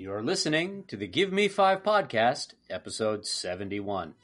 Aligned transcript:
You're 0.00 0.22
listening 0.22 0.84
to 0.86 0.96
the 0.96 1.08
Give 1.08 1.32
Me 1.32 1.48
Five 1.48 1.82
podcast, 1.82 2.54
episode 2.70 3.26
71. 3.26 4.14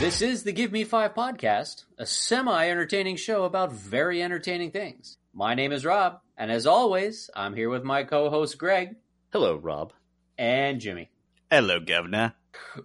This 0.00 0.22
is 0.22 0.42
the 0.42 0.52
Give 0.52 0.72
Me 0.72 0.84
Five 0.84 1.12
podcast, 1.14 1.84
a 1.98 2.06
semi 2.06 2.70
entertaining 2.70 3.16
show 3.16 3.44
about 3.44 3.74
very 3.74 4.22
entertaining 4.22 4.70
things. 4.70 5.18
My 5.34 5.54
name 5.54 5.70
is 5.70 5.84
Rob, 5.84 6.20
and 6.40 6.50
as 6.50 6.66
always, 6.66 7.30
I'm 7.36 7.54
here 7.54 7.68
with 7.70 7.84
my 7.84 8.02
co 8.02 8.30
host 8.30 8.58
Greg 8.58 8.96
Hello, 9.32 9.54
Rob. 9.54 9.92
and 10.38 10.80
Jimmy. 10.80 11.10
Hello, 11.50 11.78
Governor. 11.78 12.34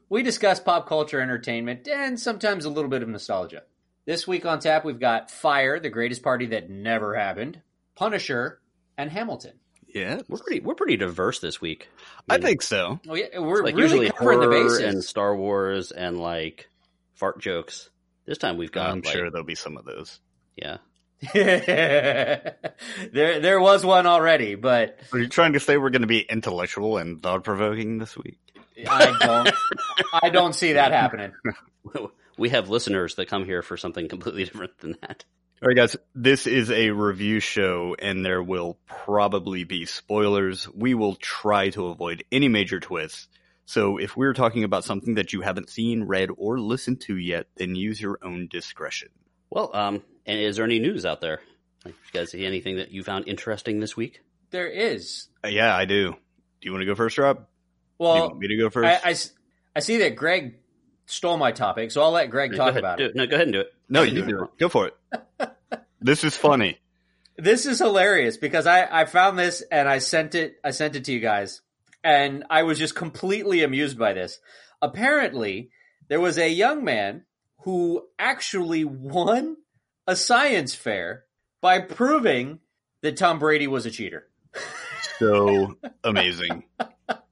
We 0.09 0.22
discuss 0.22 0.59
pop 0.59 0.88
culture, 0.88 1.20
entertainment, 1.20 1.88
and 1.88 2.20
sometimes 2.20 2.66
a 2.66 2.70
little 2.70 2.90
bit 2.90 3.02
of 3.02 3.09
nostalgia. 3.09 3.64
This 4.05 4.28
week 4.28 4.45
on 4.45 4.59
tap, 4.59 4.86
we've 4.86 5.00
got 5.00 5.31
Fyre, 5.31 5.80
the 5.80 5.90
greatest 5.90 6.22
party 6.22 6.48
that 6.48 6.70
never 6.70 7.16
happened, 7.16 7.62
Punisher, 7.95 8.59
and 8.98 9.09
Hamilton. 9.09 9.54
Yeah, 9.88 10.22
We're 10.28 10.38
pretty 10.40 10.59
we're 10.59 10.76
pretty 10.76 10.98
diverse 10.98 11.40
this 11.40 11.62
week. 11.62 11.88
I 12.30 12.38
think 12.38 12.62
so. 12.62 13.00
Oh 13.08 13.16
yeah, 13.16 13.40
we're 13.40 13.64
like 13.64 13.76
really 13.76 13.84
usually 14.08 14.12
covering 14.12 14.42
the 14.42 14.48
horror 14.48 14.64
bases. 14.66 14.80
and 14.81 15.03
Star 15.03 15.36
Wars 15.36 15.92
and 15.92 16.20
like 16.20 16.70
fart 17.14 17.40
jokes. 17.40 17.90
This 18.26 18.38
time 18.38 18.58
we've 18.58 18.72
got 18.73 18.90
I'm 18.90 19.02
like, 19.02 19.06
sure 19.14 19.31
there'll 19.31 19.45
be 19.45 19.56
some 19.56 19.78
of 19.78 19.86
those. 19.86 20.20
yeah. 20.58 20.78
there, 21.34 22.58
there 23.12 23.60
was 23.60 23.86
one 23.86 24.06
already, 24.06 24.56
but 24.56 25.00
Are 25.14 25.20
you 25.20 25.28
trying 25.28 25.54
to 25.54 25.60
say 25.60 25.78
we're 25.78 25.90
going 25.90 26.02
to 26.02 26.08
be 26.08 26.20
intellectual 26.20 26.98
and 26.98 27.22
thought 27.22 27.44
provoking 27.44 27.98
this 27.98 28.18
week? 28.18 28.38
I 28.88 29.18
don't, 29.20 29.52
I 30.23 30.30
don't 30.30 30.54
see 30.54 30.73
that 30.73 30.92
happening. 30.92 31.34
We 32.38 32.50
have 32.50 32.70
listeners 32.70 33.16
that 33.16 33.30
come 33.30 33.45
here 33.45 33.62
for 33.62 33.78
something 33.78 34.09
completely 34.09 34.44
different 34.44 34.78
than 34.80 34.98
that. 35.02 35.23
All 35.62 35.70
right, 35.70 35.78
guys, 35.78 35.95
this 36.14 36.48
is 36.48 36.70
a 36.70 36.89
review 36.89 37.39
show, 37.39 37.95
and 37.98 38.26
there 38.26 38.44
will 38.44 38.78
probably 38.88 39.64
be 39.64 39.86
spoilers. 39.86 40.67
We 40.73 40.95
will 40.95 41.16
try 41.16 41.70
to 41.70 41.88
avoid 41.88 42.26
any 42.34 42.50
major 42.50 42.82
twists. 42.82 43.30
So 43.66 43.98
if 43.98 44.17
we're 44.17 44.34
talking 44.34 44.66
about 44.66 44.84
something 44.84 45.16
that 45.16 45.32
you 45.32 45.42
haven't 45.42 45.70
seen, 45.70 46.04
read, 46.04 46.30
or 46.36 46.59
listened 46.59 47.02
to 47.02 47.16
yet, 47.16 47.48
then 47.56 47.76
use 47.76 48.02
your 48.02 48.20
own 48.22 48.48
discretion. 48.48 49.09
Well, 49.50 49.72
um, 49.73 50.04
and 50.26 50.40
is 50.40 50.56
there 50.58 50.66
any 50.66 50.80
news 50.80 51.06
out 51.06 51.22
there? 51.22 51.42
Like, 51.84 51.94
you 52.14 52.20
guys 52.20 52.31
see 52.31 52.45
anything 52.45 52.78
that 52.78 52.92
you 52.92 53.04
found 53.04 53.28
interesting 53.28 53.80
this 53.80 53.95
week? 53.95 54.22
There 54.52 54.67
is. 54.67 55.28
Uh, 55.44 55.50
yeah, 55.50 55.76
I 55.76 55.86
do. 55.86 56.12
Do 56.12 56.17
you 56.62 56.72
want 56.72 56.82
to 56.82 56.86
go 56.86 56.95
first, 56.95 57.17
Rob? 57.17 57.38
do 57.38 57.42
you 57.42 57.45
Well, 58.00 58.28
want 58.30 58.40
me 58.40 58.48
to 58.48 58.58
go 58.58 58.70
first? 58.70 59.06
I, 59.06 59.09
I 59.09 59.12
s- 59.12 59.32
I 59.76 59.80
see 59.82 59.98
that 59.98 60.16
Greg 60.16 60.56
stole 61.06 61.38
my 61.38 61.52
topic, 61.52 61.92
so 61.92 62.02
I'll 62.02 62.12
let 62.12 62.30
Greg 62.32 62.52
go 62.52 62.58
talk 62.58 62.70
ahead, 62.70 62.80
about 62.80 62.98
do 62.98 63.06
it. 63.06 63.16
No, 63.16 63.26
go 63.28 63.36
ahead 63.36 63.48
and 63.48 63.54
do 63.54 63.59
it. 63.62 63.73
no, 63.90 64.02
You 64.04 64.16
you 64.16 64.22
do 64.22 64.28
do 64.28 64.40
it. 64.40 64.44
it. 64.45 64.58
Go 64.59 64.70
for 64.70 64.88
it. 64.88 65.50
this 66.02 66.23
is 66.23 66.36
funny. 66.36 66.80
This 67.38 67.66
is 67.66 67.80
hilarious 67.80 68.38
because 68.38 68.66
I, 68.66 69.02
I 69.02 69.06
found 69.06 69.38
this 69.38 69.62
and 69.70 69.89
I 69.89 69.98
sent 70.00 70.36
it 70.36 70.56
I 70.64 70.72
sent 70.72 70.95
it 70.95 71.04
to 71.06 71.12
you 71.12 71.20
guys 71.20 71.62
and 72.04 72.45
I 72.50 72.64
was 72.64 72.80
just 72.80 72.95
completely 72.95 73.62
amused 73.64 74.00
by 74.00 74.14
this. 74.14 74.39
Apparently, 74.82 75.70
there 76.08 76.22
was 76.22 76.38
a 76.38 76.50
young 76.50 76.84
man 76.86 77.26
who 77.64 78.08
actually 78.17 78.86
won 78.86 79.58
a 80.08 80.16
science 80.16 80.75
fair 80.75 81.25
by 81.61 81.80
proving 81.80 82.59
that 83.02 83.17
Tom 83.17 83.39
Brady 83.39 83.67
was 83.67 83.86
a 83.86 83.92
cheater. 83.92 84.28
So 85.20 85.78
amazing. 86.03 86.64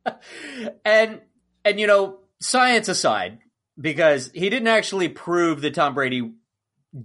and 0.85 1.21
and 1.65 1.79
you 1.79 1.87
know, 1.87 2.19
science 2.39 2.87
aside, 2.87 3.39
because 3.79 4.31
he 4.33 4.49
didn't 4.49 4.67
actually 4.67 5.09
prove 5.09 5.61
that 5.61 5.73
Tom 5.73 5.93
Brady 5.93 6.33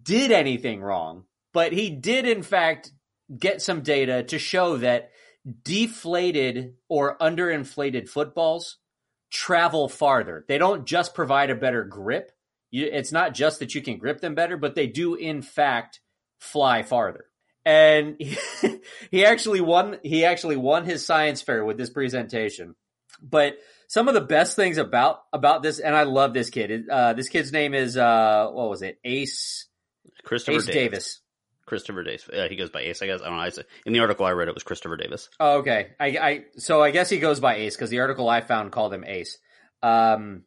did 0.02 0.30
anything 0.30 0.80
wrong, 0.80 1.24
but 1.52 1.72
he 1.72 1.90
did 1.90 2.26
in 2.26 2.42
fact 2.42 2.92
get 3.36 3.62
some 3.62 3.82
data 3.82 4.22
to 4.24 4.38
show 4.38 4.78
that 4.78 5.10
deflated 5.62 6.74
or 6.88 7.16
underinflated 7.18 8.08
footballs 8.08 8.78
travel 9.30 9.88
farther. 9.88 10.44
They 10.48 10.58
don't 10.58 10.86
just 10.86 11.14
provide 11.14 11.50
a 11.50 11.54
better 11.54 11.84
grip. 11.84 12.32
You, 12.70 12.88
it's 12.92 13.12
not 13.12 13.34
just 13.34 13.60
that 13.60 13.74
you 13.74 13.82
can 13.82 13.98
grip 13.98 14.20
them 14.20 14.34
better, 14.34 14.56
but 14.56 14.74
they 14.74 14.86
do 14.86 15.14
in 15.14 15.42
fact 15.42 16.00
fly 16.38 16.82
farther. 16.82 17.24
And 17.64 18.16
he, 18.18 18.36
he 19.10 19.24
actually 19.24 19.60
won. 19.60 19.98
He 20.02 20.24
actually 20.24 20.56
won 20.56 20.84
his 20.84 21.04
science 21.04 21.42
fair 21.42 21.64
with 21.64 21.76
this 21.76 21.90
presentation. 21.90 22.74
But 23.20 23.58
some 23.88 24.08
of 24.08 24.14
the 24.14 24.20
best 24.20 24.54
things 24.56 24.78
about 24.78 25.20
about 25.32 25.62
this, 25.62 25.78
and 25.78 25.94
I 25.94 26.04
love 26.04 26.34
this 26.34 26.50
kid. 26.50 26.88
Uh, 26.88 27.12
this 27.14 27.28
kid's 27.28 27.52
name 27.52 27.74
is 27.74 27.96
uh, 27.96 28.48
what 28.50 28.68
was 28.70 28.82
it? 28.82 28.98
Ace 29.04 29.66
Christopher 30.24 30.56
Ace 30.58 30.66
Davis. 30.66 30.74
Davis. 30.74 31.20
Christopher 31.66 32.02
Davis. 32.02 32.28
Uh, 32.28 32.46
he 32.48 32.56
goes 32.56 32.70
by 32.70 32.80
Ace, 32.80 33.02
I 33.02 33.06
guess. 33.06 33.20
I 33.20 33.24
don't 33.26 33.36
know. 33.36 33.42
I 33.42 33.50
said- 33.50 33.66
In 33.84 33.92
the 33.92 33.98
article 34.00 34.24
I 34.24 34.30
read, 34.30 34.48
it 34.48 34.54
was 34.54 34.62
Christopher 34.62 34.96
Davis. 34.96 35.28
Oh, 35.38 35.58
okay. 35.58 35.88
I, 36.00 36.06
I 36.06 36.44
so 36.56 36.82
I 36.82 36.90
guess 36.92 37.10
he 37.10 37.18
goes 37.18 37.40
by 37.40 37.56
Ace 37.56 37.76
because 37.76 37.90
the 37.90 38.00
article 38.00 38.28
I 38.28 38.40
found 38.40 38.72
called 38.72 38.94
him 38.94 39.04
Ace. 39.04 39.36
Um, 39.82 40.44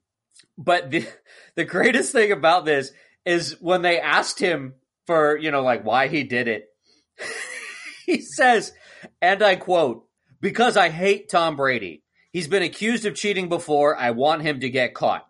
but 0.58 0.92
the 0.92 1.08
the 1.56 1.66
greatest 1.66 2.12
thing 2.12 2.32
about 2.32 2.66
this 2.66 2.92
is 3.26 3.58
when 3.60 3.82
they 3.82 4.00
asked 4.00 4.40
him 4.40 4.76
for 5.08 5.38
you 5.38 5.52
know 5.52 5.64
like 5.64 5.84
why 5.84 6.08
he 6.08 6.24
did 6.24 6.48
it, 6.48 6.70
he 8.06 8.22
says, 8.22 8.74
and 9.22 9.42
I 9.44 9.56
quote, 9.56 10.06
"Because 10.40 10.78
I 10.78 10.90
hate 10.90 11.30
Tom 11.30 11.56
Brady. 11.56 12.04
He's 12.32 12.48
been 12.48 12.64
accused 12.64 13.06
of 13.06 13.16
cheating 13.16 13.50
before. 13.50 13.96
I 13.98 14.12
want 14.12 14.42
him 14.42 14.62
to 14.62 14.70
get 14.70 14.94
caught." 14.94 15.28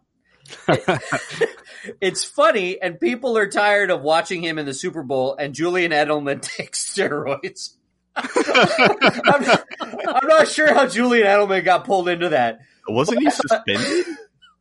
it's 2.01 2.23
funny, 2.23 2.81
and 2.81 2.99
people 2.99 3.37
are 3.37 3.47
tired 3.47 3.89
of 3.89 4.01
watching 4.01 4.43
him 4.43 4.57
in 4.59 4.65
the 4.65 4.73
Super 4.73 5.03
Bowl, 5.03 5.35
and 5.37 5.53
Julian 5.53 5.91
Edelman 5.91 6.41
takes 6.41 6.93
steroids. 6.93 7.75
I'm, 8.15 9.41
not, 9.41 9.63
I'm 9.79 10.27
not 10.27 10.47
sure 10.49 10.73
how 10.73 10.87
Julian 10.87 11.25
Edelman 11.25 11.63
got 11.63 11.85
pulled 11.85 12.09
into 12.09 12.29
that. 12.29 12.59
Wasn't 12.87 13.21
he 13.21 13.29
suspended? 13.29 14.05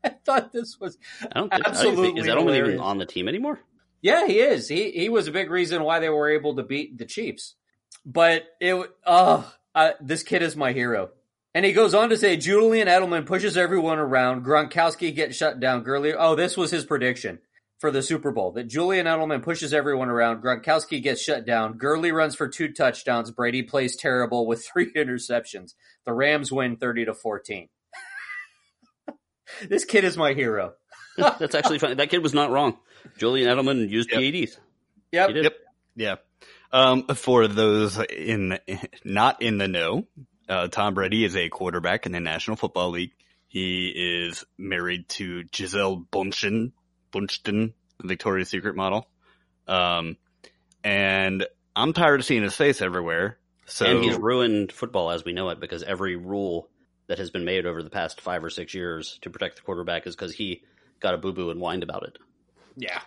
I 0.05 0.11
thought 0.25 0.53
this 0.53 0.79
was 0.81 0.99
I 1.23 1.41
don't 1.41 1.51
think, 1.51 1.55
I 1.55 1.59
don't 1.59 1.67
Absolutely 1.67 2.07
think 2.07 2.19
is 2.19 2.27
Edelman 2.27 2.57
even 2.57 2.81
on 2.81 2.99
the 2.99 3.07
team 3.07 3.29
anymore? 3.29 3.61
yeah, 4.03 4.27
he 4.27 4.39
is. 4.41 4.69
He 4.69 4.91
he 4.91 5.09
was 5.09 5.29
a 5.29 5.33
big 5.33 5.51
reason 5.51 5.83
why 5.83 5.99
they 5.99 6.09
were 6.09 6.31
able 6.31 6.57
to 6.57 6.63
beat 6.63 6.99
the 6.99 7.05
Chiefs. 7.05 7.55
But 8.05 8.45
it 8.61 8.75
oh, 9.07 9.53
uh, 9.75 9.93
this 10.01 10.23
kid 10.23 10.43
is 10.43 10.57
my 10.57 10.73
hero. 10.73 11.11
And 11.55 11.65
he 11.65 11.73
goes 11.73 11.95
on 11.95 12.11
to 12.11 12.17
say 12.17 12.37
Julian 12.37 12.87
Edelman 12.87 13.27
pushes 13.27 13.57
everyone 13.57 13.99
around. 13.99 14.45
Gronkowski 14.45 15.15
gets 15.15 15.37
shut 15.37 15.59
down. 15.61 15.83
Gurley. 15.83 16.15
Oh, 16.15 16.35
this 16.35 16.57
was 16.57 16.71
his 16.71 16.85
prediction 16.85 17.41
for 17.79 17.91
the 17.91 18.03
Super 18.03 18.31
Bowl 18.31 18.53
that 18.53 18.69
Julian 18.69 19.07
Edelman 19.07 19.43
pushes 19.43 19.75
everyone 19.75 20.09
around. 20.09 20.43
Gronkowski 20.43 21.03
gets 21.03 21.21
shut 21.21 21.45
down. 21.45 21.77
Gurley 21.77 22.13
runs 22.13 22.37
for 22.37 22.49
two 22.49 22.73
touchdowns. 22.73 23.33
Brady 23.33 23.63
plays 23.63 23.97
terrible 23.97 24.47
with 24.47 24.65
three 24.65 24.93
interceptions. 24.97 25.75
The 26.07 26.13
Rams 26.13 26.53
win 26.53 26.77
thirty 26.77 27.05
to 27.05 27.15
fourteen. 27.15 27.69
This 29.69 29.85
kid 29.85 30.05
is 30.05 30.17
my 30.17 30.33
hero. 30.33 30.75
That's 31.17 31.55
actually 31.55 31.79
funny. 31.79 31.95
That 31.95 32.11
kid 32.11 32.23
was 32.23 32.35
not 32.35 32.51
wrong. 32.51 32.79
Julian 33.19 33.49
Edelman 33.49 33.89
used 33.89 34.11
Yep. 34.11 34.21
PEDs. 34.21 34.59
Yep. 35.13 35.31
Yep. 35.35 35.55
Yeah. 35.97 36.17
Um, 36.73 37.07
for 37.09 37.49
those 37.49 37.99
in 37.99 38.59
not 39.05 39.43
in 39.43 39.59
the 39.59 39.67
know, 39.69 40.07
uh, 40.49 40.69
Tom 40.69 40.95
Brady 40.95 41.25
is 41.25 41.37
a 41.37 41.49
quarterback 41.49 42.07
in 42.07 42.13
the 42.13 42.21
National 42.21 42.57
Football 42.57 42.91
League. 42.91 43.13
He 43.49 43.89
is 43.89 44.45
married 44.57 45.09
to 45.11 45.43
Gisele 45.45 46.07
Bündchen, 46.13 46.71
Bunchton, 47.13 47.73
the 47.99 48.07
Victoria's 48.09 48.49
Secret 48.49 48.77
model. 48.77 49.09
Um, 49.67 50.17
and 50.85 51.45
I'm 51.75 51.93
tired 51.93 52.21
of 52.21 52.27
seeing 52.27 52.43
his 52.45 52.55
face 52.55 52.81
everywhere. 52.81 53.39
So 53.67 53.87
and 53.87 54.05
he's 54.05 54.17
ruined 54.17 54.71
football 54.73 55.11
as 55.11 55.25
we 55.25 55.33
know 55.33 55.49
it 55.51 55.59
because 55.61 55.83
every 55.83 56.15
rule 56.17 56.69
that 57.11 57.19
has 57.19 57.31
been 57.31 57.45
made 57.45 57.67
over 57.67 57.83
the 57.83 57.91
past 57.91 58.21
five 58.21 58.45
or 58.45 58.51
six 58.51 58.73
years 58.73 59.19
to 59.23 59.31
protect 59.31 59.57
the 59.57 59.63
quarterback 59.63 60.07
is 60.07 60.15
because 60.15 60.33
he 60.33 60.63
got 61.01 61.13
a 61.13 61.19
boo 61.19 61.33
boo 61.33 61.51
and 61.51 61.59
whined 61.61 61.83
about 61.83 62.05
it. 62.05 62.17
Yeah. 62.77 63.01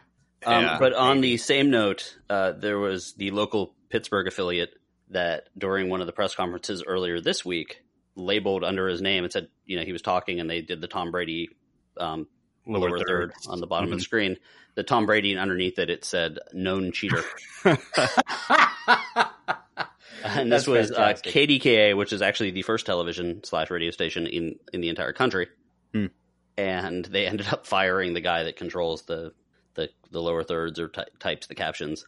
Um, 0.46 0.62
Yeah. 0.64 0.78
but 0.78 0.94
on 0.94 1.22
the 1.22 1.38
same 1.38 1.72
note, 1.72 2.18
uh, 2.30 2.52
there 2.52 2.78
was 2.80 3.14
the 3.14 3.32
local 3.32 3.74
Pittsburgh 3.90 4.28
affiliate 4.28 4.74
that 5.12 5.48
during 5.58 5.88
one 5.90 6.02
of 6.02 6.08
the 6.08 6.12
press 6.12 6.36
conferences 6.36 6.84
earlier 6.86 7.22
this 7.22 7.46
week 7.46 7.82
labeled 8.16 8.66
under 8.66 8.90
his 8.90 9.02
name 9.02 9.24
and 9.24 9.32
said, 9.32 9.48
you 9.66 9.78
know, 9.78 9.84
he 9.86 9.94
was 9.94 10.02
talking 10.02 10.42
and 10.42 10.50
they 10.50 10.60
did 10.62 10.82
the 10.82 10.88
Tom 10.88 11.10
Brady 11.12 11.50
um, 11.98 12.28
lower, 12.68 12.90
Lower 12.90 12.98
third. 13.00 13.08
third. 13.08 13.34
on 13.48 13.62
the 13.62 13.68
bottom 13.68 13.88
of 13.90 13.94
Mhm. 13.96 14.00
the 14.00 14.04
screen. 14.04 14.38
The 14.76 14.84
Tom 14.84 15.06
Brady 15.06 15.32
and 15.32 15.40
underneath 15.40 15.80
it, 15.80 15.90
it 15.90 16.04
said 16.04 16.40
known 16.52 16.92
cheater. 16.92 17.24
and 20.40 20.52
this 20.52 20.68
was 20.68 20.92
uh. 20.92 21.14
KDKA, 21.14 21.96
which 21.98 22.14
is 22.14 22.22
actually 22.22 22.52
the 22.52 22.62
first 22.62 22.86
television 22.86 23.44
slash 23.44 23.70
radio 23.70 23.92
station 23.92 24.28
in 24.28 24.56
in 24.72 24.82
the 24.82 24.90
entire 24.90 25.14
country. 25.14 25.48
Hmm. 25.94 26.08
And 26.58 27.06
they 27.06 27.26
ended 27.28 27.48
up 27.48 27.66
firing 27.68 28.14
the 28.14 28.22
guy 28.22 28.44
that 28.44 28.56
controls 28.56 29.04
the 29.04 29.34
the, 29.76 29.90
the 30.12 30.22
lower 30.22 30.44
thirds 30.44 30.80
or 30.80 30.88
ty- 30.88 31.06
types 31.20 31.48
the 31.48 31.56
captions. 31.56 32.06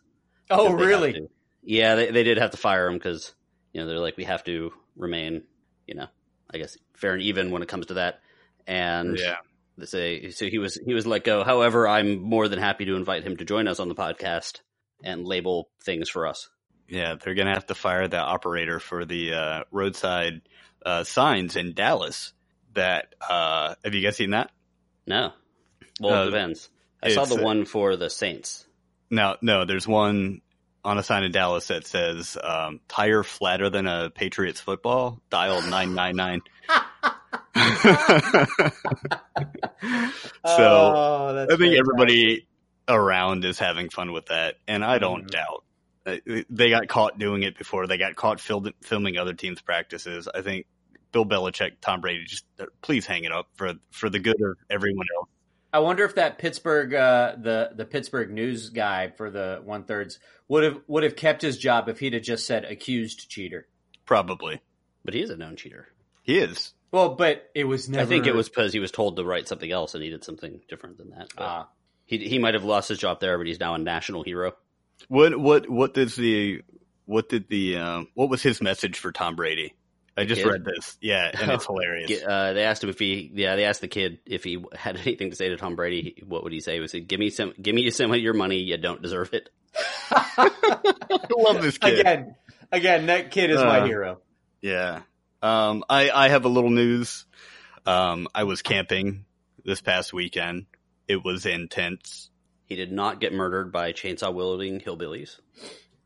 oh, 0.52 0.66
because 0.72 0.78
they 0.88 0.92
have 0.94 1.02
really? 1.02 1.28
Yeah, 1.64 1.96
they 1.96 2.12
they 2.12 2.24
did 2.24 2.38
have 2.38 2.52
to 2.52 2.58
fire 2.58 2.88
him 2.88 2.94
because 2.96 3.34
you 3.74 3.82
know 3.82 3.88
they're 3.88 4.00
like 4.00 4.18
we 4.18 4.24
have 4.26 4.44
to 4.46 4.72
remain 4.96 5.44
you 5.88 5.94
know, 5.96 6.08
I 6.52 6.58
guess 6.58 6.78
fair 6.94 7.14
and 7.14 7.22
even 7.22 7.52
when 7.52 7.62
it 7.62 7.68
comes 7.68 7.88
to 7.88 7.96
that. 7.96 8.22
And 8.68 9.20
Yeah. 9.20 9.36
they 9.78 9.86
say 9.86 10.30
so 10.32 10.46
he 10.48 10.58
was 10.58 10.76
he 10.84 10.94
was 10.94 11.06
let 11.06 11.24
go. 11.24 11.44
However, 11.44 11.88
I'm 11.88 12.20
more 12.22 12.48
than 12.48 12.60
happy 12.60 12.86
to 12.86 12.96
invite 12.96 13.24
him 13.24 13.38
to 13.38 13.46
join 13.46 13.68
us 13.68 13.80
on 13.80 13.90
the 13.90 13.96
podcast 13.96 14.62
and 15.04 15.26
label 15.26 15.70
things 15.84 16.10
for 16.10 16.26
us. 16.28 16.50
Yeah, 16.88 17.16
they're 17.16 17.36
gonna 17.36 17.54
have 17.54 17.68
to 17.68 17.76
fire 17.76 18.08
that 18.08 18.24
operator 18.24 18.80
for 18.80 19.06
the 19.06 19.34
uh, 19.34 19.64
roadside 19.72 20.42
uh, 20.86 21.04
signs 21.04 21.56
in 21.56 21.74
Dallas. 21.74 22.34
That 22.74 23.16
uh, 23.28 23.76
have 23.84 23.94
you 23.94 24.02
guys 24.02 24.18
seen 24.18 24.32
that? 24.32 24.52
No, 25.08 25.34
well, 26.00 26.16
Uh, 26.16 26.24
it 26.24 26.32
depends. 26.32 26.70
I 27.04 27.10
saw 27.10 27.26
the 27.26 27.36
uh, 27.36 27.44
one 27.44 27.66
for 27.66 27.96
the 27.96 28.10
Saints. 28.10 28.66
No, 29.12 29.38
no. 29.42 29.66
There's 29.66 29.88
one 29.88 30.42
on 30.84 30.98
a 30.98 31.04
sign 31.04 31.24
in 31.24 31.32
Dallas 31.32 31.68
that 31.68 31.88
says 31.88 32.38
um, 32.44 32.82
"tire 32.88 33.24
flatter 33.24 33.70
than 33.70 33.88
a 33.88 34.10
Patriots 34.10 34.60
football." 34.62 35.22
Dial 35.30 35.62
nine 35.70 35.94
nine 35.96 36.16
nine. 36.16 36.42
So 40.46 40.98
Oh, 40.98 41.48
I 41.50 41.56
think 41.58 41.76
fantastic. 41.76 41.80
everybody 41.80 42.48
around 42.88 43.46
is 43.46 43.60
having 43.60 43.90
fun 43.90 44.12
with 44.14 44.28
that, 44.28 44.56
and 44.68 44.84
I 44.86 45.00
don't 45.00 45.26
Mhm. 45.26 45.32
doubt 45.32 45.64
Uh, 45.64 45.75
they 46.06 46.70
got 46.70 46.88
caught 46.88 47.18
doing 47.20 47.44
it 47.44 47.58
before. 47.58 47.88
They 47.88 47.98
got 47.98 48.16
caught 48.16 48.40
fil- 48.40 48.72
filming 48.82 49.18
other 49.18 49.34
teams' 49.34 49.62
practices. 49.62 50.28
I 50.34 50.42
think 50.42 50.66
Bill 51.12 51.26
Belichick, 51.26 51.74
Tom 51.82 52.02
Brady, 52.02 52.26
just 52.26 52.46
uh, 52.60 52.66
please 52.82 53.06
hang 53.06 53.24
it 53.24 53.32
up 53.32 53.48
for 53.56 53.74
for 53.92 54.10
the 54.10 54.20
good 54.20 54.36
of 54.42 54.58
everyone 54.70 55.06
else. 55.18 55.30
I 55.74 55.80
wonder 55.80 56.06
if 56.06 56.16
that 56.16 56.38
Pittsburgh, 56.38 56.94
uh, 56.94 57.36
the 57.42 57.72
the 57.76 57.86
Pittsburgh 57.86 58.32
news 58.32 58.70
guy 58.70 59.10
for 59.10 59.30
the 59.30 59.62
one 59.64 59.84
thirds 59.84 60.20
would 60.48 60.64
have 60.64 60.78
would 60.88 61.04
have 61.04 61.16
kept 61.16 61.42
his 61.42 61.58
job 61.58 61.90
if 61.90 62.00
he'd 62.00 62.14
have 62.14 62.24
just 62.24 62.46
said 62.46 62.66
accused 62.66 63.30
cheater. 63.30 63.68
Probably 64.06 64.62
But 65.04 65.16
he 65.16 65.22
is 65.22 65.32
a 65.32 65.36
known 65.38 65.56
cheater. 65.56 65.88
he 66.24 66.38
is. 66.38 66.74
Well, 66.92 67.16
but 67.16 67.50
it 67.54 67.66
was 67.66 67.90
never. 67.90 68.04
I 68.04 68.06
think 68.06 68.26
it 68.28 68.36
was 68.36 68.48
because 68.48 68.72
he 68.72 68.80
was 68.80 68.92
told 68.92 69.18
to 69.18 69.26
write 69.26 69.48
something 69.50 69.70
else 69.70 69.96
and 69.96 70.04
he 70.04 70.10
did 70.12 70.24
something 70.24 70.62
different 70.70 70.98
than 70.98 71.10
that. 71.10 71.28
But 71.36 71.44
Ah, 71.44 71.68
he 72.06 72.20
he 72.20 72.40
might 72.40 72.54
have 72.54 72.64
lost 72.64 72.88
his 72.88 73.00
job 73.00 73.20
there, 73.20 73.38
but 73.38 73.48
he's 73.48 73.60
now 73.60 73.74
a 73.74 73.78
national 73.78 74.24
hero. 74.24 74.54
What 75.08 75.38
what 75.38 75.70
what 75.70 75.94
does 75.94 76.16
the 76.16 76.62
what 77.06 77.30
did 77.30 77.48
the 77.50 77.78
um, 77.78 78.08
what 78.14 78.30
was 78.30 78.42
his 78.42 78.62
message 78.62 78.98
for 78.98 79.12
Tom 79.12 79.36
Brady? 79.36 79.74
I 80.18 80.24
just 80.26 80.42
kid? 80.42 80.50
read 80.50 80.64
this. 80.66 80.98
Yeah, 81.02 81.30
and 81.42 81.52
it's 81.52 81.66
hilarious. 81.66 82.24
Uh, 82.24 82.54
they 82.54 82.64
asked 82.64 82.84
him 82.84 82.90
if 82.90 82.98
he, 83.00 83.30
yeah, 83.34 83.58
they 83.58 83.66
asked 83.66 83.82
the 83.82 83.88
kid 83.90 84.20
if 84.26 84.44
he 84.44 84.64
had 84.74 84.96
anything 85.06 85.30
to 85.30 85.36
say 85.36 85.50
to 85.50 85.58
Tom 85.58 85.76
Brady. 85.76 86.24
What 86.26 86.44
would 86.44 86.54
he 86.54 86.62
say? 86.62 86.76
He 86.76 86.80
would 86.80 86.90
say, 86.90 87.02
"Give 87.02 87.20
me 87.20 87.30
some, 87.30 87.54
give 87.62 87.76
me 87.76 87.90
some 87.90 88.12
of 88.12 88.18
your 88.18 88.34
money. 88.34 88.58
You 88.60 88.78
don't 88.78 89.02
deserve 89.02 89.34
it." 89.34 89.50
I 90.12 90.50
love 91.38 91.62
this 91.62 91.78
kid. 91.78 92.00
again, 92.00 92.36
again, 92.72 93.06
that 93.08 93.32
kid 93.32 93.52
is 93.52 93.60
Uh, 93.60 93.66
my 93.66 93.86
hero. 93.86 94.20
Yeah. 94.62 95.02
Um, 95.42 95.84
I, 95.90 96.10
I 96.10 96.30
have 96.30 96.46
a 96.46 96.50
little 96.50 96.70
news. 96.70 97.26
Um, 97.86 98.28
I 98.34 98.46
was 98.46 98.62
camping 98.62 99.26
this 99.64 99.82
past 99.82 100.14
weekend. 100.14 100.66
It 101.08 101.24
was 101.24 101.46
intense. 101.46 102.30
He 102.66 102.76
did 102.76 102.92
not 102.92 103.20
get 103.20 103.34
murdered 103.34 103.72
by 103.72 103.94
chainsaw 103.94 104.34
wielding 104.34 104.80
hillbillies. 104.80 105.40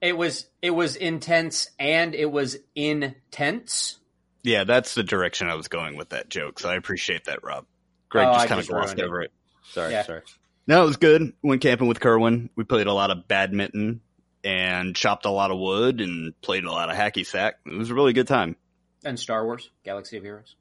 It 0.01 0.17
was 0.17 0.45
it 0.61 0.71
was 0.71 0.95
intense 0.95 1.69
and 1.79 2.13
it 2.15 2.31
was 2.31 2.57
intense. 2.75 3.97
Yeah, 4.43 4.63
that's 4.63 4.93
the 4.95 5.03
direction 5.03 5.49
I 5.49 5.55
was 5.55 5.67
going 5.67 5.97
with 5.97 6.09
that 6.09 6.29
joke. 6.29 6.59
So 6.59 6.69
I 6.69 6.75
appreciate 6.75 7.25
that, 7.25 7.43
Rob. 7.43 7.65
Greg 8.09 8.27
Oh, 8.27 8.33
just 8.33 8.47
kind 8.47 8.59
of 8.59 8.65
just 8.65 8.69
glossed 8.69 8.85
ruined 8.87 8.99
it. 8.99 9.05
over 9.05 9.21
it. 9.21 9.31
Sorry, 9.71 9.91
Yeah. 9.91 10.03
sorry. 10.03 10.21
No, 10.67 10.83
it 10.83 10.85
was 10.85 10.97
good. 10.97 11.33
Went 11.43 11.61
camping 11.61 11.87
with 11.87 11.99
Kerwin. 11.99 12.49
We 12.55 12.63
played 12.63 12.87
a 12.87 12.93
lot 12.93 13.11
of 13.11 13.27
badminton 13.27 14.01
and 14.43 14.95
chopped 14.95 15.25
a 15.25 15.29
lot 15.31 15.51
of 15.51 15.57
wood 15.59 15.99
and 15.99 16.39
played 16.41 16.63
a 16.63 16.71
lot 16.71 16.89
of 16.89 16.95
hacky 16.95 17.25
sack. 17.25 17.55
It 17.65 17.77
was 17.77 17.89
a 17.89 17.93
really 17.93 18.13
good 18.13 18.27
time. 18.27 18.55
And 19.03 19.19
Star 19.19 19.43
Wars, 19.45 19.69
Galaxy 19.83 20.17
of 20.17 20.23
Heroes. 20.23 20.55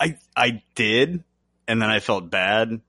I 0.00 0.18
I 0.36 0.62
did, 0.74 1.22
and 1.68 1.80
then 1.82 1.90
I 1.90 2.00
felt 2.00 2.30
bad, 2.30 2.80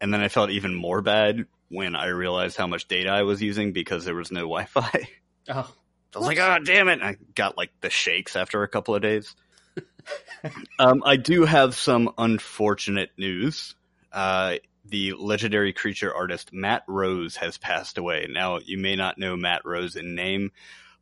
and 0.00 0.14
then 0.14 0.20
I 0.20 0.28
felt 0.28 0.50
even 0.50 0.74
more 0.74 1.02
bad 1.02 1.46
when 1.68 1.96
I 1.96 2.06
realized 2.06 2.56
how 2.56 2.66
much 2.66 2.88
data 2.88 3.10
I 3.10 3.22
was 3.22 3.42
using 3.42 3.72
because 3.72 4.04
there 4.04 4.14
was 4.14 4.30
no 4.30 4.42
Wi-Fi. 4.42 5.08
Oh, 5.48 5.72
I 6.12 6.18
was 6.18 6.26
like, 6.26 6.38
"Oh, 6.40 6.58
damn 6.64 6.88
it!" 6.88 6.94
And 6.94 7.04
I 7.04 7.16
got 7.36 7.56
like 7.56 7.70
the 7.80 7.88
shakes 7.88 8.34
after 8.34 8.64
a 8.64 8.68
couple 8.68 8.96
of 8.96 9.02
days. 9.02 9.36
um, 10.80 11.04
I 11.06 11.14
do 11.14 11.44
have 11.44 11.76
some 11.76 12.12
unfortunate 12.18 13.10
news. 13.16 13.76
Uh, 14.10 14.56
the 14.84 15.12
legendary 15.12 15.72
creature 15.72 16.12
artist 16.12 16.52
Matt 16.52 16.82
Rose 16.88 17.36
has 17.36 17.58
passed 17.58 17.98
away. 17.98 18.26
Now, 18.28 18.58
you 18.58 18.78
may 18.78 18.96
not 18.96 19.18
know 19.18 19.36
Matt 19.36 19.64
Rose 19.64 19.94
in 19.96 20.14
name, 20.16 20.50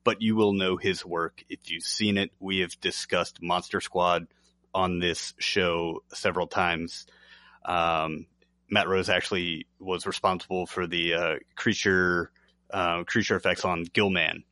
but 0.04 0.22
you 0.22 0.36
will 0.36 0.52
know 0.52 0.76
his 0.76 1.04
work 1.04 1.44
if 1.48 1.70
you've 1.70 1.84
seen 1.84 2.18
it. 2.18 2.30
We 2.38 2.58
have 2.58 2.78
discussed 2.80 3.42
Monster 3.42 3.80
Squad 3.80 4.26
on 4.74 4.98
this 4.98 5.34
show 5.38 6.02
several 6.12 6.46
times. 6.46 7.06
Um, 7.64 8.26
Matt 8.74 8.88
Rose 8.88 9.08
actually 9.08 9.68
was 9.78 10.04
responsible 10.04 10.66
for 10.66 10.88
the 10.88 11.14
uh, 11.14 11.34
creature 11.54 12.32
uh, 12.72 13.04
creature 13.04 13.36
effects 13.36 13.64
on 13.64 13.84
Gill-man. 13.84 14.42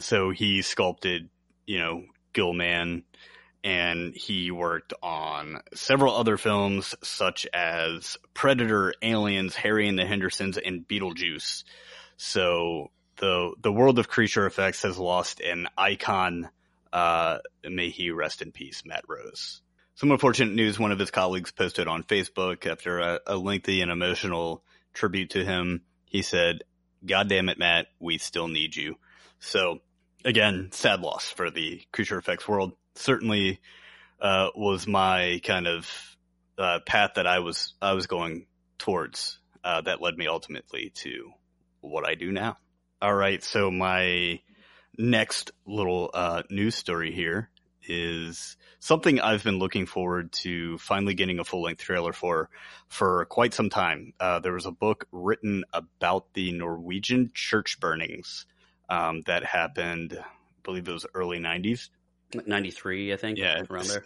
So 0.00 0.30
he 0.30 0.62
sculpted, 0.62 1.28
you 1.66 1.78
know, 1.78 2.04
Gill-man, 2.32 3.02
and 3.62 4.14
he 4.14 4.50
worked 4.50 4.94
on 5.02 5.60
several 5.74 6.16
other 6.16 6.38
films 6.38 6.94
such 7.02 7.46
as 7.52 8.16
Predator, 8.32 8.94
Aliens, 9.02 9.54
Harry 9.54 9.88
and 9.88 9.98
the 9.98 10.06
Hendersons, 10.06 10.56
and 10.56 10.88
Beetlejuice. 10.88 11.64
So 12.16 12.92
the 13.16 13.52
the 13.60 13.72
world 13.72 13.98
of 13.98 14.08
creature 14.08 14.46
effects 14.46 14.84
has 14.84 14.96
lost 14.96 15.40
an 15.40 15.68
icon. 15.76 16.48
Uh, 16.94 17.40
may 17.62 17.90
he 17.90 18.10
rest 18.10 18.40
in 18.40 18.52
peace, 18.52 18.84
Matt 18.86 19.04
Rose. 19.06 19.60
Some 19.96 20.10
unfortunate 20.10 20.54
news 20.54 20.76
one 20.76 20.90
of 20.90 20.98
his 20.98 21.12
colleagues 21.12 21.52
posted 21.52 21.86
on 21.86 22.02
Facebook 22.02 22.66
after 22.66 22.98
a, 22.98 23.20
a 23.28 23.36
lengthy 23.36 23.80
and 23.80 23.92
emotional 23.92 24.64
tribute 24.92 25.30
to 25.30 25.44
him. 25.44 25.82
He 26.06 26.22
said, 26.22 26.64
God 27.06 27.28
damn 27.28 27.48
it, 27.48 27.58
Matt, 27.58 27.86
we 28.00 28.18
still 28.18 28.48
need 28.48 28.74
you. 28.74 28.96
So, 29.38 29.78
again, 30.24 30.70
sad 30.72 31.00
loss 31.00 31.30
for 31.30 31.48
the 31.48 31.80
creature 31.92 32.18
effects 32.18 32.48
world. 32.48 32.72
Certainly 32.96 33.60
uh, 34.20 34.48
was 34.56 34.88
my 34.88 35.40
kind 35.44 35.68
of 35.68 35.88
uh, 36.58 36.80
path 36.84 37.12
that 37.14 37.26
I 37.28 37.38
was 37.38 37.74
I 37.80 37.92
was 37.92 38.08
going 38.08 38.46
towards 38.78 39.38
uh, 39.62 39.82
that 39.82 40.00
led 40.00 40.16
me 40.16 40.26
ultimately 40.26 40.90
to 40.94 41.30
what 41.80 42.04
I 42.04 42.16
do 42.16 42.32
now. 42.32 42.56
All 43.00 43.14
right, 43.14 43.42
so 43.44 43.70
my 43.70 44.40
next 44.98 45.52
little 45.66 46.10
uh, 46.14 46.42
news 46.50 46.74
story 46.74 47.12
here 47.12 47.50
is 47.88 48.56
something 48.78 49.20
I've 49.20 49.44
been 49.44 49.58
looking 49.58 49.86
forward 49.86 50.32
to 50.32 50.78
finally 50.78 51.14
getting 51.14 51.38
a 51.38 51.44
full 51.44 51.62
length 51.62 51.82
trailer 51.82 52.12
for 52.12 52.50
for 52.88 53.24
quite 53.26 53.54
some 53.54 53.70
time. 53.70 54.12
Uh, 54.20 54.40
there 54.40 54.52
was 54.52 54.66
a 54.66 54.72
book 54.72 55.06
written 55.12 55.64
about 55.72 56.32
the 56.34 56.52
Norwegian 56.52 57.30
church 57.34 57.80
burnings 57.80 58.46
um, 58.88 59.22
that 59.22 59.44
happened, 59.44 60.18
I 60.18 60.24
believe 60.62 60.88
it 60.88 60.92
was 60.92 61.06
early 61.14 61.38
90s. 61.38 61.88
Ninety 62.46 62.70
three, 62.70 63.12
I 63.12 63.16
think. 63.16 63.38
Yeah, 63.38 63.62
around 63.70 63.86
there. 63.86 64.04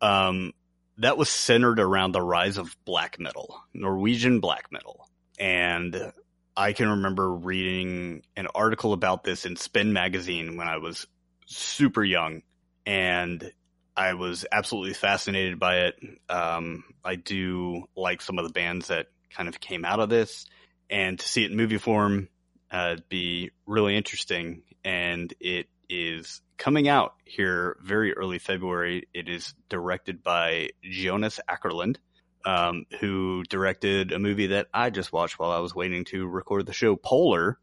Um, 0.00 0.52
that 0.98 1.16
was 1.16 1.30
centered 1.30 1.80
around 1.80 2.12
the 2.12 2.20
rise 2.20 2.58
of 2.58 2.76
black 2.84 3.18
metal, 3.18 3.62
Norwegian 3.72 4.40
black 4.40 4.70
metal. 4.70 5.08
And 5.38 6.12
I 6.56 6.72
can 6.74 6.88
remember 6.88 7.32
reading 7.32 8.22
an 8.36 8.46
article 8.54 8.92
about 8.92 9.24
this 9.24 9.46
in 9.46 9.56
Spin 9.56 9.92
magazine 9.92 10.56
when 10.56 10.68
I 10.68 10.78
was 10.78 11.06
super 11.46 12.04
young. 12.04 12.42
And 12.86 13.52
I 13.96 14.14
was 14.14 14.46
absolutely 14.50 14.94
fascinated 14.94 15.58
by 15.58 15.86
it. 15.86 15.96
Um, 16.28 16.84
I 17.04 17.16
do 17.16 17.84
like 17.96 18.22
some 18.22 18.38
of 18.38 18.46
the 18.46 18.52
bands 18.52 18.88
that 18.88 19.06
kind 19.30 19.48
of 19.48 19.60
came 19.60 19.84
out 19.84 20.00
of 20.00 20.08
this. 20.08 20.46
And 20.90 21.18
to 21.18 21.26
see 21.26 21.44
it 21.44 21.50
in 21.50 21.56
movie 21.56 21.78
form, 21.78 22.28
uh, 22.70 22.96
be 23.08 23.50
really 23.66 23.96
interesting. 23.96 24.62
And 24.84 25.32
it 25.40 25.68
is 25.88 26.40
coming 26.56 26.88
out 26.88 27.14
here 27.24 27.76
very 27.82 28.14
early 28.14 28.38
February. 28.38 29.08
It 29.12 29.28
is 29.28 29.54
directed 29.68 30.22
by 30.22 30.70
Jonas 30.82 31.38
Åkerlund, 31.48 31.96
um, 32.44 32.86
who 33.00 33.42
directed 33.44 34.12
a 34.12 34.18
movie 34.18 34.48
that 34.48 34.68
I 34.72 34.90
just 34.90 35.12
watched 35.12 35.38
while 35.38 35.50
I 35.50 35.60
was 35.60 35.74
waiting 35.74 36.04
to 36.06 36.26
record 36.26 36.66
the 36.66 36.72
show, 36.72 36.96
Polar, 36.96 37.58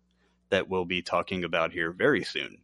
that 0.49 0.69
we'll 0.69 0.85
be 0.85 1.01
talking 1.01 1.43
about 1.43 1.71
here 1.71 1.91
very 1.91 2.23
soon. 2.23 2.59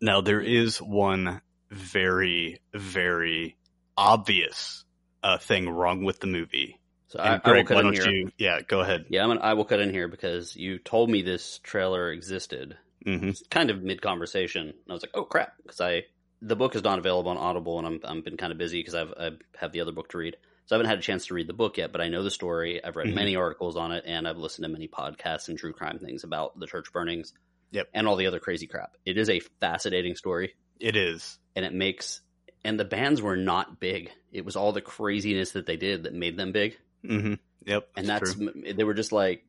Now, 0.00 0.20
there 0.22 0.40
is 0.40 0.78
one 0.78 1.42
very, 1.70 2.60
very 2.74 3.56
obvious 3.96 4.84
uh, 5.22 5.38
thing 5.38 5.68
wrong 5.68 6.04
with 6.04 6.20
the 6.20 6.26
movie. 6.26 6.80
So 7.08 7.18
I, 7.18 7.34
I 7.34 7.38
Greg, 7.38 7.66
cut 7.66 7.74
why 7.74 7.80
in 7.80 7.86
don't 7.86 7.94
here. 7.94 8.10
you? 8.10 8.30
Yeah, 8.38 8.60
go 8.66 8.80
ahead. 8.80 9.06
Yeah, 9.08 9.22
I'm 9.22 9.30
gonna, 9.30 9.40
I 9.40 9.54
will 9.54 9.64
cut 9.64 9.80
in 9.80 9.90
here 9.90 10.08
because 10.08 10.54
you 10.56 10.78
told 10.78 11.10
me 11.10 11.22
this 11.22 11.58
trailer 11.62 12.12
existed. 12.12 12.76
hmm 13.04 13.28
It's 13.28 13.42
kind 13.50 13.70
of 13.70 13.82
mid 13.82 14.00
conversation. 14.00 14.68
And 14.68 14.74
I 14.88 14.92
was 14.92 15.02
like, 15.02 15.10
oh 15.14 15.24
crap, 15.24 15.54
because 15.62 15.80
I 15.80 16.04
the 16.42 16.56
book 16.56 16.74
is 16.74 16.84
not 16.84 16.98
available 16.98 17.30
on 17.30 17.36
Audible, 17.36 17.78
and 17.78 17.86
I'm 17.86 18.00
I'm 18.04 18.22
been 18.22 18.36
kind 18.36 18.52
of 18.52 18.58
busy 18.58 18.78
because 18.80 18.94
I've 18.94 19.12
I 19.18 19.30
have 19.58 19.72
the 19.72 19.80
other 19.80 19.92
book 19.92 20.08
to 20.10 20.18
read, 20.18 20.36
so 20.66 20.74
I 20.74 20.78
haven't 20.78 20.88
had 20.90 20.98
a 21.00 21.02
chance 21.02 21.26
to 21.26 21.34
read 21.34 21.48
the 21.48 21.52
book 21.52 21.78
yet. 21.78 21.90
But 21.92 22.00
I 22.00 22.08
know 22.08 22.22
the 22.22 22.30
story. 22.30 22.82
I've 22.82 22.96
read 22.96 23.08
Mhm. 23.08 23.14
many 23.14 23.36
articles 23.36 23.76
on 23.76 23.90
it, 23.92 24.04
and 24.06 24.26
I've 24.28 24.38
listened 24.38 24.64
to 24.64 24.68
many 24.70 24.86
podcasts 24.88 25.48
and 25.48 25.58
true 25.58 25.72
crime 25.72 25.98
things 25.98 26.22
about 26.24 26.58
the 26.58 26.66
church 26.66 26.92
burnings. 26.92 27.32
Yep. 27.72 27.88
and 27.94 28.08
all 28.08 28.16
the 28.16 28.26
other 28.26 28.40
crazy 28.40 28.66
crap. 28.66 28.96
It 29.06 29.16
is 29.16 29.30
a 29.30 29.38
fascinating 29.60 30.16
story, 30.16 30.54
It 30.80 30.96
is. 30.96 31.38
and 31.54 31.64
it 31.64 31.72
makes 31.74 32.20
and 32.64 32.78
the 32.78 32.84
bands 32.84 33.22
were 33.22 33.36
not 33.36 33.80
big. 33.80 34.10
It 34.32 34.44
was 34.44 34.56
all 34.56 34.72
the 34.72 34.80
craziness 34.80 35.52
that 35.52 35.66
they 35.66 35.76
did 35.76 36.02
that 36.04 36.14
made 36.14 36.36
them 36.36 36.52
big, 36.52 36.76
Mm-hmm. 37.04 37.34
Yep. 37.66 37.88
and 37.96 38.06
that's 38.08 38.34
true. 38.34 38.52
they 38.74 38.84
were 38.84 38.94
just 38.94 39.12
like 39.12 39.44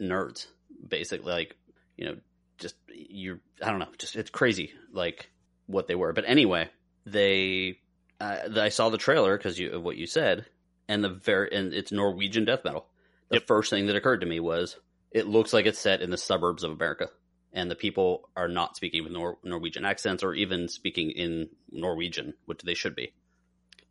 nerds, 0.00 0.46
basically. 0.88 1.32
Like 1.32 1.56
you 1.96 2.06
know, 2.06 2.16
just 2.58 2.74
you. 2.92 3.40
I 3.62 3.70
don't 3.70 3.78
know, 3.78 3.88
just 3.98 4.16
it's 4.16 4.30
crazy, 4.30 4.72
like 4.92 5.30
what 5.66 5.86
they 5.88 5.94
were. 5.94 6.12
But 6.12 6.24
anyway, 6.26 6.68
they. 7.04 7.78
Uh, 8.20 8.48
I 8.56 8.70
saw 8.70 8.88
the 8.88 8.98
trailer 8.98 9.36
because 9.36 9.58
you 9.58 9.72
of 9.72 9.82
what 9.82 9.96
you 9.96 10.06
said, 10.06 10.46
and 10.88 11.04
the 11.04 11.08
very 11.10 11.52
and 11.54 11.72
it's 11.74 11.92
Norwegian 11.92 12.44
death 12.44 12.64
metal. 12.64 12.86
The 13.28 13.36
Yep. 13.36 13.46
first 13.46 13.70
thing 13.70 13.86
that 13.86 13.96
occurred 13.96 14.20
to 14.20 14.26
me 14.26 14.40
was 14.40 14.76
it 15.10 15.26
looks 15.26 15.52
like 15.52 15.66
it's 15.66 15.78
set 15.78 16.00
in 16.02 16.10
the 16.10 16.16
suburbs 16.16 16.62
of 16.64 16.70
America, 16.72 17.08
and 17.56 17.68
the 17.70 17.74
people 17.74 18.28
are 18.36 18.46
not 18.46 18.76
speaking 18.76 19.02
with 19.02 19.12
Nor- 19.12 19.38
Norwegian 19.42 19.84
accents 19.84 20.22
or 20.22 20.34
even 20.34 20.68
speaking 20.68 21.10
in 21.10 21.48
Norwegian, 21.72 22.34
which 22.44 22.60
they 22.62 22.74
should 22.74 22.94
be. 22.94 23.12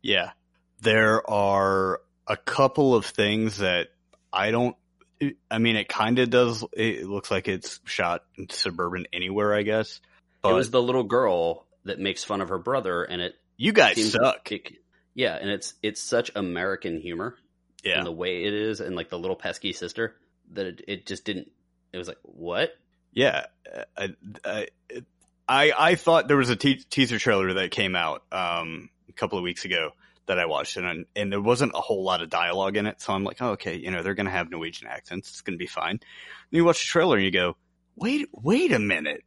Yeah. 0.00 0.30
There 0.80 1.28
are 1.28 2.00
a 2.26 2.36
couple 2.36 2.94
of 2.94 3.04
things 3.04 3.58
that 3.58 3.88
I 4.32 4.50
don't. 4.52 4.76
I 5.50 5.58
mean, 5.58 5.76
it 5.76 5.88
kind 5.88 6.18
of 6.18 6.30
does. 6.30 6.64
It 6.72 7.06
looks 7.06 7.30
like 7.30 7.48
it's 7.48 7.80
shot 7.84 8.22
in 8.36 8.48
suburban 8.50 9.06
anywhere, 9.12 9.54
I 9.54 9.62
guess. 9.62 10.00
But 10.42 10.50
it 10.50 10.54
was 10.54 10.70
the 10.70 10.82
little 10.82 11.02
girl 11.04 11.66
that 11.84 11.98
makes 11.98 12.22
fun 12.22 12.40
of 12.40 12.50
her 12.50 12.58
brother, 12.58 13.02
and 13.02 13.20
it 13.22 13.34
you 13.56 13.72
guys 13.72 14.12
suck. 14.12 14.50
yeah, 15.14 15.34
and 15.34 15.50
it's 15.50 15.74
it's 15.82 16.00
such 16.00 16.30
American 16.36 17.00
humor 17.00 17.36
Yeah. 17.82 17.98
and 17.98 18.06
the 18.06 18.12
way 18.12 18.44
it 18.44 18.52
is, 18.52 18.80
and 18.80 18.94
like 18.94 19.08
the 19.08 19.18
little 19.18 19.36
pesky 19.36 19.72
sister 19.72 20.14
that 20.52 20.66
it, 20.66 20.82
it 20.86 21.06
just 21.06 21.24
didn't. 21.24 21.50
It 21.92 21.98
was 21.98 22.08
like 22.08 22.18
what? 22.22 22.76
Yeah, 23.16 23.46
I, 23.96 24.14
I, 24.44 24.66
I, 25.48 25.72
I 25.76 25.94
thought 25.94 26.28
there 26.28 26.36
was 26.36 26.50
a 26.50 26.56
te- 26.56 26.84
teaser 26.90 27.18
trailer 27.18 27.54
that 27.54 27.70
came 27.70 27.96
out 27.96 28.22
um, 28.30 28.90
a 29.08 29.12
couple 29.12 29.38
of 29.38 29.42
weeks 29.42 29.64
ago 29.64 29.90
that 30.26 30.38
I 30.38 30.44
watched, 30.44 30.76
and 30.76 31.06
and 31.16 31.32
there 31.32 31.40
wasn't 31.40 31.72
a 31.74 31.80
whole 31.80 32.04
lot 32.04 32.20
of 32.20 32.28
dialogue 32.28 32.76
in 32.76 32.84
it. 32.86 33.00
So 33.00 33.14
I'm 33.14 33.24
like, 33.24 33.40
oh, 33.40 33.52
okay, 33.52 33.76
you 33.76 33.90
know, 33.90 34.02
they're 34.02 34.14
gonna 34.14 34.30
have 34.30 34.50
Norwegian 34.50 34.86
accents. 34.88 35.30
It's 35.30 35.40
gonna 35.40 35.56
be 35.56 35.66
fine. 35.66 35.92
And 35.92 36.00
you 36.50 36.64
watch 36.64 36.80
the 36.80 36.86
trailer 36.88 37.16
and 37.16 37.24
you 37.24 37.30
go, 37.30 37.56
wait, 37.96 38.28
wait 38.32 38.72
a 38.72 38.78
minute, 38.78 39.24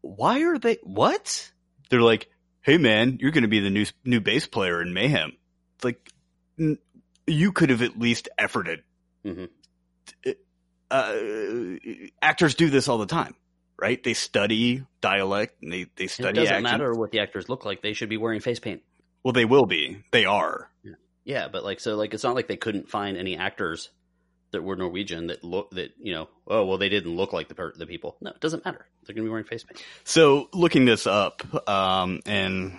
why 0.00 0.42
are 0.42 0.58
they? 0.58 0.78
What? 0.82 1.52
They're 1.90 2.02
like, 2.02 2.28
hey 2.62 2.76
man, 2.78 3.18
you're 3.20 3.30
gonna 3.30 3.46
be 3.46 3.60
the 3.60 3.70
new 3.70 3.86
new 4.04 4.20
bass 4.20 4.48
player 4.48 4.82
in 4.82 4.92
Mayhem. 4.92 5.32
It's 5.76 5.84
like, 5.84 6.10
n- 6.58 6.78
you 7.26 7.52
could 7.52 7.70
have 7.70 7.82
at 7.82 7.98
least 8.00 8.28
efforted 8.36 8.80
Mhm. 9.24 9.48
Uh, 10.92 11.76
actors 12.20 12.54
do 12.54 12.70
this 12.70 12.88
all 12.88 12.98
the 12.98 13.06
time, 13.06 13.34
right? 13.78 14.02
They 14.02 14.14
study 14.14 14.84
dialect 15.00 15.62
and 15.62 15.72
they, 15.72 15.86
they 15.96 16.06
study 16.06 16.40
it 16.40 16.44
doesn't 16.44 16.62
matter 16.62 16.92
what 16.92 17.10
the 17.10 17.20
actors 17.20 17.48
look 17.48 17.64
like; 17.64 17.82
they 17.82 17.92
should 17.92 18.08
be 18.08 18.16
wearing 18.16 18.40
face 18.40 18.60
paint. 18.60 18.82
Well, 19.24 19.32
they 19.32 19.44
will 19.44 19.66
be. 19.66 20.02
They 20.10 20.24
are. 20.24 20.70
Yeah, 21.24 21.48
but 21.48 21.64
like 21.64 21.80
so, 21.80 21.96
like 21.96 22.14
it's 22.14 22.24
not 22.24 22.34
like 22.34 22.48
they 22.48 22.56
couldn't 22.56 22.88
find 22.88 23.16
any 23.16 23.36
actors 23.36 23.90
that 24.50 24.62
were 24.62 24.76
Norwegian 24.76 25.28
that 25.28 25.42
look 25.42 25.70
that 25.70 25.92
you 25.98 26.12
know. 26.12 26.28
Oh 26.46 26.64
well, 26.66 26.78
they 26.78 26.88
didn't 26.88 27.14
look 27.14 27.32
like 27.32 27.48
the 27.48 27.54
per- 27.54 27.74
the 27.76 27.86
people. 27.86 28.16
No, 28.20 28.30
it 28.30 28.40
doesn't 28.40 28.64
matter. 28.64 28.86
They're 29.04 29.14
gonna 29.14 29.24
be 29.24 29.30
wearing 29.30 29.44
face 29.44 29.64
paint. 29.64 29.82
So 30.04 30.48
looking 30.52 30.84
this 30.84 31.06
up, 31.06 31.68
um, 31.68 32.20
and 32.26 32.78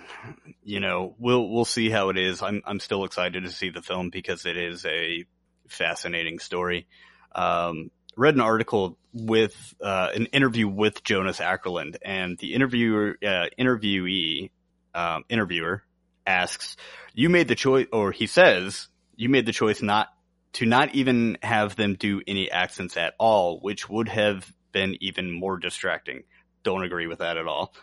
you 0.62 0.80
know, 0.80 1.14
we'll 1.18 1.48
we'll 1.48 1.64
see 1.64 1.90
how 1.90 2.10
it 2.10 2.18
is. 2.18 2.42
I'm 2.42 2.62
I'm 2.64 2.80
still 2.80 3.04
excited 3.04 3.44
to 3.44 3.50
see 3.50 3.70
the 3.70 3.82
film 3.82 4.10
because 4.10 4.46
it 4.46 4.56
is 4.56 4.84
a 4.84 5.24
fascinating 5.68 6.38
story. 6.38 6.86
Um, 7.34 7.90
read 8.16 8.34
an 8.34 8.40
article 8.40 8.98
with 9.12 9.74
uh, 9.80 10.10
an 10.14 10.26
interview 10.26 10.68
with 10.68 11.04
Jonas 11.04 11.38
Åkerlund, 11.38 11.96
and 12.02 12.38
the 12.38 12.54
interviewer 12.54 13.16
uh, 13.22 13.46
interviewee 13.58 14.50
um, 14.94 15.24
interviewer 15.28 15.82
asks, 16.26 16.76
"You 17.14 17.30
made 17.30 17.48
the 17.48 17.54
choice," 17.54 17.86
or 17.92 18.12
he 18.12 18.26
says, 18.26 18.88
"You 19.16 19.28
made 19.28 19.46
the 19.46 19.52
choice 19.52 19.82
not 19.82 20.08
to 20.54 20.66
not 20.66 20.94
even 20.94 21.38
have 21.42 21.76
them 21.76 21.94
do 21.94 22.22
any 22.26 22.50
accents 22.50 22.96
at 22.96 23.14
all, 23.18 23.58
which 23.60 23.88
would 23.88 24.08
have 24.08 24.50
been 24.72 24.96
even 25.00 25.30
more 25.30 25.58
distracting." 25.58 26.24
Don't 26.62 26.84
agree 26.84 27.06
with 27.06 27.18
that 27.18 27.36
at 27.36 27.46
all, 27.46 27.74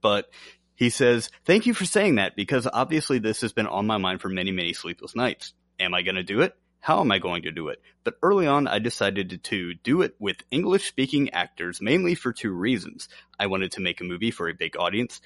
but. 0.00 0.30
He 0.74 0.88
says, 0.88 1.28
thank 1.44 1.66
you 1.66 1.74
for 1.74 1.84
saying 1.84 2.14
that 2.14 2.34
because 2.34 2.66
obviously 2.66 3.18
this 3.18 3.42
has 3.42 3.52
been 3.52 3.66
on 3.66 3.86
my 3.86 3.98
mind 3.98 4.22
for 4.22 4.30
many, 4.30 4.50
many 4.50 4.72
sleepless 4.72 5.14
nights. 5.14 5.52
Am 5.78 5.92
I 5.92 6.00
going 6.00 6.14
to 6.14 6.22
do 6.22 6.40
it? 6.40 6.56
How 6.80 7.00
am 7.00 7.12
I 7.12 7.18
going 7.18 7.42
to 7.42 7.52
do 7.52 7.68
it? 7.68 7.82
But 8.04 8.16
early 8.22 8.46
on, 8.46 8.66
I 8.66 8.78
decided 8.78 9.42
to, 9.42 9.74
do 9.74 10.02
it 10.02 10.16
with 10.18 10.42
English 10.50 10.88
speaking 10.88 11.30
actors 11.30 11.80
mainly 11.80 12.14
for 12.14 12.32
two 12.32 12.52
reasons. 12.52 13.08
I 13.38 13.46
wanted 13.46 13.72
to 13.72 13.82
make 13.82 14.00
a 14.00 14.04
movie 14.04 14.30
for 14.30 14.48
a 14.48 14.54
big 14.54 14.76
audience. 14.78 15.20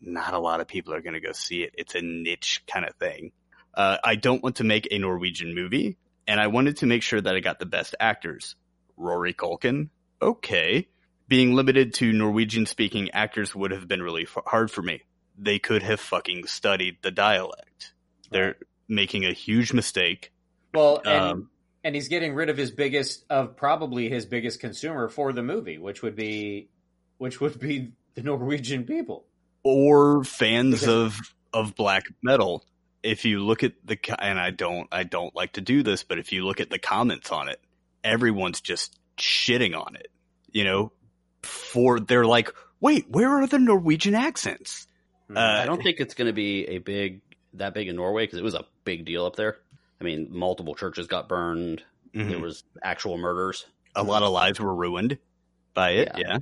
Not 0.00 0.34
a 0.34 0.38
lot 0.38 0.60
of 0.60 0.66
people 0.66 0.92
are 0.92 1.00
going 1.00 1.14
to 1.14 1.20
go 1.20 1.32
see 1.32 1.62
it. 1.62 1.74
It's 1.78 1.94
a 1.94 2.02
niche 2.02 2.64
kind 2.66 2.84
of 2.84 2.94
thing. 2.96 3.32
Uh, 3.72 3.98
I 4.02 4.16
don't 4.16 4.42
want 4.42 4.56
to 4.56 4.64
make 4.64 4.88
a 4.90 4.98
Norwegian 4.98 5.54
movie, 5.54 5.96
and 6.26 6.40
I 6.40 6.48
wanted 6.48 6.78
to 6.78 6.86
make 6.86 7.02
sure 7.02 7.20
that 7.20 7.34
I 7.34 7.40
got 7.40 7.58
the 7.60 7.66
best 7.66 7.94
actors. 8.00 8.56
Rory 8.96 9.32
Culkin? 9.32 9.90
Okay. 10.20 10.88
Being 11.28 11.54
limited 11.54 11.94
to 11.94 12.12
Norwegian 12.12 12.66
speaking 12.66 13.10
actors 13.10 13.54
would 13.54 13.70
have 13.70 13.86
been 13.86 14.02
really 14.02 14.22
f- 14.22 14.38
hard 14.46 14.70
for 14.70 14.82
me. 14.82 15.02
They 15.38 15.58
could 15.58 15.82
have 15.82 16.00
fucking 16.00 16.46
studied 16.46 16.98
the 17.02 17.10
dialect. 17.10 17.92
They're 18.30 18.56
making 18.88 19.24
a 19.24 19.32
huge 19.32 19.72
mistake. 19.72 20.32
Well, 20.76 21.00
and 21.04 21.24
Um, 21.24 21.50
and 21.84 21.94
he's 21.94 22.08
getting 22.08 22.34
rid 22.34 22.48
of 22.48 22.56
his 22.56 22.70
biggest 22.70 23.24
of 23.30 23.56
probably 23.56 24.08
his 24.08 24.26
biggest 24.26 24.60
consumer 24.60 25.08
for 25.08 25.32
the 25.32 25.42
movie, 25.42 25.78
which 25.78 26.02
would 26.02 26.16
be 26.16 26.68
which 27.18 27.40
would 27.40 27.58
be 27.58 27.92
the 28.14 28.22
Norwegian 28.22 28.84
people. 28.84 29.24
or 29.62 30.22
fans 30.22 30.80
Because- 30.80 30.88
of 30.88 31.34
of 31.52 31.74
black 31.74 32.04
metal. 32.22 32.64
If 33.02 33.24
you 33.24 33.40
look 33.44 33.62
at 33.64 33.72
the 33.84 33.98
and 34.20 34.38
I 34.38 34.50
don't 34.50 34.88
I 34.92 35.02
don't 35.04 35.34
like 35.34 35.52
to 35.54 35.60
do 35.60 35.82
this, 35.82 36.02
but 36.04 36.18
if 36.18 36.32
you 36.32 36.44
look 36.44 36.60
at 36.60 36.70
the 36.70 36.78
comments 36.78 37.32
on 37.32 37.48
it, 37.48 37.60
everyone's 38.04 38.60
just 38.60 38.98
shitting 39.16 39.76
on 39.76 39.96
it. 39.96 40.08
You 40.52 40.64
know, 40.64 40.92
for 41.42 41.98
they're 42.00 42.26
like, 42.26 42.52
wait, 42.80 43.08
where 43.10 43.30
are 43.30 43.46
the 43.46 43.58
Norwegian 43.58 44.14
accents? 44.14 44.86
Uh, 45.34 45.38
I 45.40 45.66
don't 45.66 45.82
think 45.82 45.98
it's 45.98 46.14
going 46.14 46.26
to 46.28 46.32
be 46.32 46.66
a 46.68 46.78
big 46.78 47.22
that 47.54 47.74
big 47.74 47.88
in 47.88 47.96
Norway 47.96 48.24
because 48.24 48.38
it 48.38 48.44
was 48.44 48.54
a 48.54 48.64
big 48.84 49.04
deal 49.04 49.24
up 49.26 49.34
there. 49.36 49.58
I 50.00 50.04
mean, 50.04 50.28
multiple 50.30 50.74
churches 50.74 51.06
got 51.06 51.28
burned. 51.28 51.82
Mhm. 52.14 52.28
There 52.28 52.38
was 52.38 52.64
actual 52.82 53.18
murders, 53.18 53.66
A 53.94 54.02
lot 54.02 54.22
of 54.22 54.30
lives 54.30 54.60
were 54.60 54.74
ruined 54.74 55.18
by 55.74 55.90
it. 55.92 56.10
Yeah. 56.16 56.28
Yeah, 56.28 56.38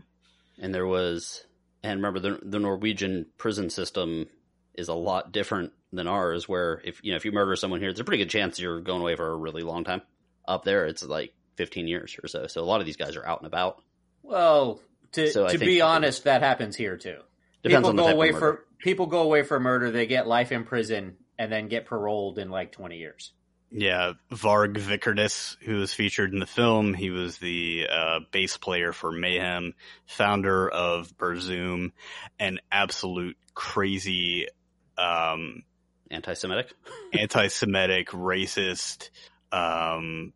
and 0.59 0.75
there 0.75 0.87
was. 0.87 1.47
And 1.83 1.99
remember, 1.99 2.19
the 2.21 2.41
the 2.43 2.59
Norwegian 2.59 3.27
prison 3.37 3.71
system 3.71 4.29
is 4.75 4.89
a 4.89 4.95
lot 4.95 5.33
different 5.33 5.73
than 5.93 6.09
ours. 6.09 6.49
Where 6.49 6.81
if 6.85 7.01
you 7.05 7.13
know 7.13 7.17
if 7.17 7.25
you 7.25 7.33
murder 7.33 7.55
someone 7.57 7.81
here, 7.81 7.91
there's 7.91 8.01
a 8.01 8.05
pretty 8.05 8.23
good 8.23 8.31
chance 8.31 8.59
you're 8.59 8.81
going 8.81 9.03
away 9.03 9.17
for 9.17 9.31
a 9.31 9.37
really 9.37 9.63
long 9.63 9.85
time. 9.85 10.03
Up 10.47 10.65
there, 10.65 10.87
it's 10.87 11.05
like 11.05 11.33
15 11.57 11.87
years 11.89 12.17
or 12.23 12.29
so. 12.29 12.47
So 12.47 12.63
a 12.63 12.65
lot 12.65 12.81
of 12.81 12.87
these 12.87 12.97
guys 12.97 13.17
are 13.17 13.27
out 13.27 13.41
and 13.41 13.47
about. 13.47 13.83
Well, 14.23 14.81
to 15.13 15.31
So 15.31 15.49
to 15.49 15.59
be 15.59 15.81
honest, 15.81 16.25
that 16.25 16.43
happens 16.43 16.77
here 16.77 16.97
too. 16.97 17.19
Depends 17.63 17.89
people 17.89 17.91
on 17.91 17.97
the 17.97 18.03
go 18.03 18.09
away 18.09 18.33
for 18.33 18.65
people 18.79 19.07
go 19.07 19.23
away 19.23 19.43
for 19.43 19.61
murder. 19.61 19.91
They 19.91 20.07
get 20.07 20.27
life 20.27 20.53
in 20.53 20.65
prison 20.65 21.17
and 21.39 21.51
then 21.53 21.69
get 21.69 21.87
paroled 21.87 22.39
in 22.39 22.51
like 22.51 22.73
twenty 22.73 22.99
years. 22.99 23.33
Yeah. 23.75 24.13
Varg 24.31 24.77
Vikernes, 24.77 25.57
who 25.61 25.77
was 25.77 25.93
featured 25.93 26.33
in 26.33 26.39
the 26.39 26.47
film, 26.47 26.95
he 26.95 27.11
was 27.11 27.39
the 27.39 27.89
uh, 27.91 28.21
bass 28.31 28.57
player 28.57 28.93
for 28.93 29.11
Mayhem, 29.11 29.75
founder 30.07 30.69
of 30.69 31.17
Burzum, 31.19 31.91
an 32.39 32.61
absolute 32.71 33.37
crazy 33.53 34.47
um, 34.97 35.65
anti-Semitic. 36.09 36.73
anti-Semitic, 37.13 38.11
racist, 38.11 39.11
um, 39.51 40.33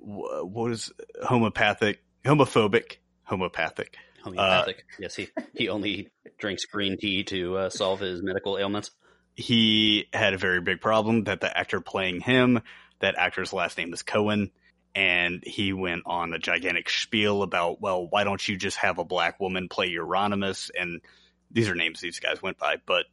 what 0.00 0.70
is 0.70 0.92
homopathic, 1.24 2.04
homophobic, 2.24 2.98
homopathic. 3.24 3.96
Homeopathic. 4.22 4.84
yes, 4.98 5.14
he 5.14 5.28
he 5.54 5.68
only 5.68 6.08
drinks 6.38 6.64
green 6.64 6.96
tea 6.98 7.24
to 7.24 7.56
uh, 7.56 7.70
solve 7.70 8.00
his 8.00 8.22
medical 8.22 8.58
ailments. 8.58 8.90
He 9.34 10.08
had 10.12 10.34
a 10.34 10.38
very 10.38 10.60
big 10.60 10.80
problem 10.80 11.24
that 11.24 11.40
the 11.40 11.56
actor 11.56 11.80
playing 11.80 12.20
him, 12.20 12.60
that 13.00 13.16
actor's 13.16 13.52
last 13.52 13.76
name 13.76 13.92
is 13.92 14.02
Cohen, 14.02 14.50
and 14.94 15.42
he 15.44 15.72
went 15.72 16.02
on 16.06 16.32
a 16.32 16.38
gigantic 16.38 16.88
spiel 16.88 17.42
about, 17.42 17.80
well, 17.80 18.06
why 18.06 18.24
don't 18.24 18.46
you 18.46 18.56
just 18.56 18.76
have 18.76 18.98
a 18.98 19.04
black 19.04 19.40
woman 19.40 19.68
play 19.68 19.90
Euronymous? 19.90 20.70
And 20.78 21.00
these 21.50 21.68
are 21.68 21.74
names 21.74 22.00
these 22.00 22.20
guys 22.20 22.40
went 22.40 22.58
by, 22.58 22.76
but 22.86 23.06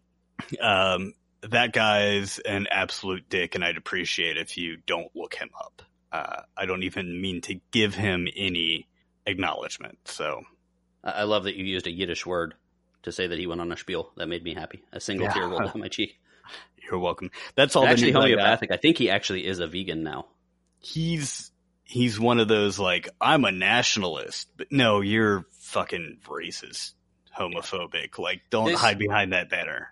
um, 0.61 1.13
that 1.41 1.73
guy's 1.73 2.39
an 2.39 2.67
absolute 2.69 3.27
dick, 3.29 3.55
and 3.55 3.63
I'd 3.63 3.77
appreciate 3.77 4.37
if 4.37 4.57
you 4.57 4.77
don't 4.85 5.09
look 5.15 5.33
him 5.33 5.49
up. 5.59 5.81
Uh, 6.11 6.41
I 6.55 6.65
don't 6.65 6.83
even 6.83 7.21
mean 7.21 7.41
to 7.41 7.59
give 7.71 7.95
him 7.95 8.27
any 8.35 8.87
acknowledgement. 9.25 9.97
So 10.05 10.43
I, 11.03 11.23
love 11.23 11.45
that 11.45 11.55
you 11.55 11.65
used 11.65 11.87
a 11.87 11.91
Yiddish 11.91 12.25
word 12.25 12.53
to 13.03 13.11
say 13.11 13.27
that 13.27 13.37
he 13.39 13.47
went 13.47 13.61
on 13.61 13.71
a 13.71 13.77
spiel. 13.77 14.11
That 14.17 14.27
made 14.27 14.43
me 14.43 14.53
happy. 14.53 14.83
A 14.91 14.99
single 14.99 15.27
Yeah. 15.27 15.33
tear 15.33 15.47
rolled 15.47 15.65
down 15.65 15.79
my 15.79 15.87
cheek. 15.87 16.19
you're 16.83 16.99
welcome. 16.99 17.31
That's 17.55 17.75
all. 17.75 17.85
actually, 17.85 18.11
the 18.11 18.19
news 18.19 18.25
I 18.25 18.29
homeopathic. 18.29 18.71
I 18.71 18.77
think 18.77 18.97
he 18.97 19.09
actually 19.09 19.45
is 19.45 19.59
a 19.59 19.67
vegan 19.67 20.03
now. 20.03 20.27
he's 20.79 21.51
he's 21.83 22.19
one 22.19 22.39
of 22.39 22.47
those 22.47 22.79
like 22.79 23.09
I'm 23.19 23.45
a 23.45 23.51
nationalist, 23.51 24.49
but 24.57 24.71
no, 24.71 25.01
you're 25.01 25.45
fucking 25.59 26.19
racist, 26.25 26.93
homophobic. 27.37 28.17
Like, 28.17 28.41
don't 28.49 28.65
This- 28.67 28.79
hide 28.79 28.97
behind 28.99 29.33
that 29.33 29.49
banner. 29.49 29.89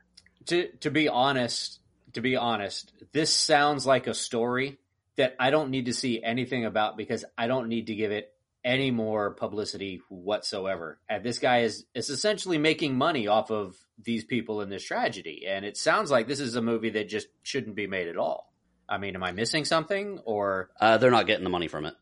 to 0.48 0.70
to 0.82 0.89
be 0.92 1.08
honest, 1.10 1.80
to 2.13 2.22
be 2.22 2.36
honest, 2.36 2.92
this 3.12 3.34
sounds 3.36 3.86
like 3.86 4.08
a 4.08 4.13
story 4.13 4.78
that 5.16 5.36
I 5.39 5.50
don't 5.50 5.70
need 5.70 5.86
to 5.86 5.94
see 5.94 6.24
anything 6.24 6.66
about 6.66 6.96
because 6.98 7.25
I 7.38 7.48
don't 7.48 7.68
need 7.68 7.88
to 7.88 7.96
give 7.96 8.12
it 8.12 8.34
any 8.63 8.92
more 8.92 9.32
publicity 9.32 10.01
whatsoever. 10.10 11.00
And 11.10 11.24
this 11.24 11.39
guy 11.39 11.60
is 11.62 11.86
is 11.94 12.10
essentially 12.10 12.58
making 12.58 12.98
money 12.98 13.28
off 13.28 13.51
of 13.51 13.75
these 14.01 14.24
people 14.24 14.62
in 14.62 14.70
this 14.70 14.84
tragedy, 14.84 15.46
and 15.48 15.66
it 15.66 15.78
sounds 15.78 16.10
like 16.12 16.28
this 16.28 16.39
is 16.39 16.56
a 16.56 16.62
movie 16.62 16.92
that 16.92 17.10
just 17.10 17.28
shouldn't 17.44 17.75
be 17.75 17.88
made 17.88 18.08
at 18.08 18.18
all. 18.18 18.51
I 18.88 18.98
mean, 18.98 19.16
am 19.16 19.24
I 19.24 19.32
missing 19.32 19.66
something 19.66 20.20
or 20.25 20.70
Uh, 20.80 20.98
they're 20.98 21.12
not 21.12 21.28
getting 21.28 21.44
the 21.44 21.50
money 21.50 21.68
from 21.68 21.86
it. 21.86 21.94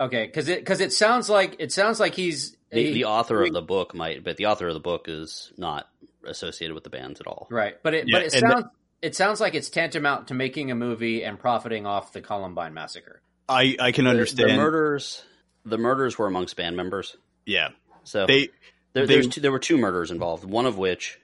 okay? 0.00 0.26
Because 0.26 0.48
it 0.48 0.60
because 0.60 0.80
it 0.80 0.92
sounds 0.92 1.28
like 1.28 1.56
it 1.58 1.72
sounds 1.72 2.00
like 2.00 2.14
he's 2.14 2.56
The, 2.70 2.84
he- 2.86 2.92
the 2.92 3.04
author 3.04 3.42
of 3.42 3.52
the 3.52 3.62
book 3.62 3.94
might, 3.94 4.22
but 4.24 4.36
the 4.36 4.46
author 4.46 4.68
of 4.68 4.74
the 4.74 4.80
book 4.80 5.06
is 5.08 5.52
not 5.56 5.88
associated 6.26 6.74
with 6.74 6.84
the 6.84 6.90
bands 6.90 7.20
at 7.20 7.26
all. 7.26 7.46
right, 7.50 7.76
but 7.82 7.94
it 7.94 8.04
Yeah, 8.08 8.18
but 8.18 8.26
it 8.26 8.34
and 8.34 8.42
the- 8.42 8.50
sounds 8.52 8.64
it 9.02 9.14
sounds 9.16 9.40
like 9.40 9.54
it's 9.54 9.70
tantamount 9.70 10.28
to 10.28 10.34
making 10.34 10.70
a 10.70 10.74
movie 10.74 11.24
and 11.24 11.38
profiting 11.38 11.86
off 11.86 12.12
the 12.12 12.20
Columbine 12.20 12.74
massacre. 12.74 13.22
I 13.48 13.76
I 13.80 13.92
can 13.92 14.04
The- 14.04 14.10
understand. 14.10 14.50
the 14.50 14.56
murders. 14.56 15.22
The 15.64 15.78
murders 15.78 16.18
were 16.18 16.26
amongst 16.26 16.56
band 16.56 16.76
members, 16.76 17.16
yeah, 17.46 17.68
so 18.04 18.26
they 18.26 18.48
there, 18.92 19.06
they- 19.06 19.14
there's 19.14 19.28
two, 19.28 19.40
there 19.40 19.52
were 19.52 19.58
two 19.58 19.76
murders 19.76 20.10
involved. 20.10 20.44
One 20.44 20.66
of 20.66 20.78
which 20.78 21.18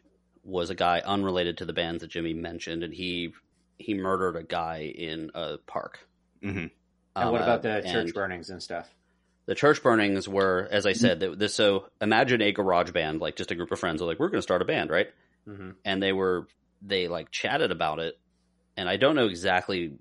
was 0.45 0.71
a 0.71 0.75
guy 0.75 1.01
unrelated 1.05 1.59
to 1.59 1.65
the 1.65 1.73
bands 1.73 2.03
that 2.03 2.11
Jimmy 2.11 2.35
mentioned, 2.35 2.83
and 2.83 2.93
he 2.95 3.33
he 3.79 3.95
murdered 3.95 4.37
a 4.37 4.43
guy 4.43 4.83
in 4.95 5.31
a 5.35 5.59
park. 5.67 6.01
mhm. 6.43 6.71
And 7.17 7.31
what 7.33 7.41
Uh, 7.41 7.45
about 7.45 7.63
the 7.63 7.71
and 7.77 7.85
church 7.87 8.15
burnings 8.15 8.51
and 8.51 8.63
stuff? 8.63 8.95
The 9.47 9.55
church 9.55 9.83
burnings 9.83 10.29
were, 10.29 10.67
as 10.71 10.87
I 10.87 10.93
said, 10.93 11.21
that 11.21 11.39
this. 11.39 11.55
So 11.55 11.89
imagine 12.01 12.43
a 12.43 12.53
garage 12.53 12.91
band, 12.93 13.21
like 13.21 13.37
just 13.37 13.51
a 13.51 13.55
group 13.55 13.71
of 13.73 13.79
friends, 13.79 14.03
are 14.03 14.07
like, 14.07 14.19
"We're 14.19 14.29
going 14.29 14.39
to 14.39 14.43
start 14.43 14.61
a 14.63 14.67
band, 14.67 14.91
right?" 14.91 15.09
hmm 15.47 15.71
and 15.85 16.03
they 16.03 16.13
were 16.13 16.47
they 16.83 17.07
like 17.09 17.31
chatted 17.31 17.71
about 17.71 18.01
it 18.01 18.19
and 18.77 18.87
i 18.89 18.97
don't 18.99 19.15
know 19.15 19.27
exactly 19.27 19.93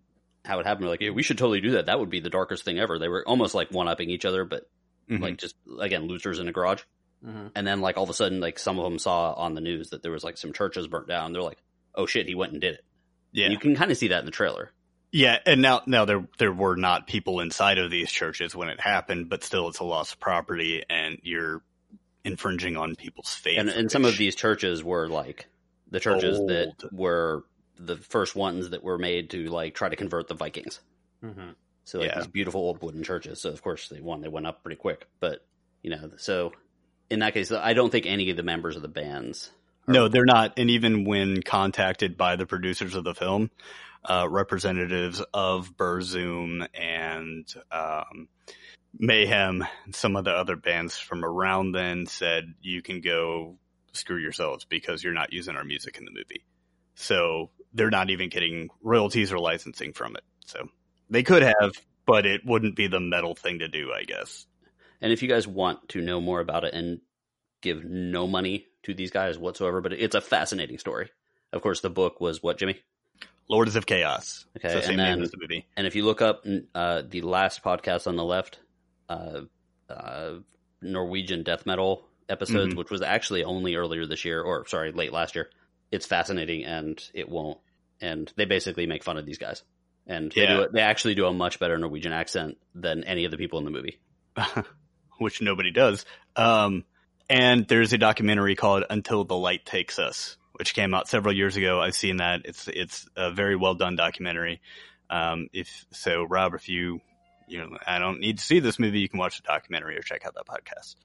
how 0.45 0.59
it 0.59 0.65
happened. 0.65 0.83
They're 0.83 0.91
like 0.91 1.01
yeah, 1.01 1.09
we 1.11 1.23
should 1.23 1.37
totally 1.37 1.61
do 1.61 1.71
that. 1.71 1.87
That 1.87 1.99
would 1.99 2.09
be 2.09 2.19
the 2.19 2.29
darkest 2.29 2.63
thing 2.63 2.79
ever. 2.79 2.99
They 2.99 3.07
were 3.09 3.27
almost 3.27 3.55
like 3.55 3.71
one-upping 3.71 4.09
each 4.09 4.25
other 4.25 4.45
but 4.45 4.63
Mhm. 5.09 5.21
like 5.21 5.37
just 5.37 5.55
again 5.79 6.07
losers 6.07 6.39
in 6.39 6.47
a 6.47 6.51
garage. 6.51 6.81
Hmm 7.23 7.47
and 7.55 7.65
then 7.67 7.79
like 7.81 7.97
all 7.97 8.03
of 8.03 8.09
a 8.09 8.13
sudden 8.13 8.39
like 8.39 8.57
some 8.59 8.77
of 8.79 8.83
them 8.85 8.97
saw 8.99 9.33
on 9.33 9.53
the 9.55 9.61
news 9.61 9.89
that 9.91 10.01
there 10.03 10.11
was 10.11 10.23
like 10.23 10.37
some 10.37 10.53
churches 10.53 10.87
burnt 10.87 11.07
down. 11.07 11.31
They're 11.33 11.41
like 11.41 11.61
oh 11.93 12.05
shit 12.05 12.27
he 12.27 12.35
went 12.35 12.51
and 12.53 12.61
did 12.61 12.75
it. 12.75 12.85
Yeah, 13.31 13.45
And 13.45 13.53
you 13.53 13.59
can 13.59 13.75
kind 13.75 13.91
of 13.91 13.97
see 13.97 14.07
that 14.09 14.19
in 14.19 14.25
the 14.25 14.31
trailer. 14.31 14.71
Yeah, 15.11 15.37
and 15.45 15.61
now 15.61 15.81
now 15.85 16.05
there 16.05 16.27
there 16.39 16.51
were 16.51 16.75
not 16.75 17.07
people 17.07 17.39
inside 17.39 17.77
of 17.77 17.89
these 17.91 18.11
churches 18.11 18.53
when 18.55 18.67
it 18.69 18.79
happened, 18.81 19.29
but 19.29 19.43
still, 19.45 19.69
it's 19.69 19.79
a 19.79 19.83
loss 19.85 20.11
of 20.13 20.19
property, 20.19 20.83
and 20.89 21.19
you're 21.23 21.63
infringing 22.23 22.75
on 22.75 22.95
people's 22.95 23.33
faith. 23.33 23.59
and, 23.59 23.69
and 23.69 23.91
some 23.91 24.03
of 24.05 24.17
these 24.17 24.35
churches 24.35 24.83
were 24.83 25.07
like 25.07 25.47
the 25.91 25.99
churches 25.99 26.37
that 26.47 26.73
were 26.91 27.43
the 27.77 27.97
first 27.97 28.35
ones 28.35 28.71
that 28.71 28.83
were 28.83 28.97
made 28.97 29.31
to 29.31 29.47
like 29.47 29.75
try 29.75 29.89
to 29.89 29.95
convert 29.95 30.27
the 30.27 30.35
vikings 30.35 30.79
hmm 31.21 31.51
So 31.85 31.99
like 31.99 32.09
Yeah. 32.09 32.19
these 32.19 32.27
beautiful 32.27 32.61
old 32.61 32.81
wooden 32.81 33.03
churches. 33.03 33.41
So 33.41 33.49
of 33.51 33.61
course 33.61 33.89
they 33.89 34.01
won. 34.01 34.21
They 34.21 34.27
went 34.29 34.47
up 34.47 34.63
pretty 34.63 34.77
quick. 34.77 35.07
But 35.19 35.45
you 35.83 35.91
know, 35.91 36.11
so 36.17 36.51
in 37.09 37.19
that 37.19 37.33
case, 37.33 37.51
I 37.51 37.73
don't 37.73 37.91
think 37.91 38.05
any 38.05 38.29
of 38.31 38.37
the 38.37 38.43
members 38.43 38.75
of 38.75 38.81
the 38.81 38.87
bands. 38.87 39.51
No, 39.87 40.07
they're 40.07 40.25
not. 40.25 40.53
And 40.57 40.69
even 40.71 41.05
when 41.05 41.43
contacted 41.43 42.17
by 42.17 42.35
the 42.37 42.47
producers 42.47 42.95
of 42.95 43.03
the 43.03 43.13
film, 43.13 43.51
uh, 44.03 44.27
representatives 44.29 45.21
of 45.33 45.77
Burzum 45.77 46.67
and 46.73 47.53
um, 47.71 48.27
Mayhem, 48.97 49.63
and 49.85 49.95
some 49.95 50.15
of 50.15 50.25
the 50.25 50.31
other 50.31 50.55
bands 50.55 50.97
from 50.97 51.23
around 51.23 51.73
then 51.73 52.07
said, 52.07 52.55
you 52.61 52.81
can 52.81 53.01
go 53.01 53.57
screw 53.93 54.17
yourselves 54.17 54.65
because 54.65 55.03
you're 55.03 55.13
not 55.13 55.33
using 55.33 55.55
our 55.55 55.63
music 55.63 55.97
in 55.97 56.05
the 56.05 56.11
movie. 56.11 56.43
So 56.95 57.51
they're 57.73 57.89
not 57.89 58.09
even 58.09 58.29
getting 58.29 58.69
royalties 58.81 59.31
or 59.31 59.39
licensing 59.39 59.93
from 59.93 60.15
it. 60.15 60.23
So 60.45 60.69
they 61.09 61.23
could 61.23 61.43
have, 61.43 61.71
but 62.05 62.25
it 62.25 62.41
wouldn't 62.45 62.75
be 62.75 62.87
the 62.87 62.99
metal 62.99 63.35
thing 63.35 63.59
to 63.59 63.67
do, 63.67 63.91
I 63.93 64.03
guess. 64.03 64.45
And 65.01 65.11
if 65.11 65.21
you 65.21 65.27
guys 65.29 65.47
want 65.47 65.89
to 65.89 66.01
know 66.01 66.21
more 66.21 66.39
about 66.39 66.63
it 66.63 66.73
and 66.73 67.01
give 67.61 67.83
no 67.83 68.27
money 68.27 68.67
to 68.83 68.93
these 68.93 69.11
guys 69.11 69.37
whatsoever, 69.37 69.81
but 69.81 69.93
it's 69.93 70.15
a 70.15 70.21
fascinating 70.21 70.77
story. 70.77 71.09
Of 71.51 71.61
course, 71.61 71.81
the 71.81 71.89
book 71.89 72.21
was 72.21 72.41
what 72.41 72.57
Jimmy. 72.57 72.79
Lords 73.47 73.75
of 73.75 73.85
Chaos. 73.85 74.45
Okay, 74.57 74.69
the 74.69 74.89
and 74.89 74.99
then- 74.99 75.19
the 75.21 75.37
movie. 75.39 75.67
And 75.77 75.85
if 75.85 75.95
you 75.95 76.03
look 76.05 76.21
up 76.21 76.45
uh, 76.73 77.03
the 77.07 77.21
last 77.21 77.61
podcast 77.63 78.07
on 78.07 78.15
the 78.15 78.23
left, 78.23 78.59
uh, 79.09 79.41
uh, 79.89 80.33
Norwegian 80.81 81.43
death 81.43 81.65
metal 81.65 82.07
episodes, 82.29 82.73
Mhm. 82.73 82.77
which 82.77 82.89
was 82.89 83.01
actually 83.01 83.43
only 83.43 83.75
earlier 83.75 84.05
this 84.05 84.25
year, 84.25 84.41
or 84.41 84.65
sorry, 84.67 84.91
late 84.91 85.11
last 85.13 85.35
year. 85.35 85.49
It's 85.95 86.05
fascinating, 86.05 86.65
and 86.65 87.01
it 87.13 87.29
won't. 87.29 87.57
And 88.01 88.31
they 88.35 88.45
basically 88.45 88.85
make 88.85 89.03
fun 89.03 89.17
of 89.17 89.25
these 89.25 89.37
guys, 89.37 89.63
and 90.05 90.31
they 90.31 90.45
do 90.45 90.61
it. 90.61 90.73
They 90.73 90.81
actually 90.81 91.15
do 91.15 91.25
a 91.25 91.33
much 91.33 91.59
better 91.59 91.77
Norwegian 91.77 92.11
accent 92.11 92.57
than 92.75 93.03
any 93.05 93.25
of 93.25 93.31
the 93.31 93.37
people 93.37 93.59
in 93.59 93.65
the 93.65 93.71
movie. 93.71 93.99
which 95.17 95.41
nobody 95.41 95.71
does. 95.71 96.05
Um, 96.35 96.83
and 97.29 97.67
there's 97.67 97.93
a 97.93 97.97
documentary 97.97 98.55
called 98.55 98.83
Until 98.89 99.23
the 99.23 99.35
Light 99.35 99.65
Takes 99.65 99.97
Us, 99.99 100.37
which 100.53 100.73
came 100.73 100.93
out 100.93 101.07
several 101.07 101.35
years 101.35 101.55
ago. 101.55 101.81
I've 101.81 101.95
seen 101.95 102.17
that. 102.17 102.41
It's 102.45 102.67
it's 102.67 103.07
a 103.15 103.31
very 103.31 103.55
well 103.55 103.75
done 103.75 103.95
documentary. 103.95 104.61
Um, 105.09 105.47
if 105.53 105.85
so, 105.91 106.23
Rob, 106.23 106.53
if 106.53 106.69
you 106.69 106.99
you 107.47 107.59
know, 107.59 107.77
I 107.85 107.99
don't 107.99 108.19
need 108.19 108.37
to 108.39 108.43
see 108.43 108.59
this 108.59 108.79
movie, 108.79 108.99
you 108.99 109.09
can 109.09 109.19
watch 109.19 109.37
the 109.37 109.43
documentary 109.47 109.97
or 109.97 110.01
check 110.01 110.25
out 110.25 110.35
that 110.35 110.45
podcast. 110.47 110.95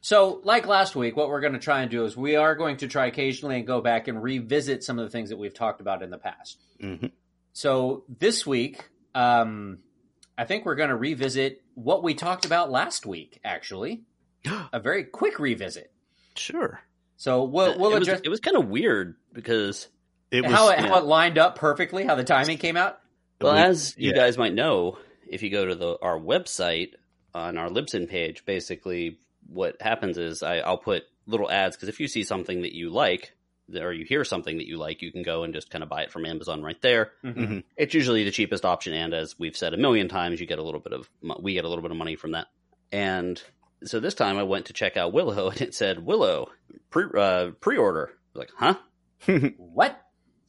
So, 0.00 0.40
like 0.42 0.66
last 0.66 0.96
week, 0.96 1.16
what 1.16 1.28
we're 1.28 1.40
going 1.40 1.52
to 1.52 1.60
try 1.60 1.82
and 1.82 1.90
do 1.90 2.04
is 2.04 2.16
we 2.16 2.34
are 2.34 2.56
going 2.56 2.78
to 2.78 2.88
try 2.88 3.06
occasionally 3.06 3.56
and 3.56 3.66
go 3.66 3.80
back 3.80 4.08
and 4.08 4.20
revisit 4.20 4.82
some 4.82 4.98
of 4.98 5.04
the 5.04 5.10
things 5.10 5.30
that 5.30 5.38
we've 5.38 5.54
talked 5.54 5.80
about 5.80 6.02
in 6.02 6.10
the 6.10 6.18
past. 6.18 6.58
Mm-hmm. 6.82 7.06
So 7.52 8.04
this 8.08 8.44
week, 8.44 8.88
um, 9.14 9.78
I 10.36 10.44
think 10.44 10.64
we're 10.64 10.74
going 10.74 10.88
to 10.88 10.96
revisit 10.96 11.62
what 11.74 12.02
we 12.02 12.14
talked 12.14 12.44
about 12.44 12.70
last 12.70 13.06
week. 13.06 13.38
Actually, 13.44 14.02
a 14.72 14.80
very 14.80 15.04
quick 15.04 15.38
revisit. 15.38 15.92
Sure. 16.34 16.80
So 17.16 17.44
we'll 17.44 17.78
we'll 17.78 17.94
it 17.94 18.00
was, 18.00 18.08
address 18.08 18.20
it 18.24 18.28
was 18.28 18.40
kind 18.40 18.56
of 18.56 18.68
weird 18.68 19.14
because, 19.32 19.86
It 20.32 20.42
was 20.42 20.52
how 20.52 20.70
it, 20.70 20.80
yeah. 20.80 20.88
how 20.88 20.98
it 20.98 21.04
lined 21.04 21.38
up 21.38 21.56
perfectly, 21.56 22.04
how 22.04 22.16
the 22.16 22.24
timing 22.24 22.58
came 22.58 22.76
out. 22.76 22.98
well, 23.40 23.54
we- 23.54 23.60
as 23.60 23.94
you 23.96 24.10
yeah. 24.10 24.16
guys 24.16 24.36
might 24.36 24.54
know, 24.54 24.98
if 25.32 25.42
you 25.42 25.50
go 25.50 25.64
to 25.66 25.74
the 25.74 25.98
our 26.02 26.18
website 26.18 26.90
on 27.34 27.56
our 27.58 27.68
Libsyn 27.68 28.08
page, 28.08 28.44
basically 28.44 29.18
what 29.48 29.80
happens 29.80 30.18
is 30.18 30.42
I, 30.42 30.58
I'll 30.58 30.78
put 30.78 31.04
little 31.26 31.50
ads 31.50 31.76
because 31.76 31.88
if 31.88 32.00
you 32.00 32.08
see 32.08 32.22
something 32.24 32.62
that 32.62 32.74
you 32.74 32.90
like 32.90 33.32
or 33.74 33.92
you 33.92 34.04
hear 34.04 34.24
something 34.24 34.58
that 34.58 34.66
you 34.66 34.76
like, 34.76 35.00
you 35.02 35.10
can 35.10 35.22
go 35.22 35.44
and 35.44 35.54
just 35.54 35.70
kind 35.70 35.82
of 35.82 35.88
buy 35.88 36.02
it 36.02 36.10
from 36.12 36.26
Amazon 36.26 36.62
right 36.62 36.80
there. 36.82 37.12
Mhm. 37.24 37.64
It's 37.76 37.94
usually 37.94 38.24
the 38.24 38.30
cheapest 38.30 38.64
option, 38.64 38.92
and 38.92 39.14
as 39.14 39.38
we've 39.38 39.56
said 39.56 39.72
a 39.72 39.78
million 39.78 40.08
times, 40.08 40.40
you 40.40 40.46
get 40.46 40.58
a 40.58 40.62
little 40.62 40.80
bit 40.80 40.92
of 40.92 41.08
we 41.40 41.54
get 41.54 41.64
a 41.64 41.68
little 41.68 41.82
bit 41.82 41.90
of 41.90 41.96
money 41.96 42.16
from 42.16 42.32
that. 42.32 42.48
And 42.90 43.42
so 43.84 43.98
this 43.98 44.14
time 44.14 44.36
I 44.36 44.42
went 44.42 44.66
to 44.66 44.72
check 44.74 44.96
out 44.96 45.12
Willow, 45.12 45.48
and 45.50 45.60
it 45.62 45.74
said 45.74 46.04
Willow 46.04 46.50
pre 46.90 47.04
uh, 47.16 47.50
pre 47.60 47.78
order. 47.78 48.12
Like, 48.34 48.50
huh? 48.56 48.74
What? 49.56 49.98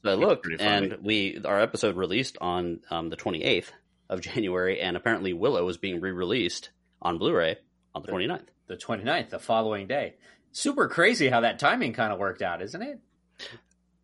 So 0.04 0.12
I 0.12 0.16
looked, 0.16 0.48
and 0.60 0.98
we 1.02 1.40
our 1.46 1.62
episode 1.62 1.96
released 1.96 2.38
on 2.42 2.82
um, 2.90 3.10
the 3.10 3.16
28th 3.16 3.70
of 4.10 4.22
January, 4.22 4.80
and 4.82 4.96
apparently 4.98 5.34
Willow 5.34 5.68
is 5.70 5.78
being 5.78 6.00
re 6.02 6.12
released 6.12 6.70
on 7.02 7.18
Blu-ray 7.18 7.58
on 7.96 8.02
the 8.04 8.12
29th. 8.12 8.48
The 8.68 8.78
29th, 8.78 9.30
the 9.30 9.40
following 9.40 9.88
day. 9.88 10.16
Super 10.52 10.88
crazy 10.88 11.28
how 11.30 11.42
that 11.42 11.60
timing 11.60 11.94
kind 11.94 12.14
of 12.14 12.20
worked 12.20 12.42
out, 12.42 12.62
isn't 12.62 12.82
it? 12.82 13.00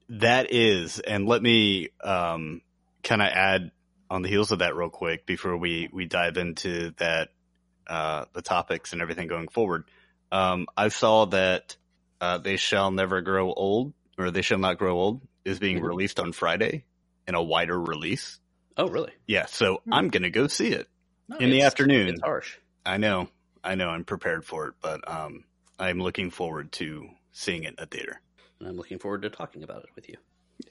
That 0.10 0.52
is, 0.52 1.00
and 1.00 1.28
let 1.28 1.42
me 1.42 1.90
um, 2.04 2.62
kind 3.04 3.22
of 3.22 3.28
add 3.28 3.72
on 4.10 4.24
the 4.24 4.30
heels 4.30 4.52
of 4.52 4.60
that 4.60 4.76
real 4.76 4.90
quick 4.90 5.26
before 5.28 5.56
we 5.56 5.88
we 5.94 6.06
dive 6.06 6.38
into 6.38 6.92
that 6.98 7.30
uh, 7.88 8.26
the 8.34 8.42
topics 8.42 8.92
and 8.92 9.02
everything 9.02 9.28
going 9.28 9.48
forward. 9.48 9.84
Um, 10.32 10.66
I 10.76 10.90
saw 10.90 11.26
that 11.26 11.78
uh, 12.20 12.40
they 12.40 12.58
shall 12.58 12.90
never 12.92 13.22
grow 13.22 13.54
old, 13.54 13.94
or 14.18 14.32
they 14.32 14.42
shall 14.42 14.58
not 14.58 14.78
grow 14.80 15.00
old, 15.00 15.22
is 15.46 15.60
being 15.60 15.80
Mhm. 15.80 15.88
released 15.88 16.20
on 16.20 16.32
Friday 16.34 16.86
in 17.28 17.36
a 17.36 17.42
wider 17.44 17.80
release. 17.80 18.40
Oh, 18.78 18.88
really? 18.88 19.12
Yeah, 19.28 19.46
so 19.48 19.82
Hmm. 19.86 19.94
I'm 19.94 20.08
gonna 20.10 20.30
go 20.30 20.48
see 20.48 20.70
it 20.70 20.88
No, 21.28 21.38
in 21.38 21.50
the 21.50 21.62
afternoon. 21.64 22.10
It's 22.10 22.22
harsh. 22.22 22.58
I 22.86 22.98
know, 22.98 23.30
I 23.64 23.76
know, 23.76 23.90
I'm 23.90 24.06
prepared 24.06 24.46
for 24.46 24.68
it, 24.68 24.76
but 24.82 25.08
um, 25.10 25.44
I'm 25.78 26.00
looking 26.02 26.32
forward 26.32 26.72
to 26.74 27.10
seeing 27.32 27.64
it 27.64 27.76
in 27.78 27.84
a 27.84 27.86
theater. 27.86 28.22
And 28.60 28.68
I'm 28.68 28.76
looking 28.78 29.00
forward 29.00 29.22
to 29.24 29.30
talking 29.30 29.64
about 29.64 29.84
it 29.84 29.90
with 29.96 30.10
you. 30.10 30.16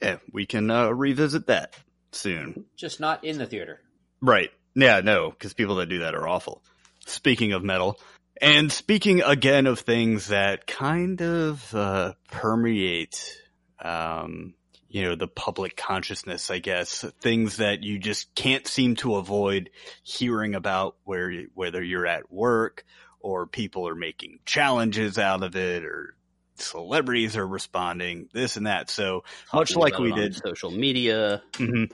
Yeah, 0.01 0.17
we 0.31 0.45
can 0.45 0.69
uh, 0.69 0.89
revisit 0.89 1.47
that 1.47 1.75
soon. 2.11 2.65
Just 2.75 2.99
not 2.99 3.23
in 3.23 3.37
the 3.37 3.45
theater. 3.45 3.81
Right. 4.21 4.51
Yeah, 4.75 5.01
no, 5.01 5.31
because 5.31 5.53
people 5.53 5.75
that 5.75 5.89
do 5.89 5.99
that 5.99 6.13
are 6.15 6.27
awful. 6.27 6.61
Speaking 7.05 7.53
of 7.53 7.63
metal, 7.63 7.99
and 8.41 8.71
speaking 8.71 9.21
again 9.21 9.65
of 9.65 9.79
things 9.79 10.27
that 10.27 10.67
kind 10.67 11.21
of 11.21 11.73
uh, 11.73 12.13
permeate, 12.29 13.35
um, 13.83 14.53
you 14.89 15.03
know, 15.03 15.15
the 15.15 15.27
public 15.27 15.77
consciousness, 15.77 16.49
I 16.49 16.59
guess, 16.59 17.05
things 17.21 17.57
that 17.57 17.83
you 17.83 17.99
just 17.99 18.33
can't 18.35 18.65
seem 18.67 18.95
to 18.97 19.15
avoid 19.15 19.69
hearing 20.03 20.55
about 20.55 20.95
where, 21.03 21.31
whether 21.53 21.83
you're 21.83 22.07
at 22.07 22.31
work 22.31 22.83
or 23.19 23.45
people 23.45 23.87
are 23.87 23.95
making 23.95 24.39
challenges 24.45 25.17
out 25.19 25.43
of 25.43 25.55
it 25.55 25.85
or 25.85 26.15
celebrities 26.55 27.37
are 27.37 27.47
responding, 27.47 28.29
this 28.33 28.57
and 28.57 28.65
that. 28.67 28.89
So 28.89 29.23
much 29.53 29.75
like 29.75 29.97
we 29.99 30.11
did, 30.11 30.35
social 30.35 30.71
media, 30.71 31.41
mhm, 31.53 31.91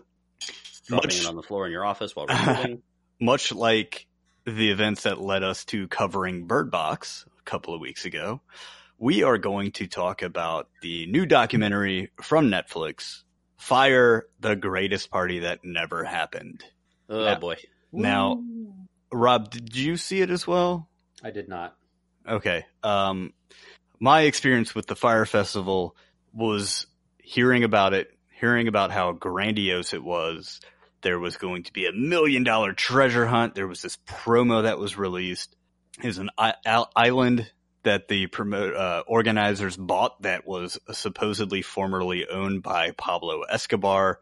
dropping 0.87 1.07
Much- 1.09 1.19
it 1.21 1.27
on 1.27 1.35
the 1.35 1.43
floor 1.43 1.65
in 1.65 1.71
your 1.71 1.85
office 1.85 2.15
while 2.15 2.25
recording. 2.29 2.81
much 3.19 3.51
like 3.51 4.07
the 4.45 4.71
events 4.71 5.03
that 5.03 5.19
led 5.19 5.43
us 5.43 5.65
to 5.65 5.87
covering 5.87 6.45
Bird 6.45 6.71
Box 6.71 7.25
a 7.39 7.43
couple 7.43 7.73
of 7.73 7.81
weeks 7.81 8.05
ago, 8.05 8.41
we 8.97 9.23
are 9.23 9.37
going 9.37 9.71
to 9.73 9.87
talk 9.87 10.21
about 10.21 10.69
the 10.81 11.05
new 11.07 11.25
documentary 11.25 12.11
from 12.21 12.49
Netflix, 12.49 13.23
Fyre, 13.57 14.27
the 14.39 14.55
Greatest 14.55 15.09
Party 15.11 15.39
That 15.39 15.59
Never 15.63 16.03
Happened. 16.03 16.63
oh 17.09 17.23
Yeah. 17.25 17.35
boy. 17.35 17.55
Now, 17.91 18.41
Rob, 19.11 19.49
did 19.49 19.75
you 19.75 19.95
see 19.97 20.21
it 20.21 20.29
as 20.29 20.45
well? 20.45 20.89
I 21.23 21.31
did 21.31 21.47
not. 21.47 21.75
Okay. 22.27 22.65
Um, 22.83 23.33
my 23.99 24.21
experience 24.21 24.75
with 24.75 24.87
the 24.87 24.95
Fyre 24.95 25.25
Festival 25.25 25.95
was 26.33 26.87
hearing 27.17 27.63
about 27.63 27.93
it, 27.93 28.09
hearing 28.39 28.67
about 28.67 28.91
how 28.91 29.13
grandiose 29.13 29.93
it 29.93 30.03
was. 30.03 30.59
There 31.01 31.19
was 31.19 31.37
going 31.37 31.63
to 31.63 31.73
be 31.73 31.85
a 31.85 31.91
million 31.93 32.43
dollar 32.43 32.73
treasure 32.73 33.25
hunt. 33.25 33.55
There 33.55 33.67
was 33.67 33.81
this 33.81 33.97
promo 34.07 34.63
that 34.63 34.79
was 34.79 34.97
released. 34.97 35.55
It 36.01 36.07
was 36.07 36.17
an 36.17 36.29
i- 36.37 36.55
island 36.95 37.49
that 37.85 38.07
the 38.07 38.27
promote 38.27 38.75
uh, 38.75 39.03
organizers 39.07 39.77
bought 39.77 40.21
that 40.23 40.45
was 40.45 40.77
supposedly 40.91 41.61
formerly 41.61 42.27
owned 42.27 42.61
by 42.61 42.91
Pablo 42.91 43.41
Escobar, 43.43 44.19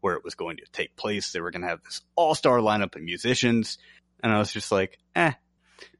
where 0.00 0.14
it 0.14 0.24
was 0.24 0.34
going 0.34 0.56
to 0.56 0.64
take 0.72 0.96
place. 0.96 1.32
They 1.32 1.40
were 1.40 1.50
going 1.50 1.62
to 1.62 1.68
have 1.68 1.82
this 1.84 2.02
all 2.16 2.34
star 2.34 2.58
lineup 2.58 2.96
of 2.96 3.02
musicians, 3.02 3.78
and 4.22 4.32
I 4.32 4.38
was 4.38 4.52
just 4.52 4.72
like, 4.72 4.98
eh. 5.14 5.32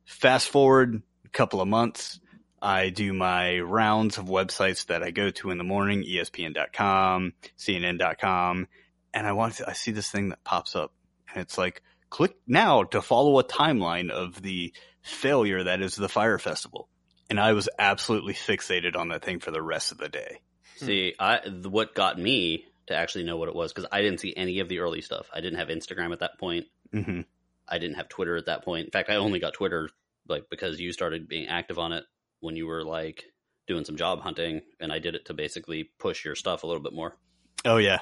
Fast 0.04 0.48
forward 0.48 1.02
a 1.24 1.28
couple 1.28 1.60
of 1.60 1.68
months, 1.68 2.18
I 2.60 2.90
do 2.90 3.12
my 3.12 3.60
rounds 3.60 4.18
of 4.18 4.26
websites 4.26 4.86
that 4.86 5.02
I 5.02 5.10
go 5.10 5.30
to 5.30 5.50
in 5.50 5.58
the 5.58 5.64
morning, 5.64 6.04
ESPN.com, 6.04 7.34
CNN.com, 7.58 8.68
and 9.14 9.26
I 9.26 9.32
want 9.32 9.54
to, 9.54 9.68
I 9.68 9.72
see 9.74 9.92
this 9.92 10.10
thing 10.10 10.30
that 10.30 10.44
pops 10.44 10.74
up 10.74 10.92
and 11.32 11.42
it's 11.42 11.56
like, 11.56 11.82
click 12.10 12.36
now 12.46 12.84
to 12.84 13.00
follow 13.00 13.38
a 13.38 13.44
timeline 13.44 14.10
of 14.10 14.42
the 14.42 14.72
failure 15.02 15.64
that 15.64 15.80
is 15.80 15.96
the 15.96 16.08
Fyre 16.08 16.38
Festival. 16.38 16.88
And 17.32 17.40
I 17.40 17.54
was 17.54 17.66
absolutely 17.78 18.34
fixated 18.34 18.94
on 18.94 19.08
that 19.08 19.24
thing 19.24 19.40
for 19.40 19.50
the 19.50 19.62
rest 19.62 19.90
of 19.90 19.96
the 19.96 20.10
day. 20.10 20.42
See, 20.76 21.14
I 21.18 21.40
what 21.64 21.94
got 21.94 22.18
me 22.18 22.66
to 22.88 22.94
actually 22.94 23.24
know 23.24 23.38
what 23.38 23.48
it 23.48 23.54
was 23.54 23.72
because 23.72 23.88
I 23.90 24.02
didn't 24.02 24.20
see 24.20 24.34
any 24.36 24.58
of 24.58 24.68
the 24.68 24.80
early 24.80 25.00
stuff. 25.00 25.30
I 25.32 25.40
didn't 25.40 25.58
have 25.58 25.68
Instagram 25.68 26.12
at 26.12 26.18
that 26.20 26.38
point. 26.38 26.66
hmm 26.92 27.22
I 27.66 27.78
didn't 27.78 27.96
have 27.96 28.10
Twitter 28.10 28.36
at 28.36 28.46
that 28.46 28.64
point. 28.66 28.84
In 28.84 28.90
fact, 28.90 29.08
I 29.08 29.16
only 29.16 29.38
got 29.38 29.54
Twitter 29.54 29.88
like 30.28 30.50
because 30.50 30.78
you 30.78 30.92
started 30.92 31.26
being 31.26 31.46
active 31.48 31.78
on 31.78 31.92
it 31.92 32.04
when 32.40 32.54
you 32.54 32.66
were 32.66 32.84
like 32.84 33.24
doing 33.66 33.86
some 33.86 33.96
job 33.96 34.20
hunting, 34.20 34.60
and 34.78 34.92
I 34.92 34.98
did 34.98 35.14
it 35.14 35.24
to 35.26 35.32
basically 35.34 35.84
push 35.98 36.26
your 36.26 36.34
stuff 36.34 36.64
a 36.64 36.66
little 36.66 36.82
bit 36.82 36.92
more. 36.92 37.16
Oh 37.64 37.78
yeah. 37.78 38.00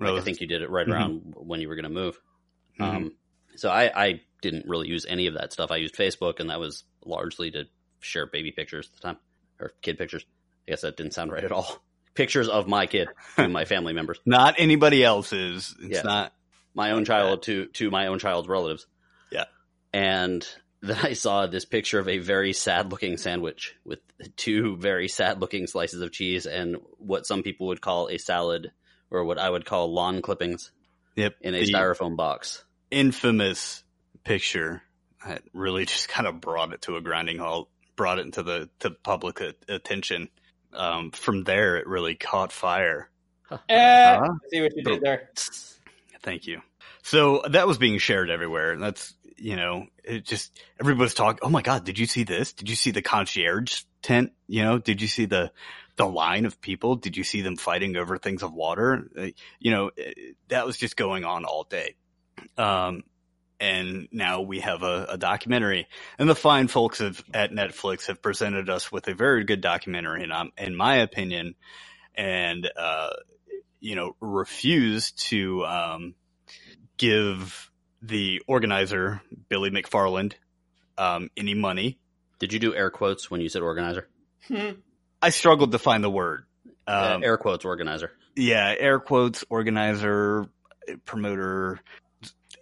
Like, 0.00 0.08
Well, 0.10 0.16
I 0.18 0.22
think 0.22 0.40
you 0.40 0.48
did 0.48 0.62
it 0.62 0.70
right 0.70 0.88
Mhm. 0.88 0.92
around 0.92 1.34
when 1.36 1.60
you 1.60 1.68
were 1.68 1.76
going 1.76 1.84
to 1.84 1.88
move. 1.88 2.18
mhm. 2.80 2.84
Um, 2.84 3.12
so 3.54 3.70
I, 3.70 4.06
I 4.06 4.20
didn't 4.42 4.66
really 4.66 4.88
use 4.88 5.06
any 5.08 5.28
of 5.28 5.34
that 5.34 5.52
stuff. 5.52 5.70
I 5.70 5.76
used 5.76 5.94
Facebook, 5.94 6.40
and 6.40 6.50
that 6.50 6.58
was 6.58 6.82
largely 7.04 7.50
to 7.52 7.64
share 8.06 8.26
baby 8.26 8.52
pictures 8.52 8.88
at 8.88 8.92
the 8.94 9.00
time 9.00 9.16
or 9.60 9.72
kid 9.82 9.98
pictures. 9.98 10.24
I 10.66 10.72
guess 10.72 10.80
that 10.82 10.96
didn't 10.96 11.12
sound 11.14 11.30
right 11.32 11.44
at 11.44 11.52
all. 11.52 11.82
Pictures 12.14 12.48
of 12.48 12.66
my 12.66 12.86
kid 12.86 13.08
to 13.36 13.46
my 13.46 13.66
family 13.66 13.92
members, 13.92 14.18
not 14.26 14.54
anybody 14.58 15.04
else's. 15.04 15.74
It's 15.80 15.96
Yeah. 15.96 16.02
not. 16.02 16.32
my 16.74 16.92
own 16.92 17.04
child 17.04 17.42
to 17.44 17.66
to 17.66 17.90
my 17.90 18.06
own 18.06 18.18
child's 18.18 18.48
relatives. 18.48 18.86
Yeah. 19.30 19.44
and 19.92 20.46
then 20.82 20.96
I 21.02 21.12
saw 21.14 21.46
this 21.46 21.64
picture 21.64 21.98
of 21.98 22.08
a 22.08 22.18
very 22.18 22.52
sad 22.54 22.90
looking 22.90 23.16
sandwich 23.18 23.74
with 23.84 23.98
two 24.36 24.76
very 24.78 25.08
sad 25.08 25.40
looking 25.40 25.66
slices 25.66 26.00
of 26.00 26.10
cheese 26.12 26.46
and 26.46 26.76
what 26.98 27.26
some 27.26 27.42
people 27.42 27.66
would 27.68 27.80
call 27.80 28.08
a 28.08 28.18
salad 28.18 28.72
or 29.10 29.24
what 29.24 29.38
I 29.38 29.48
would 29.50 29.64
call 29.66 29.92
lawn 29.92 30.22
clippings 30.22 30.70
Yep. 31.16 31.34
in 31.42 31.54
a 31.54 31.60
the 31.60 31.72
styrofoam 31.72 32.16
box. 32.16 32.64
infamous 32.90 33.84
picture 34.24 34.82
that 35.26 35.42
really 35.52 35.84
just 35.94 36.08
kind 36.08 36.26
of 36.26 36.40
brought 36.40 36.72
it 36.72 36.82
to 36.82 36.96
a 36.96 37.00
grinding 37.00 37.38
halt, 37.38 37.68
brought 37.96 38.18
it 38.18 38.26
into 38.26 38.42
the 38.42 38.68
to 38.80 38.90
public 38.90 39.40
a- 39.40 39.54
attention. 39.68 40.28
Um, 40.72 41.10
from 41.10 41.44
there, 41.44 41.76
it 41.76 41.86
really 41.86 42.14
caught 42.14 42.52
fire. 42.52 43.10
Eh, 43.68 44.16
Huh? 44.18 44.34
see 44.50 44.60
what 44.60 44.76
you 44.76 44.82
did 44.82 45.00
there. 45.00 45.30
Thank 46.22 46.46
you. 46.46 46.60
So 47.02 47.42
that 47.50 47.66
was 47.66 47.78
being 47.78 47.98
shared 47.98 48.30
everywhere. 48.30 48.72
and 48.72 48.82
That's 48.82 49.14
you 49.38 49.54
know, 49.54 49.86
it 50.02 50.24
just 50.24 50.58
everybody's 50.80 51.14
talking. 51.14 51.40
Oh 51.42 51.50
my 51.50 51.62
god, 51.62 51.84
did 51.84 51.98
you 51.98 52.06
see 52.06 52.24
this? 52.24 52.52
Did 52.54 52.68
you 52.70 52.76
see 52.76 52.90
the 52.90 53.02
concierge 53.02 53.82
tent? 54.02 54.32
You 54.48 54.62
know, 54.64 54.78
did 54.78 55.00
you 55.02 55.08
see 55.08 55.26
the 55.26 55.52
the 55.96 56.06
line 56.06 56.46
of 56.46 56.60
people? 56.60 56.96
Did 56.96 57.16
you 57.16 57.24
see 57.24 57.42
them 57.42 57.56
fighting 57.56 57.96
over 57.96 58.18
things 58.18 58.42
of 58.42 58.52
water? 58.52 59.08
Uh, 59.16 59.26
You 59.60 59.70
know, 59.70 59.90
it- 59.96 60.36
that 60.48 60.66
was 60.66 60.76
just 60.78 60.96
going 60.96 61.24
on 61.24 61.44
all 61.44 61.64
day. 61.64 61.94
Um, 62.58 63.02
and 63.60 64.08
now 64.12 64.42
we 64.42 64.60
have 64.60 64.82
a, 64.82 65.06
a 65.10 65.18
documentary, 65.18 65.86
and 66.18 66.28
the 66.28 66.34
fine 66.34 66.68
folks 66.68 67.00
of, 67.00 67.22
at 67.32 67.50
Netflix 67.50 68.06
have 68.06 68.20
presented 68.20 68.68
us 68.68 68.92
with 68.92 69.08
a 69.08 69.14
very 69.14 69.44
good 69.44 69.60
documentary, 69.60 70.24
in, 70.24 70.32
um, 70.32 70.52
in 70.58 70.74
my 70.76 70.96
opinion, 70.96 71.54
and 72.14 72.70
uh, 72.76 73.10
you 73.80 73.94
know, 73.94 74.16
refuse 74.20 75.12
to 75.12 75.64
um, 75.64 76.14
give 76.96 77.70
the 78.02 78.42
organizer 78.46 79.20
Billy 79.48 79.70
McFarland 79.70 80.34
um, 80.98 81.30
any 81.36 81.54
money. 81.54 81.98
Did 82.38 82.52
you 82.52 82.58
do 82.58 82.74
air 82.74 82.90
quotes 82.90 83.30
when 83.30 83.40
you 83.40 83.48
said 83.48 83.62
organizer? 83.62 84.08
Hmm. 84.48 84.72
I 85.22 85.30
struggled 85.30 85.72
to 85.72 85.78
find 85.78 86.04
the 86.04 86.10
word. 86.10 86.44
Um, 86.86 87.22
Uh, 87.22 87.26
air 87.26 87.36
quotes 87.36 87.64
organizer. 87.64 88.12
yeah, 88.36 88.74
air 88.78 89.00
quotes, 89.00 89.44
organizer, 89.48 90.46
promoter, 91.04 91.80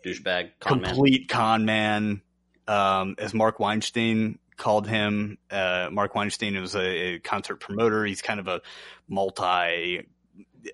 Douchebag. 0.04 0.50
Con 0.60 0.80
man. 0.80 0.94
complete 0.94 1.28
con 1.28 1.64
man, 1.64 2.22
um, 2.68 3.14
as 3.18 3.34
Marc 3.34 3.58
Weinstein 3.58 4.38
called 4.56 4.86
him. 4.86 5.38
Uh, 5.50 5.88
Marc 5.90 6.14
Weinstein 6.14 6.60
was 6.60 6.74
a, 6.74 7.14
a 7.14 7.18
concert 7.18 7.56
promoter. 7.56 8.04
He's 8.04 8.22
kind 8.22 8.40
of 8.40 8.48
a 8.48 8.60
multi 9.08 10.06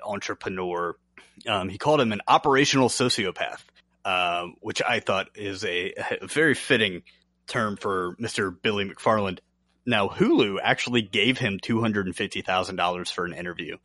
entrepreneur. 0.04 0.96
Um, 1.46 1.68
he 1.68 1.78
called 1.78 2.00
him 2.00 2.12
an 2.12 2.20
operational 2.28 2.88
sociopath, 2.88 3.62
um, 4.04 4.56
which 4.60 4.82
I 4.86 5.00
thought 5.00 5.28
is 5.34 5.64
a, 5.64 5.94
a 6.20 6.26
very 6.26 6.54
fitting 6.54 7.02
term 7.46 7.76
for 7.76 8.14
Mr. 8.16 8.54
Billy 8.60 8.88
McFarland. 8.88 9.38
Now, 9.86 10.08
Hulu 10.08 10.58
actually 10.62 11.02
gave 11.02 11.38
him 11.38 11.58
$250,000 11.58 13.12
for 13.12 13.24
an 13.24 13.32
interview. 13.32 13.78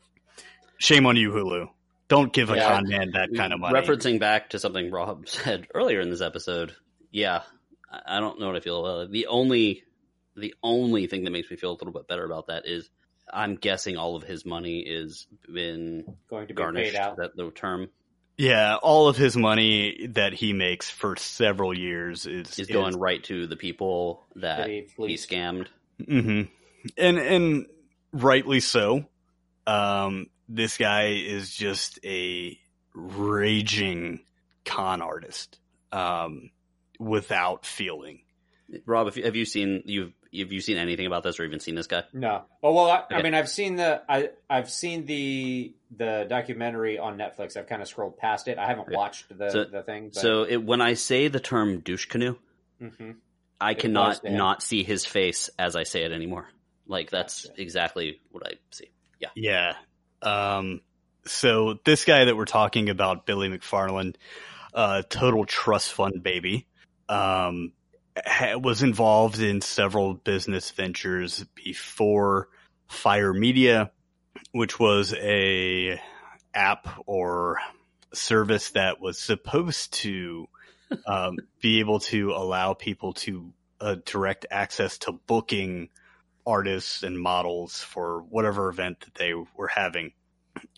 Shame 0.78 1.06
on 1.06 1.16
you, 1.16 1.32
Hulu. 1.32 1.70
Don't 2.08 2.32
give 2.32 2.50
a 2.52 2.56
Yeah. 2.56 2.68
con 2.68 2.88
man 2.88 3.12
that 3.12 3.30
kind 3.36 3.52
of 3.54 3.60
money. 3.60 3.80
Referencing 3.80 4.20
back 4.20 4.52
to 4.52 4.60
something 4.60 4.92
Rob 4.92 5.28
said 5.30 5.68
earlier 5.74 6.02
in 6.02 6.10
this 6.10 6.22
episode, 6.22 6.76
yeah, 7.12 7.42
I 7.92 8.18
I 8.18 8.20
don't 8.20 8.40
know 8.40 8.48
what 8.48 8.56
I 8.56 8.60
feel 8.60 8.86
about 8.86 9.02
it. 9.06 9.12
The 9.12 9.28
only, 9.28 9.84
the 10.36 10.54
only 10.62 11.08
thing 11.08 11.24
that 11.24 11.32
makes 11.32 11.50
me 11.50 11.58
feel 11.58 11.72
a 11.72 11.78
little 11.80 11.94
bit 11.94 12.08
better 12.08 12.26
about 12.26 12.48
that 12.48 12.68
is 12.68 12.90
I'm 13.34 13.56
guessing 13.56 13.98
all 13.98 14.16
of 14.16 14.24
his 14.24 14.46
money 14.46 14.82
is 14.82 15.26
been 15.52 16.06
Going 16.30 16.48
to 16.48 16.54
be 16.54 16.58
garnished. 16.58 16.94
paid 16.94 17.00
out. 17.00 17.18
That 17.18 17.36
the 17.36 17.50
term 17.52 17.90
Yeah, 18.38 18.76
all 18.76 19.08
of 19.08 19.18
his 19.18 19.36
money 19.36 20.08
that 20.14 20.34
he 20.34 20.54
makes 20.54 20.90
for 20.92 21.16
several 21.16 21.76
years 21.76 22.28
is 22.28 22.60
is 22.60 22.68
going 22.68 22.98
right 23.00 23.24
to 23.24 23.48
the 23.48 23.56
people 23.56 24.28
that 24.36 24.58
That 24.58 24.68
he 24.70 24.82
he 24.82 24.88
fleeced. 24.88 25.30
scammed. 25.30 25.68
hmm 26.08 26.44
and 26.98 27.18
and 27.18 27.66
rightly 28.12 28.60
so. 28.60 29.06
Um, 29.66 30.28
this 30.48 30.78
guy 30.78 31.08
is 31.10 31.50
just 31.54 32.00
a 32.06 32.58
raging 32.94 34.20
con 34.64 35.02
artist, 35.02 35.60
um, 35.92 36.50
without 37.00 37.66
feeling. 37.66 38.22
Rob, 38.86 39.08
if 39.08 39.18
you, 39.18 39.24
have 39.26 39.36
you 39.36 39.46
seen 39.46 39.84
you've 39.86 40.14
have 40.38 40.52
you 40.52 40.60
seen 40.60 40.78
anything 40.78 41.06
about 41.06 41.24
this 41.24 41.40
or 41.40 41.46
even 41.46 41.60
seen 41.60 41.76
this 41.76 41.88
guy? 41.88 42.04
No. 42.12 42.44
Oh 42.64 42.74
well, 42.74 42.90
I, 42.90 43.04
I 43.16 43.22
mean, 43.22 43.34
I've 43.34 43.48
seen 43.50 43.76
the 43.76 44.02
I 44.10 44.32
I've 44.50 44.70
seen 44.70 45.06
the 45.06 45.74
the 45.96 46.26
documentary 46.28 46.98
on 47.00 47.18
Netflix. 47.18 47.56
I've 47.56 47.68
kind 47.68 47.82
of 47.82 47.88
scrolled 47.88 48.18
past 48.18 48.48
it. 48.48 48.58
I 48.58 48.66
haven't 48.68 48.88
Okay. 48.88 48.96
watched 48.96 49.26
the 49.38 49.50
So- 49.52 49.66
the 49.66 49.84
thing. 49.84 50.10
But, 50.14 50.22
So 50.22 50.44
it, 50.44 50.58
when 50.58 50.82
I 50.82 50.96
say 50.96 51.28
the 51.28 51.40
term 51.40 51.80
douche 51.80 52.06
canoe, 52.06 52.36
Mhm. 52.82 53.16
I 53.62 53.72
It 53.72 53.80
cannot 53.80 54.02
applies 54.18 54.20
to 54.22 54.28
him. 54.30 54.38
not 54.38 54.64
see 54.64 54.84
his 54.84 55.06
face 55.06 55.50
as 55.60 55.76
I 55.76 55.84
say 55.84 56.04
it 56.04 56.12
anymore. 56.12 56.50
Like 56.88 57.10
that's 57.12 57.46
Gotcha. 57.46 57.62
exactly 57.62 58.20
what 58.32 58.46
I 58.46 58.54
see. 58.72 58.90
Yeah. 59.20 59.30
Yeah. 59.36 59.74
Um, 60.26 60.82
so 61.26 61.80
this 61.86 62.06
guy 62.06 62.26
that 62.26 62.36
we're 62.36 62.46
talking 62.46 62.90
about, 62.90 63.26
Billy 63.26 63.50
McFarland, 63.50 64.16
uh, 64.74 65.04
total 65.10 65.46
trust 65.46 65.94
fund 65.94 66.22
baby, 66.22 66.68
um, 67.08 67.72
ha- 68.26 68.58
was 68.58 68.84
involved 68.84 69.40
in 69.40 69.62
several 69.62 70.14
business 70.14 70.72
ventures 70.72 71.46
before 71.56 72.50
Fyre 72.88 73.34
Media, 73.34 73.92
which 74.52 74.80
was 74.80 75.14
a 75.14 76.00
app 76.54 76.88
or 77.06 77.58
service 78.14 78.72
that 78.72 79.00
was 79.00 79.20
supposed 79.20 79.94
to 79.94 80.48
um, 81.06 81.38
be 81.62 81.80
able 81.80 82.00
to 82.00 82.32
allow 82.32 82.74
people 82.74 83.14
to 83.14 83.52
uh, 83.82 83.96
direct 84.06 84.46
access 84.52 84.98
to 85.00 85.12
booking 85.12 85.90
artists 86.46 87.04
and 87.04 87.20
models 87.20 87.80
for 87.82 88.22
whatever 88.30 88.70
event 88.70 89.00
that 89.02 89.16
they 89.16 89.34
were 89.34 89.68
having. 89.68 90.12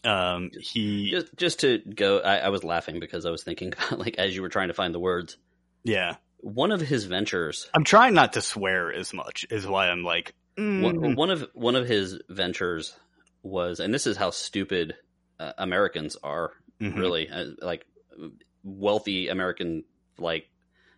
Um, 0.03 0.51
he, 0.59 1.11
Just 1.11 1.35
just 1.35 1.59
to 1.59 1.79
go, 1.79 2.19
I, 2.19 2.37
I 2.37 2.49
was 2.49 2.63
laughing 2.63 2.99
because 2.99 3.25
I 3.25 3.31
was 3.31 3.43
thinking 3.43 3.73
about 3.87 3.99
like 3.99 4.17
as 4.17 4.35
you 4.35 4.41
were 4.41 4.49
trying 4.49 4.69
to 4.69 4.73
find 4.73 4.93
the 4.93 4.99
words. 4.99 5.37
yeah, 5.83 6.15
One 6.39 6.71
of 6.71 6.81
his 6.81 7.05
ventures, 7.05 7.69
I'm 7.73 7.83
trying 7.83 8.13
not 8.13 8.33
to 8.33 8.41
swear 8.41 8.91
as 8.93 9.13
much, 9.13 9.45
is 9.49 9.67
why 9.67 9.89
I'm 9.89 10.03
like, 10.03 10.33
mm, 10.57 10.81
one, 10.81 11.15
one 11.15 11.29
of 11.29 11.47
one 11.53 11.75
of 11.75 11.87
his 11.87 12.19
ventures 12.29 12.95
was, 13.43 13.79
and 13.79 13.93
this 13.93 14.07
is 14.07 14.17
how 14.17 14.31
stupid 14.31 14.95
uh, 15.39 15.53
Americans 15.57 16.17
are. 16.23 16.53
mhm. 16.81 16.95
Really, 16.97 17.29
uh, 17.29 17.45
like 17.61 17.85
wealthy 18.63 19.27
American, 19.29 19.83
like 20.17 20.49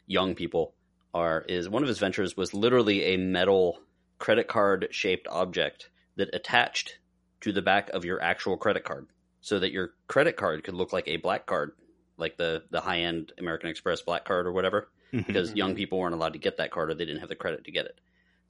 young 0.07 0.35
people 0.35 0.73
are. 1.13 1.41
Is 1.47 1.67
one 1.69 1.83
of 1.83 1.87
his 1.89 1.99
ventures 1.99 2.37
was 2.37 2.53
literally 2.53 3.03
a 3.13 3.17
metal 3.17 3.79
credit 4.19 4.47
card 4.47 4.87
shaped 4.91 5.27
object 5.27 5.89
that 6.17 6.33
attached 6.33 6.99
to 7.41 7.51
the 7.51 7.61
back 7.61 7.89
of 7.89 8.05
your 8.05 8.21
actual 8.21 8.57
credit 8.57 8.83
card, 8.83 9.07
so 9.41 9.59
that 9.59 9.71
your 9.71 9.93
credit 10.07 10.35
card 10.35 10.63
could 10.63 10.73
look 10.75 10.93
like 10.93 11.07
a 11.07 11.17
black 11.17 11.45
card, 11.45 11.71
like 12.17 12.37
the 12.37 12.63
the 12.69 12.81
high 12.81 12.99
end 12.99 13.31
American 13.37 13.69
Express 13.69 14.01
black 14.01 14.25
card 14.25 14.45
or 14.45 14.51
whatever 14.51 14.89
Mhm. 15.13 15.25
because 15.25 15.55
young 15.55 15.73
people 15.73 15.97
weren't 15.97 16.13
allowed 16.13 16.33
to 16.33 16.39
get 16.39 16.57
that 16.57 16.69
card 16.69 16.91
or 16.91 16.93
they 16.93 17.05
didn't 17.05 17.21
have 17.21 17.29
the 17.29 17.35
credit 17.35 17.63
to 17.63 17.71
get 17.71 17.85
it. 17.85 17.99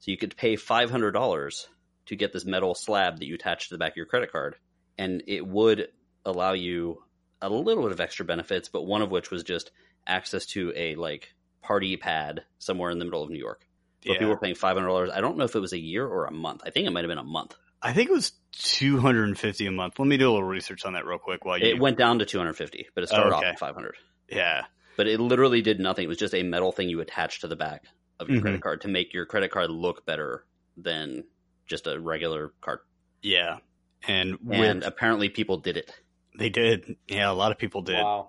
So 0.00 0.10
you 0.10 0.18
could 0.18 0.36
pay 0.36 0.56
five 0.56 0.90
hundred 0.90 1.12
dollars 1.12 1.68
to 2.06 2.16
get 2.16 2.32
this 2.32 2.44
metal 2.44 2.74
slab 2.74 3.18
that 3.18 3.26
you 3.26 3.36
attach 3.36 3.68
to 3.68 3.74
the 3.74 3.78
back 3.78 3.92
of 3.92 3.96
your 3.96 4.06
credit 4.06 4.32
card, 4.32 4.56
and 4.98 5.22
it 5.26 5.46
would 5.46 5.88
allow 6.24 6.52
you 6.52 7.02
a 7.40 7.48
little 7.48 7.84
bit 7.84 7.92
of 7.92 8.00
extra 8.00 8.26
benefits, 8.26 8.68
but 8.68 8.82
one 8.82 9.00
of 9.00 9.10
which 9.10 9.30
was 9.30 9.42
just 9.44 9.70
access 10.06 10.44
to 10.46 10.72
a 10.76 10.96
like 10.96 11.32
party 11.62 11.96
pad 11.96 12.44
somewhere 12.58 12.90
in 12.90 12.98
the 12.98 13.04
middle 13.04 13.22
of 13.22 13.30
New 13.30 13.38
York. 13.38 13.66
But 14.04 14.12
Yeah. 14.12 14.18
people 14.18 14.28
were 14.30 14.38
paying 14.38 14.54
five 14.54 14.76
hundred 14.76 14.88
dollars. 14.88 15.10
I 15.12 15.20
don't 15.20 15.36
know 15.36 15.44
if 15.44 15.54
it 15.54 15.60
was 15.60 15.72
a 15.72 15.78
year 15.78 16.06
or 16.06 16.26
a 16.26 16.32
month. 16.32 16.62
I 16.64 16.70
think 16.70 16.86
it 16.86 16.90
might 16.90 17.04
have 17.04 17.08
been 17.10 17.18
a 17.18 17.22
month. 17.24 17.56
I 17.82 17.92
think 17.92 18.10
it 18.10 18.12
was 18.12 18.32
250 18.52 19.66
a 19.66 19.70
month. 19.70 19.98
Let 19.98 20.06
me 20.08 20.16
do 20.16 20.28
a 20.30 20.32
little 20.32 20.44
research 20.46 20.84
on 20.84 20.92
that 20.94 21.06
real 21.06 21.18
quick 21.18 21.44
while 21.44 21.58
you. 21.58 21.66
It 21.66 21.78
went 21.80 21.98
down 21.98 22.18
to 22.20 22.26
two 22.26 22.38
hundred 22.38 22.54
fifty, 22.54 22.86
but 22.94 23.04
it 23.04 23.08
started 23.08 23.32
off 23.32 23.40
Okay. 23.42 23.50
at 23.50 23.58
five 23.58 23.74
hundred. 23.74 23.96
yeah. 24.28 24.64
But 24.96 25.06
it 25.06 25.18
literally 25.18 25.62
did 25.62 25.80
nothing. 25.80 26.04
It 26.04 26.08
was 26.08 26.18
just 26.18 26.34
a 26.34 26.42
metal 26.42 26.72
thing 26.72 26.88
you 26.90 27.00
attach 27.00 27.40
to 27.40 27.48
the 27.48 27.56
back 27.56 27.84
of 28.18 28.28
your 28.28 28.38
Mhm. 28.38 28.42
credit 28.42 28.60
card 28.62 28.80
to 28.82 28.88
make 28.88 29.14
your 29.14 29.24
credit 29.24 29.50
card 29.50 29.70
look 29.70 30.04
better 30.04 30.44
than 30.76 31.24
just 31.66 31.86
a 31.86 31.98
regular 31.98 32.52
card. 32.60 32.80
Yeah. 33.22 33.58
And, 34.06 34.38
And 34.50 34.82
apparently 34.82 35.28
people 35.30 35.58
did 35.58 35.76
it. 35.78 35.94
they 36.38 36.50
did. 36.50 36.96
Yeah, 37.08 37.30
a 37.30 37.32
lot 37.32 37.50
of 37.52 37.58
people 37.58 37.80
did. 37.82 37.94
Wow, 38.02 38.28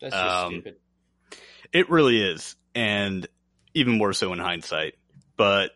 that's 0.00 0.14
just 0.14 0.24
Um, 0.44 0.52
stupid. 0.52 0.76
It 1.72 1.90
really 1.90 2.20
is. 2.20 2.54
And 2.74 3.26
even 3.74 3.98
more 3.98 4.12
so 4.12 4.32
in 4.32 4.38
hindsight. 4.38 4.94
But 5.36 5.72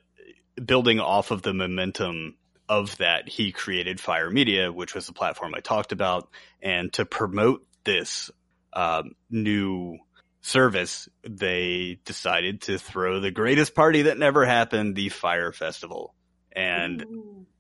building 0.65 1.01
off 1.01 1.31
of 1.31 1.43
the 1.43 1.55
momentum 1.55 2.37
of 2.69 2.97
that, 2.99 3.29
he 3.29 3.53
created 3.53 4.01
Fyre 4.01 4.31
Media, 4.31 4.73
which 4.73 4.95
was 4.95 5.07
the 5.07 5.13
platform 5.13 5.55
I 5.55 5.61
talked 5.61 5.93
about. 5.93 6.29
And 6.63 6.93
to 6.95 7.05
promote 7.05 7.67
this 7.85 8.31
um, 8.73 9.13
new 9.31 9.99
service, 10.41 11.09
they 11.23 11.99
decided 12.05 12.63
to 12.63 12.79
throw 12.79 13.21
the 13.21 13.31
greatest 13.31 13.75
party 13.75 14.03
that 14.03 14.19
never 14.19 14.45
happened, 14.45 14.95
the 14.95 15.09
Fyre 15.09 15.53
Festival. 15.53 16.15
And 16.53 17.05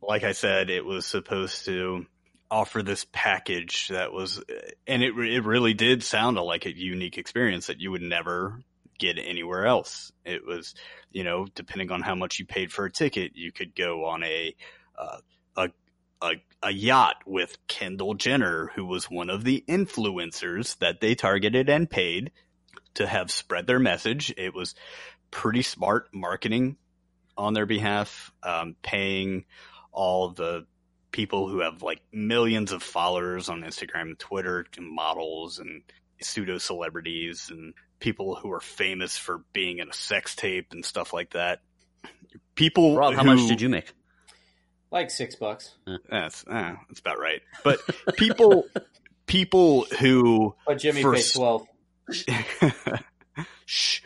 like 0.00 0.24
I 0.24 0.32
said, 0.32 0.70
it 0.70 0.84
was 0.84 1.04
supposed 1.04 1.66
to 1.66 2.06
offer 2.50 2.82
this 2.82 3.06
package 3.12 3.88
that 3.88 4.12
was, 4.12 4.42
and 4.86 5.02
it 5.02 5.16
it 5.18 5.44
really 5.44 5.74
did 5.74 6.02
sound 6.02 6.38
like 6.38 6.64
a 6.64 6.74
unique 6.74 7.18
experience 7.18 7.66
that 7.66 7.80
you 7.80 7.90
would 7.90 8.02
never 8.02 8.60
get 8.98 9.18
anywhere 9.18 9.66
else. 9.66 10.12
It 10.24 10.46
was, 10.46 10.74
you 11.10 11.24
know, 11.24 11.46
depending 11.54 11.90
on 11.90 12.02
how 12.02 12.14
much 12.14 12.38
you 12.38 12.46
paid 12.46 12.72
for 12.72 12.84
a 12.84 12.92
ticket, 12.92 13.32
you 13.34 13.52
could 13.52 13.74
go 13.74 14.06
on 14.06 14.22
a 14.22 14.54
uh, 14.98 15.18
a 15.56 15.68
a, 16.22 16.32
a 16.62 16.70
yacht 16.70 17.16
with 17.26 17.58
Kendall 17.68 18.14
Jenner, 18.14 18.70
who 18.74 18.84
was 18.84 19.10
one 19.10 19.30
of 19.30 19.44
the 19.44 19.64
influencers 19.68 20.78
that 20.78 21.00
they 21.00 21.14
targeted 21.14 21.68
and 21.68 21.88
paid 21.88 22.32
to 22.94 23.06
have 23.06 23.30
spread 23.30 23.66
their 23.66 23.78
message. 23.78 24.32
It 24.36 24.54
was 24.54 24.74
pretty 25.30 25.62
smart 25.62 26.08
marketing 26.14 26.76
on 27.36 27.52
their 27.52 27.66
behalf, 27.66 28.32
um, 28.42 28.76
paying 28.82 29.44
all 29.92 30.30
the 30.30 30.66
people 31.10 31.48
who 31.48 31.60
have 31.60 31.82
like 31.82 32.02
millions 32.12 32.72
of 32.72 32.82
followers 32.82 33.48
on 33.48 33.62
Instagram 33.62 34.02
and 34.02 34.18
Twitter 34.18 34.64
to 34.64 34.80
models 34.80 35.58
and 35.58 35.82
pseudo 36.20 36.58
celebrities 36.58 37.48
and 37.50 37.74
people 37.98 38.34
who 38.34 38.52
are 38.52 38.60
famous 38.60 39.16
for 39.16 39.42
being 39.52 39.78
in 39.78 39.88
a 39.88 39.92
sex 39.92 40.34
tape 40.34 40.72
and 40.72 40.84
stuff 40.84 41.12
like 41.12 41.30
that. 41.30 41.60
People 42.54 42.96
Rob, 42.96 43.14
how 43.14 43.22
much 43.22 43.46
did 43.48 43.60
you 43.60 43.68
make? 43.68 43.92
Like 44.90 45.10
six 45.10 45.34
bucks, 45.34 45.74
That's 46.08 46.44
uh, 46.46 46.74
that's 46.88 47.00
about 47.00 47.18
right. 47.18 47.42
But 47.64 47.80
people 48.16 48.66
people 49.26 49.86
who 49.98 50.54
but 50.66 50.78
Jimmy 50.78 51.02
For 51.02 51.14
paid 51.14 51.24
twelve. 51.32 51.66
Shh. 53.66 54.00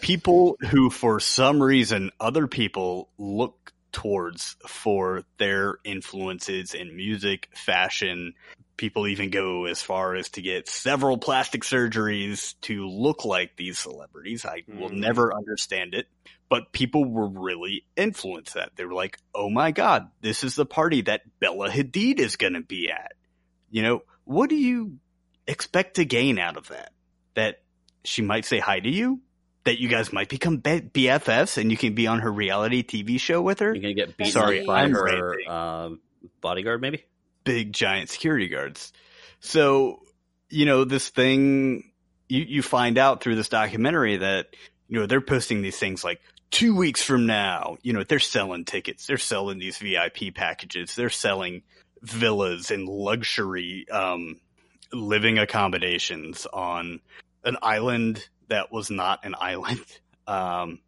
people 0.00 0.56
who, 0.70 0.90
for 0.90 1.18
some 1.18 1.60
reason, 1.62 2.12
other 2.20 2.46
people 2.46 3.10
look 3.18 3.72
towards 3.92 4.56
for 4.66 5.24
their 5.38 5.78
influences 5.84 6.74
in 6.74 6.96
music, 6.96 7.48
fashion. 7.54 8.34
People 8.76 9.06
even 9.06 9.30
go 9.30 9.64
as 9.64 9.80
far 9.80 10.14
as 10.14 10.28
to 10.30 10.42
get 10.42 10.68
several 10.68 11.16
plastic 11.16 11.62
surgeries 11.62 12.54
to 12.62 12.86
look 12.86 13.24
like 13.24 13.56
these 13.56 13.78
celebrities. 13.78 14.44
I 14.44 14.64
will 14.68 14.90
Mhm. 14.90 14.98
never 14.98 15.34
understand 15.34 15.94
it. 15.94 16.06
But 16.48 16.72
people 16.72 17.04
were 17.04 17.28
really 17.28 17.86
influenced 17.96 18.54
that. 18.54 18.76
They 18.76 18.84
were 18.84 18.92
like, 18.94 19.18
oh 19.34 19.48
my 19.50 19.72
God, 19.72 20.10
this 20.20 20.44
is 20.44 20.54
the 20.54 20.66
party 20.66 21.00
that 21.02 21.22
Bella 21.40 21.70
Hadid 21.70 22.20
is 22.20 22.36
going 22.36 22.52
to 22.52 22.60
be 22.60 22.90
at. 22.90 23.14
You 23.70 23.82
know, 23.82 24.02
what 24.24 24.50
do 24.50 24.56
you 24.56 24.98
expect 25.46 25.96
to 25.96 26.04
gain 26.04 26.38
out 26.38 26.56
of 26.56 26.68
that? 26.68 26.92
That 27.34 27.62
she 28.04 28.22
might 28.22 28.44
say 28.44 28.58
hi 28.58 28.78
to 28.78 28.88
you? 28.90 29.20
That 29.64 29.80
you 29.80 29.88
guys 29.88 30.12
might 30.12 30.28
become 30.28 30.58
B- 30.58 30.82
BFFs 30.82 31.58
and 31.58 31.70
you 31.72 31.76
can 31.76 31.94
be 31.94 32.06
on 32.06 32.20
her 32.20 32.30
reality 32.32 32.84
TV 32.84 33.18
show 33.18 33.42
with 33.42 33.58
her? 33.58 33.74
You're 33.74 33.82
gonna 33.82 33.94
get 33.94 34.16
beaten 34.16 34.32
Sorry, 34.32 34.64
by 34.64 34.82
I'm 34.82 34.92
her 34.92 35.34
uh, 35.48 35.90
bodyguard, 36.40 36.80
maybe. 36.80 37.04
Big 37.46 37.72
giant 37.72 38.10
security 38.10 38.48
guards. 38.48 38.92
So, 39.40 40.02
you 40.50 40.66
know, 40.66 40.84
this 40.84 41.08
thing, 41.08 41.90
you, 42.28 42.42
you 42.42 42.62
find 42.62 42.98
out 42.98 43.22
through 43.22 43.36
this 43.36 43.48
documentary 43.48 44.18
that, 44.18 44.54
you 44.88 45.00
know, 45.00 45.06
they're 45.06 45.20
posting 45.20 45.62
these 45.62 45.78
things 45.78 46.04
like 46.04 46.20
two 46.50 46.76
weeks 46.76 47.02
from 47.02 47.26
now, 47.26 47.76
you 47.82 47.92
know, 47.92 48.04
they're 48.04 48.18
selling 48.18 48.64
tickets. 48.64 49.06
They're 49.06 49.18
selling 49.18 49.58
these 49.58 49.78
VIP 49.78 50.34
packages. 50.34 50.94
They're 50.94 51.10
selling 51.10 51.62
villas 52.02 52.70
and 52.70 52.88
luxury, 52.88 53.86
um, 53.90 54.40
living 54.92 55.38
accommodations 55.38 56.46
on 56.52 57.00
an 57.44 57.56
island 57.62 58.28
that 58.48 58.72
was 58.72 58.90
not 58.90 59.24
an 59.24 59.34
island. 59.38 59.84
Um, 60.28 60.80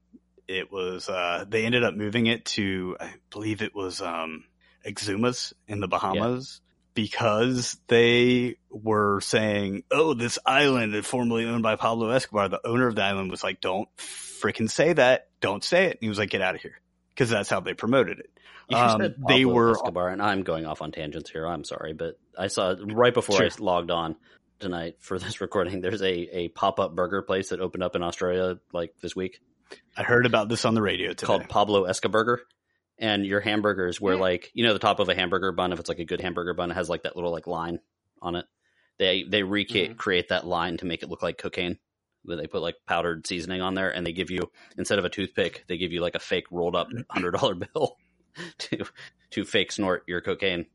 it 0.49 0.73
was, 0.73 1.09
uh, 1.09 1.44
they 1.49 1.64
ended 1.64 1.85
up 1.85 1.94
moving 1.94 2.27
it 2.27 2.44
to, 2.47 2.97
I 2.99 3.14
believe 3.31 3.62
it 3.62 3.73
was, 3.73 4.01
um, 4.01 4.42
Exumas 4.85 5.53
in 5.67 5.81
the 5.81 5.88
Bahamas 5.88 6.61
because 6.95 7.79
they 7.88 8.57
were 8.71 9.21
saying, 9.21 9.85
"Oh, 9.91 10.14
this 10.14 10.38
island 10.45 10.95
is 10.95 11.07
formerly 11.07 11.45
owned 11.45 11.62
by 11.62 11.77
Pablo 11.77 12.09
Escobar." 12.11 12.49
The 12.49 12.67
owner 12.67 12.87
of 12.88 12.95
the 12.95 13.03
island 13.03 13.31
was 13.31 13.43
like, 13.45 13.61
"Don't 13.61 13.88
freaking 13.97 14.71
say 14.71 14.93
that! 14.95 15.29
Don't 15.41 15.62
say 15.62 15.85
it!" 15.87 15.93
And 15.93 15.99
he 16.01 16.09
was 16.09 16.19
like, 16.19 16.31
"Get 16.31 16.43
out 16.43 16.55
of 16.55 16.61
here," 16.61 16.81
because 17.11 17.31
that's 17.31 17.49
how 17.49 17.61
they 17.61 17.75
promoted 17.75 18.19
it. 18.21 18.31
Um, 18.71 19.14
they 19.29 19.45
were- 19.45 19.73
Escobar, 19.73 20.09
and 20.11 20.21
I'm 20.21 20.43
going 20.43 20.67
off 20.67 20.83
on 20.83 20.93
tangents 20.93 21.31
here. 21.31 21.47
I'm 21.47 21.64
sorry, 21.64 21.93
but 21.95 22.19
I 22.37 22.49
saw 22.49 22.75
right 22.85 23.14
before 23.14 23.43
I 23.43 23.49
logged 23.59 23.91
on 23.91 24.17
tonight 24.59 24.97
for 25.01 25.19
this 25.19 25.41
recording. 25.41 25.81
There's 25.81 26.03
a 26.03 26.12
a 26.12 26.49
pop 26.49 26.79
up 26.81 26.95
burger 26.95 27.23
place 27.23 27.49
that 27.51 27.61
opened 27.61 27.83
up 27.83 27.97
in 27.97 28.03
Australia 28.03 28.59
like 28.73 28.95
this 29.01 29.14
week 29.17 29.41
I 29.97 30.03
heard 30.03 30.27
about 30.27 30.49
this 30.49 30.64
on 30.64 30.75
the 30.75 30.83
radio 30.83 31.11
today. 31.11 31.27
called 31.27 31.49
Pablo 31.49 31.85
Escoburger. 31.87 32.38
And 32.98 33.24
your 33.24 33.40
hamburgers 33.40 34.00
were 34.00 34.16
mm. 34.16 34.20
like 34.20 34.50
you 34.54 34.64
know 34.64 34.72
the 34.72 34.78
top 34.78 34.98
of 34.98 35.08
a 35.08 35.14
hamburger 35.14 35.52
bun 35.52 35.72
if 35.72 35.78
it's 35.78 35.88
like 35.88 36.00
a 36.00 36.04
good 36.04 36.20
hamburger 36.20 36.52
bun 36.54 36.70
it 36.70 36.74
has 36.74 36.88
like 36.88 37.04
that 37.04 37.14
little 37.14 37.30
like 37.30 37.46
line 37.46 37.80
on 38.20 38.34
it. 38.34 38.46
They 38.98 39.22
they 39.22 39.42
recreate 39.42 39.92
Mhm. 39.92 39.96
create 39.96 40.28
that 40.28 40.46
line 40.46 40.76
to 40.78 40.87
make 40.87 41.02
it 41.02 41.08
look 41.08 41.22
like 41.22 41.38
cocaine. 41.38 41.78
Where 42.24 42.37
they 42.37 42.48
put 42.48 42.62
like 42.62 42.74
powdered 42.87 43.26
seasoning 43.26 43.62
on 43.62 43.74
there, 43.74 43.90
and 43.90 44.04
they 44.04 44.12
give 44.12 44.30
you 44.30 44.50
instead 44.76 44.98
of 44.98 45.04
a 45.04 45.08
toothpick, 45.08 45.64
they 45.68 45.78
give 45.78 45.92
you 45.92 46.00
like 46.00 46.16
a 46.16 46.20
fake 46.20 46.46
rolled 46.50 46.74
up 46.74 46.88
mm. 46.90 47.04
hundred 47.08 47.32
dollar 47.32 47.54
bill 47.74 47.96
to 48.58 48.84
to 49.30 49.44
fake 49.44 49.72
snort 49.72 50.02
your 50.06 50.20
cocaine. 50.20 50.66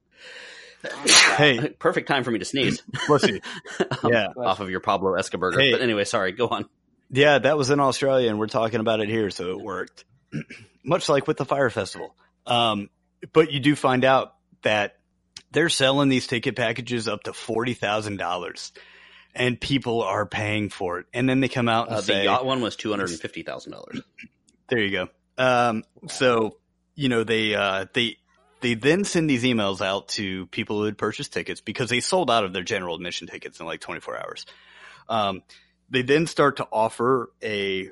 Hey. 1.37 1.69
perfect 1.79 2.07
time 2.07 2.23
for 2.23 2.31
me 2.31 2.39
to 2.39 2.45
sneeze 2.45 2.81
Bless 3.07 3.27
you. 3.27 3.39
Um, 3.79 4.11
yeah, 4.11 4.27
off 4.37 4.59
of 4.59 4.69
your 4.69 4.79
Pablo 4.79 5.13
Escobar. 5.13 5.51
Hey. 5.51 5.71
But 5.71 5.81
anyway, 5.81 6.03
sorry, 6.03 6.31
go 6.31 6.47
on. 6.47 6.65
yeah, 7.09 7.39
that 7.39 7.57
was 7.57 7.69
in 7.69 7.79
Australia, 7.79 8.29
and 8.29 8.39
we're 8.39 8.47
talking 8.47 8.79
about 8.79 8.99
it 8.99 9.09
here, 9.09 9.29
so 9.29 9.51
it 9.51 9.61
worked. 9.61 10.05
Much 10.83 11.09
like 11.09 11.27
with 11.27 11.37
the 11.37 11.45
Fyre 11.45 11.69
festival. 11.69 12.15
Um, 12.45 12.89
but 13.31 13.51
you 13.51 13.59
do 13.59 13.75
find 13.75 14.03
out 14.03 14.35
that 14.63 14.97
they're 15.51 15.69
selling 15.69 16.09
these 16.09 16.27
ticket 16.27 16.55
packages 16.55 17.07
up 17.07 17.23
to 17.23 17.33
forty 17.33 17.73
thousand 17.73 18.17
dollars, 18.17 18.71
and 19.33 19.59
people 19.59 20.01
are 20.01 20.25
paying 20.25 20.69
for 20.69 20.99
it. 20.99 21.05
And 21.13 21.29
then 21.29 21.39
they 21.39 21.47
come 21.47 21.69
out 21.69 21.87
and 21.87 21.97
Uh, 21.97 22.01
the 22.01 22.05
say, 22.05 22.23
yacht 22.25 22.45
one 22.45 22.61
was 22.61 22.75
two 22.75 22.89
hundred 22.89 23.11
and 23.11 23.19
fifty 23.19 23.43
thousand 23.43 23.71
dollars. 23.71 24.01
There 24.67 24.79
you 24.79 24.91
go. 24.91 25.07
Um, 25.37 25.83
so 26.07 26.57
you 26.95 27.09
know, 27.09 27.23
they 27.23 27.55
uh, 27.55 27.85
they 27.93 28.17
they 28.61 28.73
then 28.75 29.03
send 29.03 29.29
these 29.29 29.43
emails 29.43 29.81
out 29.81 30.07
to 30.09 30.47
people 30.47 30.79
who 30.79 30.85
had 30.85 30.97
purchased 30.97 31.33
tickets 31.33 31.61
because 31.61 31.89
they 31.89 31.99
sold 31.99 32.31
out 32.31 32.43
of 32.43 32.53
their 32.53 32.63
general 32.63 32.95
admission 32.95 33.27
tickets 33.27 33.59
in 33.59 33.65
like 33.65 33.81
24 33.81 34.17
hours. 34.17 34.45
Um, 35.09 35.43
they 35.89 36.01
then 36.01 36.27
start 36.27 36.57
to 36.57 36.67
offer 36.71 37.31
a 37.43 37.89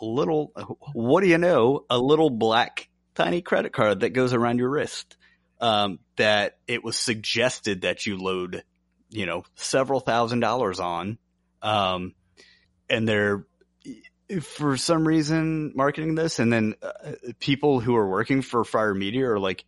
little, 0.00 0.52
what 0.92 1.22
do 1.22 1.28
you 1.28 1.38
know, 1.38 1.84
a 1.90 1.98
little 1.98 2.30
black 2.30 2.88
tiny 3.14 3.42
credit 3.42 3.72
card 3.72 4.00
that 4.00 4.10
goes 4.10 4.32
around 4.32 4.58
your 4.58 4.70
wrist. 4.70 5.16
Um, 5.60 5.98
that 6.16 6.58
it 6.68 6.84
was 6.84 6.96
suggested 6.96 7.80
that 7.80 8.06
you 8.06 8.16
load, 8.16 8.62
you 9.10 9.26
know, 9.26 9.42
several 9.56 9.98
thousand 9.98 10.38
dollars 10.38 10.78
on. 10.78 11.18
Um, 11.62 12.14
and 12.88 13.08
they're, 13.08 13.44
for 14.42 14.76
some 14.76 15.08
reason 15.08 15.72
marketing 15.74 16.14
this 16.14 16.38
and 16.38 16.52
then 16.52 16.74
uh, 16.82 17.12
people 17.40 17.80
who 17.80 17.96
are 17.96 18.08
working 18.08 18.42
for 18.42 18.62
Fyre 18.62 18.94
Media 18.94 19.30
are 19.30 19.40
like, 19.40 19.64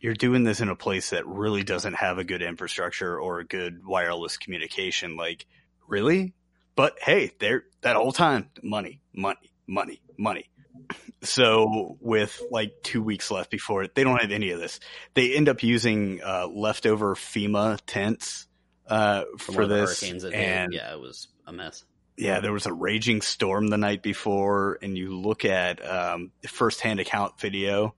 you're 0.00 0.14
doing 0.14 0.44
this 0.44 0.60
in 0.60 0.68
a 0.68 0.76
place 0.76 1.10
that 1.10 1.26
really 1.26 1.62
doesn't 1.62 1.94
have 1.94 2.18
a 2.18 2.24
good 2.24 2.42
infrastructure 2.42 3.18
or 3.18 3.40
a 3.40 3.44
good 3.44 3.84
wireless 3.84 4.36
communication. 4.36 5.16
Like, 5.16 5.46
really? 5.88 6.34
But 6.76 6.96
hey, 7.00 7.32
they're 7.38 7.64
that 7.82 7.96
whole 7.96 8.12
time, 8.12 8.50
money, 8.62 9.00
money, 9.14 9.50
money, 9.66 10.00
money. 10.18 10.50
So 11.22 11.96
with 12.00 12.42
like 12.50 12.74
two 12.82 13.02
weeks 13.02 13.30
left 13.30 13.50
before 13.50 13.82
it, 13.82 13.94
they 13.94 14.04
don't 14.04 14.20
have 14.20 14.30
any 14.30 14.50
of 14.50 14.60
this. 14.60 14.78
They 15.14 15.34
end 15.34 15.48
up 15.48 15.62
using 15.62 16.20
uh, 16.22 16.48
leftover 16.48 17.14
FEMA 17.14 17.78
tents 17.86 18.46
uh, 18.86 19.24
From 19.38 19.38
for 19.38 19.52
one 19.52 19.62
of 19.62 19.68
the 19.70 19.74
this, 19.76 20.00
hurricanes 20.00 20.24
and. 20.24 20.74
Yeah, 20.74 20.92
it 20.92 21.00
was 21.00 21.28
a 21.46 21.52
mess. 21.54 21.84
yeah, 22.18 22.40
there 22.40 22.52
was 22.52 22.66
a 22.66 22.72
raging 22.74 23.22
storm 23.22 23.68
the 23.68 23.78
night 23.78 24.02
before, 24.02 24.78
and 24.82 24.98
you 24.98 25.18
look 25.18 25.46
at 25.46 25.82
um, 25.88 26.30
first-hand 26.46 27.00
account 27.00 27.40
video. 27.40 27.94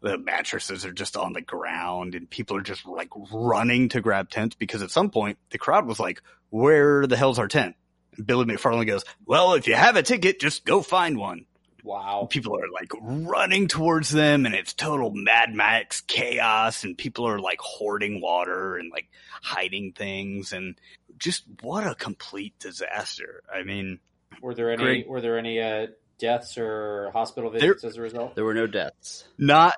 The 0.00 0.18
mattresses 0.18 0.84
are 0.84 0.92
just 0.92 1.16
on 1.16 1.32
the 1.32 1.40
ground, 1.42 2.16
and 2.16 2.28
people 2.28 2.56
are 2.56 2.62
just 2.62 2.84
like 2.86 3.10
running 3.32 3.88
to 3.90 4.00
grab 4.00 4.30
tents 4.30 4.56
because 4.56 4.82
at 4.82 4.90
some 4.90 5.10
point 5.10 5.38
the 5.50 5.58
crowd 5.58 5.86
was 5.86 6.00
like, 6.00 6.22
"Where 6.50 7.06
the 7.06 7.16
hell's 7.16 7.38
our 7.38 7.48
tent?" 7.48 7.76
And 8.16 8.26
Billy 8.26 8.44
McFarland 8.44 8.86
goes, 8.86 9.04
"Well, 9.26 9.54
if 9.54 9.66
you 9.66 9.74
have 9.74 9.96
a 9.96 10.02
ticket, 10.02 10.40
just 10.40 10.64
go 10.64 10.82
find 10.82 11.18
one." 11.18 11.46
Wow. 11.82 12.28
People 12.30 12.56
are 12.58 12.70
like 12.72 12.90
running 13.00 13.68
towards 13.68 14.08
them, 14.10 14.46
and 14.46 14.54
it's 14.54 14.72
total 14.72 15.10
Mad 15.10 15.52
Max 15.52 16.00
chaos, 16.00 16.82
and 16.82 16.96
people 16.96 17.28
are 17.28 17.38
like 17.38 17.60
hoarding 17.60 18.22
water 18.22 18.76
and 18.76 18.90
like 18.90 19.08
hiding 19.42 19.92
things, 19.92 20.52
and 20.54 20.76
just 21.18 21.44
what 21.62 21.86
a 21.86 21.94
complete 21.94 22.58
disaster. 22.58 23.42
I 23.54 23.62
mean. 23.64 24.00
Were 24.42 24.54
there 24.54 24.70
any 24.72 24.82
Great. 24.82 25.08
were 25.08 25.20
there 25.20 25.38
any 25.38 25.60
uh, 25.60 25.86
deaths 26.18 26.58
or 26.58 27.10
hospital 27.12 27.50
There- 27.50 27.60
visits 27.74 27.84
as 27.84 27.96
a 27.98 28.02
result? 28.02 28.34
There 28.34 28.44
were 28.44 28.54
no 28.54 28.66
deaths. 28.66 29.24
Not, 29.38 29.74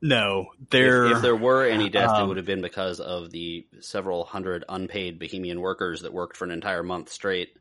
no. 0.00 0.46
There, 0.70 1.06
If, 1.06 1.16
if 1.16 1.22
there 1.22 1.36
were 1.36 1.64
any 1.66 1.88
deaths, 1.88 2.12
it 2.14 2.22
um, 2.22 2.28
would 2.28 2.36
have 2.36 2.46
been 2.46 2.62
because 2.62 3.00
of 3.00 3.30
the 3.30 3.66
several 3.80 4.24
hundred 4.24 4.64
unpaid 4.68 5.20
Bahamian 5.20 5.58
workers 5.58 6.02
that 6.02 6.12
worked 6.12 6.36
for 6.36 6.44
an 6.44 6.50
entire 6.50 6.82
month 6.82 7.10
straight 7.10 7.56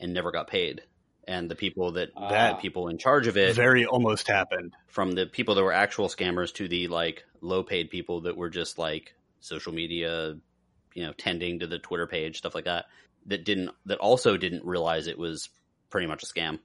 and 0.00 0.12
never 0.12 0.30
got 0.32 0.48
paid. 0.48 0.82
And 1.28 1.50
the 1.50 1.56
people 1.56 1.92
that 1.92 2.10
Ah. 2.16 2.52
the 2.52 2.54
people 2.60 2.88
in 2.88 2.98
charge 2.98 3.26
of 3.26 3.36
it, 3.36 3.54
very 3.56 3.84
almost 3.84 4.28
happened. 4.28 4.74
from 4.88 5.12
the 5.12 5.26
people 5.26 5.54
that 5.56 5.62
were 5.64 5.72
actual 5.72 6.08
scammers 6.08 6.52
to 6.54 6.68
the 6.68 6.86
like 6.88 7.24
low 7.40 7.62
paid 7.62 7.90
people 7.90 8.22
that 8.22 8.36
were 8.36 8.48
just 8.50 8.78
like 8.78 9.14
social 9.40 9.72
media, 9.72 10.36
you 10.94 11.04
know, 11.04 11.12
tending 11.12 11.58
to 11.60 11.66
the 11.66 11.78
Twitter 11.78 12.06
page, 12.06 12.38
stuff 12.38 12.54
like 12.54 12.64
that, 12.66 12.86
that 13.26 13.44
didn't 13.44 13.70
that 13.86 13.98
also 13.98 14.36
didn't 14.36 14.64
realize 14.64 15.06
it 15.08 15.18
was 15.18 15.48
pretty 15.90 16.06
much 16.06 16.22
a 16.22 16.26
scam. 16.26 16.60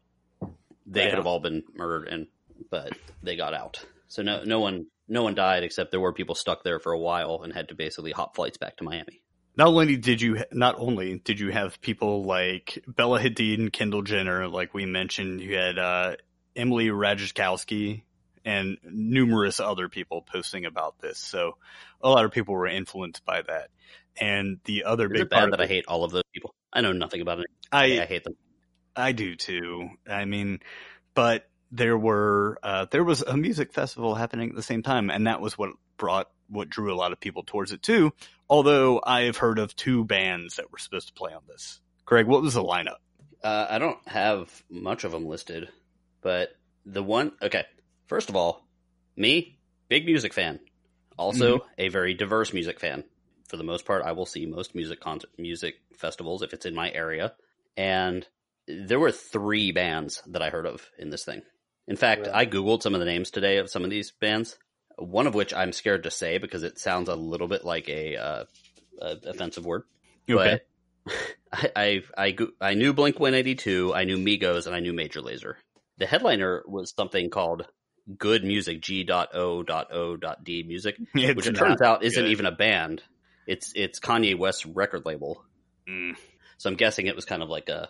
They 0.86 1.04
Yeah. 1.06 1.10
could 1.10 1.18
have 1.18 1.28
all 1.28 1.40
been 1.40 1.64
murdered 1.74 2.08
and 2.08 2.28
but 2.70 2.94
they 3.24 3.36
got 3.36 3.54
out. 3.56 3.84
So 4.10 4.22
no 4.22 4.44
no 4.44 4.60
one 4.60 4.86
no 5.08 5.24
one 5.24 5.34
died 5.34 5.64
except 5.64 5.90
there 5.90 6.00
were 6.00 6.14
people 6.14 6.36
stuck 6.36 6.64
there 6.64 6.80
for 6.80 6.92
a 6.92 7.00
while 7.00 7.42
and 7.44 7.52
had 7.52 7.70
to 7.70 7.76
basically 7.76 8.12
hop 8.12 8.36
flights 8.36 8.58
back 8.58 8.78
to 8.78 8.84
Miami. 8.84 9.22
Not 9.58 9.68
only 9.68 9.98
did 9.98 10.22
you, 10.22 10.44
not 10.52 10.76
only 10.78 11.20
did 11.20 11.40
you 11.40 11.50
have 11.50 11.82
people 11.82 12.24
like 12.24 12.84
Bella 12.88 13.20
Hadid 13.20 13.60
and 13.60 13.74
Kendall 13.74 14.02
Jenner, 14.02 14.48
like 14.48 14.74
we 14.74 14.86
mentioned, 14.86 15.42
you 15.42 15.56
had 15.56 15.78
uh, 15.78 16.16
Emily 16.56 16.88
Ratajkowski 16.88 18.04
and 18.46 18.78
numerous 18.84 19.60
other 19.60 19.90
people 19.90 20.22
posting 20.22 20.66
about 20.66 21.00
this. 21.00 21.20
So 21.20 21.58
a 22.02 22.10
lot 22.10 22.26
of 22.26 22.32
people 22.32 22.56
were 22.56 22.68
influenced 22.68 23.26
by 23.26 23.42
that. 23.42 23.70
And 24.20 24.60
the 24.66 24.86
other 24.86 25.12
Is 25.12 25.22
big 25.22 25.30
part 25.30 25.52
that 25.52 25.62
I 25.62 25.68
hate 25.68 25.86
all 25.88 26.04
of 26.04 26.12
those 26.12 26.24
people? 26.34 26.54
I 26.74 26.82
know 26.82 26.92
nothing 26.92 27.22
about 27.22 27.40
it. 27.40 27.48
I, 27.72 28.02
I 28.02 28.06
hate 28.06 28.24
them. 28.24 28.36
I 28.96 29.12
do 29.12 29.36
too. 29.36 29.90
I 30.10 30.26
mean, 30.26 30.60
but 31.14 31.50
there 31.72 31.98
were 31.98 32.58
uh, 32.62 32.86
there 32.92 33.04
was 33.04 33.22
a 33.22 33.38
music 33.38 33.72
festival 33.72 34.16
happening 34.16 34.50
at 34.50 34.56
the 34.56 34.64
same 34.64 34.84
time, 34.84 35.10
and 35.10 35.28
that 35.28 35.40
was 35.40 35.58
what 35.58 35.72
brought 35.98 36.30
what 36.50 36.70
drew 36.70 36.94
a 36.94 36.96
lot 36.96 37.14
of 37.14 37.20
people 37.20 37.44
towards 37.44 37.72
it 37.72 37.82
too. 37.82 38.12
Although 38.52 39.00
I 39.02 39.22
have 39.22 39.38
heard 39.38 39.60
of 39.60 39.74
two 39.78 40.04
bands 40.04 40.58
that 40.58 40.74
were 40.74 40.78
supposed 40.78 41.08
to 41.08 41.14
play 41.14 41.32
on 41.34 41.44
this. 41.48 41.80
Greg, 42.04 42.28
what 42.28 42.42
was 42.42 42.56
the 42.56 42.64
lineup? 42.64 42.98
Uh, 43.42 43.66
I 43.70 43.80
don't 43.80 44.06
have 44.10 44.64
much 44.70 45.06
of 45.06 45.14
them 45.14 45.26
listed, 45.26 45.70
but 46.22 46.50
the 46.86 47.02
one, 47.02 47.32
okay. 47.42 47.64
First 48.08 48.28
of 48.28 48.36
all, 48.36 48.68
me, 49.16 49.58
big 49.88 50.06
music 50.06 50.34
fan. 50.34 50.60
Also, 51.18 51.66
a 51.78 51.88
very 51.88 52.14
diverse 52.14 52.52
music 52.52 52.82
fan. 52.82 53.06
For 53.48 53.56
the 53.56 53.64
most 53.64 53.86
part, 53.86 54.04
I 54.04 54.12
will 54.12 54.26
see 54.26 54.46
most 54.46 54.76
music 54.76 55.00
con- 55.00 55.22
music 55.38 55.76
festivals 55.96 56.42
if 56.42 56.54
it's 56.54 56.66
in 56.66 56.76
my 56.76 56.92
area. 56.92 57.34
And 57.78 58.28
there 58.68 59.00
were 59.00 59.12
three 59.12 59.72
bands 59.72 60.22
that 60.28 60.42
I 60.42 60.50
heard 60.50 60.66
of 60.66 60.90
in 61.00 61.10
this 61.10 61.24
thing. 61.24 61.42
In 61.88 61.96
fact, 61.96 62.22
Really? 62.28 62.34
I 62.34 62.46
googled 62.46 62.82
some 62.82 62.96
of 62.96 63.00
the 63.00 63.06
names 63.06 63.32
today 63.32 63.58
of 63.58 63.70
some 63.70 63.86
of 63.86 63.90
these 63.90 64.12
bands. 64.12 64.58
One 64.98 65.28
of 65.28 65.34
which 65.36 65.54
I'm 65.54 65.72
scared 65.74 66.04
to 66.04 66.12
say 66.12 66.38
because 66.38 66.64
it 66.64 66.80
sounds 66.80 67.10
a 67.10 67.16
little 67.16 67.48
bit 67.48 67.64
like 67.66 67.90
a, 67.90 68.16
uh, 68.18 68.44
a 69.02 69.18
offensive 69.28 69.66
word. 69.66 69.84
But 70.28 70.66
I, 71.52 71.72
I 71.76 72.02
I 72.18 72.38
I 72.62 72.74
knew 72.76 72.94
Blink 72.94 73.20
One 73.20 73.34
Eighty 73.34 73.56
Two, 73.56 73.94
I 73.94 74.04
knew 74.06 74.18
Migos, 74.18 74.68
and 74.68 74.76
I 74.76 74.80
knew 74.80 74.94
Major 74.94 75.22
Lazer. 75.22 75.56
The 75.98 76.06
headliner 76.06 76.64
was 76.68 76.94
something 76.96 77.30
called 77.30 77.66
Good 78.18 78.44
Music 78.44 78.82
G 78.82 79.04
dot 79.04 79.30
O 79.36 79.64
dot 79.64 79.92
O 79.94 80.16
dot 80.18 80.40
Music, 80.46 80.98
It's 81.16 81.36
which 81.36 81.48
it 81.48 81.56
turns 81.56 81.82
out 81.82 82.04
isn't 82.04 82.24
good. 82.24 82.32
even 82.32 82.46
a 82.46 82.52
band. 82.52 83.02
It's 83.48 83.74
it's 83.76 84.00
Kanye 84.00 84.38
West's 84.38 84.66
record 84.66 85.06
label. 85.06 85.44
Mm. 85.90 86.16
So 86.58 86.70
I'm 86.70 86.76
guessing 86.76 87.08
it 87.08 87.16
was 87.16 87.26
kind 87.26 87.42
of 87.44 87.50
like 87.50 87.70
a 87.70 87.90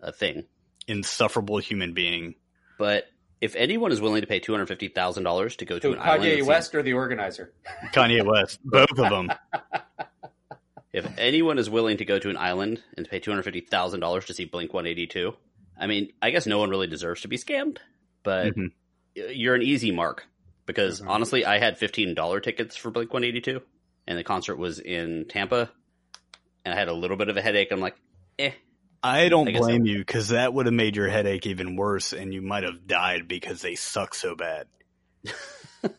a 0.00 0.12
thing. 0.12 0.44
insufferable 0.86 1.58
human 1.58 1.94
being. 1.94 2.34
But 2.78 3.04
if 3.44 3.54
anyone 3.56 3.92
is 3.92 4.00
willing 4.00 4.20
to 4.22 4.26
pay 4.26 4.40
two 4.40 4.52
hundred 4.52 4.66
fifty 4.66 4.88
thousand 4.88 5.22
dollars 5.24 5.56
to 5.56 5.64
go 5.64 5.76
to 5.76 5.80
To 5.88 5.92
an 5.92 5.98
island, 5.98 6.22
Kanye 6.24 6.36
see- 6.36 6.42
West 6.42 6.74
or 6.74 6.82
the 6.82 6.94
organizer? 6.94 7.52
Kanye 7.92 8.24
West, 8.24 8.58
both 8.64 8.90
of 8.90 9.10
them. 9.10 9.30
if 10.92 11.06
anyone 11.18 11.58
is 11.58 11.68
willing 11.68 11.96
to 11.98 12.04
go 12.04 12.18
to 12.18 12.30
an 12.30 12.36
island 12.36 12.82
and 12.96 13.08
pay 13.08 13.18
two 13.20 13.30
hundred 13.30 13.42
fifty 13.44 13.60
thousand 13.60 14.00
dollars 14.00 14.26
to 14.26 14.34
see 14.34 14.44
Blink 14.44 14.72
One 14.72 14.86
Eighty 14.86 15.06
Two, 15.06 15.34
I 15.78 15.86
mean, 15.86 16.12
I 16.22 16.30
guess 16.30 16.46
no 16.46 16.58
one 16.58 16.70
really 16.70 16.86
deserves 16.86 17.22
to 17.22 17.28
be 17.28 17.36
scammed, 17.36 17.78
but 18.22 18.54
Mhm. 18.56 18.70
you're 19.14 19.54
an 19.54 19.62
easy 19.62 19.90
mark 19.90 20.26
because 20.66 21.00
Mhm. 21.00 21.08
honestly, 21.08 21.44
I 21.44 21.58
had 21.58 21.78
fifteen 21.78 22.14
dollar 22.14 22.40
tickets 22.40 22.76
for 22.76 22.90
Blink 22.90 23.12
One 23.12 23.24
Eighty 23.24 23.40
Two, 23.40 23.62
and 24.06 24.16
the 24.18 24.24
concert 24.24 24.56
was 24.56 24.78
in 24.78 25.26
Tampa, 25.28 25.70
and 26.64 26.74
I 26.74 26.78
had 26.78 26.88
a 26.88 26.92
little 26.94 27.16
bit 27.16 27.28
of 27.28 27.36
a 27.36 27.42
headache. 27.42 27.72
I'm 27.72 27.80
like, 27.80 27.96
eh, 28.38 28.52
I 29.04 29.28
don't 29.28 29.48
I 29.48 29.52
guess 29.52 29.60
blame 29.60 29.84
you 29.84 29.98
because 29.98 30.28
that 30.28 30.54
would 30.54 30.64
have 30.66 30.74
made 30.74 30.96
your 30.96 31.08
headache 31.08 31.46
even 31.46 31.76
worse, 31.76 32.12
and 32.14 32.32
you 32.32 32.40
might 32.40 32.64
have 32.64 32.86
died 32.86 33.28
because 33.28 33.60
they 33.60 33.74
suck 33.74 34.14
so 34.14 34.34
bad. 34.34 34.66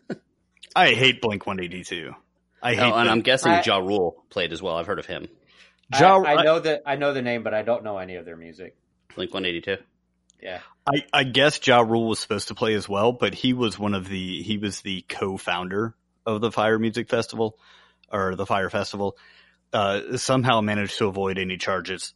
I 0.76 0.94
hate 0.94 1.22
Blink 1.22 1.46
One 1.46 1.60
Eighty 1.60 1.84
Two. 1.84 2.14
I 2.62 2.74
hate. 2.74 2.82
oh, 2.82 2.96
and 2.98 3.08
them. 3.08 3.14
I'm 3.14 3.22
guessing 3.22 3.52
I- 3.52 3.62
Ja 3.64 3.78
Rule 3.78 4.24
played 4.30 4.52
as 4.52 4.62
well. 4.62 4.76
I've 4.76 4.88
heard 4.88 5.00
of 5.00 5.06
him. 5.06 5.28
Ja- 5.98 6.22
I, 6.24 6.38
I 6.38 6.44
know 6.44 6.60
that 6.60 6.82
I 6.86 6.96
know 6.96 7.14
the 7.14 7.22
name, 7.22 7.44
but 7.44 7.54
I 7.54 7.62
don't 7.62 7.84
know 7.84 7.98
any 8.00 8.16
of 8.16 8.26
their 8.26 8.36
music. 8.36 8.76
Blink 9.16 9.34
One 9.34 9.46
Eighty 9.46 9.62
Two. 9.62 9.78
Yeah. 10.42 10.60
I, 10.88 11.04
I 11.14 11.24
guess 11.24 11.66
Ja 11.66 11.80
Rule 11.82 12.10
was 12.10 12.20
supposed 12.20 12.50
to 12.50 12.56
play 12.56 12.74
as 12.74 12.90
well, 12.90 13.12
but 13.12 13.34
he 13.34 13.54
was 13.54 13.80
one 13.80 13.94
of 13.94 14.08
the 14.10 14.42
he 14.44 14.58
was 14.58 14.82
the 14.82 15.04
co-founder 15.08 15.96
of 16.26 16.42
the 16.42 16.52
Fyre 16.52 16.78
Music 16.80 17.08
Festival 17.10 17.58
or 18.12 18.36
the 18.36 18.46
Fyre 18.46 18.70
Festival. 18.70 19.16
Uh, 19.72 20.18
somehow 20.18 20.62
managed 20.62 20.98
to 20.98 21.08
avoid 21.08 21.38
any 21.38 21.58
charges 21.58 22.14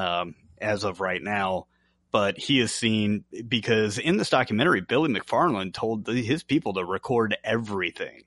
um, 0.00 0.34
as 0.60 0.84
of 0.84 1.00
right 1.00 1.22
now. 1.22 1.66
But 2.12 2.38
he 2.38 2.58
is 2.58 2.72
seen 2.72 3.24
because 3.46 3.98
in 3.98 4.16
this 4.16 4.30
documentary, 4.30 4.80
Billy 4.80 5.08
McFarland 5.12 5.74
told 5.74 6.04
the, 6.06 6.14
his 6.14 6.42
people 6.42 6.72
to 6.74 6.84
record 6.84 7.36
everything, 7.44 8.24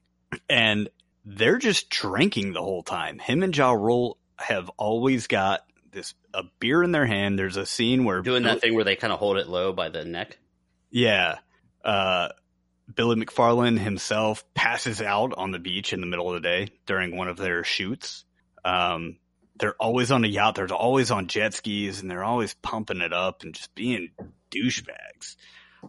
and 0.50 0.88
they're 1.26 1.58
just 1.58 1.90
drinking 1.90 2.54
the 2.54 2.62
whole 2.62 2.84
time. 2.84 3.20
Him 3.20 3.44
and 3.44 3.56
Ja 3.56 3.72
Rule 3.74 4.18
have 4.38 4.70
always 4.78 5.28
got 5.28 5.62
this 5.92 6.14
a 6.34 6.44
beer 6.60 6.82
in 6.82 6.94
their 6.94 7.06
hand. 7.06 7.38
There's 7.38 7.58
a 7.58 7.66
scene 7.66 8.06
where 8.06 8.22
Doing 8.22 8.44
Bill- 8.44 8.54
that 8.54 8.62
thing 8.62 8.74
where 8.74 8.86
they 8.86 8.96
kind 8.96 9.12
of 9.12 9.20
hold 9.20 9.38
it 9.38 9.48
low 9.50 9.74
by 9.74 9.90
the 9.90 10.06
neck. 10.06 10.38
yeah. 10.90 11.40
Uh, 11.84 12.30
Billy 12.96 13.18
McFarland 13.18 13.80
himself 13.80 14.46
passes 14.54 15.02
out 15.02 15.34
on 15.36 15.52
the 15.52 15.60
beach 15.60 15.92
in 15.92 16.00
the 16.00 16.08
middle 16.08 16.30
of 16.30 16.36
the 16.42 16.48
day 16.48 16.70
during 16.86 17.18
one 17.18 17.28
of 17.28 17.36
their 17.38 17.64
shoots. 17.66 18.24
Um, 18.64 19.18
they're 19.64 19.76
always 19.82 20.12
on 20.12 20.26
a 20.26 20.28
yacht. 20.28 20.56
They're 20.56 20.74
always 20.74 21.10
on 21.10 21.28
jet 21.28 21.54
skis 21.54 22.02
and 22.02 22.12
they're 22.12 22.26
always 22.26 22.54
pumping 22.54 23.00
it 23.00 23.14
up 23.14 23.44
and 23.44 23.54
just 23.54 23.74
being 23.74 24.10
douchebags. 24.52 25.38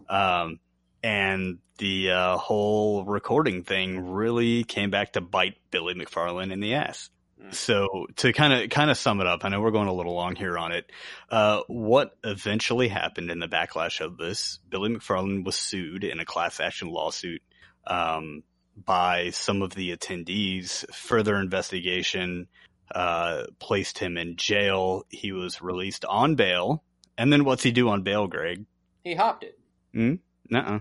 Um, 0.07 0.61
and 1.03 1.57
the 1.77 2.11
uh, 2.11 2.37
whole 2.37 3.03
recording 3.03 3.63
thing 3.63 4.11
really 4.11 4.63
came 4.63 4.91
back 4.91 5.11
to 5.13 5.21
bite 5.21 5.55
Billy 5.71 5.93
McFarland 5.93 6.53
in 6.53 6.61
the 6.61 6.75
ass. 6.75 7.09
Mm. 7.43 7.53
So 7.53 8.07
to 8.15 8.31
kind 8.31 8.53
of 8.53 8.69
kind 8.69 8.89
of 8.89 8.97
sum 8.97 9.19
it 9.19 9.27
up, 9.27 9.43
I 9.43 9.49
know 9.49 9.59
we're 9.59 9.71
going 9.71 9.89
a 9.89 9.93
little 9.93 10.15
long 10.15 10.37
here 10.37 10.57
on 10.57 10.71
it. 10.71 10.89
Uh, 11.29 11.59
what 11.67 12.15
eventually 12.23 12.87
happened 12.87 13.29
in 13.29 13.39
the 13.39 13.49
backlash 13.49 13.99
of 13.99 14.15
this? 14.15 14.57
Billy 14.69 14.89
McFarland 14.89 15.43
was 15.43 15.57
sued 15.57 16.05
in 16.05 16.21
a 16.21 16.25
class 16.25 16.61
action 16.61 16.87
lawsuit 16.87 17.41
um, 17.85 18.43
by 18.77 19.31
some 19.31 19.61
of 19.61 19.75
the 19.75 19.93
attendees. 19.93 20.89
Further 20.95 21.35
investigation 21.35 22.47
uh, 22.93 23.43
placed 23.59 23.97
him 23.99 24.17
in 24.17 24.35
jail. 24.35 25.05
He 25.09 25.31
was 25.31 25.61
released 25.61 26.05
on 26.05 26.35
bail, 26.35 26.83
and 27.17 27.31
then 27.31 27.43
what's 27.43 27.63
he 27.63 27.71
do 27.71 27.89
on 27.89 28.03
bail, 28.03 28.27
Greg? 28.27 28.65
He 29.03 29.15
hopped 29.15 29.43
it. 29.43 29.57
Nuh-uh. 29.93 30.79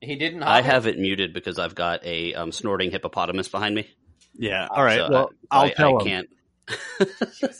He 0.00 0.16
didn't. 0.16 0.42
Hop 0.42 0.50
I 0.50 0.58
it. 0.60 0.64
have 0.64 0.86
it 0.86 0.98
muted 0.98 1.32
because 1.34 1.58
I've 1.58 1.74
got 1.74 2.04
a 2.04 2.34
um, 2.34 2.52
snorting 2.52 2.90
hippopotamus 2.90 3.48
behind 3.48 3.74
me. 3.74 3.88
Yeah. 4.34 4.68
All 4.70 4.82
right. 4.84 4.98
So 4.98 5.10
well, 5.10 5.30
I, 5.50 5.56
I'll 5.56 5.64
I, 5.64 5.70
tell 5.70 6.00
I 6.00 6.04
him. 6.04 6.06
can't. 6.06 7.08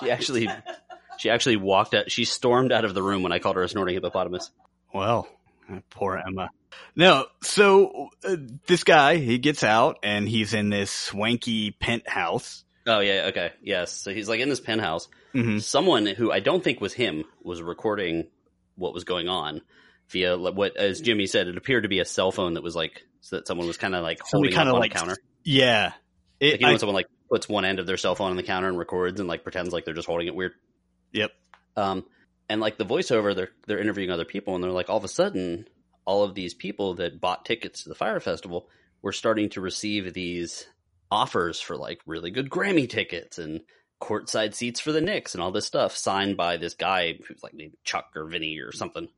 She 0.00 0.10
actually, 0.10 0.48
she 1.18 1.30
actually 1.30 1.56
walked 1.56 1.94
out. 1.94 2.10
She 2.10 2.24
stormed 2.24 2.72
out 2.72 2.84
of 2.84 2.94
the 2.94 3.02
room 3.02 3.22
when 3.22 3.32
I 3.32 3.38
called 3.38 3.56
her 3.56 3.62
a 3.62 3.68
snorting 3.68 3.94
hippopotamus. 3.94 4.50
Well, 4.92 5.28
poor 5.90 6.20
Emma. 6.26 6.50
No, 6.96 7.26
so 7.42 8.08
uh, 8.24 8.36
this 8.66 8.82
guy, 8.84 9.16
he 9.16 9.38
gets 9.38 9.62
out 9.62 9.98
and 10.02 10.28
he's 10.28 10.54
in 10.54 10.70
this 10.70 10.90
swanky 10.90 11.70
penthouse. 11.72 12.63
Oh 12.86 13.00
yeah, 13.00 13.26
okay, 13.28 13.52
yes. 13.62 13.92
So 13.92 14.12
he's 14.12 14.28
like 14.28 14.40
in 14.40 14.48
this 14.48 14.60
penthouse. 14.60 15.08
hmm 15.32 15.58
Someone 15.58 16.06
who 16.06 16.30
I 16.30 16.40
don't 16.40 16.62
think 16.62 16.80
was 16.80 16.92
him 16.92 17.24
was 17.42 17.62
recording 17.62 18.26
what 18.76 18.92
was 18.92 19.04
going 19.04 19.28
on 19.28 19.62
via 20.10 20.36
what, 20.36 20.76
as 20.76 21.00
Jimmy 21.00 21.26
said, 21.26 21.48
it 21.48 21.56
appeared 21.56 21.84
to 21.84 21.88
be 21.88 22.00
a 22.00 22.04
cell 22.04 22.30
phone 22.32 22.54
that 22.54 22.62
was 22.62 22.76
like 22.76 23.02
so 23.20 23.36
that 23.36 23.46
someone 23.46 23.66
was 23.66 23.78
kind 23.78 23.94
of 23.94 24.02
like 24.02 24.20
holding 24.22 24.50
kinda 24.52 24.68
up 24.70 24.74
on 24.74 24.80
like- 24.80 24.92
the 24.92 24.98
counter. 24.98 25.16
Yeah. 25.44 25.92
It, 26.40 26.52
Like 26.52 26.60
you 26.60 26.66
know, 26.66 26.72
I- 26.74 26.76
someone 26.76 26.94
like 26.94 27.06
puts 27.30 27.48
one 27.48 27.64
end 27.64 27.78
of 27.78 27.86
their 27.86 27.96
cell 27.96 28.14
phone 28.14 28.30
on 28.30 28.36
the 28.36 28.42
counter 28.42 28.68
and 28.68 28.76
records 28.78 29.18
and 29.18 29.28
like 29.28 29.42
pretends 29.44 29.72
like 29.72 29.84
they're 29.86 29.94
just 29.94 30.06
holding 30.06 30.26
it 30.26 30.34
weird. 30.34 30.52
Yep. 31.12 31.30
Um, 31.76 32.04
and 32.50 32.60
like 32.60 32.76
the 32.76 32.84
voiceover, 32.84 33.34
they're 33.34 33.50
they're 33.66 33.78
interviewing 33.80 34.10
other 34.10 34.26
people, 34.26 34.54
and 34.54 34.62
they're 34.62 34.70
like, 34.70 34.90
all 34.90 34.98
of 34.98 35.04
a 35.04 35.08
sudden, 35.08 35.66
all 36.04 36.22
of 36.24 36.34
these 36.34 36.52
people 36.52 36.94
that 36.96 37.18
bought 37.20 37.46
tickets 37.46 37.84
to 37.84 37.88
the 37.88 37.94
Fyre 37.94 38.20
festival 38.20 38.68
were 39.00 39.12
starting 39.12 39.48
to 39.50 39.60
receive 39.62 40.12
these 40.12 40.66
offers 41.14 41.60
for 41.60 41.76
like 41.76 42.00
really 42.06 42.30
good 42.30 42.50
Grammy 42.50 42.88
tickets 42.88 43.38
and 43.38 43.60
courtside 44.02 44.54
seats 44.54 44.80
for 44.80 44.92
the 44.92 45.00
Knicks 45.00 45.34
and 45.34 45.42
all 45.42 45.52
this 45.52 45.66
stuff 45.66 45.96
signed 45.96 46.36
by 46.36 46.56
this 46.56 46.74
guy 46.74 47.18
who's 47.26 47.42
like 47.42 47.54
named 47.54 47.76
Chuck 47.84 48.10
or 48.16 48.26
Vinny 48.26 48.58
or 48.58 48.72
something. 48.72 49.08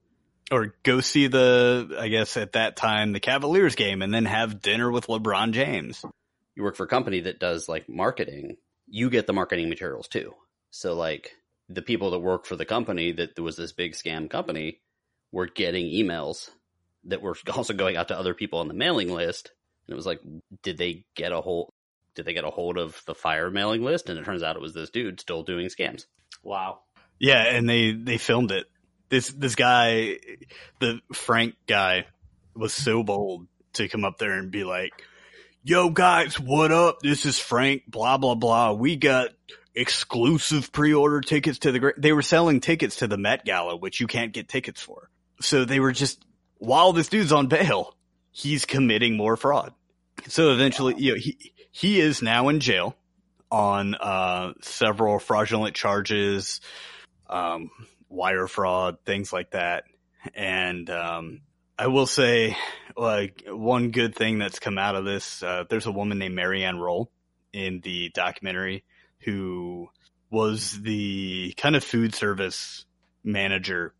or 0.51 0.74
go 0.84 1.01
see 1.01 1.26
the, 1.26 1.97
I 1.99 2.09
guess 2.09 2.36
at 2.36 2.53
that 2.53 2.76
time, 2.76 3.12
the 3.12 3.20
Cavaliers 3.20 3.74
game 3.74 4.03
and 4.03 4.14
then 4.14 4.26
have 4.26 4.62
dinner 4.62 4.90
with 4.90 5.09
LeBron 5.09 5.53
James. 5.53 6.05
You 6.55 6.62
work 6.62 6.76
for 6.76 6.84
a 6.84 6.88
company 6.88 7.20
that 7.20 7.40
does 7.40 7.68
like 7.68 7.88
marketing, 7.88 8.57
you 8.86 9.11
get 9.11 9.26
the 9.26 9.32
marketing 9.32 9.68
materials 9.68 10.09
too. 10.09 10.34
So 10.70 10.94
like 10.94 11.32
the 11.68 11.82
people 11.82 12.12
that 12.12 12.20
work 12.20 12.47
for 12.47 12.57
the 12.57 12.64
company 12.64 13.12
that 13.12 13.38
was 13.38 13.57
this 13.57 13.72
big 13.72 13.92
scam 13.92 14.30
company 14.30 14.80
were 15.32 15.47
getting 15.47 15.86
emails 15.86 16.51
that 17.05 17.22
were 17.22 17.36
also 17.55 17.74
going 17.74 17.97
out 17.97 18.09
to 18.09 18.18
other 18.18 18.34
people 18.34 18.61
on 18.61 18.68
the 18.68 18.74
mailing 18.74 19.12
list. 19.12 19.51
And 19.86 19.92
it 19.94 19.97
was 19.97 20.07
like, 20.07 20.20
did 20.62 20.78
they 20.78 21.05
get 21.14 21.32
a 21.32 21.40
hold? 21.40 21.70
Did 22.17 22.25
they 22.25 22.33
get 22.33 22.45
a 22.45 22.51
hold 22.51 22.79
of 22.79 23.01
the 23.07 23.14
Fyre 23.14 23.51
mailing 23.51 23.85
list? 23.85 24.09
And 24.09 24.19
it 24.19 24.25
turns 24.25 24.43
out 24.43 24.57
it 24.57 24.62
was 24.62 24.75
this 24.75 24.91
dude 24.91 25.21
still 25.21 25.43
doing 25.43 25.69
scams. 25.69 26.07
Wow. 26.43 26.81
Yeah, 27.19 27.43
and 27.43 27.69
they 27.69 27.93
they 27.93 28.19
filmed 28.19 28.51
it. 28.51 28.67
This 29.09 29.29
this 29.29 29.55
guy, 29.55 30.19
the 30.81 31.01
Frank 31.12 31.55
guy, 31.67 32.07
was 32.55 32.75
so 32.75 33.03
bold 33.03 33.47
to 33.75 33.89
come 33.89 34.05
up 34.05 34.19
there 34.19 34.33
and 34.33 34.51
be 34.51 34.64
like, 34.64 34.93
"Yo 35.62 35.91
guys, 35.91 36.41
what 36.41 36.73
up? 36.73 37.01
This 37.01 37.25
is 37.25 37.39
Frank. 37.39 37.85
Blah 37.87 38.19
blah 38.19 38.35
blah. 38.35 38.73
We 38.73 38.97
got 38.97 39.31
exclusive 39.75 40.73
pre-order 40.73 41.21
tickets 41.21 41.61
to 41.61 41.73
the. 41.73 41.79
Gra-" 41.79 41.95
They 41.97 42.12
were 42.12 42.23
selling 42.23 42.61
tickets 42.61 42.97
to 42.97 43.07
the 43.07 43.19
Met 43.19 43.45
Gala, 43.45 43.77
which 43.77 44.01
you 44.01 44.07
can't 44.07 44.33
get 44.33 44.49
tickets 44.49 44.83
for. 44.83 45.09
So 45.41 45.64
they 45.64 45.81
were 45.81 45.93
just 45.93 46.25
while 46.59 46.93
this 46.93 47.09
dude's 47.09 47.33
on 47.33 47.47
bail, 47.47 47.97
he's 48.31 48.64
committing 48.64 49.17
more 49.17 49.37
fraud. 49.37 49.73
So 50.29 50.53
eventually, 50.53 50.95
you 50.99 51.12
know, 51.12 51.19
he 51.19 51.53
he 51.77 52.01
is 52.01 52.22
now 52.22 52.49
in 52.49 52.59
jail 52.59 52.97
on 53.51 53.95
uh, 53.95 54.55
several 54.62 55.18
fraudulent 55.18 55.77
charges, 55.77 56.62
um, 57.29 57.70
wire 58.09 58.47
fraud, 58.47 58.97
things 59.05 59.31
like 59.31 59.51
that. 59.51 59.85
And 60.35 60.89
um, 60.89 61.43
I 61.79 61.89
will 61.89 62.07
say, 62.07 62.57
like 62.97 63.43
one 63.47 63.91
good 63.91 64.14
thing 64.14 64.39
that's 64.39 64.59
come 64.59 64.79
out 64.79 64.95
of 64.95 65.05
this, 65.05 65.43
uh, 65.43 65.64
there's 65.68 65.85
a 65.85 65.93
woman 65.93 66.18
named 66.18 66.35
Maryann 66.35 66.81
Rolle 66.81 67.11
in 67.53 67.81
the 67.81 68.09
documentary 68.14 68.83
who 69.20 69.91
was 70.31 70.81
the 70.81 71.53
kind 71.59 71.77
of 71.77 71.85
food 71.85 72.14
service 72.14 72.87
manager 73.22 73.93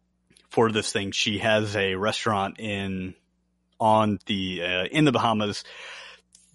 for 0.49 0.73
this 0.73 0.91
thing. 0.91 1.11
She 1.11 1.41
has 1.41 1.77
a 1.77 1.95
restaurant 1.97 2.59
in 2.59 3.17
on 3.79 4.19
the 4.25 4.63
uh, 4.63 4.85
in 4.91 5.05
the 5.05 5.13
Bahamas 5.13 5.63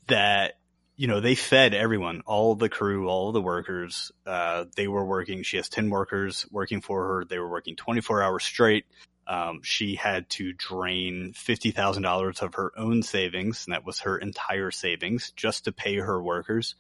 that 0.08 0.56
you 1.02 1.08
know 1.08 1.20
they 1.20 1.34
fed 1.34 1.74
everyone, 1.74 2.22
all 2.28 2.54
the 2.54 2.70
crew, 2.70 3.10
all 3.10 3.32
the 3.32 3.42
workers. 3.42 4.12
Uh, 4.24 4.66
they 4.76 4.88
were 4.88 5.04
working. 5.04 5.42
She 5.42 5.58
has 5.58 5.68
ten 5.68 5.90
workers 5.90 6.46
working 6.52 6.80
for 6.80 7.04
her. 7.08 7.26
They 7.26 7.40
were 7.40 7.50
working 7.50 7.76
twenty 7.76 8.02
four 8.02 8.22
hours 8.22 8.44
straight. 8.44 8.86
Um, 9.26 9.62
she 9.64 9.96
had 9.96 10.30
to 10.32 10.54
drain 10.54 11.34
fifty 11.34 11.72
thousand 11.72 12.04
dollars 12.04 12.44
of 12.44 12.54
her 12.54 12.72
own 12.78 13.02
savings, 13.02 13.66
and 13.66 13.74
that 13.74 13.84
was 13.84 14.02
her 14.02 14.16
entire 14.16 14.70
savings, 14.70 15.32
just 15.36 15.66
to 15.66 15.72
pay 15.72 15.96
her 15.96 16.22
workers. 16.22 16.76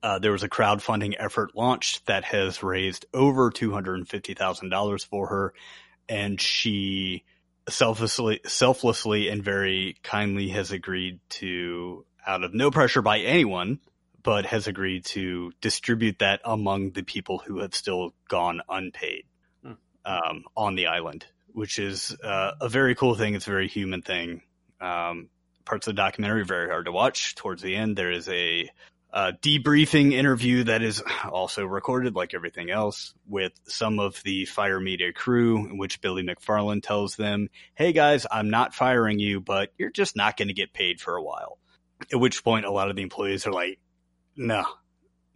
Uh, 0.00 0.20
there 0.20 0.30
was 0.30 0.44
a 0.44 0.48
crowdfunding 0.48 1.16
effort 1.18 1.56
launched 1.56 2.06
that 2.06 2.22
has 2.22 2.62
raised 2.62 3.06
over 3.12 3.50
two 3.50 3.72
hundred 3.72 3.94
and 3.94 4.08
fifty 4.08 4.34
thousand 4.34 4.68
dollars 4.68 5.02
for 5.02 5.26
her, 5.26 5.54
and 6.08 6.40
she 6.40 7.24
selflessly, 7.68 8.38
selflessly, 8.46 9.28
and 9.28 9.42
very 9.42 9.96
kindly 10.04 10.50
has 10.50 10.70
agreed 10.70 11.18
to, 11.30 12.04
out 12.26 12.44
of 12.44 12.52
no 12.54 12.70
pressure 12.70 13.02
by 13.02 13.20
anyone, 13.20 13.80
but 14.22 14.46
has 14.46 14.66
agreed 14.66 15.04
to 15.06 15.52
distribute 15.60 16.18
that 16.18 16.40
among 16.44 16.90
the 16.90 17.02
people 17.02 17.38
who 17.38 17.60
have 17.60 17.74
still 17.74 18.12
gone 18.28 18.60
unpaid 18.68 19.24
Hmm. 19.62 19.72
um, 20.04 20.44
on 20.56 20.74
the 20.74 20.88
island, 20.88 21.26
which 21.52 21.78
is 21.78 22.16
uh, 22.24 22.52
a 22.60 22.68
very 22.68 22.94
cool 22.94 23.14
thing. 23.14 23.34
It's 23.34 23.46
a 23.46 23.50
very 23.50 23.68
human 23.68 24.02
thing. 24.02 24.42
Um, 24.80 25.28
parts 25.64 25.86
of 25.86 25.94
the 25.94 26.02
documentary 26.02 26.42
are 26.42 26.44
very 26.44 26.68
hard 26.68 26.86
to 26.86 26.92
watch. 26.92 27.34
Towards 27.34 27.62
the 27.62 27.74
end, 27.76 27.96
there 27.96 28.10
is 28.10 28.28
a 28.28 28.68
uh, 29.12 29.32
debriefing 29.40 30.12
interview 30.12 30.64
that 30.64 30.82
is 30.82 31.02
also 31.30 31.64
recorded, 31.64 32.14
like 32.14 32.34
everything 32.34 32.70
else, 32.70 33.14
with 33.28 33.52
some 33.66 33.98
of 33.98 34.20
the 34.24 34.44
Fyre 34.44 34.80
Media 34.80 35.12
crew, 35.12 35.58
in 35.58 35.78
which 35.78 36.00
Billy 36.00 36.22
McFarland 36.22 36.82
tells 36.82 37.16
them, 37.16 37.48
"Hey 37.74 37.92
guys, 37.92 38.26
I'm 38.30 38.50
not 38.50 38.74
firing 38.74 39.18
you, 39.18 39.40
but 39.40 39.72
you're 39.78 39.90
just 39.90 40.16
not 40.16 40.36
going 40.36 40.48
to 40.48 40.54
get 40.54 40.72
paid 40.72 41.00
for 41.00 41.16
a 41.16 41.22
while." 41.22 41.58
At 42.12 42.20
which 42.20 42.44
point, 42.44 42.66
a 42.66 42.70
lot 42.70 42.90
of 42.90 42.96
the 42.96 43.02
employees 43.02 43.46
are 43.46 43.52
like, 43.52 43.78
"No, 44.36 44.64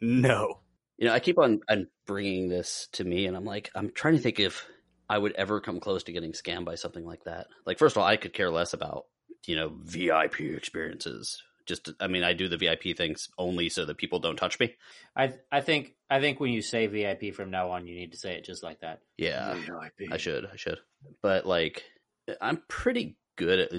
no." 0.01 0.61
You 0.99 1.07
know, 1.07 1.15
I 1.15 1.21
keep 1.21 1.39
on, 1.39 1.61
on 1.69 1.87
bringing 2.07 2.49
this 2.49 2.89
to 2.93 3.05
me, 3.05 3.27
and 3.27 3.35
I'm 3.35 3.47
like, 3.47 3.71
I'm 3.75 3.91
trying 3.91 4.17
to 4.17 4.21
think 4.21 4.39
if 4.39 4.67
I 5.09 5.17
would 5.17 5.33
ever 5.33 5.61
come 5.61 5.81
close 5.81 6.05
to 6.05 6.13
getting 6.13 6.33
scammed 6.33 6.67
by 6.67 6.75
something 6.75 7.05
like 7.05 7.25
that. 7.25 7.47
Like, 7.65 7.79
first 7.79 7.97
of 7.97 8.03
all, 8.03 8.07
I 8.07 8.17
could 8.17 8.35
care 8.35 8.51
less 8.51 8.75
about, 8.75 9.07
you 9.47 9.57
know, 9.57 9.73
VIP 9.83 10.41
experiences. 10.41 11.43
Just, 11.65 11.89
I 12.01 12.07
mean, 12.07 12.23
I 12.23 12.35
do 12.35 12.49
the 12.49 12.59
VIP 12.59 12.97
things 12.97 13.29
only 13.39 13.71
so 13.71 13.87
that 13.87 13.97
people 13.97 14.19
don't 14.19 14.37
touch 14.37 14.61
me. 14.61 14.75
I 15.17 15.35
I 15.51 15.63
think 15.63 15.95
I 16.09 16.21
think 16.21 16.39
when 16.39 16.53
you 16.53 16.63
say 16.63 16.87
VIP 16.87 17.35
from 17.35 17.51
now 17.51 17.71
on, 17.71 17.87
you 17.87 17.95
need 17.95 18.13
to 18.13 18.19
say 18.19 18.35
it 18.35 18.45
just 18.45 18.63
like 18.63 18.81
that. 18.81 19.01
Yeah, 19.17 19.57
I 20.11 20.17
should, 20.17 20.47
I 20.47 20.57
should. 20.57 20.79
But 21.23 21.47
like, 21.47 21.85
I'm 22.41 22.63
pretty 22.69 23.17
good 23.37 23.59
at 23.61 23.71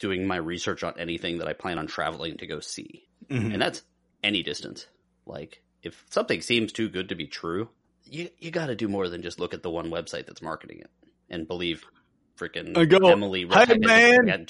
doing 0.00 0.26
my 0.26 0.36
research 0.36 0.82
on 0.82 0.94
anything 0.98 1.38
that 1.38 1.48
I 1.48 1.52
plan 1.52 1.78
on 1.78 1.86
traveling 1.86 2.38
to 2.38 2.46
go 2.46 2.60
see, 2.60 3.04
Mhm. 3.28 3.52
and 3.54 3.62
that's 3.62 3.82
any 4.22 4.42
distance. 4.42 4.86
Like, 5.26 5.62
if 5.82 6.04
something 6.10 6.40
seems 6.42 6.72
too 6.72 6.88
good 6.88 7.08
to 7.10 7.14
be 7.14 7.26
true, 7.26 7.68
you 8.04 8.30
you 8.38 8.50
got 8.50 8.66
to 8.66 8.74
do 8.76 8.88
more 8.88 9.08
than 9.08 9.22
just 9.22 9.38
look 9.40 9.54
at 9.54 9.62
the 9.62 9.70
one 9.70 9.90
website 9.90 10.26
that's 10.26 10.42
marketing 10.42 10.80
it 10.80 10.90
and 11.28 11.46
believe 11.46 11.84
freaking 12.38 12.76
I 12.76 12.84
go, 12.86 12.98
Emily. 13.10 13.46
"Hey, 13.50 13.76
man." 13.78 14.46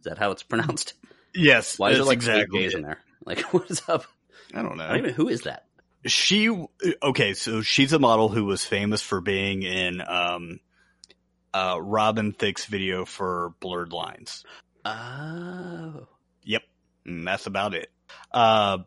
Is 0.00 0.04
that 0.04 0.18
how 0.18 0.30
it's 0.30 0.42
pronounced? 0.42 0.94
Yes, 1.34 1.78
Why 1.78 1.90
is 1.90 1.98
there 1.98 2.06
like 2.06 2.16
exactly 2.16 2.60
eight 2.60 2.64
J's 2.70 2.74
in 2.74 2.82
there? 2.82 2.98
Like, 3.24 3.40
what 3.54 3.70
is 3.70 3.82
up? 3.88 4.04
I 4.54 4.62
don't 4.62 4.76
know. 4.78 4.84
I 4.84 4.88
don't 4.88 4.98
even 4.98 5.14
who 5.14 5.28
is 5.28 5.42
that? 5.42 5.66
she 6.06 6.48
okay 7.02 7.34
so 7.34 7.60
she's 7.60 7.92
a 7.92 7.98
model 7.98 8.30
who 8.30 8.46
was 8.46 8.64
famous 8.64 9.02
for 9.02 9.20
being 9.20 9.62
in 9.62 10.00
um 10.00 10.58
uh 11.54 11.78
robin 11.80 12.32
thicke's 12.32 12.66
video 12.66 13.04
for 13.04 13.54
blurred 13.60 13.92
lines 13.92 14.44
Oh, 14.84 16.06
yep 16.42 16.62
and 17.04 17.26
that's 17.26 17.46
about 17.46 17.74
it 17.74 17.90
uh 18.32 18.78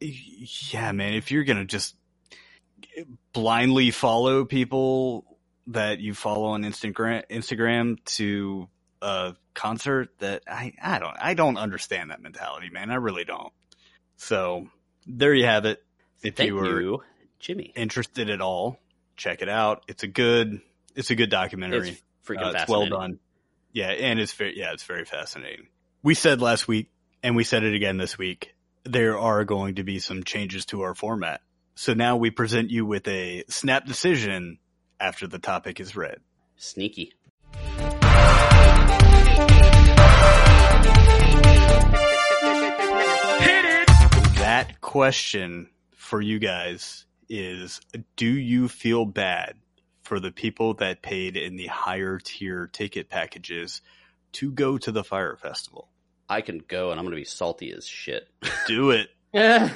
yeah 0.00 0.92
man 0.92 1.14
if 1.14 1.30
you're 1.30 1.44
gonna 1.44 1.64
just 1.64 1.96
blindly 3.32 3.90
follow 3.90 4.44
people 4.44 5.24
that 5.68 6.00
you 6.00 6.14
follow 6.14 6.46
on 6.48 6.62
Instagram 6.62 7.22
Instagram 7.30 8.02
to 8.04 8.68
a 9.02 9.34
concert 9.54 10.10
that 10.18 10.42
I 10.48 10.72
I 10.82 10.98
don't 10.98 11.16
I 11.20 11.34
don't 11.34 11.58
understand 11.58 12.10
that 12.10 12.22
mentality, 12.22 12.70
man. 12.70 12.90
I 12.90 12.96
really 12.96 13.24
don't. 13.24 13.52
So 14.16 14.68
there 15.06 15.34
you 15.34 15.44
have 15.44 15.64
it. 15.64 15.82
If 16.22 16.36
Thank 16.36 16.48
you 16.48 16.54
were 16.56 16.80
you, 16.80 17.02
Jimmy. 17.38 17.72
interested 17.76 18.30
at 18.30 18.40
all, 18.40 18.78
check 19.16 19.42
it 19.42 19.48
out. 19.48 19.84
It's 19.88 20.02
a 20.02 20.08
good 20.08 20.60
it's 20.96 21.10
a 21.10 21.14
good 21.14 21.30
documentary. 21.30 21.90
It's 21.90 22.02
freaking 22.26 22.54
Uh, 22.54 22.58
it's 22.58 22.68
well 22.68 22.88
done. 22.88 23.20
Yeah, 23.72 23.90
and 23.90 24.18
it's 24.18 24.32
very 24.32 24.58
yeah, 24.58 24.72
it's 24.72 24.84
very 24.84 25.04
fascinating. 25.04 25.68
We 26.02 26.14
said 26.14 26.40
last 26.40 26.66
week, 26.66 26.90
and 27.22 27.36
we 27.36 27.44
said 27.44 27.62
it 27.62 27.74
again 27.74 27.98
this 27.98 28.18
week. 28.18 28.54
There 28.84 29.18
are 29.18 29.44
going 29.44 29.76
to 29.76 29.84
be 29.84 29.98
some 29.98 30.24
changes 30.24 30.64
to 30.66 30.82
our 30.82 30.94
format. 30.94 31.42
So 31.74 31.92
now 31.92 32.16
we 32.16 32.30
present 32.30 32.70
you 32.70 32.86
with 32.86 33.06
a 33.06 33.44
snap 33.48 33.84
decision 33.84 34.58
after 34.98 35.26
the 35.26 35.38
topic 35.38 35.78
is 35.78 35.94
read. 35.94 36.20
Sneaky. 36.56 37.12
That 44.38 44.80
question 44.80 45.68
for 45.94 46.22
you 46.22 46.38
guys 46.38 47.04
is 47.28 47.80
do 48.14 48.26
you 48.26 48.68
feel 48.68 49.04
bad 49.04 49.56
for 50.06 50.20
the 50.20 50.30
people 50.32 50.74
that 50.74 51.02
paid 51.02 51.36
in 51.36 51.56
the 51.56 51.66
higher 51.66 52.18
tier 52.18 52.68
ticket 52.72 53.08
packages 53.10 53.82
to 54.32 54.50
go 54.50 54.78
to 54.78 54.92
the 54.92 55.04
Fyre 55.04 55.36
festival? 55.36 55.88
I 56.28 56.40
can 56.40 56.62
go 56.66 56.90
and 56.90 56.98
I'm 56.98 57.04
going 57.04 57.14
to 57.14 57.20
be 57.20 57.24
salty 57.24 57.72
as 57.72 57.86
shit. 57.86 58.28
Do 58.66 58.90
it. 58.90 59.10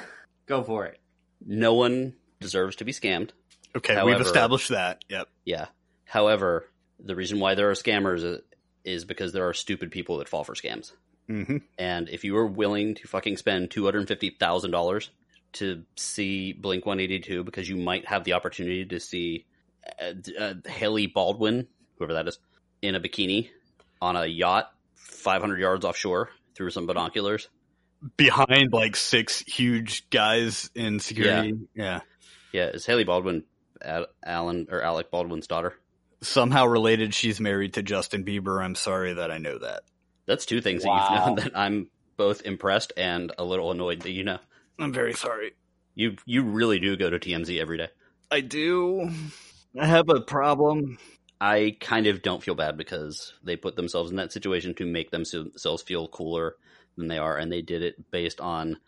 Go 0.46 0.62
for 0.64 0.86
it. 0.86 0.98
No 1.46 1.74
one 1.74 2.14
deserves 2.40 2.76
to 2.76 2.84
be 2.84 2.92
scammed. 2.92 3.30
Okay, 3.76 4.02
we've 4.02 4.20
established 4.20 4.70
that. 4.70 5.04
Yep. 5.08 5.28
Yeah. 5.44 5.66
However, 6.04 6.66
the 6.98 7.14
reason 7.14 7.38
why 7.38 7.54
there 7.54 7.70
are 7.70 7.74
scammers 7.74 8.40
is- 8.84 9.04
because 9.04 9.32
there 9.32 9.46
are 9.48 9.54
stupid 9.54 9.90
people 9.92 10.18
that 10.18 10.28
fall 10.28 10.42
for 10.42 10.54
scams. 10.54 10.92
hmm 11.28 11.58
And 11.78 12.08
if 12.08 12.24
you 12.24 12.36
are 12.36 12.46
willing 12.46 12.94
to 12.96 13.06
fucking 13.06 13.36
spend 13.36 13.70
two 13.70 13.84
hundred 13.84 14.08
fifty 14.08 14.30
thousand 14.30 14.70
dollars 14.72 15.10
to 15.52 15.84
see 15.96 16.52
Blink 16.52 16.84
One 16.86 16.98
Eighty 16.98 17.20
Two, 17.20 17.44
because 17.44 17.68
you 17.68 17.76
might 17.76 18.06
have 18.08 18.24
the 18.24 18.32
opportunity 18.32 18.84
to 18.86 18.98
see 18.98 19.44
uh, 20.00 20.12
uh, 20.38 20.54
Hailey 20.66 21.06
Baldwin, 21.06 21.66
whoever 21.98 22.14
that 22.14 22.28
is, 22.28 22.38
in 22.82 22.94
a 22.94 23.00
bikini 23.00 23.50
on 24.00 24.16
a 24.16 24.26
yacht 24.26 24.70
five 24.94 25.40
hundred 25.40 25.60
yards 25.60 25.84
offshore 25.84 26.30
through 26.54 26.70
some 26.70 26.86
binoculars. 26.86 27.48
Behind 28.16 28.72
like 28.72 28.96
six 28.96 29.40
huge 29.40 30.08
guys 30.10 30.70
in 30.74 31.00
security. 31.00 31.58
Yeah. 31.74 32.00
Yeah, 32.52 32.66
is 32.66 32.86
Hailey 32.86 33.04
Baldwin 33.04 33.44
Al- 33.82 34.06
Alan 34.24 34.68
or 34.70 34.82
Alec 34.82 35.10
Baldwin's 35.10 35.46
daughter? 35.46 35.74
Somehow 36.22 36.66
related, 36.66 37.14
she's 37.14 37.40
married 37.40 37.74
to 37.74 37.82
Justin 37.82 38.24
Bieber. 38.24 38.62
I'm 38.62 38.74
sorry 38.74 39.14
that 39.14 39.30
I 39.30 39.38
know 39.38 39.58
that. 39.58 39.82
That's 40.26 40.46
two 40.46 40.60
things 40.60 40.82
that 40.82 40.90
you've 40.90 41.26
known 41.26 41.36
that 41.36 41.58
I'm 41.58 41.90
both 42.16 42.42
impressed 42.42 42.92
and 42.96 43.32
a 43.38 43.44
little 43.44 43.70
annoyed 43.70 44.02
that 44.02 44.10
you 44.10 44.24
know. 44.24 44.38
I'm 44.78 44.92
very 44.92 45.14
sorry. 45.14 45.52
You 45.94 46.16
you 46.24 46.42
really 46.42 46.78
do 46.78 46.96
go 46.96 47.10
to 47.10 47.18
TMZ 47.18 47.60
every 47.60 47.78
day. 47.78 47.88
I 48.30 48.40
do. 48.40 49.10
I 49.78 49.86
have 49.86 50.08
a 50.08 50.20
problem. 50.20 50.98
I 51.40 51.76
kind 51.80 52.06
of 52.06 52.22
don't 52.22 52.42
feel 52.42 52.54
bad 52.54 52.76
because 52.76 53.32
they 53.42 53.56
put 53.56 53.76
themselves 53.76 54.10
in 54.10 54.16
that 54.16 54.32
situation 54.32 54.74
to 54.74 54.86
make 54.86 55.10
themselves 55.10 55.82
feel 55.82 56.08
cooler 56.08 56.56
than 56.96 57.08
they 57.08 57.18
are, 57.18 57.36
and 57.36 57.50
they 57.50 57.62
did 57.62 57.82
it 57.82 58.10
based 58.10 58.40
on, 58.40 58.78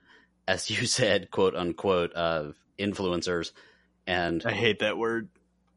as 0.47 0.69
you 0.71 0.87
said, 0.87 1.31
quote 1.31 1.55
unquote, 1.55 2.13
uh, 2.15 2.53
influencers. 2.79 3.53
And 4.07 4.43
I 4.45 4.53
hate 4.53 4.81
that 4.81 4.99
word. 4.99 5.29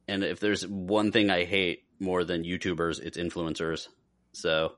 and 0.08 0.24
if 0.24 0.40
there's 0.40 0.68
one 0.68 1.12
thing 1.12 1.30
I 1.30 1.46
hate 1.46 1.84
more 2.00 2.24
than 2.24 2.44
YouTubers, 2.44 3.00
it's 3.00 3.18
influencers. 3.18 3.88
So 4.34 4.74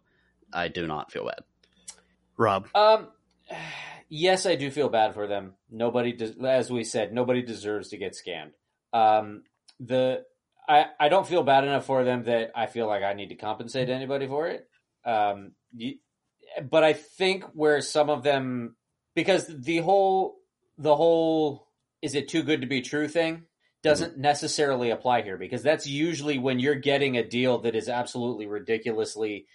I 0.53 0.67
do 0.67 0.85
not 0.85 1.11
feel 1.11 1.25
bad. 1.25 1.39
Rob. 2.37 2.67
Um, 2.75 3.07
yes, 4.09 4.45
I 4.45 4.55
do 4.55 4.69
feel 4.69 4.89
bad 4.89 5.13
for 5.13 5.25
them. 5.27 5.53
Nobody, 5.71 6.13
des- 6.13 6.45
as 6.45 6.69
we 6.69 6.83
said, 6.83 7.13
nobody 7.13 7.41
deserves 7.41 7.89
to 7.89 7.97
get 7.97 8.13
scammed. 8.15 8.51
Um, 8.93 9.43
the 9.79 10.23
I 10.67 10.85
I 10.99 11.09
don't 11.09 11.27
feel 11.27 11.43
bad 11.43 11.63
enough 11.63 11.85
for 11.85 12.03
them 12.03 12.23
that 12.23 12.51
I 12.55 12.65
feel 12.65 12.87
like 12.87 13.03
I 13.03 13.13
need 13.13 13.29
to 13.29 13.35
compensate 13.35 13.89
anybody 13.89 14.27
for 14.27 14.47
it. 14.47 14.67
Um, 15.05 15.53
you, 15.73 15.95
but 16.69 16.83
I 16.83 16.93
think 16.93 17.45
where 17.53 17.81
some 17.81 18.09
of 18.09 18.23
them, 18.23 18.75
because 19.15 19.47
the 19.47 19.77
whole 19.77 20.37
the 20.77 20.95
whole 20.95 21.67
is 22.01 22.15
it 22.15 22.27
too 22.27 22.43
good 22.43 22.61
to 22.61 22.67
be 22.67 22.81
true 22.81 23.07
thing 23.07 23.43
doesn't 23.83 24.17
necessarily 24.17 24.89
apply 24.89 25.21
here 25.21 25.37
because 25.37 25.63
that's 25.63 25.87
usually 25.87 26.37
when 26.37 26.59
you're 26.59 26.75
getting 26.75 27.17
a 27.17 27.27
deal 27.27 27.59
that 27.59 27.75
is 27.75 27.87
absolutely 27.87 28.47
ridiculously 28.47 29.45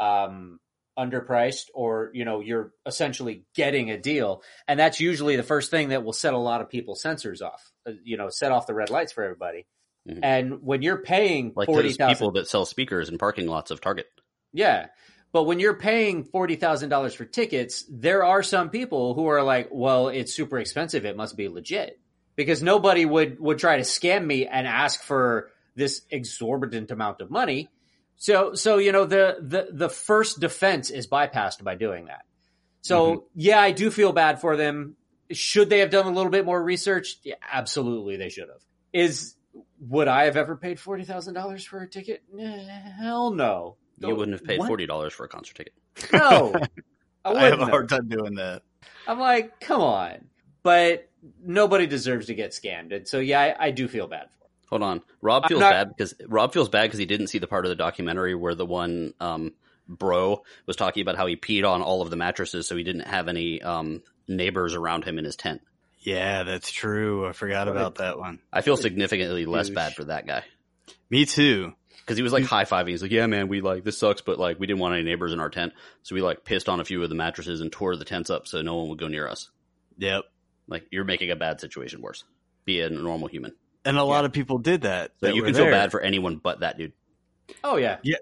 um, 0.00 0.58
underpriced 0.98 1.66
or 1.74 2.10
you 2.12 2.24
know 2.24 2.40
you're 2.40 2.72
essentially 2.84 3.44
getting 3.54 3.90
a 3.90 3.98
deal 3.98 4.42
and 4.68 4.78
that's 4.78 5.00
usually 5.00 5.36
the 5.36 5.42
first 5.42 5.70
thing 5.70 5.88
that 5.88 6.04
will 6.04 6.12
set 6.12 6.34
a 6.34 6.38
lot 6.38 6.60
of 6.60 6.68
people's 6.68 7.02
sensors 7.02 7.40
off 7.40 7.72
uh, 7.86 7.92
you 8.04 8.16
know 8.18 8.28
set 8.28 8.52
off 8.52 8.66
the 8.66 8.74
red 8.74 8.90
lights 8.90 9.12
for 9.12 9.24
everybody 9.24 9.66
Mhm. 10.06 10.18
and 10.22 10.62
when 10.62 10.82
you're 10.82 10.98
paying 11.00 11.52
Like 11.54 11.66
forty 11.66 11.88
those 11.88 11.96
thousand 11.96 12.14
people 12.16 12.30
that 12.32 12.48
sell 12.48 12.66
speakers 12.66 13.08
in 13.08 13.18
parking 13.18 13.46
lots 13.46 13.70
of 13.70 13.80
Target. 13.80 14.06
yeah. 14.52 14.86
But 15.32 15.44
when 15.44 15.60
you're 15.60 15.78
paying 15.78 16.24
$40,000 16.24 17.14
for 17.16 17.24
tickets, 17.24 17.86
there 17.88 18.22
are 18.22 18.42
some 18.42 18.68
people 18.68 19.14
who 19.14 19.28
are 19.28 19.42
like, 19.42 19.68
well, 19.72 20.08
it's 20.08 20.34
super 20.34 20.58
expensive. 20.58 21.06
It 21.06 21.16
must 21.16 21.38
be 21.38 21.48
legit. 21.48 21.98
Because 22.36 22.62
nobody 22.62 23.06
would, 23.06 23.40
would 23.40 23.58
try 23.58 23.76
to 23.78 23.82
scam 23.82 24.26
me 24.26 24.46
and 24.46 24.66
ask 24.66 25.00
for 25.02 25.50
this 25.74 26.02
exorbitant 26.10 26.90
amount 26.90 27.22
of 27.22 27.30
money. 27.30 27.70
So, 28.22 28.54
so, 28.54 28.78
you 28.78 28.92
know, 28.92 29.04
the, 29.04 29.38
the, 29.40 29.66
the 29.72 29.88
first 29.88 30.38
defense 30.38 30.90
is 30.90 31.08
bypassed 31.08 31.64
by 31.64 31.74
doing 31.74 32.04
that. 32.04 32.22
So 32.80 33.06
mm-hmm. 33.06 33.24
yeah, 33.34 33.60
I 33.60 33.72
do 33.72 33.90
feel 33.90 34.12
bad 34.12 34.40
for 34.40 34.56
them. 34.56 34.94
Should 35.32 35.68
they 35.70 35.80
have 35.80 35.90
done 35.90 36.06
a 36.06 36.10
little 36.10 36.30
bit 36.30 36.44
more 36.44 36.62
research? 36.62 37.18
Yeah, 37.24 37.34
absolutely 37.50 38.18
they 38.18 38.28
should 38.28 38.48
have. 38.48 38.62
Is, 38.92 39.34
would 39.80 40.06
I 40.06 40.26
have 40.26 40.36
ever 40.36 40.54
paid 40.54 40.78
$40,000 40.78 41.66
for 41.66 41.82
a 41.82 41.88
ticket? 41.88 42.22
Hell 42.96 43.32
no. 43.32 43.74
You 43.98 44.14
wouldn't 44.14 44.38
have 44.38 44.46
paid 44.46 44.60
What? 44.60 44.68
forty 44.68 44.86
dollars 44.86 45.12
for 45.12 45.24
a 45.24 45.28
concert 45.28 45.56
ticket. 45.56 45.74
No, 46.12 46.54
I, 47.24 47.32
I 47.32 47.44
have 47.46 47.60
a 47.60 47.66
hard 47.66 47.88
time 47.88 48.08
doing 48.08 48.34
that. 48.34 48.62
I'm 49.08 49.18
like, 49.18 49.58
come 49.58 49.80
on. 49.80 50.28
But 50.62 51.10
nobody 51.44 51.88
deserves 51.88 52.26
to 52.26 52.34
get 52.34 52.52
scammed, 52.52 52.94
and 52.94 53.06
so 53.06 53.18
yeah, 53.18 53.40
I, 53.40 53.66
I 53.66 53.70
do 53.70 53.88
feel 53.88 54.06
bad 54.06 54.28
for. 54.30 54.41
Him. 54.41 54.41
Hold 54.72 54.82
on. 54.82 55.02
Rob 55.20 55.46
feels 55.48 55.60
not- 55.60 55.70
bad 55.70 55.88
because 55.90 56.14
Rob 56.26 56.54
feels 56.54 56.70
bad 56.70 56.84
because 56.84 56.98
he 56.98 57.04
didn't 57.04 57.26
see 57.26 57.38
the 57.38 57.46
part 57.46 57.66
of 57.66 57.68
the 57.68 57.74
documentary 57.74 58.34
where 58.34 58.54
the 58.54 58.64
one 58.64 59.12
um, 59.20 59.52
bro 59.86 60.42
was 60.64 60.76
talking 60.76 61.02
about 61.02 61.16
how 61.16 61.26
he 61.26 61.36
peed 61.36 61.68
on 61.68 61.82
all 61.82 62.00
of 62.00 62.08
the 62.08 62.16
mattresses, 62.16 62.66
so 62.66 62.74
he 62.74 62.82
didn't 62.82 63.06
have 63.06 63.28
any 63.28 63.60
um, 63.60 64.02
neighbors 64.26 64.74
around 64.74 65.04
him 65.04 65.18
in 65.18 65.26
his 65.26 65.36
tent. 65.36 65.60
Yeah, 65.98 66.44
that's 66.44 66.70
true. 66.70 67.28
I 67.28 67.32
forgot 67.32 67.66
What 67.66 67.76
a- 67.76 67.80
about 67.80 67.94
that 67.96 68.18
one. 68.18 68.38
I 68.50 68.62
feel 68.62 68.78
significantly 68.78 69.44
less 69.44 69.68
bad 69.68 69.94
for 69.94 70.04
that 70.04 70.26
guy 70.26 70.42
Me 71.10 71.26
too. 71.26 71.74
because 71.98 72.16
he 72.16 72.22
was 72.22 72.32
like 72.32 72.44
high 72.44 72.64
fiving. 72.64 72.88
He's 72.88 73.02
like, 73.02 73.10
"Yeah, 73.12 73.26
man, 73.26 73.48
we 73.48 73.60
like 73.60 73.84
this 73.84 73.98
sucks, 73.98 74.22
but 74.22 74.38
like 74.38 74.58
we 74.58 74.66
didn't 74.66 74.80
want 74.80 74.94
any 74.94 75.02
neighbors 75.04 75.34
in 75.34 75.38
our 75.40 75.50
tent, 75.50 75.74
so 76.02 76.14
we 76.14 76.22
like 76.22 76.44
pissed 76.44 76.70
on 76.70 76.80
a 76.80 76.84
few 76.86 77.02
of 77.02 77.10
the 77.10 77.14
mattresses 77.14 77.60
and 77.60 77.70
tore 77.70 77.94
the 77.94 78.06
tents 78.06 78.30
up 78.30 78.46
so 78.46 78.62
no 78.62 78.76
one 78.76 78.88
would 78.88 78.98
go 78.98 79.08
near 79.08 79.28
us. 79.28 79.50
Yep. 79.98 80.24
Like 80.66 80.86
you're 80.90 81.04
making 81.04 81.30
a 81.30 81.36
bad 81.36 81.60
situation 81.60 82.00
worse. 82.00 82.24
Be 82.64 82.80
a 82.80 82.88
normal 82.88 83.28
human. 83.28 83.52
And 83.84 83.98
a 83.98 84.04
lot 84.04 84.24
of 84.24 84.32
people 84.32 84.58
did 84.58 84.82
that. 84.82 85.10
So 85.20 85.26
that 85.26 85.34
you 85.34 85.42
were 85.42 85.48
can 85.48 85.56
feel 85.56 85.66
bad 85.66 85.90
for 85.90 86.00
anyone 86.00 86.36
but 86.36 86.60
that 86.60 86.78
dude. 86.78 86.92
Oh 87.64 87.76
yeah, 87.76 87.98
yeah. 88.02 88.16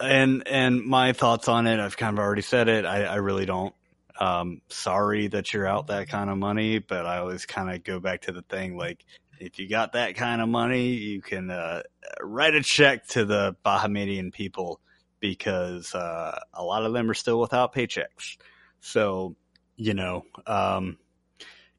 and 0.00 0.46
and 0.46 0.84
my 0.84 1.12
thoughts 1.12 1.48
on 1.48 1.66
it, 1.66 1.80
I've 1.80 1.96
kind 1.96 2.16
of 2.16 2.24
already 2.24 2.42
said 2.42 2.68
it. 2.68 2.84
I, 2.84 3.04
I 3.04 3.16
really 3.16 3.46
don't. 3.46 3.74
Um, 4.20 4.60
sorry 4.68 5.26
that 5.28 5.52
you're 5.52 5.66
out 5.66 5.88
that 5.88 6.08
kind 6.08 6.30
of 6.30 6.38
money, 6.38 6.78
but 6.78 7.06
I 7.06 7.18
always 7.18 7.46
kind 7.46 7.74
of 7.74 7.82
go 7.82 7.98
back 7.98 8.22
to 8.22 8.32
the 8.32 8.42
thing 8.42 8.76
like 8.76 9.04
if 9.40 9.58
you 9.58 9.68
got 9.68 9.94
that 9.94 10.14
kind 10.14 10.40
of 10.40 10.48
money, 10.48 10.90
you 10.90 11.20
can 11.20 11.50
uh, 11.50 11.82
write 12.20 12.54
a 12.54 12.62
check 12.62 13.06
to 13.08 13.24
the 13.24 13.56
Bahamian 13.64 14.32
people 14.32 14.80
because 15.18 15.94
uh, 15.94 16.38
a 16.54 16.62
lot 16.62 16.84
of 16.84 16.92
them 16.92 17.10
are 17.10 17.14
still 17.14 17.40
without 17.40 17.74
paychecks. 17.74 18.36
So 18.80 19.34
you 19.76 19.94
know, 19.94 20.24
um, 20.46 20.98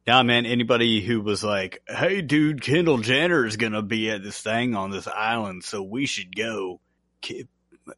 yeah, 0.07 0.21
man. 0.23 0.45
Anybody 0.45 1.01
who 1.01 1.21
was 1.21 1.43
like, 1.43 1.81
"Hey, 1.87 2.21
dude, 2.21 2.61
Kendall 2.61 2.97
Jenner 2.99 3.45
is 3.45 3.57
gonna 3.57 3.81
be 3.81 4.09
at 4.09 4.23
this 4.23 4.39
thing 4.41 4.75
on 4.75 4.91
this 4.91 5.07
island, 5.07 5.63
so 5.63 5.81
we 5.83 6.05
should 6.05 6.35
go." 6.35 6.79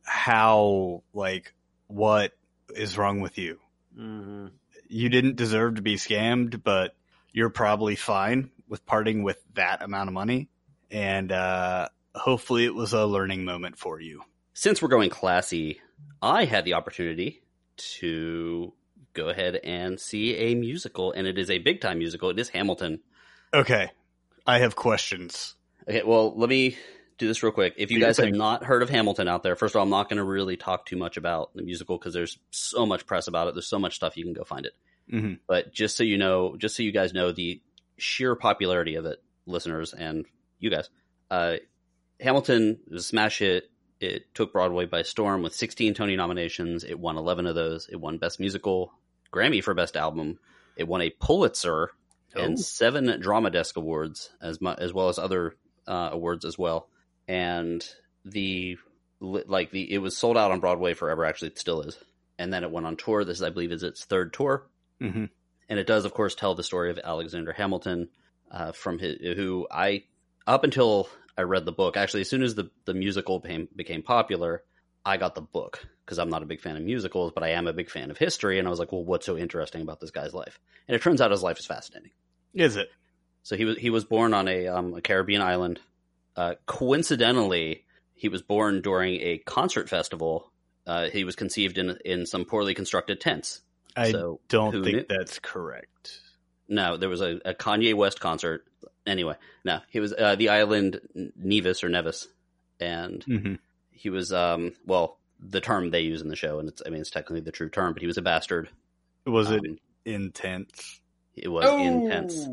How, 0.03 1.03
like, 1.13 1.53
what 1.87 2.31
is 2.75 2.97
wrong 2.97 3.21
with 3.21 3.37
you? 3.37 3.59
hmm 3.95 4.47
You 4.87 5.09
didn't 5.09 5.35
deserve 5.35 5.75
to 5.75 5.81
be 5.81 5.95
scammed, 5.95 6.63
but 6.63 6.95
you're 7.31 7.49
probably 7.51 7.95
fine 7.95 8.49
with 8.67 8.85
parting 8.85 9.21
with 9.23 9.41
that 9.53 9.83
amount 9.83 10.07
of 10.09 10.13
money, 10.13 10.49
and 10.89 11.31
uh, 11.31 11.89
hopefully, 12.15 12.65
it 12.65 12.73
was 12.73 12.93
a 12.93 13.05
learning 13.05 13.45
moment 13.45 13.77
for 13.77 13.99
you. 13.99 14.23
since 14.53 14.81
we're 14.81 14.87
going 14.87 15.09
classy, 15.09 15.81
I 16.21 16.45
had 16.45 16.65
the 16.65 16.73
opportunity 16.73 17.43
to 17.77 18.73
go 19.15 19.29
ahead 19.29 19.55
and 19.63 19.99
see 19.99 20.35
a 20.35 20.55
musical, 20.55 21.11
and 21.11 21.25
it 21.25 21.37
is 21.37 21.49
a 21.49 21.57
big 21.57 21.81
time 21.81 21.97
musical. 21.97 22.29
It 22.29 22.39
is 22.39 22.49
Hamilton. 22.49 22.99
Okay, 23.53 23.89
I 24.45 24.59
have 24.59 24.75
questions. 24.75 25.55
Okay, 25.87 26.03
well, 26.03 26.37
let 26.37 26.49
me 26.49 26.77
do 27.17 27.27
this 27.27 27.41
real 27.41 27.51
quick. 27.51 27.75
If 27.77 27.91
you 27.91 27.99
guys 27.99 28.17
have 28.17 28.33
not 28.33 28.63
heard 28.63 28.83
of 28.83 28.89
Hamilton 28.89 29.27
out 29.27 29.43
there, 29.43 29.55
first 29.55 29.73
of 29.73 29.79
all, 29.79 29.83
I'm 29.83 29.89
not 29.89 30.09
going 30.09 30.17
to 30.17 30.23
really 30.23 30.57
talk 30.57 30.85
too 30.85 30.97
much 30.97 31.17
about 31.17 31.53
the 31.55 31.61
musical 31.63 31.97
because 31.97 32.13
there's 32.13 32.37
so 32.51 32.85
much 32.85 33.05
press 33.05 33.27
about 33.27 33.47
it. 33.47 33.55
There's 33.55 33.67
so 33.67 33.79
much 33.79 33.95
stuff 33.95 34.17
you 34.17 34.25
can 34.25 34.33
go 34.33 34.43
find 34.43 34.65
it. 34.65 34.73
hmm 35.09 35.33
But 35.47 35.73
just 35.73 35.95
so 35.95 36.03
you 36.03 36.17
know, 36.17 36.55
just 36.57 36.75
so 36.75 36.83
you 36.83 36.91
guys 36.91 37.13
know 37.13 37.31
the 37.31 37.61
sheer 37.97 38.35
popularity 38.35 38.95
of 38.95 39.05
it, 39.05 39.21
listeners 39.45 39.93
and 39.93 40.25
you 40.59 40.69
guys, 40.69 40.89
uh, 41.31 41.55
Hamilton 42.19 42.79
was 42.89 43.03
a 43.03 43.07
smash 43.07 43.39
hit. 43.39 43.69
It 43.99 44.33
took 44.33 44.51
Broadway 44.51 44.85
by 44.85 45.03
storm 45.03 45.41
with 45.41 45.55
16 45.55 45.93
Tony 45.93 46.15
nominations. 46.15 46.83
It 46.83 46.99
won 46.99 47.17
11 47.17 47.45
of 47.47 47.55
those. 47.55 47.87
It 47.89 47.95
won 47.95 48.17
Best 48.17 48.39
Musical, 48.39 48.91
Grammy 49.35 49.63
for 49.63 49.73
Best 49.73 49.97
Album. 49.97 50.39
It 50.77 50.87
won 50.87 51.01
a 51.01 51.09
Pulitzer 51.09 51.91
Oh. 52.37 52.41
and 52.41 52.59
seven 52.59 53.19
Drama 53.21 53.49
Desk 53.49 53.77
awards, 53.77 54.29
as 54.41 54.59
mu- 54.59 54.75
as 54.77 54.91
well 54.93 55.07
as 55.09 55.17
other 55.17 55.55
uh, 55.87 56.09
awards 56.11 56.43
as 56.45 56.57
well. 56.57 56.89
And 57.29 57.85
the 58.25 58.77
like 59.21 59.71
the 59.71 59.91
it 59.93 59.99
was 59.99 60.17
sold 60.17 60.35
out 60.37 60.51
on 60.51 60.59
Broadway 60.59 60.93
forever. 60.95 61.23
Actually, 61.25 61.49
it 61.49 61.59
still 61.59 61.81
is. 61.81 61.97
And 62.37 62.51
then 62.51 62.63
it 62.65 62.71
went 62.71 62.85
on 62.85 62.97
tour. 62.97 63.23
This, 63.23 63.41
I 63.41 63.49
believe, 63.51 63.71
is 63.71 63.83
its 63.83 64.03
third 64.05 64.33
tour 64.33 64.67
hmm 64.99 65.25
and 65.67 65.79
it 65.79 65.87
does, 65.87 66.05
of 66.05 66.13
course, 66.13 66.35
tell 66.35 66.53
the 66.55 66.61
story 66.63 66.91
of 66.91 66.99
Alexander 67.03 67.51
Hamilton, 67.51 68.09
uh, 68.51 68.71
from 68.71 68.99
his, 68.99 69.17
who 69.35 69.67
I 69.71 70.03
up 70.45 70.63
until 70.63 71.09
I 71.37 71.41
read 71.41 71.65
the 71.65 71.71
book. 71.71 71.97
Actually, 71.97 72.21
as 72.21 72.29
soon 72.29 72.43
as 72.43 72.53
the 72.55 72.69
the 72.85 72.93
musical 72.93 73.39
became 73.39 73.67
became 73.75 74.03
popular, 74.03 74.61
I 75.05 75.17
got 75.17 75.35
the 75.35 75.41
book 75.41 75.85
because 76.05 76.19
I'm 76.19 76.29
not 76.29 76.43
a 76.43 76.45
big 76.45 76.61
fan 76.61 76.77
of 76.77 76.83
musicals, 76.83 77.31
but 77.33 77.43
I 77.43 77.49
am 77.49 77.67
a 77.67 77.73
big 77.73 77.89
fan 77.89 78.11
of 78.11 78.17
history. 78.17 78.59
And 78.59 78.67
I 78.67 78.71
was 78.71 78.79
like, 78.79 78.91
well, 78.91 79.03
what's 79.03 79.25
so 79.25 79.37
interesting 79.37 79.81
about 79.81 79.99
this 79.99 80.11
guy's 80.11 80.33
life? 80.33 80.59
And 80.87 80.95
it 80.95 81.01
turns 81.01 81.19
out 81.19 81.31
his 81.31 81.43
life 81.43 81.59
is 81.59 81.65
fascinating. 81.65 82.11
Is 82.53 82.75
it? 82.75 82.89
So 83.43 83.55
he 83.55 83.65
was 83.65 83.77
he 83.77 83.89
was 83.89 84.05
born 84.05 84.33
on 84.33 84.47
a 84.47 84.67
um, 84.67 84.93
a 84.95 85.01
Caribbean 85.01 85.41
island. 85.41 85.79
Uh, 86.35 86.55
coincidentally, 86.65 87.85
he 88.13 88.29
was 88.29 88.41
born 88.41 88.81
during 88.81 89.15
a 89.21 89.37
concert 89.39 89.89
festival. 89.89 90.51
Uh, 90.87 91.09
he 91.09 91.23
was 91.23 91.35
conceived 91.35 91.77
in 91.77 91.97
in 92.05 92.25
some 92.25 92.45
poorly 92.45 92.73
constructed 92.73 93.19
tents. 93.21 93.61
I 93.95 94.11
so 94.11 94.39
don't 94.49 94.71
think 94.71 94.85
knew? 94.85 95.05
that's 95.07 95.39
correct. 95.39 96.19
No, 96.67 96.97
there 96.97 97.09
was 97.09 97.21
a, 97.21 97.39
a 97.45 97.53
Kanye 97.53 97.93
West 97.93 98.19
concert. 98.19 98.65
Anyway, 99.05 99.35
no, 99.63 99.79
he 99.89 99.99
was 99.99 100.13
uh, 100.13 100.35
the 100.35 100.49
island 100.49 100.99
Nevis 101.35 101.83
or 101.83 101.89
Nevis, 101.89 102.27
and 102.79 103.23
hmm 103.23 103.55
he 103.95 104.09
was 104.09 104.31
um 104.31 104.73
well 104.85 105.17
the 105.39 105.61
term 105.61 105.91
they 105.91 106.01
use 106.01 106.21
in 106.21 106.29
the 106.29 106.35
show, 106.35 106.59
and 106.59 106.69
it's 106.69 106.81
I 106.85 106.89
mean 106.89 107.01
it's 107.01 107.09
technically 107.09 107.41
the 107.41 107.51
true 107.51 107.69
term, 107.69 107.93
but 107.93 108.01
he 108.01 108.07
was 108.07 108.17
a 108.17 108.21
bastard. 108.21 108.69
Was 109.25 109.51
it 109.51 109.59
Um, 109.65 109.77
intense? 110.05 111.01
It 111.35 111.49
was 111.49 111.65
intense, 111.81 112.47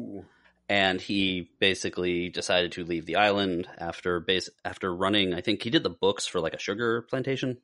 and 0.68 1.01
he 1.01 1.51
basically 1.61 2.28
decided 2.28 2.72
to 2.72 2.85
leave 2.85 3.07
the 3.07 3.16
island 3.16 3.68
after 3.78 4.18
base 4.20 4.49
after 4.64 4.95
running. 4.95 5.35
I 5.35 5.41
think 5.41 5.62
he 5.62 5.70
did 5.70 5.83
the 5.83 5.91
books 5.91 6.26
for 6.26 6.41
like 6.41 6.55
a 6.55 6.59
sugar 6.59 7.03
plantation, 7.03 7.59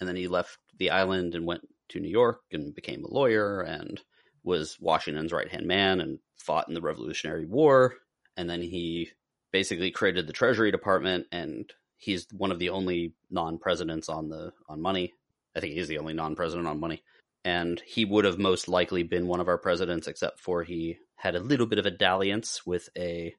and 0.00 0.08
then 0.08 0.16
he 0.16 0.28
left 0.28 0.58
the 0.78 0.90
island 0.90 1.34
and 1.34 1.46
went 1.46 1.68
to 1.90 2.00
New 2.00 2.08
York 2.08 2.40
and 2.52 2.74
became 2.74 3.04
a 3.04 3.12
lawyer 3.12 3.60
and 3.60 4.00
was 4.42 4.78
Washington's 4.80 5.32
right 5.32 5.50
hand 5.50 5.66
man 5.66 6.00
and 6.00 6.18
fought 6.36 6.68
in 6.68 6.74
the 6.74 6.80
Revolutionary 6.80 7.46
War. 7.46 7.94
And 8.36 8.48
then 8.48 8.62
he 8.62 9.10
basically 9.52 9.90
created 9.90 10.26
the 10.26 10.32
Treasury 10.32 10.70
Department, 10.70 11.26
and 11.30 11.70
he's 12.04 12.26
one 12.36 12.52
of 12.52 12.58
the 12.58 12.70
only 12.70 13.12
non 13.30 13.58
presidents 13.58 14.08
on 14.08 14.28
the 14.28 14.52
on 14.68 14.80
money. 14.80 15.14
I 15.56 15.60
think 15.60 15.74
he's 15.74 15.88
the 15.88 15.98
only 15.98 16.14
non 16.14 16.36
president 16.36 16.68
on 16.68 16.78
money. 16.80 17.02
And 17.44 17.80
he 17.84 18.04
would 18.04 18.24
have 18.24 18.38
most 18.38 18.68
likely 18.68 19.02
been 19.02 19.26
one 19.26 19.40
of 19.40 19.48
our 19.48 19.58
presidents, 19.58 20.06
except 20.08 20.40
for 20.40 20.62
he 20.62 20.98
had 21.16 21.34
a 21.34 21.40
little 21.40 21.66
bit 21.66 21.78
of 21.78 21.86
a 21.86 21.90
dalliance 21.90 22.64
with 22.66 22.88
a 22.96 23.34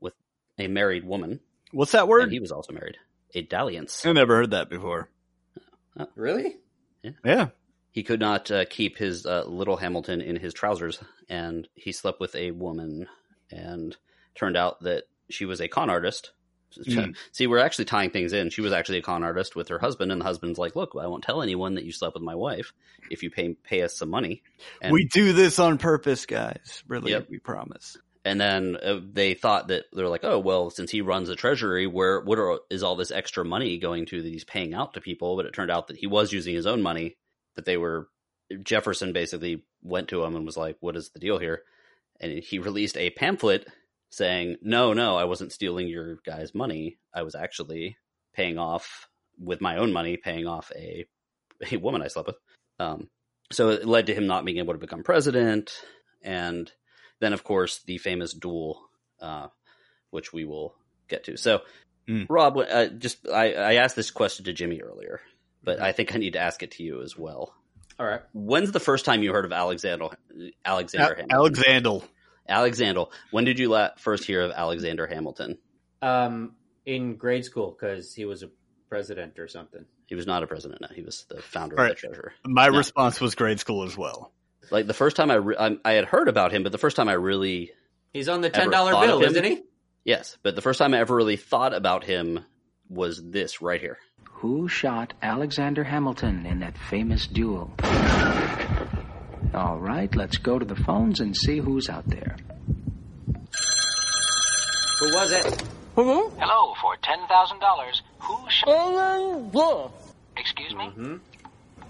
with 0.00 0.14
a 0.58 0.66
married 0.68 1.04
woman, 1.04 1.40
What's 1.72 1.92
that 1.92 2.00
and 2.02 2.08
word? 2.08 2.32
he 2.32 2.40
was 2.40 2.52
also 2.52 2.72
married. 2.72 2.96
A 3.34 3.42
dalliance. 3.42 4.04
I 4.06 4.12
never 4.12 4.36
heard 4.36 4.50
that 4.52 4.70
before. 4.70 5.08
Really? 6.16 6.56
Yeah. 7.24 7.48
he 7.92 8.02
could 8.02 8.20
not 8.20 8.50
uh, 8.50 8.64
keep 8.64 8.96
his 8.96 9.26
uh, 9.26 9.44
little 9.46 9.76
Hamilton 9.76 10.20
in 10.20 10.36
his 10.36 10.54
trousers, 10.54 10.98
and 11.28 11.68
he 11.74 11.92
slept 11.92 12.18
with 12.20 12.34
a 12.34 12.50
woman, 12.52 13.06
and 13.50 13.96
turned 14.34 14.56
out 14.56 14.82
that 14.82 15.04
she 15.30 15.44
was 15.44 15.60
a 15.60 15.68
con 15.68 15.90
artist. 15.90 16.32
Mm. 16.78 17.16
See, 17.32 17.46
we're 17.46 17.58
actually 17.58 17.86
tying 17.86 18.10
things 18.10 18.32
in. 18.32 18.50
She 18.50 18.60
was 18.60 18.72
actually 18.72 18.98
a 18.98 19.02
con 19.02 19.22
artist 19.22 19.54
with 19.56 19.68
her 19.68 19.78
husband, 19.78 20.12
and 20.12 20.20
the 20.20 20.24
husband's 20.24 20.58
like, 20.58 20.74
"Look, 20.76 20.92
I 21.00 21.06
won't 21.06 21.24
tell 21.24 21.42
anyone 21.42 21.74
that 21.74 21.84
you 21.84 21.92
slept 21.92 22.14
with 22.14 22.22
my 22.22 22.34
wife 22.34 22.72
if 23.10 23.22
you 23.22 23.30
pay 23.30 23.54
pay 23.54 23.82
us 23.82 23.96
some 23.96 24.10
money." 24.10 24.42
And, 24.82 24.92
we 24.92 25.04
do 25.04 25.32
this 25.32 25.58
on 25.58 25.78
purpose, 25.78 26.26
guys. 26.26 26.82
Really, 26.88 27.12
Yep. 27.12 27.28
we 27.30 27.38
promise. 27.38 27.96
and 28.26 28.40
then 28.40 28.76
uh, 28.82 29.00
they 29.12 29.34
thought 29.34 29.68
that 29.68 29.84
they're 29.92 30.08
like, 30.08 30.24
"Oh, 30.24 30.38
well, 30.38 30.70
since 30.70 30.90
he 30.90 31.00
runs 31.02 31.28
the 31.28 31.36
treasury, 31.36 31.86
where 31.86 32.20
what 32.20 32.38
are, 32.38 32.60
is 32.70 32.82
all 32.82 32.96
this 32.96 33.10
extra 33.10 33.44
money 33.44 33.78
going 33.78 34.06
to 34.06 34.22
that 34.22 34.28
he's 34.28 34.44
paying 34.44 34.74
out 34.74 34.94
to 34.94 35.00
people?" 35.00 35.36
But 35.36 35.46
it 35.46 35.52
turned 35.52 35.70
out 35.70 35.88
that 35.88 35.96
he 35.98 36.06
was 36.06 36.32
using 36.32 36.54
his 36.54 36.66
own 36.66 36.82
money. 36.82 37.16
That 37.56 37.64
they 37.66 37.76
were 37.76 38.08
Jefferson 38.62 39.12
basically 39.12 39.62
went 39.82 40.08
to 40.08 40.24
him 40.24 40.36
and 40.36 40.44
was 40.46 40.56
like, 40.56 40.76
"What 40.80 40.96
is 40.96 41.10
the 41.10 41.20
deal 41.20 41.38
here?" 41.38 41.62
And 42.20 42.38
he 42.38 42.58
released 42.60 42.96
a 42.96 43.10
pamphlet 43.10 43.66
saying, 44.14 44.56
"No, 44.62 44.92
no, 44.92 45.16
I 45.16 45.24
wasn't 45.24 45.52
stealing 45.52 45.88
your 45.88 46.18
guy's 46.24 46.54
money. 46.54 46.98
I 47.12 47.22
was 47.22 47.34
actually 47.34 47.96
paying 48.34 48.58
off 48.58 49.08
with 49.38 49.60
my 49.60 49.76
own 49.76 49.92
money, 49.92 50.16
paying 50.16 50.46
off 50.46 50.70
a 50.74 51.06
a 51.72 51.76
woman 51.76 52.02
I 52.02 52.08
slept 52.08 52.28
with." 52.28 52.36
Um, 52.78 53.08
so 53.52 53.70
it 53.70 53.86
led 53.86 54.06
to 54.06 54.14
him 54.14 54.26
not 54.26 54.44
being 54.44 54.58
able 54.58 54.74
to 54.74 54.78
become 54.80 55.02
president, 55.02 55.72
and 56.22 56.70
then 57.20 57.32
of 57.32 57.44
course 57.44 57.82
the 57.86 57.98
famous 57.98 58.32
duel, 58.32 58.80
uh, 59.20 59.48
which 60.10 60.32
we 60.32 60.44
will 60.44 60.74
get 61.08 61.24
to. 61.24 61.36
So, 61.36 61.60
Mm. 62.08 62.26
Rob, 62.28 62.58
uh, 62.58 62.86
just 62.86 63.26
I, 63.28 63.54
I 63.54 63.74
asked 63.74 63.96
this 63.96 64.10
question 64.10 64.44
to 64.44 64.52
Jimmy 64.52 64.80
earlier, 64.80 65.20
but 65.62 65.80
I 65.80 65.92
think 65.92 66.14
I 66.14 66.18
need 66.18 66.34
to 66.34 66.38
ask 66.38 66.62
it 66.62 66.72
to 66.72 66.82
you 66.82 67.02
as 67.02 67.16
well. 67.16 67.54
All 67.98 68.06
right. 68.06 68.20
When's 68.32 68.72
the 68.72 68.80
first 68.80 69.04
time 69.04 69.22
you 69.22 69.32
heard 69.32 69.44
of 69.44 69.52
Alexander 69.52 70.08
Alexander 70.64 71.14
Hamilton? 71.14 71.30
Alexander. 71.30 72.00
Alexander. 72.48 73.04
When 73.30 73.44
did 73.44 73.58
you 73.58 73.68
la- 73.68 73.90
first 73.98 74.24
hear 74.24 74.42
of 74.42 74.52
Alexander 74.52 75.06
Hamilton? 75.06 75.58
Um, 76.02 76.54
in 76.86 77.16
grade 77.16 77.44
school 77.44 77.70
because 77.78 78.14
he 78.14 78.24
was 78.24 78.42
a 78.42 78.50
president 78.88 79.38
or 79.38 79.48
something. 79.48 79.84
He 80.06 80.14
was 80.14 80.26
not 80.26 80.42
a 80.42 80.46
president. 80.46 80.82
No, 80.82 80.88
he 80.94 81.02
was 81.02 81.24
the 81.30 81.40
founder 81.40 81.76
Right. 81.76 81.92
of 81.92 81.96
the 81.96 82.00
treasurer. 82.08 82.32
My 82.46 82.68
Yeah. 82.68 82.76
response 82.76 83.20
was 83.20 83.34
grade 83.34 83.58
school 83.58 83.84
as 83.84 83.96
well. 83.96 84.32
Like 84.70 84.86
the 84.86 84.94
first 84.94 85.16
time 85.16 85.30
I, 85.30 85.34
re- 85.36 85.56
I 85.58 85.76
I 85.84 85.92
had 85.92 86.04
heard 86.04 86.28
about 86.28 86.52
him, 86.52 86.62
but 86.62 86.72
the 86.72 86.78
first 86.78 86.96
time 86.96 87.08
I 87.08 87.14
really 87.14 87.72
He's 88.12 88.28
on 88.28 88.40
the 88.42 88.50
ten 88.50 88.70
dollar 88.70 88.92
bill, 88.92 89.20
him? 89.22 89.30
isn't 89.30 89.44
he? 89.44 89.62
yes, 90.04 90.36
but 90.42 90.54
the 90.54 90.62
first 90.62 90.78
time 90.78 90.94
I 90.94 90.98
ever 91.00 91.14
really 91.16 91.36
thought 91.36 91.74
about 91.74 92.04
him 92.04 92.44
was 92.88 93.22
this 93.30 93.60
right 93.62 93.80
here. 93.80 93.98
Who 94.24 94.68
shot 94.68 95.14
Alexander 95.22 95.84
Hamilton 95.84 96.44
in 96.46 96.60
that 96.60 96.76
famous 96.76 97.26
duel? 97.26 97.72
All 99.54 99.78
right, 99.78 100.12
let's 100.16 100.36
go 100.36 100.58
to 100.58 100.64
the 100.64 100.74
phones 100.74 101.20
and 101.20 101.36
see 101.36 101.58
who's 101.58 101.88
out 101.88 102.06
there. 102.08 102.36
Who 105.00 105.14
was 105.14 105.30
it? 105.32 105.62
Hello, 105.94 106.74
for 106.80 106.96
$10,000. 106.96 108.00
Who 108.18 108.50
shot. 108.50 109.92
Excuse 110.36 110.74
me? 110.74 110.88
Hmm. 110.88 111.16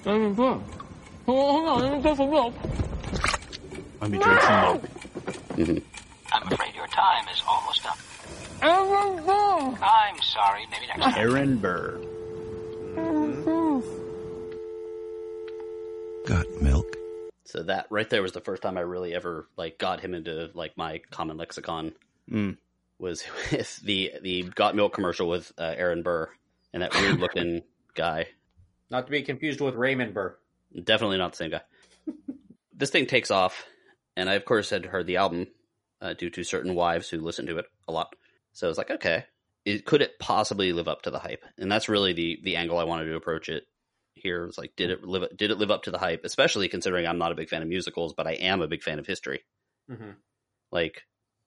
Aaron 0.04 0.34
Burr. 0.34 0.60
Hold 1.24 1.68
on, 1.68 1.80
Let 1.80 1.92
me 1.96 2.02
drink 2.02 2.16
some 2.18 2.30
milk. 2.30 2.54
I'm 6.32 6.52
afraid 6.52 6.74
your 6.74 6.86
time 6.88 7.28
is 7.32 7.42
almost 7.48 7.86
up. 7.86 7.98
Aaron 8.62 9.24
Burr. 9.24 9.78
I'm 9.82 10.20
sorry, 10.20 10.66
maybe 10.70 10.86
next 10.88 11.00
time. 11.00 11.14
Aaron 11.16 11.56
Burr. 11.56 11.98
Got 16.26 16.62
milk. 16.62 16.96
So 17.54 17.62
that 17.62 17.86
right 17.88 18.10
there 18.10 18.20
was 18.20 18.32
the 18.32 18.40
first 18.40 18.62
time 18.62 18.76
I 18.76 18.80
really 18.80 19.14
ever 19.14 19.48
like 19.56 19.78
got 19.78 20.00
him 20.00 20.12
into 20.12 20.50
like 20.54 20.76
my 20.76 21.00
common 21.12 21.36
lexicon. 21.36 21.92
Mm. 22.28 22.56
Was 22.98 23.22
with 23.52 23.76
the 23.76 24.14
the 24.20 24.42
got 24.42 24.74
milk 24.74 24.92
commercial 24.92 25.28
with 25.28 25.52
uh, 25.56 25.72
Aaron 25.76 26.02
Burr 26.02 26.28
and 26.72 26.82
that 26.82 26.92
weird 26.94 27.20
looking 27.20 27.62
guy. 27.94 28.26
Not 28.90 29.06
to 29.06 29.12
be 29.12 29.22
confused 29.22 29.60
with 29.60 29.76
Raymond 29.76 30.14
Burr. 30.14 30.36
Definitely 30.82 31.18
not 31.18 31.30
the 31.30 31.36
same 31.36 31.50
guy. 31.52 31.60
this 32.74 32.90
thing 32.90 33.06
takes 33.06 33.30
off, 33.30 33.64
and 34.16 34.28
I 34.28 34.34
of 34.34 34.44
course 34.44 34.70
had 34.70 34.86
heard 34.86 35.06
the 35.06 35.18
album 35.18 35.46
uh, 36.00 36.14
due 36.14 36.30
to 36.30 36.42
certain 36.42 36.74
wives 36.74 37.08
who 37.08 37.20
listened 37.20 37.46
to 37.48 37.58
it 37.58 37.66
a 37.86 37.92
lot. 37.92 38.16
So 38.52 38.66
I 38.66 38.68
was 38.68 38.78
like, 38.78 38.90
okay, 38.90 39.26
it, 39.64 39.86
could 39.86 40.02
it 40.02 40.18
possibly 40.18 40.72
live 40.72 40.88
up 40.88 41.02
to 41.02 41.12
the 41.12 41.20
hype? 41.20 41.44
And 41.56 41.70
that's 41.70 41.88
really 41.88 42.14
the 42.14 42.40
the 42.42 42.56
angle 42.56 42.78
I 42.78 42.84
wanted 42.84 43.04
to 43.04 43.14
approach 43.14 43.48
it. 43.48 43.64
Here 44.14 44.46
was 44.46 44.56
like, 44.58 44.74
did 44.76 44.90
it 44.90 45.04
live? 45.04 45.36
Did 45.36 45.50
it 45.50 45.58
live 45.58 45.70
up 45.70 45.84
to 45.84 45.90
the 45.90 45.98
hype? 45.98 46.24
Especially 46.24 46.68
considering 46.68 47.06
I'm 47.06 47.18
not 47.18 47.32
a 47.32 47.34
big 47.34 47.48
fan 47.48 47.62
of 47.62 47.68
musicals, 47.68 48.14
but 48.14 48.26
I 48.26 48.32
am 48.32 48.62
a 48.62 48.68
big 48.68 48.82
fan 48.82 48.98
of 48.98 49.06
history. 49.06 49.40
Mm-hmm. 49.90 50.10
Like, 50.72 51.02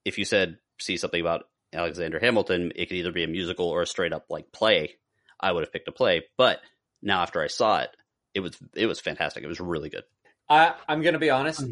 if 0.06 0.18
you 0.18 0.26
said 0.26 0.58
see 0.80 0.98
something 0.98 1.20
about 1.22 1.46
Alexander 1.74 2.20
Hamilton, 2.20 2.72
it 2.76 2.88
could 2.88 2.98
either 2.98 3.12
be 3.12 3.24
a 3.24 3.28
musical 3.28 3.68
or 3.70 3.82
a 3.82 3.88
straight 3.88 4.14
up 4.14 4.26
like 4.30 4.52
play. 4.52 4.96
I 5.40 5.52
would 5.52 5.64
have 5.64 5.72
picked 5.74 5.88
a 5.88 5.92
play, 5.92 6.24
but 6.38 6.60
now 7.02 7.22
after 7.22 7.42
I 7.42 7.48
saw 7.48 7.80
it, 7.80 7.90
it 8.34 8.42
was 8.42 8.58
it 8.76 8.86
was 8.88 9.00
fantastic. 9.00 9.44
It 9.44 9.48
was 9.48 9.60
really 9.60 9.90
good. 9.90 10.04
I 10.50 10.74
I'm 10.88 11.02
gonna 11.02 11.20
be 11.20 11.30
honest. 11.30 11.64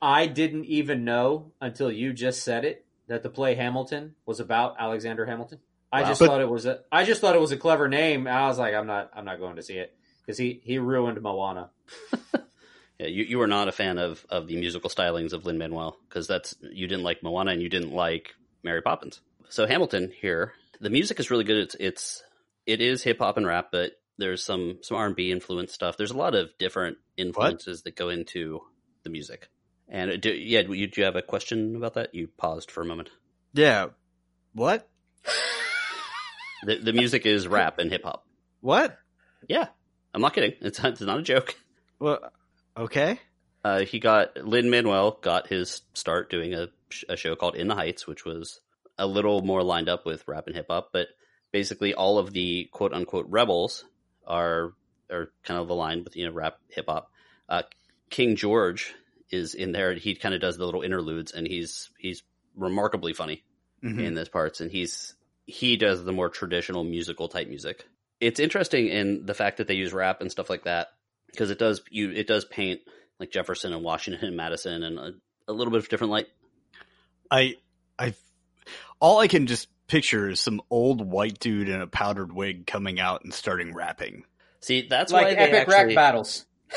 I 0.00 0.26
didn't 0.26 0.64
even 0.66 1.04
know 1.04 1.52
until 1.60 1.90
you 1.90 2.12
just 2.12 2.42
said 2.42 2.64
it 2.64 2.84
that 3.06 3.22
the 3.22 3.30
play 3.30 3.54
Hamilton 3.54 4.14
was 4.26 4.40
about 4.40 4.76
Alexander 4.78 5.24
Hamilton. 5.26 5.60
I 5.92 6.02
Wow. 6.02 6.08
just 6.08 6.20
But- 6.20 6.26
thought 6.28 6.40
it 6.40 6.48
was 6.48 6.66
a. 6.66 6.80
I 6.90 7.04
just 7.04 7.20
thought 7.20 7.34
it 7.36 7.40
was 7.40 7.52
a 7.52 7.56
clever 7.56 7.88
name. 7.88 8.26
I 8.26 8.46
was 8.48 8.58
like, 8.58 8.74
I'm 8.74 8.86
not. 8.86 9.10
I'm 9.14 9.24
not 9.24 9.38
going 9.38 9.56
to 9.56 9.62
see 9.62 9.74
it 9.78 9.94
because 10.24 10.38
he 10.38 10.60
he 10.64 10.78
ruined 10.78 11.20
Moana. 11.20 11.70
Yeah, 13.02 13.08
you, 13.08 13.24
you 13.24 13.38
were 13.38 13.48
not 13.48 13.66
a 13.66 13.72
fan 13.72 13.98
of, 13.98 14.24
of 14.30 14.46
the 14.46 14.56
musical 14.56 14.88
stylings 14.88 15.32
of 15.32 15.44
Lin 15.44 15.58
Manuel 15.58 15.96
because 16.08 16.28
that's 16.28 16.54
you 16.60 16.86
didn't 16.86 17.02
like 17.02 17.20
Moana 17.20 17.50
and 17.50 17.60
you 17.60 17.68
didn't 17.68 17.92
like 17.92 18.34
Mary 18.62 18.80
Poppins. 18.80 19.20
So 19.48 19.66
Hamilton 19.66 20.12
here, 20.20 20.52
the 20.80 20.88
music 20.88 21.18
is 21.18 21.28
really 21.28 21.42
good. 21.42 21.56
It's 21.56 21.76
it's 21.80 22.22
it 22.64 22.80
is 22.80 23.02
hip 23.02 23.18
hop 23.18 23.38
and 23.38 23.46
rap, 23.46 23.70
but 23.72 23.92
there's 24.18 24.44
some 24.44 24.78
some 24.82 24.96
R 24.96 25.06
and 25.06 25.16
B 25.16 25.32
influence 25.32 25.72
stuff. 25.72 25.96
There's 25.96 26.12
a 26.12 26.16
lot 26.16 26.36
of 26.36 26.50
different 26.60 26.98
influences 27.16 27.82
that 27.82 27.96
go 27.96 28.08
into 28.08 28.60
the 29.02 29.10
music. 29.10 29.48
And 29.88 30.12
uh, 30.12 30.16
do, 30.16 30.30
yeah, 30.32 30.60
you, 30.60 30.86
do 30.86 31.00
you 31.00 31.04
have 31.04 31.16
a 31.16 31.22
question 31.22 31.74
about 31.74 31.94
that? 31.94 32.14
You 32.14 32.28
paused 32.28 32.70
for 32.70 32.82
a 32.82 32.86
moment. 32.86 33.10
Yeah. 33.52 33.88
What? 34.54 34.88
The, 36.64 36.76
the 36.76 36.92
music 36.92 37.26
is 37.26 37.48
rap 37.48 37.80
and 37.80 37.90
hip 37.90 38.04
hop. 38.04 38.24
What? 38.60 38.96
Yeah, 39.48 39.66
I'm 40.14 40.20
not 40.20 40.34
kidding. 40.34 40.54
It's 40.60 40.78
it's 40.84 41.00
not 41.00 41.18
a 41.18 41.22
joke. 41.22 41.54
Well, 41.98 42.20
okay. 42.76 43.20
Uh, 43.64 43.80
he 43.80 43.98
got 44.00 44.36
Lin 44.36 44.70
Manuel 44.70 45.18
got 45.20 45.46
his 45.46 45.82
start 45.94 46.30
doing 46.30 46.52
a, 46.54 46.68
a 47.08 47.16
show 47.16 47.36
called 47.36 47.54
In 47.54 47.68
the 47.68 47.74
Heights, 47.76 48.06
which 48.06 48.24
was 48.24 48.60
a 48.98 49.06
little 49.06 49.42
more 49.42 49.62
lined 49.62 49.88
up 49.88 50.04
with 50.04 50.26
rap 50.26 50.46
and 50.48 50.56
hip 50.56 50.66
hop, 50.68 50.90
but 50.92 51.08
basically 51.52 51.94
all 51.94 52.18
of 52.18 52.32
the 52.32 52.68
quote 52.72 52.92
unquote 52.92 53.26
rebels 53.28 53.84
are 54.26 54.72
are 55.10 55.30
kind 55.44 55.60
of 55.60 55.70
aligned 55.70 56.04
with 56.04 56.16
you 56.16 56.26
know 56.26 56.32
rap 56.32 56.58
hip 56.68 56.86
hop. 56.88 57.10
Uh, 57.48 57.62
King 58.10 58.36
George 58.36 58.94
is 59.30 59.54
in 59.54 59.72
there. 59.72 59.94
He 59.94 60.14
kind 60.14 60.34
of 60.34 60.40
does 60.40 60.56
the 60.58 60.64
little 60.66 60.82
interludes, 60.82 61.32
and 61.32 61.46
he's 61.46 61.90
he's 61.98 62.22
remarkably 62.56 63.12
funny 63.14 63.42
Mhm. 63.82 64.00
in 64.04 64.14
those 64.14 64.28
parts, 64.28 64.60
and 64.60 64.70
he's 64.70 65.14
he 65.46 65.76
does 65.76 66.04
the 66.04 66.12
more 66.12 66.28
traditional 66.28 66.84
musical 66.84 67.28
type 67.28 67.48
music. 67.48 67.86
It's 68.22 68.40
interesting 68.40 68.88
in 68.88 69.26
the 69.26 69.34
fact 69.34 69.58
that 69.58 69.66
they 69.66 69.74
use 69.74 69.92
rap 69.92 70.20
and 70.20 70.30
stuff 70.30 70.48
like 70.48 70.64
that 70.64 70.88
because 71.26 71.50
it 71.50 71.58
does 71.58 71.82
you 71.90 72.10
it 72.10 72.26
does 72.26 72.44
paint 72.44 72.80
like 73.18 73.30
Jefferson 73.30 73.72
and 73.72 73.82
Washington 73.82 74.24
and 74.28 74.36
Madison 74.36 74.82
and 74.82 74.98
a, 74.98 75.12
a 75.48 75.52
little 75.52 75.72
bit 75.72 75.78
of 75.78 75.88
different 75.88 76.12
light. 76.12 76.26
I, 77.30 77.56
I, 77.98 78.14
all 79.00 79.18
I 79.18 79.26
can 79.26 79.46
just 79.46 79.68
picture 79.86 80.28
is 80.28 80.40
some 80.40 80.60
old 80.70 81.00
white 81.00 81.38
dude 81.38 81.68
in 81.68 81.80
a 81.80 81.86
powdered 81.86 82.32
wig 82.32 82.66
coming 82.66 83.00
out 83.00 83.24
and 83.24 83.32
starting 83.32 83.74
rapping. 83.74 84.24
See, 84.60 84.86
that's 84.88 85.12
why 85.12 85.22
like 85.22 85.36
they 85.36 85.42
epic 85.42 85.68
actually, 85.68 85.94
rap 85.94 85.94
battles. 85.94 86.46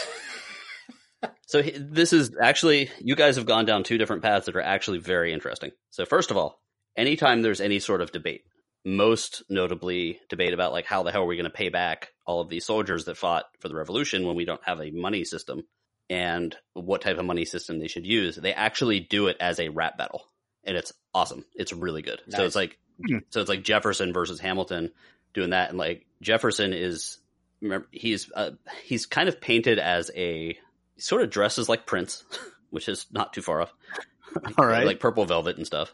So 1.48 1.62
he- 1.62 1.78
this 1.78 2.12
is 2.12 2.32
actually 2.42 2.90
you 3.00 3.16
guys 3.16 3.36
have 3.36 3.46
gone 3.46 3.66
down 3.66 3.84
two 3.84 3.98
different 3.98 4.24
paths 4.24 4.48
that 4.48 4.56
are 4.56 4.62
actually 4.62 4.98
very 4.98 5.32
interesting. 5.32 5.72
So 5.92 6.06
first 6.06 6.32
of 6.32 6.38
all, 6.38 6.60
anytime 6.98 7.42
there's 7.42 7.62
any 7.62 7.80
sort 7.80 8.02
of 8.02 8.12
debate, 8.12 8.46
most 8.86 9.44
notably 9.50 10.20
debate 10.30 10.54
about 10.54 10.72
like 10.72 10.86
how 10.86 11.04
the 11.04 11.12
hell 11.12 11.24
are 11.24 11.26
we 11.26 11.36
going 11.36 11.46
to 11.46 11.50
pay 11.50 11.70
back 11.70 12.14
all 12.26 12.40
of 12.40 12.50
these 12.50 12.66
soldiers 12.66 13.06
that 13.06 13.18
fought 13.18 13.46
for 13.60 13.68
the 13.68 13.76
revolution 13.76 14.26
when 14.28 14.36
we 14.36 14.46
don't 14.46 14.64
have 14.64 14.80
a 14.80 14.92
money 14.92 15.24
system 15.26 15.64
and 16.10 16.56
what 16.74 17.02
type 17.02 17.18
of 17.18 17.26
money 17.26 17.46
system 17.46 17.80
they 17.80 17.88
should 17.88 18.06
use, 18.06 18.36
they 18.36 18.54
actually 18.54 19.00
do 19.00 19.28
it 19.28 19.38
as 19.40 19.60
a 19.60 19.70
rap 19.70 19.98
battle. 19.98 20.24
And 20.64 20.78
it's 20.78 20.94
awesome. 21.14 21.46
It's 21.56 21.74
really 21.74 22.02
good. 22.04 22.22
So 22.30 22.44
it's 22.46 22.56
like 22.56 22.78
Hmm. 23.06 23.18
so 23.30 23.42
it's 23.42 23.50
like 23.50 23.62
Jefferson 23.64 24.14
versus 24.14 24.40
Hamilton 24.40 24.90
doing 25.34 25.50
that 25.50 25.68
and 25.70 25.78
like 25.78 26.06
Jefferson 26.22 26.72
is 26.72 27.18
remember 27.60 27.88
he's 27.92 28.32
uh, 28.34 28.52
he's 28.84 29.06
kind 29.06 29.28
of 29.28 29.42
painted 29.42 29.80
as 29.80 30.10
a 30.16 30.58
he 30.94 31.02
sort 31.02 31.22
of 31.22 31.30
dresses 31.30 31.68
like 31.68 31.86
Prince, 31.86 32.24
which 32.70 32.88
is 32.88 33.06
not 33.12 33.34
too 33.34 33.42
far 33.42 33.64
off. 33.64 33.74
All 34.58 34.66
right. 34.66 34.86
like 34.86 35.02
purple 35.02 35.26
velvet 35.26 35.58
and 35.58 35.66
stuff. 35.66 35.94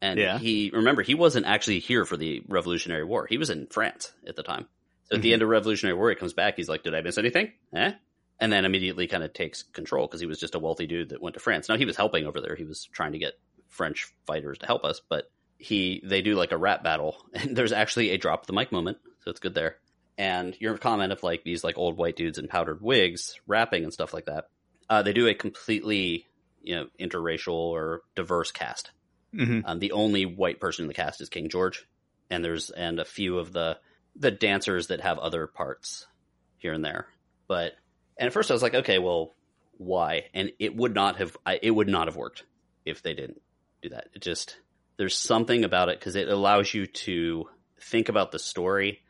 And 0.00 0.18
Yeah. 0.18 0.38
he 0.38 0.70
remember 0.72 1.02
he 1.02 1.14
wasn't 1.14 1.46
actually 1.46 1.78
here 1.80 2.04
for 2.04 2.16
the 2.16 2.42
Revolutionary 2.48 3.04
War. 3.04 3.26
He 3.26 3.38
was 3.38 3.50
in 3.50 3.66
France 3.68 4.12
at 4.26 4.36
the 4.36 4.42
time. 4.42 4.68
So 5.04 5.16
at 5.16 5.22
the 5.22 5.30
Mhm. 5.30 5.34
end 5.34 5.42
of 5.42 5.48
Revolutionary 5.48 5.96
War, 5.98 6.10
he 6.10 6.16
comes 6.16 6.32
back. 6.32 6.56
He's 6.56 6.68
like, 6.68 6.82
"Did 6.82 6.94
I 6.94 7.00
miss 7.02 7.18
anything?" 7.18 7.52
Eh? 7.74 7.92
And 8.40 8.52
then 8.52 8.64
immediately 8.64 9.06
kind 9.06 9.22
of 9.22 9.32
takes 9.32 9.62
control 9.62 10.06
because 10.06 10.20
he 10.20 10.26
was 10.26 10.40
just 10.40 10.54
a 10.54 10.58
wealthy 10.58 10.86
dude 10.86 11.10
that 11.10 11.20
went 11.22 11.34
to 11.34 11.40
France. 11.40 11.68
Now 11.68 11.76
he 11.76 11.84
was 11.84 11.96
helping 11.96 12.26
over 12.26 12.40
there. 12.40 12.56
He 12.56 12.64
was 12.64 12.84
trying 12.86 13.12
to 13.12 13.18
get 13.18 13.34
French 13.68 14.06
fighters 14.26 14.58
to 14.58 14.66
help 14.66 14.84
us, 14.84 15.00
but 15.08 15.30
he 15.58 16.00
they 16.04 16.20
do 16.22 16.34
like 16.34 16.52
a 16.52 16.56
rap 16.58 16.82
battle, 16.82 17.24
and 17.34 17.56
there's 17.56 17.72
actually 17.72 18.10
a 18.10 18.18
drop 18.18 18.46
the 18.46 18.52
mic 18.52 18.72
moment, 18.72 18.98
so 19.24 19.30
it's 19.30 19.40
good 19.40 19.54
there. 19.54 19.78
And 20.18 20.56
your 20.60 20.78
comment 20.78 21.12
of 21.12 21.22
like 21.22 21.44
these 21.44 21.64
like 21.64 21.76
old 21.78 21.96
white 21.96 22.16
dudes 22.16 22.38
in 22.38 22.48
powdered 22.48 22.80
wigs 22.82 23.38
rapping 23.46 23.84
and 23.84 23.92
stuff 23.92 24.12
like 24.14 24.26
that, 24.26 24.48
uh, 24.90 25.02
they 25.02 25.12
do 25.12 25.26
a 25.28 25.34
completely 25.34 26.26
you 26.62 26.74
know 26.76 26.88
interracial 26.98 27.52
or 27.54 28.02
diverse 28.14 28.50
cast. 28.52 28.90
Mhm. 29.34 29.62
Um, 29.64 29.78
the 29.78 29.92
only 29.92 30.26
white 30.26 30.60
person 30.60 30.84
in 30.84 30.88
the 30.88 30.94
cast 30.94 31.20
is 31.20 31.28
King 31.28 31.48
George, 31.48 31.86
and 32.30 32.44
there's 32.44 32.70
and 32.70 32.98
a 33.00 33.04
few 33.04 33.38
of 33.38 33.52
the 33.52 33.78
the 34.16 34.30
dancers 34.30 34.88
that 34.88 35.00
have 35.00 35.18
other 35.18 35.46
parts 35.46 36.06
here 36.58 36.72
and 36.72 36.84
there. 36.84 37.06
But 37.48 37.74
and 38.16 38.26
at 38.28 38.32
first 38.32 38.50
I 38.50 38.54
was 38.54 38.62
like, 38.62 38.74
okay, 38.74 38.98
well, 38.98 39.34
why? 39.76 40.26
And 40.34 40.52
it 40.58 40.76
would 40.76 40.94
not 40.94 41.16
have 41.16 41.36
I, 41.44 41.58
it 41.62 41.70
would 41.70 41.88
not 41.88 42.06
have 42.08 42.16
worked 42.16 42.44
if 42.84 43.02
they 43.02 43.14
didn't 43.14 43.42
do 43.82 43.88
that. 43.90 44.08
It 44.14 44.22
just 44.22 44.56
there's 44.96 45.16
something 45.16 45.64
about 45.64 45.88
it 45.88 45.98
because 45.98 46.16
it 46.16 46.28
allows 46.28 46.72
you 46.72 46.86
to 46.86 47.48
think 47.80 48.08
about 48.08 48.30
the 48.30 48.38
story 48.38 49.00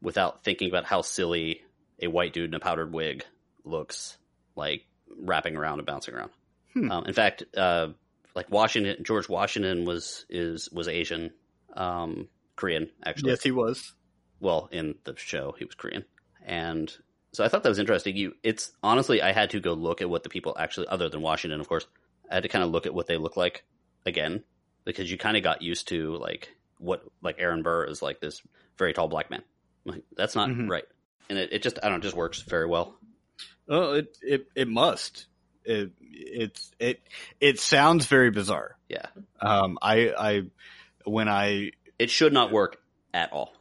without 0.00 0.44
thinking 0.44 0.68
about 0.68 0.84
how 0.84 1.02
silly 1.02 1.60
a 2.00 2.08
white 2.08 2.32
dude 2.32 2.50
in 2.50 2.54
a 2.54 2.60
powdered 2.60 2.92
wig 2.92 3.24
looks 3.64 4.16
like 4.56 4.86
wrapping 5.16 5.56
around 5.56 5.78
and 5.78 5.86
bouncing 5.86 6.14
around. 6.14 6.30
Hmm. 6.72 6.90
Um, 6.90 7.04
in 7.06 7.12
fact, 7.14 7.44
uh, 7.56 7.88
like 8.34 8.50
Washington, 8.50 9.02
George 9.04 9.28
Washington 9.28 9.84
was 9.84 10.26
is 10.28 10.68
was 10.72 10.88
Asian, 10.88 11.32
um, 11.76 12.28
Korean 12.56 12.90
actually. 13.04 13.30
Yes, 13.30 13.42
he 13.42 13.50
was. 13.52 13.92
Well, 14.40 14.68
in 14.72 14.96
the 15.04 15.14
show, 15.16 15.54
he 15.58 15.64
was 15.64 15.74
Korean, 15.74 16.04
and 16.44 16.92
so 17.32 17.44
I 17.44 17.48
thought 17.48 17.62
that 17.62 17.68
was 17.68 17.78
interesting. 17.78 18.16
You, 18.16 18.34
it's 18.42 18.72
honestly, 18.82 19.22
I 19.22 19.32
had 19.32 19.50
to 19.50 19.60
go 19.60 19.72
look 19.74 20.02
at 20.02 20.10
what 20.10 20.22
the 20.22 20.28
people 20.28 20.56
actually, 20.58 20.88
other 20.88 21.08
than 21.08 21.22
Washington, 21.22 21.60
of 21.60 21.68
course, 21.68 21.86
I 22.30 22.34
had 22.34 22.42
to 22.42 22.48
kind 22.48 22.64
of 22.64 22.70
look 22.70 22.86
at 22.86 22.94
what 22.94 23.06
they 23.06 23.16
look 23.16 23.36
like 23.36 23.64
again 24.06 24.42
because 24.84 25.10
you 25.10 25.16
kind 25.16 25.36
of 25.36 25.42
got 25.42 25.62
used 25.62 25.88
to 25.88 26.16
like 26.16 26.50
what 26.78 27.02
like 27.22 27.36
Aaron 27.38 27.62
Burr 27.62 27.84
is 27.84 28.02
like 28.02 28.20
this 28.20 28.42
very 28.76 28.92
tall 28.92 29.08
black 29.08 29.30
man. 29.30 29.42
Like 29.86 30.02
that's 30.16 30.34
not 30.34 30.48
Mhm. 30.48 30.68
right, 30.68 30.84
and 31.30 31.38
it, 31.38 31.52
it 31.52 31.62
just 31.62 31.78
I 31.82 31.88
don't 31.88 31.92
know, 31.92 31.98
it 31.98 32.02
just 32.02 32.16
works 32.16 32.42
very 32.42 32.66
well. 32.66 32.98
Oh, 33.68 33.94
it 33.94 34.16
it 34.20 34.46
it 34.54 34.68
must. 34.68 35.26
It 35.64 35.92
it's 36.00 36.70
it 36.78 37.00
it 37.40 37.58
sounds 37.60 38.06
very 38.06 38.30
bizarre. 38.30 38.76
Yeah, 38.88 39.06
Um, 39.40 39.78
I 39.80 40.10
I 40.16 40.42
when 41.04 41.28
I 41.28 41.72
it 41.98 42.10
should 42.10 42.32
not 42.32 42.52
work 42.52 42.76
at 43.12 43.32
all. 43.32 43.52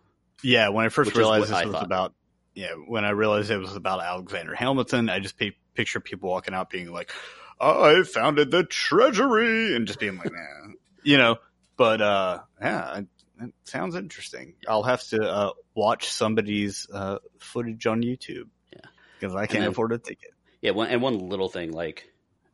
yeah 0.43 0.69
when 0.69 0.85
I 0.85 0.89
first 0.89 1.15
realized 1.15 1.45
this 1.45 1.51
I 1.53 1.65
was 1.65 1.73
thought. 1.75 1.85
about 1.85 2.13
yeah 2.55 2.73
when 2.87 3.05
I 3.05 3.11
realized 3.11 3.51
it 3.51 3.57
was 3.57 3.75
about 3.75 4.01
Alexander 4.01 4.53
Hamilton, 4.55 5.09
I 5.09 5.19
just 5.19 5.37
pi- 5.39 5.55
picture 5.75 5.99
people 5.99 6.29
walking 6.29 6.53
out 6.53 6.69
being 6.69 6.91
like, 6.91 7.11
"I 7.59 8.03
founded 8.03 8.51
the 8.51 8.63
treasury," 8.63 9.75
and 9.75 9.87
just 9.87 9.99
being 9.99 10.17
like, 10.17 10.31
"Nah," 10.31 10.73
you 11.03 11.17
know. 11.17 11.37
But 11.77 12.01
uh, 12.01 12.39
yeah, 12.61 12.97
it, 12.99 13.07
it 13.41 13.53
sounds 13.63 13.95
interesting. 13.95 14.53
I'll 14.67 14.83
have 14.83 15.03
to 15.05 15.21
uh, 15.23 15.51
watch 15.73 16.09
somebody's 16.09 16.87
uh, 16.93 17.17
footage 17.39 17.87
on 17.87 18.01
YouTube. 18.03 18.49
Yeah. 18.71 18.81
because 19.19 19.35
I 19.35 19.47
can't 19.47 19.61
then- 19.61 19.69
afford 19.71 19.91
a 19.93 19.97
ticket. 19.97 20.32
Yeah, 20.63 20.71
one, 20.71 20.87
and 20.87 21.01
one 21.01 21.19
little 21.19 21.49
thing, 21.49 21.73
like 21.73 22.09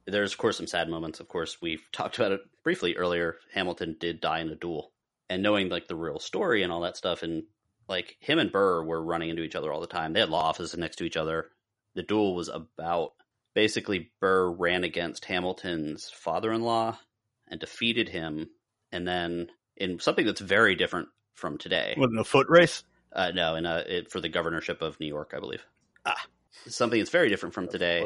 there's 0.08 0.34
of 0.34 0.40
course 0.40 0.58
some 0.58 0.68
sad 0.68 0.90
moments. 0.90 1.20
Of 1.20 1.28
course, 1.30 1.62
we've 1.62 1.88
talked 1.94 2.18
about 2.18 2.34
it 2.34 2.42
briefly 2.64 2.98
earlier. 2.98 3.38
Hamilton 3.54 3.96
did 4.00 4.20
die 4.20 4.40
in 4.40 4.50
a 4.50 4.56
duel, 4.56 4.92
and 5.30 5.44
knowing 5.44 5.70
like 5.70 5.88
the 5.88 5.96
real 5.96 6.20
story 6.20 6.64
and 6.64 6.74
all 6.74 6.82
that 6.82 6.98
stuff, 6.98 7.22
and 7.22 7.44
like 7.88 8.18
him 8.20 8.40
and 8.40 8.52
Burr 8.52 8.84
were 8.84 9.02
running 9.02 9.30
into 9.30 9.44
each 9.44 9.56
other 9.56 9.72
all 9.72 9.80
the 9.80 9.88
time. 9.88 10.14
They 10.14 10.20
had 10.20 10.30
law 10.30 10.46
offices 10.46 10.78
next 10.78 10.98
to 10.98 11.04
each 11.06 11.18
other. 11.18 11.50
The 11.94 12.04
duel 12.04 12.36
was 12.36 12.50
about 12.50 13.14
basically 13.54 14.12
Burr 14.20 14.52
ran 14.52 14.84
against 14.84 15.26
Hamilton's 15.26 16.10
father-in-law 16.10 16.98
and 17.48 17.60
defeated 17.60 18.10
him, 18.10 18.50
and 18.92 19.08
then 19.08 19.50
in 19.78 20.00
something 20.00 20.26
that's 20.26 20.42
very 20.42 20.76
different 20.76 21.10
from 21.36 21.60
today. 21.60 21.94
Wasn't 21.96 22.20
a 22.20 22.24
foot 22.24 22.48
race. 22.50 22.84
Uh, 23.14 23.32
no, 23.36 23.56
in 23.56 23.68
a, 23.68 23.84
it, 23.88 24.12
for 24.12 24.20
the 24.20 24.30
governorship 24.30 24.82
of 24.82 25.00
New 25.00 25.08
York, 25.08 25.34
I 25.36 25.40
believe. 25.40 25.64
Ah. 26.06 26.26
Something 26.68 27.00
that's 27.00 27.12
very 27.12 27.30
different 27.30 27.54
from 27.54 27.68
today 27.68 28.04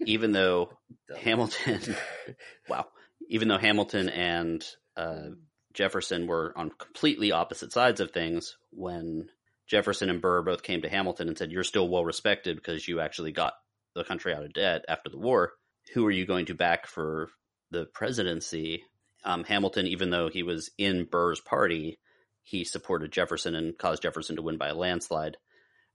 even 0.00 0.32
though 0.32 0.70
Hamilton, 1.18 1.96
wow, 2.68 2.86
even 3.28 3.48
though 3.48 3.58
Hamilton 3.58 4.08
and 4.08 4.64
uh, 4.96 5.28
Jefferson 5.72 6.26
were 6.26 6.52
on 6.56 6.70
completely 6.70 7.32
opposite 7.32 7.72
sides 7.72 8.00
of 8.00 8.10
things, 8.10 8.56
when 8.70 9.28
Jefferson 9.66 10.10
and 10.10 10.20
Burr 10.20 10.42
both 10.42 10.62
came 10.62 10.82
to 10.82 10.88
Hamilton 10.88 11.28
and 11.28 11.38
said, 11.38 11.52
"You're 11.52 11.64
still 11.64 11.88
well 11.88 12.04
respected 12.04 12.56
because 12.56 12.86
you 12.86 13.00
actually 13.00 13.32
got 13.32 13.54
the 13.94 14.04
country 14.04 14.34
out 14.34 14.44
of 14.44 14.52
debt 14.52 14.84
after 14.88 15.10
the 15.10 15.18
war. 15.18 15.52
Who 15.94 16.04
are 16.06 16.10
you 16.10 16.26
going 16.26 16.46
to 16.46 16.54
back 16.54 16.86
for 16.86 17.30
the 17.70 17.86
presidency?" 17.86 18.84
Um, 19.24 19.42
Hamilton, 19.44 19.88
even 19.88 20.10
though 20.10 20.28
he 20.28 20.44
was 20.44 20.70
in 20.78 21.04
Burr's 21.04 21.40
party, 21.40 21.98
he 22.44 22.62
supported 22.62 23.10
Jefferson 23.10 23.56
and 23.56 23.76
caused 23.76 24.02
Jefferson 24.02 24.36
to 24.36 24.42
win 24.42 24.56
by 24.56 24.68
a 24.68 24.74
landslide. 24.74 25.36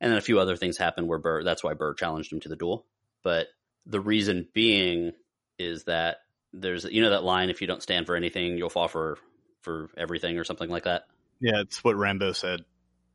And 0.01 0.11
then 0.11 0.17
a 0.17 0.21
few 0.21 0.39
other 0.39 0.57
things 0.57 0.77
happened 0.77 1.07
where 1.07 1.19
Burr, 1.19 1.43
that's 1.43 1.63
why 1.63 1.73
Burr 1.73 1.93
challenged 1.93 2.33
him 2.33 2.41
to 2.41 2.49
the 2.49 2.55
duel. 2.57 2.85
But 3.23 3.47
the 3.85 4.01
reason 4.01 4.47
being 4.53 5.13
is 5.57 5.85
that 5.85 6.17
there's, 6.51 6.83
you 6.85 7.01
know, 7.01 7.11
that 7.11 7.23
line, 7.23 7.49
if 7.49 7.61
you 7.61 7.67
don't 7.67 7.83
stand 7.83 8.07
for 8.07 8.15
anything, 8.15 8.57
you'll 8.57 8.69
fall 8.69 8.87
for, 8.87 9.17
for 9.61 9.89
everything 9.95 10.37
or 10.37 10.43
something 10.43 10.69
like 10.69 10.83
that. 10.83 11.03
Yeah, 11.39 11.61
it's 11.61 11.83
what 11.83 11.95
Rambo 11.95 12.33
said. 12.33 12.61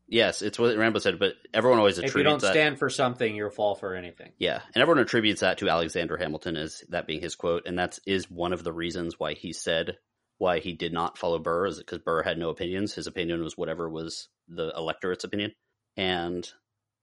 Yes, 0.09 0.43
it's 0.43 0.59
what 0.59 0.76
Rambo 0.76 1.01
said, 1.01 1.18
but 1.18 1.34
everyone 1.53 1.80
always 1.80 1.99
attributes 1.99 2.14
If 2.14 2.18
you 2.18 2.22
don't 2.22 2.41
that. 2.41 2.53
stand 2.53 2.78
for 2.78 2.89
something, 2.89 3.34
you'll 3.34 3.51
fall 3.51 3.74
for 3.74 3.97
anything. 3.97 4.32
Yeah, 4.39 4.61
and 4.72 4.80
everyone 4.80 5.03
attributes 5.03 5.41
that 5.41 5.59
to 5.59 5.68
Alexander 5.68 6.16
Hamilton 6.16 6.57
as 6.57 6.84
that 6.91 7.09
being 7.09 7.20
his 7.20 7.34
quote, 7.34 7.66
and 7.66 7.78
that 7.80 7.99
is 8.07 8.30
one 8.30 8.53
of 8.53 8.62
the 8.62 8.72
reasons 8.72 9.18
why 9.18 9.34
he 9.34 9.53
said 9.53 9.99
why 10.39 10.61
he 10.61 10.74
did 10.74 10.93
not 10.93 11.18
follow 11.18 11.39
Burr 11.39 11.66
is 11.66 11.78
because 11.78 11.99
Burr 11.99 12.22
had 12.22 12.39
no 12.39 12.51
opinions. 12.51 12.95
His 12.95 13.07
opinion 13.07 13.43
was 13.43 13.57
whatever 13.57 13.89
was 13.89 14.28
the 14.49 14.72
electorate's 14.76 15.24
opinion, 15.24 15.53
and 15.97 16.49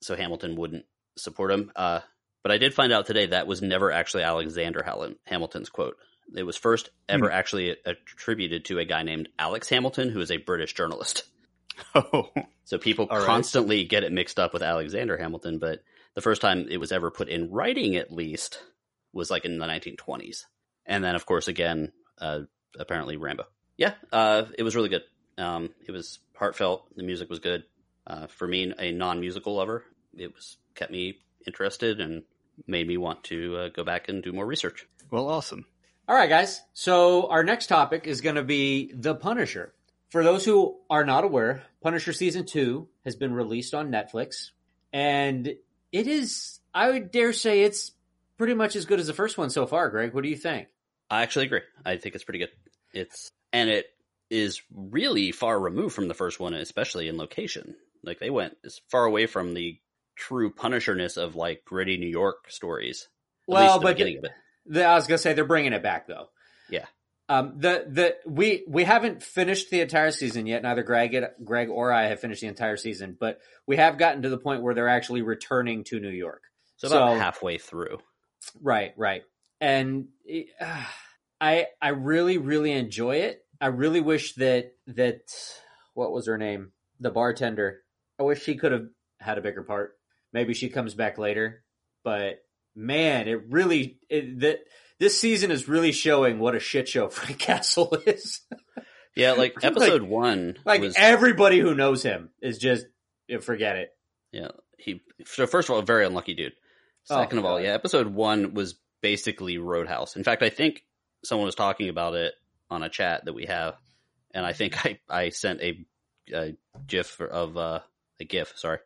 so 0.03 0.15
Hamilton 0.15 0.55
wouldn't 0.55 0.85
support 1.17 1.51
him. 1.51 1.71
Uh, 1.75 1.99
but 2.43 2.51
I 2.51 2.57
did 2.57 2.73
find 2.73 2.91
out 2.91 3.05
today 3.05 3.27
that 3.27 3.47
was 3.47 3.61
never 3.61 3.91
actually 3.91 4.23
Alexander 4.23 4.83
Hall- 4.83 5.13
Hamilton's 5.25 5.69
quote. 5.69 5.97
It 6.35 6.43
was 6.43 6.57
first 6.57 6.89
ever 7.09 7.31
actually 7.31 7.75
attributed 7.85 8.65
to 8.65 8.79
a 8.79 8.85
guy 8.85 9.03
named 9.03 9.29
Alex 9.37 9.69
Hamilton, 9.69 10.09
who 10.09 10.19
is 10.21 10.31
a 10.31 10.37
British 10.37 10.73
journalist. 10.73 11.23
Oh, 11.95 12.29
So 12.65 12.77
people 12.77 13.07
All 13.09 13.17
right. 13.17 13.25
constantly 13.25 13.83
get 13.83 14.03
it 14.03 14.11
mixed 14.13 14.39
up 14.39 14.53
with 14.53 14.63
Alexander 14.63 15.17
Hamilton, 15.17 15.59
but 15.59 15.83
the 16.15 16.21
first 16.21 16.41
time 16.41 16.67
it 16.69 16.77
was 16.77 16.91
ever 16.93 17.11
put 17.11 17.27
in 17.27 17.51
writing, 17.51 17.97
at 17.97 18.11
least, 18.11 18.61
was 19.11 19.29
like 19.29 19.43
in 19.45 19.57
the 19.57 19.65
1920s. 19.65 20.45
And 20.85 21.03
then, 21.03 21.15
of 21.15 21.25
course, 21.25 21.47
again, 21.49 21.91
uh, 22.19 22.41
apparently 22.79 23.17
Rambo. 23.17 23.45
Yeah, 23.77 23.93
uh, 24.11 24.45
it 24.57 24.63
was 24.63 24.75
really 24.77 24.89
good. 24.89 25.03
Um, 25.37 25.71
it 25.85 25.91
was 25.91 26.19
heartfelt. 26.37 26.87
The 26.95 27.03
music 27.03 27.29
was 27.29 27.39
good. 27.39 27.63
Uh, 28.07 28.27
for 28.27 28.47
me, 28.47 28.73
a 28.77 28.91
non-musical 28.91 29.53
lover, 29.55 29.83
it 30.17 30.33
was 30.33 30.57
kept 30.75 30.91
me 30.91 31.19
interested 31.45 31.99
and 31.99 32.23
made 32.67 32.87
me 32.87 32.97
want 32.97 33.23
to 33.25 33.57
uh, 33.57 33.69
go 33.69 33.83
back 33.83 34.09
and 34.09 34.23
do 34.23 34.31
more 34.33 34.45
research. 34.45 34.87
well, 35.11 35.27
awesome. 35.27 35.65
All 36.07 36.15
right, 36.15 36.29
guys. 36.29 36.61
So 36.73 37.27
our 37.29 37.43
next 37.43 37.67
topic 37.67 38.07
is 38.07 38.21
going 38.21 38.35
to 38.35 38.43
be 38.43 38.91
The 38.93 39.15
Punisher. 39.15 39.73
For 40.09 40.23
those 40.23 40.43
who 40.45 40.77
are 40.89 41.05
not 41.05 41.23
aware, 41.23 41.63
Punisher 41.81 42.13
season 42.13 42.45
two 42.45 42.87
has 43.05 43.15
been 43.15 43.33
released 43.33 43.73
on 43.73 43.89
Netflix, 43.89 44.51
and 44.91 45.47
it 45.91 46.07
is, 46.07 46.59
I 46.73 46.91
would 46.91 47.09
dare 47.11 47.33
say, 47.33 47.61
it's 47.63 47.91
pretty 48.37 48.53
much 48.53 48.75
as 48.75 48.85
good 48.85 48.99
as 48.99 49.07
the 49.07 49.13
first 49.13 49.37
one 49.37 49.49
so 49.49 49.65
far. 49.65 49.89
Greg, 49.89 50.13
what 50.13 50.23
do 50.23 50.29
you 50.29 50.35
think? 50.35 50.67
I 51.09 51.21
actually 51.23 51.45
agree. 51.45 51.61
I 51.85 51.97
think 51.97 52.15
it's 52.15 52.23
pretty 52.23 52.39
good. 52.39 52.51
It's 52.93 53.31
and 53.51 53.69
it 53.69 53.87
is 54.29 54.61
really 54.73 55.31
far 55.31 55.59
removed 55.59 55.95
from 55.95 56.07
the 56.07 56.13
first 56.13 56.39
one, 56.39 56.53
especially 56.53 57.07
in 57.07 57.17
location. 57.17 57.75
Like 58.03 58.19
they 58.19 58.29
went 58.29 58.57
as 58.65 58.81
far 58.89 59.05
away 59.05 59.25
from 59.27 59.53
the 59.53 59.79
true 60.15 60.51
Punisherness 60.53 61.17
of 61.17 61.35
like 61.35 61.63
gritty 61.65 61.97
New 61.97 62.07
York 62.07 62.49
stories. 62.49 63.07
At 63.49 63.53
least 63.55 63.61
Well, 63.63 63.79
the 63.79 63.83
but 63.83 63.99
it. 63.99 64.25
the, 64.65 64.85
I 64.85 64.95
was 64.95 65.07
going 65.07 65.17
to 65.17 65.21
say 65.21 65.33
they're 65.33 65.45
bringing 65.45 65.73
it 65.73 65.83
back 65.83 66.07
though. 66.07 66.29
Yeah. 66.69 66.85
Um, 67.29 67.53
the 67.57 67.85
the 67.87 68.15
we 68.25 68.63
we 68.67 68.83
haven't 68.83 69.23
finished 69.23 69.69
the 69.69 69.79
entire 69.81 70.11
season 70.11 70.45
yet. 70.45 70.61
Neither 70.61 70.83
Greg 70.83 71.15
Greg 71.43 71.69
or 71.69 71.91
I 71.91 72.07
have 72.07 72.19
finished 72.19 72.41
the 72.41 72.47
entire 72.47 72.77
season, 72.77 73.15
but 73.17 73.39
we 73.65 73.77
have 73.77 73.97
gotten 73.97 74.23
to 74.23 74.29
the 74.29 74.37
point 74.37 74.61
where 74.61 74.73
they're 74.73 74.89
actually 74.89 75.21
returning 75.21 75.83
to 75.85 75.99
New 75.99 76.09
York. 76.09 76.43
So 76.77 76.87
about 76.87 77.13
so- 77.13 77.19
halfway 77.19 77.57
through. 77.57 77.99
Right, 78.61 78.93
right. 78.97 79.23
And 79.61 80.07
uh, 80.59 80.83
I 81.39 81.67
I 81.81 81.89
really 81.89 82.37
really 82.37 82.73
enjoy 82.73 83.17
it. 83.17 83.45
I 83.61 83.67
really 83.67 84.01
wish 84.01 84.33
that 84.35 84.73
that 84.87 85.21
what 85.93 86.11
was 86.11 86.27
her 86.27 86.37
name? 86.37 86.73
The 86.99 87.09
bartender. 87.11 87.79
I 88.19 88.23
wish 88.23 88.43
she 88.43 88.55
could 88.55 88.73
have 88.73 88.87
had 89.19 89.37
a 89.37 89.41
bigger 89.41 89.63
part. 89.63 89.95
Maybe 90.33 90.53
she 90.53 90.69
comes 90.69 90.93
back 90.95 91.17
later. 91.17 91.63
But 92.03 92.43
man, 92.75 93.27
it 93.27 93.49
really 93.49 93.99
it, 94.09 94.39
that 94.41 94.59
this 94.99 95.19
season 95.19 95.51
is 95.51 95.67
really 95.69 95.91
showing 95.91 96.39
what 96.39 96.55
a 96.55 96.59
shit 96.59 96.89
show 96.89 97.07
Frank 97.09 97.39
Castle 97.39 97.95
is. 98.05 98.41
Yeah, 99.15 99.33
like 99.33 99.55
Like- 99.63 99.65
episode 99.65 100.01
one 100.01 100.57
like 100.65 100.81
was 100.81 100.95
everybody 100.97 101.59
who 101.59 101.75
knows 101.75 102.03
him 102.03 102.29
is 102.41 102.57
just 102.57 102.85
forget 103.41 103.77
it. 103.77 103.89
yeah, 104.31 104.49
he 104.77 105.01
so 105.25 105.47
first 105.47 105.69
of 105.69 105.73
all, 105.75 105.79
a 105.79 105.85
very 105.85 106.05
unlucky 106.05 106.33
dude. 106.33 106.53
Oh, 107.09 107.19
Second 107.21 107.39
of 107.39 107.45
all, 107.45 107.57
God. 107.57 107.63
yeah, 107.65 107.73
episode 107.73 108.07
one 108.07 108.53
was 108.53 108.75
basically 109.01 109.57
Roadhouse. 109.57 110.15
In 110.15 110.23
fact, 110.23 110.41
I 110.43 110.49
think 110.49 110.83
someone 111.23 111.45
was 111.45 111.55
talking 111.55 111.89
about 111.89 112.15
it 112.15 112.33
on 112.69 112.81
a 112.83 112.89
chat 112.89 113.25
that 113.25 113.33
we 113.33 113.45
have, 113.45 113.75
and 114.33 114.45
I 114.45 114.53
think 114.53 114.85
I, 114.85 114.99
I 115.09 115.29
sent 115.29 115.61
a, 115.61 115.85
a 116.33 116.55
GIF 116.87 117.19
of 117.21 117.57
uh, 117.57 117.79
a 118.19 118.23
GIF. 118.25 118.53
Sorry, 118.55 118.79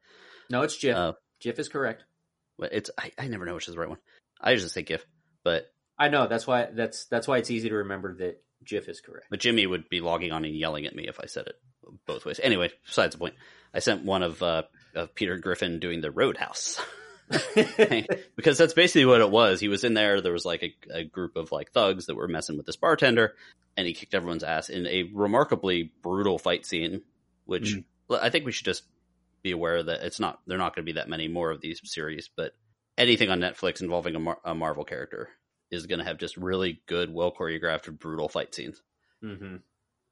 No, 0.50 0.62
it's 0.64 0.78
Jif. 0.82 0.96
Uh, 0.96 1.14
Jif 1.44 1.60
is 1.60 1.70
correct. 1.70 2.04
but 2.58 2.74
it's 2.74 2.90
I, 2.98 3.12
I 3.18 3.28
never 3.28 3.46
know 3.46 3.56
which 3.56 3.68
is 3.68 3.74
the 3.76 3.80
right 3.80 3.90
one. 3.90 4.00
I 4.42 4.52
usually 4.52 4.70
say 4.70 4.82
GIF, 4.84 5.06
but 5.44 5.68
I 5.98 6.10
know 6.10 6.28
that's 6.28 6.46
why 6.48 6.68
that's 6.74 7.06
that's 7.06 7.28
why 7.28 7.38
it's 7.38 7.52
easy 7.52 7.70
to 7.70 7.76
remember 7.76 8.16
that 8.18 8.42
Jif 8.66 8.88
is 8.90 9.02
correct. 9.02 9.28
but 9.30 9.40
Jimmy 9.40 9.66
would 9.68 9.90
be 9.90 10.02
logging 10.02 10.32
on 10.32 10.46
and 10.46 10.56
yelling 10.56 10.86
at 10.86 10.96
me 10.96 11.08
if 11.08 11.20
I 11.20 11.26
said 11.26 11.48
it 11.48 11.56
both 12.06 12.26
ways. 12.26 12.40
Anyway, 12.44 12.72
besides 12.86 13.14
the 13.16 13.20
point, 13.20 13.36
I 13.74 13.80
sent 13.80 14.04
one 14.04 14.24
of 14.24 14.42
uh, 14.44 14.64
of 14.96 15.16
Peter 15.16 15.38
Griffin 15.38 15.80
doing 15.80 16.02
the 16.02 16.12
Roadhouse. 16.12 16.80
because 18.36 18.58
that's 18.58 18.74
basically 18.74 19.06
what 19.06 19.22
it 19.22 19.30
was. 19.30 19.60
He 19.60 19.68
was 19.68 19.84
in 19.84 19.94
there. 19.94 20.22
There 20.22 20.32
was 20.34 20.46
like 20.46 20.64
a, 20.64 20.76
a 21.00 21.04
group 21.04 21.36
of 21.36 21.52
like 21.52 21.72
thugs 21.72 22.06
that 22.06 22.16
were 22.16 22.28
messing 22.28 22.58
with 22.58 22.66
this 22.66 22.76
bartender, 22.78 23.36
and 23.76 23.86
he 23.88 23.94
kicked 23.94 24.14
everyone's 24.14 24.44
ass 24.44 24.70
in 24.70 24.88
a 24.88 25.04
remarkably 25.14 25.92
brutal 26.02 26.38
fight 26.38 26.66
scene. 26.66 27.02
Which 27.46 27.76
Mhm. 27.76 27.84
I 28.22 28.30
think 28.30 28.46
we 28.46 28.52
should 28.52 28.66
just 28.66 28.84
be 29.44 29.52
aware 29.52 29.82
that 29.84 30.04
it's 30.04 30.20
not. 30.20 30.40
They're 30.48 30.58
not 30.58 30.76
going 30.76 30.86
to 30.86 30.92
be 30.92 30.98
that 30.98 31.10
many 31.10 31.28
more 31.28 31.52
of 31.52 31.62
these 31.62 31.82
series, 31.84 32.30
but 32.36 32.54
anything 32.98 33.30
on 33.30 33.40
Netflix 33.40 33.82
involving 33.82 34.16
a, 34.16 34.20
Mar- 34.20 34.42
a 34.44 34.56
Marvel 34.56 34.84
character 34.84 35.30
is 35.72 35.86
going 35.86 36.00
to 36.00 36.06
have 36.06 36.18
just 36.18 36.38
really 36.38 36.82
good, 36.88 37.14
well 37.14 37.32
choreographed, 37.32 38.00
brutal 38.00 38.30
fight 38.30 38.54
scenes. 38.54 38.82
mm-hmm. 39.24 39.58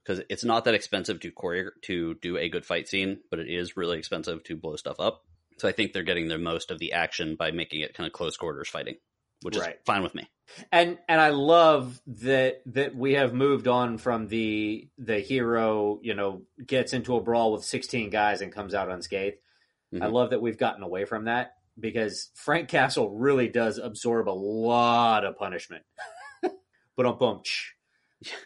Because 0.03 0.23
it's 0.29 0.43
not 0.43 0.65
that 0.65 0.75
expensive 0.75 1.19
to 1.21 1.31
choreo- 1.31 1.71
to 1.83 2.13
do 2.21 2.37
a 2.37 2.49
good 2.49 2.65
fight 2.65 2.87
scene, 2.87 3.21
but 3.31 3.39
it 3.39 3.47
is 3.49 3.75
really 3.75 3.97
expensive 3.97 4.43
to 4.43 4.55
blow 4.55 4.75
stuff 4.75 4.99
up. 4.99 5.23
So 5.57 5.67
I 5.67 5.71
think 5.71 5.93
they're 5.93 6.03
getting 6.03 6.27
the 6.27 6.37
most 6.37 6.69
of 6.69 6.79
the 6.79 6.93
action 6.93 7.35
by 7.35 7.51
making 7.51 7.81
it 7.81 7.95
kind 7.95 8.05
of 8.05 8.13
close 8.13 8.37
quarters 8.37 8.69
fighting, 8.69 8.97
which 9.41 9.55
is 9.55 9.61
fine 9.85 10.03
with 10.03 10.13
me. 10.13 10.29
And 10.71 10.97
and 11.07 11.19
I 11.21 11.29
love 11.29 11.99
that 12.07 12.61
that 12.67 12.95
we 12.95 13.13
have 13.13 13.33
moved 13.33 13.67
on 13.67 13.97
from 13.97 14.27
the 14.27 14.87
the 14.97 15.19
hero, 15.19 15.99
you 16.03 16.13
know, 16.13 16.43
gets 16.65 16.93
into 16.93 17.15
a 17.15 17.21
brawl 17.21 17.51
with 17.53 17.63
16 17.63 18.09
guys 18.09 18.41
and 18.41 18.51
comes 18.51 18.73
out 18.73 18.89
unscathed. 18.89 19.37
I 19.93 19.97
Mhm. 19.97 20.11
love 20.11 20.29
that 20.31 20.41
we've 20.41 20.57
gotten 20.57 20.83
away 20.83 21.05
from 21.05 21.25
that 21.25 21.55
because 21.79 22.29
Frank 22.35 22.69
Castle 22.69 23.09
really 23.09 23.47
does 23.47 23.77
absorb 23.77 24.27
a 24.27 24.31
lot 24.31 25.23
of 25.25 25.37
punishment. 25.37 25.83
but 26.95 27.05
on 27.05 27.17
boom. 27.17 27.41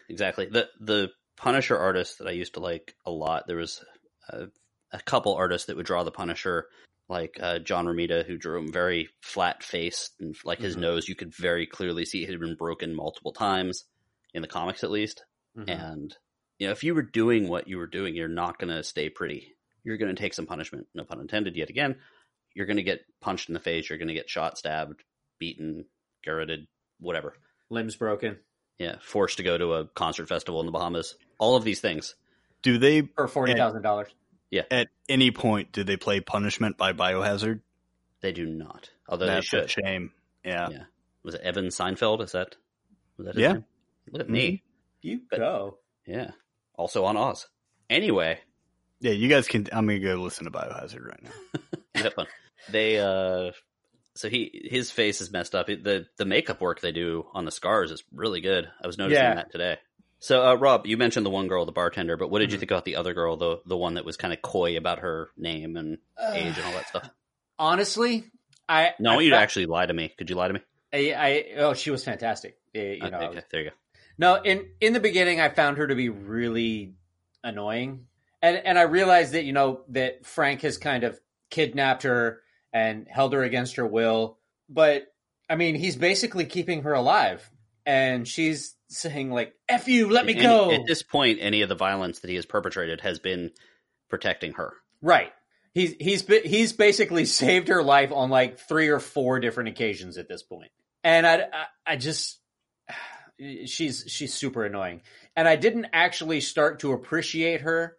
Exactly. 0.08 0.46
The 0.46 0.68
the 0.80 1.10
Punisher 1.36 1.78
artist 1.78 2.18
that 2.18 2.28
I 2.28 2.32
used 2.32 2.54
to 2.54 2.60
like 2.60 2.94
a 3.06 3.10
lot. 3.10 3.46
There 3.46 3.56
was 3.56 3.82
a, 4.28 4.48
a 4.92 5.00
couple 5.00 5.34
artists 5.34 5.66
that 5.68 5.76
would 5.76 5.86
draw 5.86 6.02
the 6.04 6.10
Punisher, 6.10 6.66
like 7.10 7.36
uh, 7.42 7.58
John 7.58 7.84
Romita, 7.86 8.24
who 8.24 8.38
drew 8.38 8.58
him 8.58 8.72
very 8.72 9.08
flat 9.20 9.62
faced 9.62 10.14
and 10.20 10.34
like 10.44 10.60
his 10.60 10.76
Mhm. 10.76 10.80
nose. 10.80 11.08
You 11.08 11.14
could 11.16 11.34
very 11.34 11.66
clearly 11.66 12.04
see 12.06 12.22
it 12.22 12.30
had 12.30 12.40
been 12.40 12.54
broken 12.54 12.94
multiple 12.94 13.32
times 13.32 13.84
in 14.32 14.40
the 14.42 14.48
comics, 14.48 14.84
at 14.84 14.90
least. 14.90 15.24
Mhm. 15.58 15.68
And 15.68 16.16
you 16.58 16.66
know, 16.68 16.72
if 16.72 16.84
you 16.84 16.94
were 16.94 17.02
doing 17.02 17.48
what 17.48 17.66
you 17.68 17.78
were 17.78 17.86
doing, 17.86 18.14
you're 18.14 18.28
not 18.28 18.58
going 18.58 18.68
to 18.74 18.82
stay 18.84 19.08
pretty. 19.10 19.56
You're 19.82 19.96
going 19.96 20.14
to 20.14 20.20
take 20.22 20.34
some 20.34 20.46
punishment. 20.46 20.86
No 20.94 21.04
pun 21.04 21.20
intended. 21.20 21.56
Yet 21.56 21.70
again, 21.70 21.96
you're 22.54 22.66
going 22.66 22.76
to 22.76 22.82
get 22.82 23.00
punched 23.20 23.48
in 23.48 23.54
the 23.54 23.60
face. 23.60 23.88
You're 23.88 23.98
going 23.98 24.08
to 24.08 24.14
get 24.14 24.28
shot, 24.30 24.56
stabbed, 24.58 25.02
beaten, 25.38 25.86
garroted, 26.22 26.66
whatever. 26.98 27.34
Limbs 27.70 27.96
broken 27.96 28.38
Yeah, 28.78 28.96
forced 29.00 29.38
to 29.38 29.42
go 29.42 29.56
to 29.58 29.72
a 29.74 29.86
concert 29.88 30.26
festival 30.28 30.60
in 30.60 30.66
the 30.66 30.72
Bahamas. 30.72 31.16
All 31.38 31.56
of 31.56 31.64
these 31.64 31.80
things. 31.80 32.14
Do 32.62 32.76
they 32.78 33.02
for 33.02 33.26
forty 33.26 33.54
thousand 33.54 33.82
dollars. 33.82 34.08
At 34.70 34.88
any 35.08 35.30
point 35.30 35.72
do 35.72 35.84
they 35.84 35.96
play 35.96 36.20
Punishment 36.20 36.76
by 36.76 36.92
Biohazard? 36.92 37.60
They 38.20 38.32
do 38.32 38.46
not. 38.46 38.90
Although 39.08 39.26
That's 39.26 39.50
they 39.50 39.58
a 39.58 39.68
should. 39.68 39.84
shame. 39.84 40.12
Yeah. 40.44 40.68
Yeah. 40.70 40.82
Was 41.22 41.34
it 41.34 41.40
Evan 41.42 41.66
Seinfeld? 41.66 42.22
Is 42.22 42.32
that? 42.32 42.56
Was 43.16 43.26
that 43.26 43.34
his 43.34 43.42
Yeah. 43.42 43.52
name? 43.54 43.64
Look 44.10 44.22
at 44.22 44.30
me. 44.30 44.62
You 45.02 45.20
But- 45.30 45.38
go. 45.38 45.78
Yeah. 46.06 46.32
Also 46.74 47.04
on 47.04 47.16
Oz. 47.16 47.46
Anyway, 47.88 48.40
Yeah, 49.00 49.12
you 49.12 49.28
guys 49.28 49.48
can. 49.48 49.66
I'm 49.72 49.86
gonna 49.86 49.98
go 49.98 50.14
listen 50.16 50.44
to 50.44 50.50
Biohazard 50.50 51.06
right 51.06 51.22
now. 51.22 51.30
you 51.96 52.02
have 52.04 52.14
fun. 52.14 52.26
They 52.68 52.98
uh 52.98 53.52
so 54.14 54.28
he 54.28 54.66
his 54.70 54.90
face 54.90 55.20
is 55.20 55.30
messed 55.30 55.54
up. 55.54 55.66
The 55.68 56.06
the 56.18 56.24
makeup 56.26 56.60
work 56.60 56.80
they 56.80 56.92
do 56.92 57.26
on 57.32 57.44
the 57.46 57.50
scars 57.50 57.90
is 57.90 58.04
really 58.12 58.40
good. 58.42 58.70
I 58.82 58.86
was 58.86 58.98
noticing 58.98 59.22
Yeah. 59.22 59.34
that 59.36 59.50
today. 59.52 59.78
So 60.20 60.46
uh 60.46 60.54
Rob, 60.54 60.86
you 60.86 60.96
mentioned 60.96 61.24
the 61.26 61.30
one 61.30 61.48
girl, 61.48 61.64
the 61.66 61.72
bartender, 61.72 62.16
but 62.16 62.28
what 62.30 62.38
did 62.40 62.52
you 62.52 62.56
Mhm. 62.58 62.60
think 62.60 62.70
about 62.70 62.84
the 62.84 62.96
other 62.96 63.14
girl, 63.14 63.36
the 63.36 63.60
the 63.66 63.76
one 63.76 63.94
that 63.94 64.04
was 64.04 64.16
kind 64.16 64.32
of 64.32 64.40
coy 64.42 64.76
about 64.76 65.00
her 65.00 65.30
name 65.36 65.76
and 65.76 65.98
age 66.34 66.56
and 66.56 66.66
all 66.66 66.74
that 66.74 66.88
stuff? 66.88 67.10
Honestly, 67.58 68.24
I 68.68 68.94
No, 68.98 69.18
I 69.18 69.22
you 69.22 69.30
to 69.30 69.36
actually 69.36 69.66
lie 69.66 69.86
to 69.86 69.92
me. 69.94 70.08
Could 70.16 70.30
you 70.30 70.36
lie 70.36 70.48
to 70.48 70.54
me? 70.54 70.60
I, 70.92 71.12
I 71.12 71.44
oh 71.58 71.74
she 71.74 71.90
was 71.90 72.04
fantastic. 72.04 72.58
Uh, 72.76 72.80
You 72.80 73.10
know, 73.10 73.18
okay, 73.18 73.42
there 73.50 73.62
you 73.62 73.70
go. 73.70 73.76
No, 74.18 74.34
in 74.36 74.68
in 74.80 74.92
the 74.92 75.00
beginning, 75.00 75.40
I 75.40 75.48
found 75.48 75.78
her 75.78 75.86
to 75.86 75.94
be 75.94 76.08
really 76.08 76.94
annoying, 77.42 78.06
and 78.42 78.56
and 78.58 78.78
I 78.78 78.82
realized 78.82 79.32
that 79.32 79.44
you 79.44 79.52
know 79.52 79.84
that 79.88 80.26
Frank 80.26 80.60
has 80.62 80.76
kind 80.78 81.04
of 81.04 81.18
kidnapped 81.50 82.02
her 82.02 82.42
and 82.72 83.08
held 83.08 83.32
her 83.32 83.42
against 83.42 83.76
her 83.76 83.86
will. 83.86 84.38
But 84.68 85.12
I 85.48 85.56
mean, 85.56 85.74
he's 85.74 85.96
basically 85.96 86.44
keeping 86.44 86.82
her 86.82 86.92
alive, 86.92 87.50
and 87.90 88.28
she's 88.28 88.76
saying 88.88 89.32
like 89.32 89.52
"f 89.68 89.88
you, 89.88 90.08
let 90.08 90.24
me 90.24 90.34
go." 90.34 90.70
At 90.70 90.86
this 90.86 91.02
point, 91.02 91.38
any 91.40 91.62
of 91.62 91.68
the 91.68 91.74
violence 91.74 92.20
that 92.20 92.28
he 92.30 92.36
has 92.36 92.46
perpetrated 92.46 93.00
has 93.00 93.18
been 93.18 93.50
protecting 94.08 94.52
her. 94.52 94.74
Right. 95.02 95.32
He's 95.74 95.94
he's 95.98 96.24
he's 96.44 96.72
basically 96.72 97.24
saved 97.42 97.66
her 97.68 97.82
life 97.82 98.12
on 98.12 98.30
like 98.30 98.60
three 98.60 98.88
or 98.88 99.00
four 99.00 99.40
different 99.40 99.70
occasions 99.70 100.18
at 100.18 100.28
this 100.28 100.44
point. 100.44 100.62
point, 100.62 100.72
and 101.02 101.26
I, 101.26 101.34
I 101.34 101.66
I 101.84 101.96
just 101.96 102.38
she's 103.66 104.04
she's 104.06 104.34
super 104.34 104.64
annoying, 104.64 105.02
and 105.34 105.48
I 105.48 105.56
didn't 105.56 105.88
actually 105.92 106.40
start 106.40 106.80
to 106.80 106.92
appreciate 106.92 107.62
her. 107.62 107.96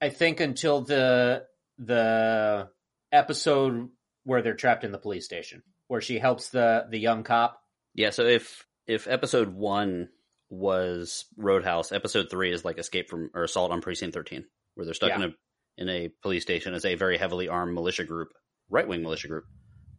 I 0.00 0.10
think 0.10 0.38
until 0.38 0.82
the 0.82 1.46
the 1.78 2.68
episode 3.10 3.88
where 4.22 4.40
they're 4.40 4.54
trapped 4.54 4.84
in 4.84 4.92
the 4.92 4.98
police 4.98 5.24
station, 5.24 5.64
where 5.88 6.00
she 6.00 6.20
helps 6.20 6.50
the 6.50 6.86
the 6.88 6.98
young 6.98 7.24
cop. 7.24 7.60
Yeah, 7.94 8.10
so 8.10 8.24
if 8.24 8.66
if 8.92 9.08
episode 9.08 9.48
one 9.54 10.08
was 10.50 11.24
Roadhouse, 11.36 11.92
episode 11.92 12.28
three 12.30 12.52
is 12.52 12.64
like 12.64 12.78
Escape 12.78 13.08
from 13.08 13.30
or 13.34 13.44
Assault 13.44 13.72
on 13.72 13.80
Precinct 13.80 14.14
Thirteen, 14.14 14.44
where 14.74 14.84
they're 14.84 14.94
stuck 14.94 15.10
Yeah. 15.10 15.16
in 15.16 15.22
a 15.22 15.34
in 15.78 15.88
a 15.88 16.08
police 16.20 16.42
station 16.42 16.74
as 16.74 16.84
a 16.84 16.94
very 16.96 17.16
heavily 17.16 17.48
armed 17.48 17.72
militia 17.72 18.04
group, 18.04 18.28
right 18.68 18.86
wing 18.86 19.02
militia 19.02 19.28
group, 19.28 19.44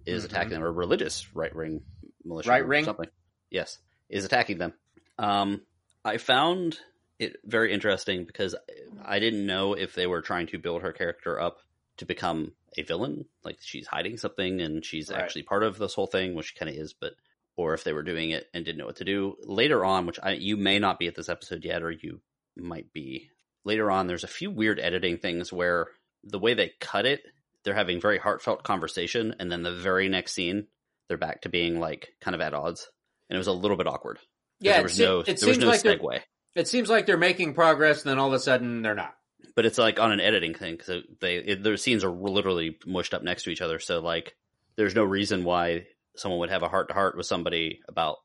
is 0.05 0.21
Mhm. 0.21 0.25
attacking 0.27 0.51
them, 0.51 0.63
or 0.63 0.71
religious 0.71 1.33
right 1.35 1.53
wing 1.55 1.83
militia 2.23 2.49
Right 2.49 2.67
wing? 2.67 2.85
something. 2.85 3.09
Yes, 3.49 3.79
is 4.07 4.23
attacking 4.23 4.59
them. 4.59 4.73
Um, 5.17 5.65
I 6.05 6.17
found 6.17 6.79
it 7.17 7.37
very 7.43 7.73
interesting 7.73 8.25
because 8.25 8.55
I 9.03 9.17
didn't 9.19 9.45
know 9.47 9.73
if 9.73 9.95
they 9.95 10.05
were 10.05 10.21
trying 10.21 10.45
to 10.47 10.59
build 10.59 10.83
her 10.83 10.93
character 10.93 11.39
up 11.39 11.57
to 11.97 12.05
become 12.05 12.53
a 12.77 12.83
villain, 12.83 13.25
like 13.43 13.57
she's 13.59 13.87
hiding 13.87 14.17
something 14.17 14.61
and 14.61 14.85
she's 14.85 15.09
Right. 15.09 15.21
actually 15.21 15.43
part 15.43 15.63
of 15.63 15.77
this 15.79 15.93
whole 15.95 16.07
thing, 16.07 16.35
which 16.35 16.55
kind 16.55 16.69
of 16.69 16.75
is, 16.75 16.93
but 16.93 17.13
or 17.55 17.73
if 17.73 17.83
they 17.83 17.93
were 17.93 18.03
doing 18.03 18.31
it 18.31 18.47
and 18.53 18.65
didn't 18.65 18.77
know 18.79 18.85
what 18.85 18.97
to 18.97 19.05
do 19.05 19.35
later 19.43 19.83
on, 19.85 20.05
which 20.05 20.19
I, 20.21 20.31
you 20.31 20.57
may 20.57 20.79
not 20.79 20.99
be 20.99 21.07
at 21.07 21.15
this 21.15 21.29
episode 21.29 21.63
yet, 21.63 21.83
or 21.83 21.91
you 21.91 22.21
might 22.57 22.91
be 22.93 23.29
later 23.63 23.89
on. 23.91 24.07
There's 24.07 24.23
a 24.23 24.27
few 24.27 24.49
weird 24.51 24.79
editing 24.79 25.17
things 25.17 25.51
where 25.53 25.87
the 26.23 26.39
way 26.39 26.53
they 26.53 26.71
cut 26.79 27.05
it, 27.05 27.21
they're 27.63 27.73
having 27.75 28.01
very 28.01 28.17
heartfelt 28.17 28.63
conversation, 28.63 29.35
and 29.39 29.51
then 29.51 29.61
the 29.63 29.73
very 29.75 30.09
next 30.09 30.33
scene, 30.33 30.67
they're 31.07 31.17
back 31.17 31.41
to 31.41 31.49
being 31.49 31.79
like 31.79 32.09
kind 32.21 32.35
of 32.35 32.41
at 32.41 32.53
odds, 32.53 32.89
and 33.29 33.35
it 33.35 33.39
was 33.39 33.47
a 33.47 33.53
little 33.53 33.77
bit 33.77 33.87
awkward. 33.87 34.19
Yeah, 34.59 34.73
there 34.73 34.79
it 34.81 34.83
was 34.83 34.93
se- 34.93 35.05
no 35.05 35.19
it 35.19 35.25
there 35.25 35.33
was 35.33 35.41
seems 35.41 35.57
no 35.59 35.67
like 35.67 35.81
segue. 35.81 36.19
It 36.55 36.67
seems 36.67 36.89
like 36.89 37.05
they're 37.05 37.17
making 37.17 37.53
progress, 37.53 38.03
and 38.03 38.11
then 38.11 38.19
all 38.19 38.27
of 38.27 38.33
a 38.33 38.39
sudden 38.39 38.81
they're 38.81 38.95
not. 38.95 39.13
but 39.55 39.65
it's 39.65 39.77
like 39.77 39.99
on 39.99 40.11
an 40.11 40.19
editing 40.19 40.53
thing 40.53 40.75
because 40.75 41.03
they 41.19 41.37
it, 41.37 41.63
their 41.63 41.77
scenes 41.77 42.03
are 42.03 42.11
literally 42.11 42.77
mushed 42.85 43.13
up 43.13 43.23
next 43.23 43.43
to 43.43 43.49
each 43.49 43.61
other. 43.61 43.79
So 43.79 43.99
like, 43.99 44.35
there's 44.75 44.95
no 44.95 45.03
reason 45.03 45.43
why 45.43 45.87
someone 46.15 46.39
would 46.39 46.49
have 46.49 46.63
a 46.63 46.67
heart 46.69 46.87
to 46.89 46.93
heart 46.93 47.17
with 47.17 47.25
somebody 47.25 47.81
about 47.87 48.17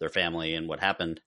their 0.00 0.08
family 0.08 0.54
and 0.54 0.68
what 0.68 0.80
happened, 0.80 1.20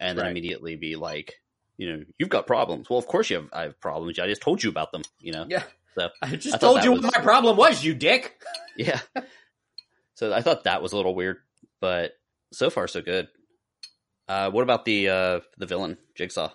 and 0.00 0.18
then 0.18 0.24
Right. 0.24 0.30
immediately 0.30 0.76
be 0.76 0.96
like, 0.96 1.34
you 1.76 1.90
know, 1.92 2.04
you've 2.18 2.28
got 2.28 2.46
problems. 2.46 2.88
Well, 2.90 2.98
of 2.98 3.06
course 3.06 3.30
you 3.30 3.36
have. 3.36 3.48
I 3.52 3.62
have 3.62 3.80
problems. 3.80 4.18
I 4.18 4.26
just 4.26 4.42
told 4.42 4.62
you 4.62 4.70
about 4.70 4.90
them. 4.92 5.02
You 5.20 5.32
know. 5.32 5.46
Yeah. 5.48 5.62
So 5.96 6.08
I 6.22 6.32
I 6.32 6.36
just 6.36 6.60
thought 6.60 6.60
told 6.60 6.84
you 6.84 6.92
was- 6.92 7.02
what 7.02 7.14
my 7.16 7.22
problem 7.22 7.56
was, 7.56 7.84
you 7.84 7.94
dick. 7.94 8.40
yeah. 8.76 9.00
so 10.14 10.32
I 10.32 10.42
thought 10.42 10.64
that 10.64 10.82
was 10.82 10.92
a 10.92 10.96
little 10.96 11.14
weird, 11.14 11.38
but 11.80 12.12
so 12.52 12.70
far 12.70 12.88
so 12.88 13.00
good. 13.02 13.28
Uh, 14.28 14.50
what 14.50 14.62
about 14.62 14.84
the 14.84 15.08
uh, 15.08 15.40
the 15.56 15.66
villain 15.66 15.98
Jigsaw? 16.14 16.50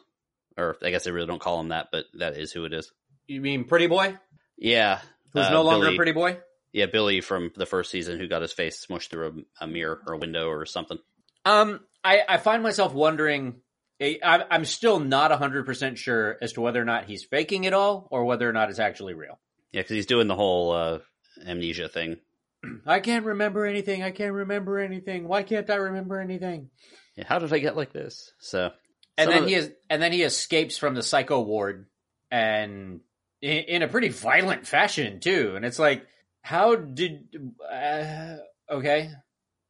Or 0.58 0.78
I 0.84 0.92
guess 0.92 1.04
they 1.06 1.12
really 1.12 1.26
don't 1.28 1.42
call 1.42 1.60
him 1.60 1.70
that, 1.70 1.88
but 1.92 2.06
that 2.20 2.38
is 2.38 2.52
who 2.52 2.66
it 2.66 2.74
is. 2.74 2.92
You 3.28 3.42
mean 3.42 3.64
Pretty 3.64 3.88
Boy, 3.88 4.16
Yeah, 4.58 5.00
who's 5.34 5.46
uh, 5.48 5.50
no 5.52 5.64
longer 5.64 5.86
Billy- 5.86 5.96
a 5.96 5.98
Pretty 5.98 6.12
Boy? 6.12 6.38
Yeah, 6.74 6.88
Billy 6.88 7.22
from 7.22 7.52
the 7.56 7.68
first 7.68 7.92
season 7.92 8.20
who 8.20 8.28
got 8.28 8.42
his 8.42 8.52
face 8.52 8.86
smushed 8.86 9.10
through 9.10 9.46
a, 9.62 9.66
a 9.66 9.68
mirror 9.68 10.02
or 10.08 10.16
a 10.16 10.18
window 10.18 10.50
or 10.50 10.66
something. 10.66 10.98
Um, 11.46 11.82
I, 12.04 12.24
I 12.28 12.38
find 12.38 12.64
myself 12.64 12.94
wondering. 12.94 13.62
I, 14.02 14.44
I'm 14.52 14.66
still 14.66 15.00
not 15.00 15.32
hundred 15.32 15.66
percent 15.66 15.98
sure 15.98 16.38
as 16.42 16.54
to 16.54 16.62
whether 16.62 16.82
or 16.82 16.86
not 16.86 17.06
he's 17.06 17.24
faking 17.24 17.64
it 17.64 17.74
all 17.74 18.08
or 18.12 18.26
whether 18.26 18.50
or 18.50 18.52
not 18.52 18.70
it's 18.70 18.80
actually 18.80 19.14
real. 19.14 19.40
Yeah, 19.72 19.82
because 19.82 19.96
he's 19.96 20.08
doing 20.08 20.28
the 20.28 20.36
whole 20.36 20.72
uh, 20.72 21.00
amnesia 21.46 21.88
thing. 21.88 22.18
I 22.86 23.00
can't 23.00 23.26
remember 23.26 23.66
anything. 23.66 24.04
I 24.04 24.12
can't 24.12 24.34
remember 24.34 24.80
anything. 24.80 25.28
Why 25.28 25.44
can't 25.44 25.70
I 25.70 25.76
remember 25.76 26.20
anything? 26.20 26.70
Yeah, 27.16 27.26
how 27.28 27.40
did 27.40 27.54
I 27.54 27.60
get 27.60 27.78
like 27.78 27.94
this? 27.94 28.32
So, 28.40 28.72
And 29.18 29.32
then 29.32 29.44
of 29.44 29.48
he 29.48 29.56
is, 29.56 29.72
and 29.90 30.02
then 30.02 30.12
he 30.12 30.24
escapes 30.24 30.78
from 30.78 30.96
the 30.96 31.04
psycho 31.04 31.42
ward, 31.42 31.86
and 32.32 33.02
in, 33.42 33.58
in 33.58 33.82
a 33.84 33.88
pretty 33.88 34.10
violent 34.10 34.68
fashion 34.68 35.20
too. 35.20 35.54
And 35.56 35.64
it's 35.64 35.80
like, 35.80 36.06
how 36.44 36.76
did? 36.76 37.28
Uh, 37.72 38.36
okay, 38.70 39.10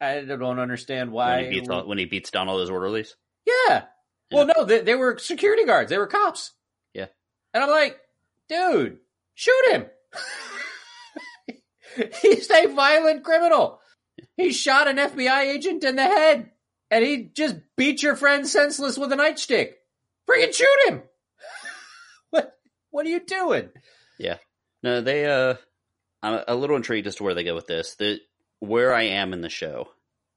I 0.01 0.21
don't 0.21 0.59
understand 0.59 1.11
why. 1.11 1.35
when 1.35 1.45
he 1.45 1.59
beats 1.59 1.69
all, 1.69 1.87
when 1.87 1.97
he 1.97 2.05
beats 2.05 2.31
down 2.31 2.49
all 2.49 2.57
those 2.57 2.71
orderlies. 2.71 3.15
Yeah. 3.45 3.83
Well, 4.31 4.47
no, 4.47 4.65
they, 4.65 4.81
they 4.81 4.95
were 4.95 5.19
security 5.19 5.65
guards. 5.65 5.91
They 5.91 5.97
were 5.97 6.07
cops. 6.07 6.51
Yeah. 6.93 7.05
And 7.53 7.63
I'm 7.63 7.69
like, 7.69 7.99
dude, 8.49 8.97
shoot 9.35 9.71
him. 9.71 9.85
He's 12.21 12.49
a 12.49 12.65
violent 12.67 13.23
criminal. 13.23 13.79
He 14.35 14.51
shot 14.51 14.87
an 14.87 14.97
FBI 14.97 15.53
agent 15.53 15.83
in 15.83 15.95
the 15.95 16.03
head, 16.03 16.49
and 16.89 17.05
he 17.05 17.29
just 17.35 17.57
beat 17.77 18.01
your 18.01 18.15
friend 18.15 18.47
senseless 18.47 18.97
with 18.97 19.13
a 19.13 19.15
nightstick. 19.15 19.73
Freaking 20.27 20.53
shoot 20.55 20.87
him. 20.87 21.03
what? 22.31 22.57
What 22.89 23.05
are 23.05 23.09
you 23.09 23.19
doing? 23.19 23.69
Yeah. 24.17 24.37
No, 24.81 25.01
they. 25.01 25.27
uh 25.27 25.55
I'm 26.23 26.43
a 26.47 26.55
little 26.55 26.75
intrigued 26.77 27.05
as 27.05 27.15
to 27.17 27.23
where 27.23 27.33
they 27.35 27.43
go 27.43 27.53
with 27.53 27.67
this. 27.67 27.95
The 27.95 28.19
where 28.59 28.93
I 28.93 29.03
am 29.03 29.33
in 29.33 29.41
the 29.41 29.49
show 29.49 29.89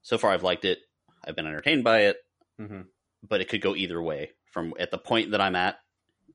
so 0.03 0.18
far, 0.18 0.32
I've 0.32 0.43
liked 0.43 0.64
it. 0.64 0.78
I've 1.24 1.37
been 1.37 1.47
entertained 1.47 1.84
by 1.84 2.01
it, 2.07 2.16
Mm-hmm. 2.61 2.82
but 3.28 3.41
it 3.41 3.49
could 3.49 3.61
go 3.62 3.74
either 3.74 4.01
way. 4.03 4.30
From 4.53 4.74
at 4.78 4.91
the 4.91 4.99
point 4.99 5.30
that 5.32 5.41
I'm 5.41 5.55
at 5.57 5.76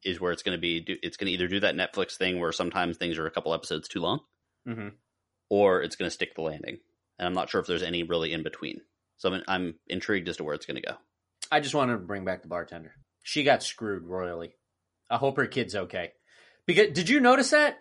is 0.04 0.20
where 0.20 0.32
it's 0.32 0.44
going 0.44 0.58
to 0.58 0.62
be. 0.62 0.80
do- 0.80 0.98
It's 1.04 1.18
going 1.18 1.28
to 1.28 1.34
either 1.34 1.48
do 1.48 1.60
that 1.62 1.76
Netflix 1.76 2.16
thing 2.18 2.40
where 2.40 2.52
sometimes 2.52 2.98
things 2.98 3.18
are 3.18 3.26
a 3.28 3.32
couple 3.32 3.54
episodes 3.54 3.88
too 3.88 4.00
long, 4.00 4.20
Mm-hmm. 4.68 4.90
or 5.50 5.82
it's 5.84 5.96
going 5.96 6.08
to 6.08 6.14
stick 6.14 6.36
the 6.36 6.42
landing. 6.42 6.80
And 7.20 7.28
I'm 7.28 7.34
not 7.34 7.50
sure 7.50 7.62
if 7.62 7.68
there's 7.68 7.84
any 7.84 8.04
really 8.04 8.34
in 8.34 8.44
between. 8.44 8.82
So 9.18 9.32
I'm, 9.34 9.44
I'm 9.48 9.76
intrigued 9.88 10.30
as 10.30 10.38
to 10.38 10.44
where 10.44 10.56
it's 10.56 10.66
going 10.66 10.82
to 10.82 10.88
go. 10.88 10.96
I 11.52 11.60
just 11.60 11.76
wanted 11.76 11.94
to 11.94 12.00
bring 12.00 12.24
back 12.26 12.42
the 12.42 12.48
bartender. 12.48 12.94
She 13.24 13.44
got 13.44 13.62
screwed 13.64 14.04
royally. 14.08 14.56
I 15.10 15.18
hope 15.18 15.38
her 15.38 15.46
kid's 15.46 15.76
okay. 15.76 16.14
Because 16.66 16.94
did 16.94 17.10
you 17.10 17.20
notice 17.20 17.52
that 17.52 17.78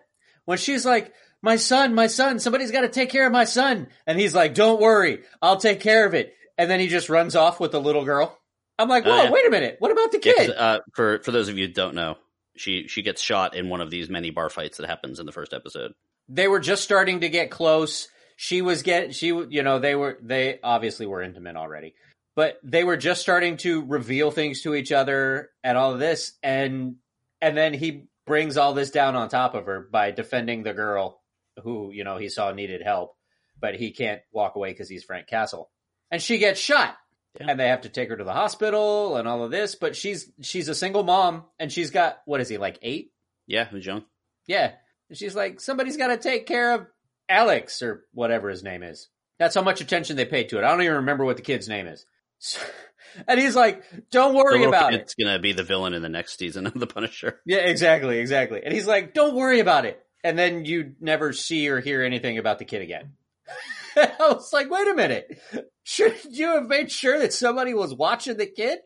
when 0.51 0.57
she's 0.59 0.85
like, 0.85 1.13
"My 1.41 1.55
son, 1.55 1.95
my 1.95 2.07
son, 2.07 2.39
somebody's 2.39 2.71
got 2.71 2.81
to 2.81 2.89
take 2.89 3.09
care 3.09 3.25
of 3.25 3.31
my 3.31 3.45
son," 3.45 3.87
and 4.05 4.19
he's 4.19 4.35
like, 4.35 4.53
"Don't 4.53 4.81
worry, 4.81 5.23
I'll 5.41 5.57
take 5.57 5.79
care 5.79 6.05
of 6.05 6.13
it," 6.13 6.33
and 6.57 6.69
then 6.69 6.79
he 6.81 6.87
just 6.87 7.09
runs 7.09 7.35
off 7.35 7.59
with 7.59 7.71
the 7.71 7.79
little 7.81 8.03
girl. 8.05 8.37
I'm 8.77 8.89
like, 8.89 9.05
Oh, 9.05 9.09
"Whoa, 9.09 9.23
yeah. 9.23 9.31
wait 9.31 9.47
a 9.47 9.49
minute, 9.49 9.77
what 9.79 9.91
about 9.91 10.11
the 10.11 10.19
Yeah, 10.23 10.33
kid?" 10.33 10.51
uh, 10.51 10.79
for 10.93 11.19
for 11.23 11.31
those 11.31 11.47
of 11.47 11.57
you 11.57 11.67
who 11.67 11.73
don't 11.73 11.95
know, 11.95 12.17
she 12.57 12.87
she 12.87 13.01
gets 13.01 13.21
shot 13.21 13.55
in 13.55 13.69
one 13.69 13.79
of 13.81 13.89
these 13.89 14.09
many 14.09 14.29
bar 14.29 14.49
fights 14.49 14.77
that 14.77 14.87
happens 14.87 15.19
in 15.19 15.25
the 15.25 15.31
first 15.31 15.53
episode. 15.53 15.93
they 16.27 16.47
were 16.47 16.59
just 16.59 16.83
starting 16.83 17.21
to 17.21 17.29
get 17.29 17.49
close. 17.51 18.07
She 18.35 18.61
was 18.61 18.81
get 18.83 19.13
she 19.15 19.27
you 19.27 19.63
know 19.63 19.79
they 19.79 19.95
were 19.95 20.17
they 20.21 20.59
obviously 20.63 21.05
were 21.05 21.21
intimate 21.21 21.55
already, 21.55 21.93
but 22.35 22.59
they 22.63 22.83
were 22.83 22.97
just 22.97 23.21
starting 23.21 23.57
to 23.57 23.85
reveal 23.85 24.31
things 24.31 24.61
to 24.63 24.73
each 24.75 24.91
other 24.91 25.49
and 25.63 25.77
all 25.77 25.93
of 25.93 25.99
this, 25.99 26.33
and 26.43 26.95
and 27.41 27.55
then 27.57 27.73
he 27.73 28.07
brings 28.31 28.55
all 28.55 28.73
this 28.73 28.91
down 28.91 29.13
on 29.17 29.27
top 29.27 29.55
of 29.55 29.65
her 29.65 29.81
by 29.91 30.09
defending 30.09 30.63
the 30.63 30.71
girl 30.73 31.21
who 31.63 31.91
you 31.91 32.05
know 32.05 32.15
he 32.15 32.29
saw 32.29 32.53
needed 32.53 32.81
help, 32.81 33.13
but 33.59 33.75
he 33.75 33.91
can't 33.91 34.21
walk 34.31 34.55
away 34.55 34.71
because 34.71 34.87
he's 34.87 35.03
Frank 35.03 35.27
Castle, 35.27 35.69
and 36.09 36.21
she 36.21 36.37
gets 36.37 36.57
shot. 36.57 36.95
Yeah. 37.37 37.47
And 37.49 37.59
they 37.59 37.67
have 37.67 37.81
to 37.81 37.89
take 37.89 38.07
her 38.07 38.15
to 38.15 38.23
the 38.23 38.31
hospital 38.31 39.17
and 39.17 39.27
all 39.27 39.43
of 39.43 39.51
this, 39.51 39.75
but 39.75 39.97
she's 39.97 40.31
she's 40.39 40.69
a 40.69 40.75
single 40.75 41.03
mom 41.03 41.43
and 41.59 41.69
she's 41.69 41.91
got 41.91 42.19
what 42.23 42.39
is 42.39 42.47
he 42.47 42.57
like 42.57 42.79
eight? 42.81 43.11
Yeah, 43.47 43.65
who's 43.65 43.85
young? 43.85 44.05
Yeah. 44.47 44.75
And 45.09 45.17
she's 45.17 45.35
like, 45.35 45.59
somebody's 45.59 45.97
got 45.97 46.07
to 46.07 46.17
take 46.17 46.45
care 46.45 46.73
of 46.73 46.87
Alex 47.27 47.81
or 47.81 48.05
whatever 48.13 48.49
his 48.49 48.63
name 48.63 48.81
is. 48.81 49.09
That's 49.39 49.55
how 49.55 49.61
much 49.61 49.81
attention 49.81 50.15
they 50.15 50.23
paid 50.23 50.47
to 50.49 50.57
it. 50.57 50.63
I 50.63 50.71
don't 50.71 50.83
even 50.83 50.95
remember 50.95 51.25
what 51.25 51.35
the 51.35 51.43
kid's 51.43 51.67
name 51.67 51.87
is. 51.87 52.05
and 53.27 53.39
he's 53.39 53.55
like, 53.55 53.83
don't 54.09 54.35
worry 54.35 54.63
about 54.63 54.93
it. 54.93 55.01
It's 55.01 55.15
gonna 55.15 55.39
be 55.39 55.53
the 55.53 55.63
villain 55.63 55.93
in 55.93 56.01
the 56.01 56.09
next 56.09 56.37
season 56.37 56.67
of 56.67 56.73
The 56.73 56.87
Punisher. 56.87 57.39
Yeah, 57.45 57.59
exactly, 57.59 58.19
exactly. 58.19 58.61
And 58.63 58.73
he's 58.73 58.87
like, 58.87 59.13
don't 59.13 59.35
worry 59.35 59.59
about 59.59 59.85
it. 59.85 60.01
And 60.23 60.37
then 60.37 60.65
you 60.65 60.93
never 60.99 61.33
see 61.33 61.69
or 61.69 61.79
hear 61.79 62.03
anything 62.03 62.37
about 62.37 62.59
the 62.59 62.65
kid 62.65 62.81
again. 62.81 63.13
I 63.95 64.11
was 64.19 64.53
like, 64.53 64.69
wait 64.69 64.87
a 64.87 64.93
minute. 64.93 65.41
Should 65.83 66.15
you 66.29 66.47
have 66.55 66.67
made 66.67 66.91
sure 66.91 67.19
that 67.19 67.33
somebody 67.33 67.73
was 67.73 67.93
watching 67.93 68.37
the 68.37 68.45
kid? 68.45 68.79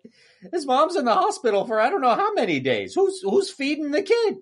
His 0.51 0.65
mom's 0.65 0.95
in 0.95 1.05
the 1.05 1.13
hospital 1.13 1.65
for 1.65 1.79
I 1.79 1.89
don't 1.89 2.01
know 2.01 2.15
how 2.15 2.33
many 2.33 2.59
days. 2.59 2.93
Who's 2.95 3.21
who's 3.21 3.51
feeding 3.51 3.91
the 3.91 4.01
kid? 4.01 4.37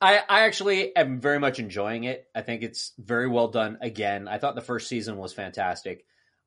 I, 0.00 0.18
I 0.28 0.40
actually 0.40 0.94
am 0.96 1.20
very 1.20 1.38
much 1.38 1.58
enjoying 1.58 2.04
it. 2.04 2.26
I 2.34 2.42
think 2.42 2.62
it's 2.62 2.92
very 2.98 3.28
well 3.28 3.48
done. 3.48 3.78
Again, 3.80 4.28
I 4.28 4.38
thought 4.38 4.54
the 4.54 4.62
first 4.62 4.88
season 4.88 5.16
was 5.16 5.32
fantastic. 5.32 6.04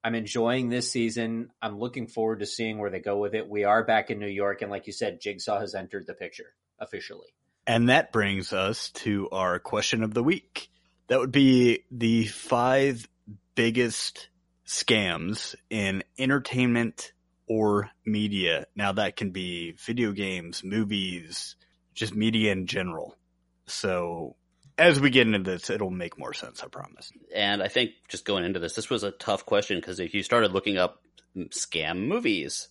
I'm 0.07 0.15
enjoying 0.15 0.69
this 0.69 0.89
season. 0.89 1.51
I'm 1.61 1.79
looking 1.79 2.07
forward 2.07 2.39
to 2.39 2.45
seeing 2.45 2.77
where 2.77 2.89
they 2.89 3.01
go 3.01 3.17
with 3.17 3.35
it. 3.35 3.49
We 3.49 3.65
are 3.65 3.83
back 3.83 4.09
in 4.09 4.19
New 4.19 4.29
York, 4.29 4.61
and 4.61 4.71
like 4.71 4.87
you 4.87 4.93
said, 4.93 5.19
Jigsaw 5.19 5.59
has 5.59 5.75
entered 5.75 6.07
the 6.07 6.13
picture 6.13 6.53
officially. 6.79 7.27
And 7.67 7.89
that 7.89 8.13
brings 8.13 8.53
us 8.53 8.89
to 8.91 9.27
our 9.33 9.59
question 9.59 10.03
of 10.03 10.13
the 10.13 10.23
week. 10.23 10.69
That 11.07 11.19
would 11.19 11.33
be 11.33 11.83
the 11.91 12.27
five 12.27 13.05
biggest 13.53 14.29
scams 14.65 15.55
in 15.69 16.05
entertainment 16.17 17.11
or 17.45 17.89
media. 18.05 18.65
Now 18.77 18.93
that 18.93 19.17
can 19.17 19.31
be 19.31 19.73
video 19.73 20.13
games, 20.13 20.63
movies, 20.63 21.57
just 21.93 22.15
media 22.15 22.53
in 22.53 22.65
general. 22.65 23.17
So 23.65 24.37
as 24.77 24.99
we 24.99 25.09
get 25.09 25.27
into 25.27 25.39
this, 25.39 25.69
it'll 25.69 25.89
make 25.89 26.17
more 26.17 26.33
sense, 26.33 26.63
I 26.63 26.67
promise. 26.67 27.11
And 27.33 27.61
I 27.63 27.67
think 27.67 27.91
just 28.07 28.25
going 28.25 28.43
into 28.45 28.59
this, 28.59 28.75
this 28.75 28.89
was 28.89 29.03
a 29.03 29.11
tough 29.11 29.45
question 29.45 29.77
because 29.79 29.99
if 29.99 30.13
you 30.13 30.23
started 30.23 30.51
looking 30.51 30.77
up 30.77 31.01
scam 31.49 32.07
movies 32.07 32.67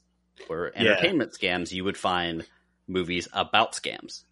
or 0.49 0.73
Yeah. 0.75 0.81
entertainment 0.93 1.33
scams, 1.33 1.73
you 1.73 1.85
would 1.85 1.97
find 1.97 2.47
movies 2.89 3.29
about 3.33 3.73
scams 3.73 4.25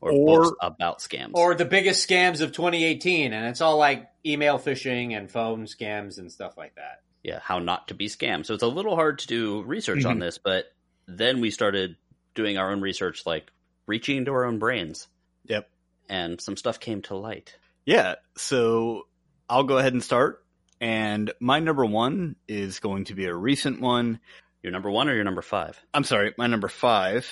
or, 0.00 0.12
Or- 0.12 0.42
books 0.42 0.56
about 0.60 0.98
scams. 1.00 1.30
Or 1.34 1.54
the 1.54 1.64
biggest 1.64 2.08
scams 2.08 2.40
of 2.40 2.52
2018, 2.52 3.32
and 3.32 3.46
it's 3.46 3.60
all 3.60 3.78
like 3.78 4.08
email 4.24 4.58
phishing 4.58 5.16
and 5.16 5.30
phone 5.30 5.64
scams 5.66 6.18
and 6.18 6.30
stuff 6.30 6.56
like 6.56 6.74
that. 6.76 7.00
yeah, 7.22 7.40
how 7.42 7.58
not 7.58 7.88
to 7.88 7.94
be 7.94 8.06
scammed. 8.06 8.46
So 8.46 8.54
it's 8.54 8.62
a 8.62 8.68
little 8.68 8.94
hard 8.94 9.18
to 9.20 9.26
do 9.26 9.62
research 9.62 10.04
on 10.04 10.18
Mhm. 10.18 10.20
this, 10.20 10.38
but 10.38 10.66
then 11.08 11.40
we 11.40 11.50
started 11.50 11.96
doing 12.36 12.56
our 12.56 12.70
own 12.70 12.80
research, 12.80 13.26
like 13.26 13.50
reaching 13.86 14.18
into 14.18 14.30
our 14.32 14.44
own 14.44 14.60
brains, 14.60 15.08
Yep. 15.46 15.68
And 16.08 16.40
some 16.40 16.56
stuff 16.56 16.78
came 16.80 17.02
to 17.02 17.16
light. 17.16 17.54
Yeah. 17.84 18.16
So 18.36 19.06
I'll 19.48 19.64
go 19.64 19.78
ahead 19.78 19.92
and 19.92 20.02
start. 20.02 20.44
And 20.80 21.32
my 21.40 21.60
number 21.60 21.84
one 21.84 22.36
is 22.48 22.80
going 22.80 23.04
to 23.04 23.14
be 23.14 23.24
a 23.26 23.34
recent 23.34 23.80
one. 23.80 24.20
Your 24.62 24.72
number 24.72 24.90
one 24.90 25.08
or 25.08 25.14
your 25.14 25.24
number 25.24 25.42
five? 25.42 25.80
I'm 25.94 26.04
sorry, 26.04 26.34
my 26.36 26.48
number 26.48 26.68
five, 26.68 27.26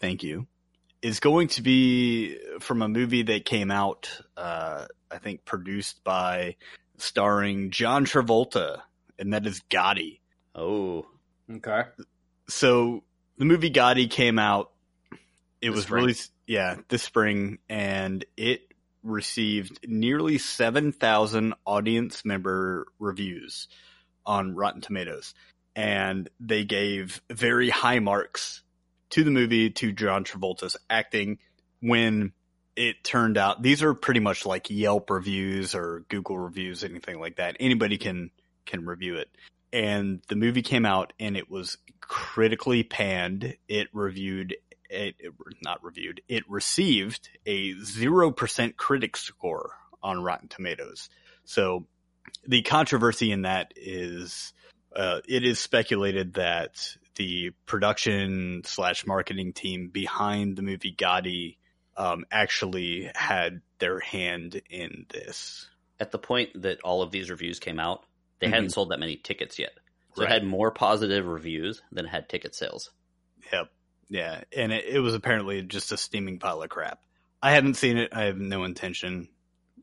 thank 0.00 0.22
you, 0.22 0.46
is 1.02 1.20
going 1.20 1.48
to 1.48 1.62
be 1.62 2.38
from 2.60 2.80
a 2.82 2.88
movie 2.88 3.22
that 3.24 3.44
came 3.44 3.70
out, 3.70 4.08
uh, 4.36 4.86
I 5.10 5.18
think 5.18 5.44
produced 5.44 6.04
by, 6.04 6.56
starring 6.98 7.70
John 7.70 8.06
Travolta, 8.06 8.80
and 9.18 9.32
that 9.34 9.46
is 9.46 9.60
Gotti. 9.68 10.20
Oh, 10.54 11.06
Okay. 11.50 11.82
So 12.48 13.02
the 13.38 13.44
movie 13.44 13.70
Gotti 13.70 14.08
came 14.10 14.38
out. 14.38 14.70
It 15.60 15.68
This 15.68 15.70
was 15.74 15.84
spring. 15.84 16.02
released, 16.02 16.32
yeah, 16.46 16.76
this 16.88 17.02
spring, 17.02 17.58
and 17.68 18.24
it 18.36 18.62
received 19.02 19.78
nearly 19.86 20.38
7,000 20.38 21.54
audience 21.64 22.24
member 22.24 22.86
reviews 22.98 23.68
on 24.24 24.54
Rotten 24.54 24.80
Tomatoes. 24.80 25.34
And 25.74 26.28
they 26.40 26.64
gave 26.64 27.20
very 27.30 27.68
high 27.68 27.98
marks 27.98 28.62
to 29.10 29.22
the 29.22 29.30
movie, 29.30 29.70
to 29.70 29.92
John 29.92 30.24
Travolta's 30.24 30.76
acting, 30.88 31.38
when 31.80 32.32
it 32.74 33.04
turned 33.04 33.38
out 33.38 33.62
these 33.62 33.82
are 33.82 33.94
pretty 33.94 34.20
much 34.20 34.46
like 34.46 34.70
Yelp 34.70 35.10
reviews 35.10 35.74
or 35.74 36.04
Google 36.08 36.38
reviews, 36.38 36.82
anything 36.82 37.20
like 37.20 37.36
that. 37.36 37.56
Anybody 37.60 37.98
can 37.98 38.30
can 38.64 38.84
review 38.84 39.16
it 39.16 39.28
and 39.72 40.22
the 40.28 40.36
movie 40.36 40.62
came 40.62 40.86
out 40.86 41.12
and 41.18 41.36
it 41.36 41.50
was 41.50 41.78
critically 42.00 42.82
panned. 42.82 43.56
It 43.68 43.88
reviewed 43.92 44.56
it, 44.90 45.16
it 45.18 45.32
not 45.62 45.82
reviewed. 45.84 46.20
It 46.28 46.44
received 46.48 47.28
a 47.44 47.74
0% 47.74 48.76
critic 48.76 49.16
score 49.16 49.72
on 50.02 50.22
Rotten 50.22 50.48
Tomatoes. 50.48 51.08
So 51.44 51.86
the 52.46 52.62
controversy 52.62 53.32
in 53.32 53.42
that 53.42 53.72
is 53.76 54.52
uh, 54.94 55.20
it 55.28 55.44
is 55.44 55.58
speculated 55.58 56.34
that 56.34 56.96
the 57.16 57.50
production 57.66 58.62
slash 58.64 59.06
marketing 59.06 59.52
team 59.52 59.88
behind 59.88 60.56
the 60.56 60.62
movie 60.62 60.94
Gotti 60.96 61.56
um, 61.96 62.24
actually 62.30 63.10
had 63.14 63.60
their 63.78 64.00
hand 64.00 64.60
in 64.70 65.06
this. 65.10 65.68
at 65.98 66.10
the 66.12 66.18
point 66.18 66.50
that 66.62 66.78
all 66.82 67.00
of 67.02 67.10
these 67.10 67.30
reviews 67.30 67.58
came 67.58 67.80
out, 67.80 68.04
they 68.38 68.48
hadn't 68.48 68.70
sold 68.70 68.90
that 68.90 69.00
many 69.00 69.16
tickets 69.16 69.58
yet. 69.58 69.72
So 70.14 70.22
Right. 70.22 70.30
it 70.30 70.34
had 70.34 70.44
more 70.44 70.70
positive 70.70 71.26
reviews 71.26 71.82
than 71.92 72.04
it 72.04 72.08
had 72.08 72.28
ticket 72.28 72.54
sales. 72.54 72.90
Yep. 73.52 73.70
Yeah. 74.08 74.42
And 74.56 74.72
it, 74.72 74.84
it 74.84 75.00
was 75.00 75.14
apparently 75.14 75.62
just 75.62 75.92
a 75.92 75.96
steaming 75.96 76.38
pile 76.38 76.62
of 76.62 76.68
crap. 76.68 77.00
I 77.42 77.52
haven't 77.52 77.74
seen 77.74 77.96
it. 77.96 78.12
I 78.12 78.24
have 78.24 78.38
no 78.38 78.64
intention. 78.64 79.28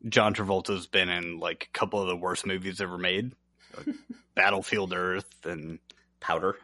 John 0.08 0.34
Travolta's 0.34 0.86
been 0.86 1.08
in 1.08 1.38
like 1.38 1.68
a 1.72 1.78
couple 1.78 2.00
of 2.00 2.08
the 2.08 2.16
worst 2.16 2.46
movies 2.46 2.80
ever 2.80 2.98
made. 2.98 3.32
Like 3.76 3.94
Battlefield 4.34 4.92
Earth 4.92 5.44
and 5.44 5.78
Powder. 6.20 6.56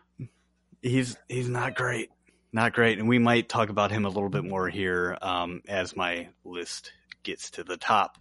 he's 0.83 1.17
he's 1.29 1.49
not 1.49 1.75
great. 1.75 2.11
Not 2.53 2.73
great. 2.73 2.99
And 2.99 3.09
we 3.09 3.19
might 3.19 3.49
talk 3.49 3.69
about 3.69 3.93
him 3.93 4.05
a 4.05 4.09
little 4.09 4.29
bit 4.29 4.45
more 4.45 4.69
here 4.69 5.17
um, 5.23 5.63
as 5.69 5.97
my 5.97 6.29
list 6.45 6.93
gets 7.23 7.53
to 7.53 7.65
the 7.65 7.77
top. 7.77 8.19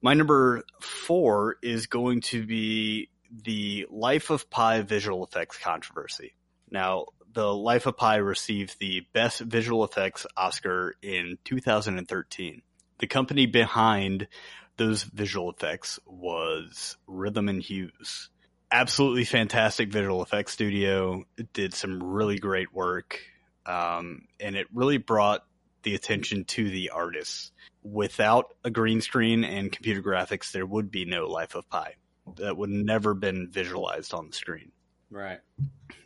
My 0.00 0.14
number 0.14 0.62
four 0.80 1.56
is 1.62 1.86
going 1.86 2.20
to 2.22 2.46
be 2.46 3.08
the 3.30 3.86
Life 3.90 4.30
of 4.30 4.48
Pi 4.48 4.82
visual 4.82 5.24
effects 5.24 5.58
controversy. 5.58 6.34
Now, 6.70 7.06
the 7.34 7.52
Life 7.52 7.86
of 7.86 7.96
Pi 7.96 8.16
received 8.16 8.78
the 8.78 9.02
Best 9.12 9.40
Visual 9.40 9.84
Effects 9.84 10.26
Oscar 10.36 10.94
in 11.02 11.38
2013. 11.44 12.62
The 12.98 13.06
company 13.06 13.46
behind 13.46 14.28
those 14.76 15.02
visual 15.02 15.50
effects 15.50 15.98
was 16.06 16.96
Rhythm 17.06 17.48
and 17.48 17.62
Hues 17.62 18.30
absolutely 18.74 19.24
fantastic 19.24 19.88
visual 19.88 20.20
effects 20.20 20.52
studio. 20.52 21.24
It 21.38 21.52
did 21.52 21.74
some 21.74 22.02
really 22.02 22.38
great 22.38 22.74
work. 22.74 23.20
Um, 23.64 24.22
and 24.40 24.56
it 24.56 24.66
really 24.74 24.98
brought 24.98 25.44
the 25.84 25.94
attention 25.94 26.44
to 26.44 26.68
the 26.68 26.90
artists. 26.90 27.52
Without 27.84 28.52
a 28.64 28.70
green 28.70 29.00
screen 29.00 29.44
and 29.44 29.70
computer 29.70 30.02
graphics, 30.02 30.50
there 30.50 30.66
would 30.66 30.90
be 30.90 31.04
no 31.04 31.28
Life 31.28 31.54
of 31.54 31.68
Pi. 31.68 31.94
That 32.36 32.56
would 32.56 32.70
never 32.70 33.14
been 33.14 33.48
visualized 33.50 34.12
on 34.12 34.28
the 34.28 34.32
screen. 34.32 34.72
Right. 35.10 35.40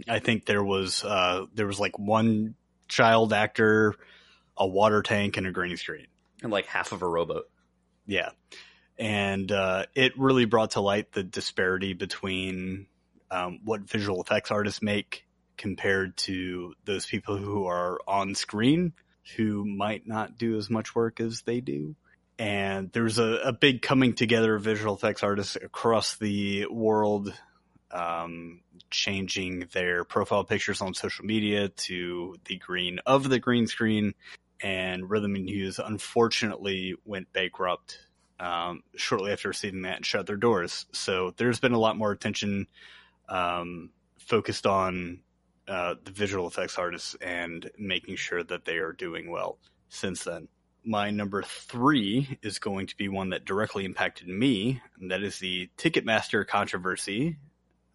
I 0.08 0.18
think 0.18 0.44
there 0.44 0.62
was 0.62 1.04
uh, 1.04 1.46
there 1.54 1.66
was 1.66 1.80
like 1.80 1.98
one 1.98 2.54
child 2.88 3.32
actor, 3.32 3.94
a 4.56 4.66
water 4.66 5.02
tank, 5.02 5.36
and 5.36 5.46
a 5.46 5.52
green 5.52 5.76
screen. 5.76 6.06
And 6.42 6.52
like 6.52 6.66
half 6.66 6.92
of 6.92 7.02
a 7.02 7.08
rowboat. 7.08 7.48
Yeah. 8.06 8.30
And 8.98 9.50
uh, 9.52 9.86
it 9.94 10.18
really 10.18 10.44
brought 10.44 10.72
to 10.72 10.80
light 10.80 11.12
the 11.12 11.22
disparity 11.22 11.92
between 11.94 12.86
um, 13.30 13.60
what 13.64 13.82
visual 13.82 14.22
effects 14.22 14.50
artists 14.50 14.82
make 14.82 15.24
compared 15.56 16.16
to 16.16 16.74
those 16.84 17.06
people 17.06 17.36
who 17.36 17.66
are 17.66 17.98
on 18.06 18.34
screen 18.34 18.92
who 19.36 19.64
might 19.64 20.06
not 20.06 20.38
do 20.38 20.56
as 20.56 20.70
much 20.70 20.94
work 20.94 21.20
as 21.20 21.42
they 21.42 21.60
do. 21.60 21.94
And 22.38 22.90
there's 22.92 23.18
a, 23.18 23.40
a 23.44 23.52
big 23.52 23.82
coming 23.82 24.14
together 24.14 24.54
of 24.54 24.62
visual 24.62 24.94
effects 24.94 25.22
artists 25.22 25.56
across 25.56 26.16
the 26.16 26.66
world, 26.66 27.32
um, 27.90 28.60
changing 28.90 29.68
their 29.72 30.04
profile 30.04 30.44
pictures 30.44 30.80
on 30.80 30.94
social 30.94 31.24
media 31.24 31.68
to 31.68 32.36
the 32.44 32.56
green 32.56 33.00
of 33.06 33.28
the 33.28 33.38
green 33.38 33.66
screen. 33.66 34.14
And 34.60 35.08
Rhythm 35.08 35.36
and 35.36 35.48
Hues 35.48 35.78
unfortunately 35.78 36.94
went 37.04 37.32
bankrupt 37.32 37.98
um, 38.40 38.82
shortly 38.96 39.32
after 39.32 39.48
receiving 39.48 39.82
that 39.82 39.96
and 39.96 40.06
shut 40.06 40.26
their 40.26 40.36
doors. 40.36 40.86
So 40.92 41.32
there's 41.36 41.60
been 41.60 41.72
a 41.72 41.78
lot 41.78 41.96
more 41.96 42.12
attention 42.12 42.66
um, 43.28 43.90
focused 44.18 44.66
on 44.66 45.20
uh, 45.66 45.94
the 46.02 46.12
visual 46.12 46.46
effects 46.46 46.78
artists 46.78 47.14
and 47.20 47.70
making 47.78 48.16
sure 48.16 48.42
that 48.42 48.64
they 48.64 48.76
are 48.76 48.92
doing 48.92 49.30
well 49.30 49.58
since 49.88 50.24
then. 50.24 50.48
My 50.84 51.10
number 51.10 51.42
three 51.42 52.38
is 52.42 52.58
going 52.58 52.86
to 52.86 52.96
be 52.96 53.08
one 53.08 53.30
that 53.30 53.44
directly 53.44 53.84
impacted 53.84 54.28
me, 54.28 54.80
and 54.98 55.10
that 55.10 55.22
is 55.22 55.38
the 55.38 55.68
Ticketmaster 55.76 56.46
controversy 56.46 57.36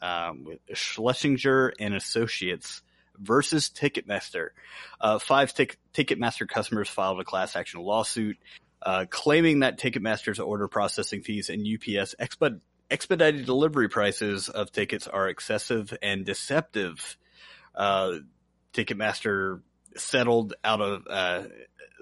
um, 0.03 0.43
with 0.43 0.59
Schlesinger 0.73 1.73
and 1.80 1.95
Associates 1.95 2.84
versus 3.17 3.69
Ticketmaster. 3.69 4.49
Uh, 4.99 5.17
five 5.17 5.53
tic- 5.53 5.80
Ticketmaster 5.93 6.47
customers 6.47 6.89
filed 6.89 7.19
a 7.21 7.23
class 7.23 7.55
action 7.55 7.81
lawsuit 7.81 8.38
uh, 8.81 9.05
claiming 9.09 9.61
that 9.61 9.80
Ticketmaster's 9.80 10.39
order 10.39 10.67
processing 10.67 11.21
fees 11.21 11.49
and 11.49 11.65
UPS 11.65 12.15
exped- 12.19 12.59
expedited 12.91 13.45
delivery 13.45 13.88
prices 13.88 14.49
of 14.49 14.71
tickets 14.71 15.07
are 15.07 15.30
excessive 15.30 15.97
and 16.01 16.25
deceptive. 16.25 17.17
Uh, 17.73 18.17
Ticketmaster 18.73 19.61
settled 19.95 20.53
out 20.65 20.81
of 20.81 21.07
uh, 21.09 21.43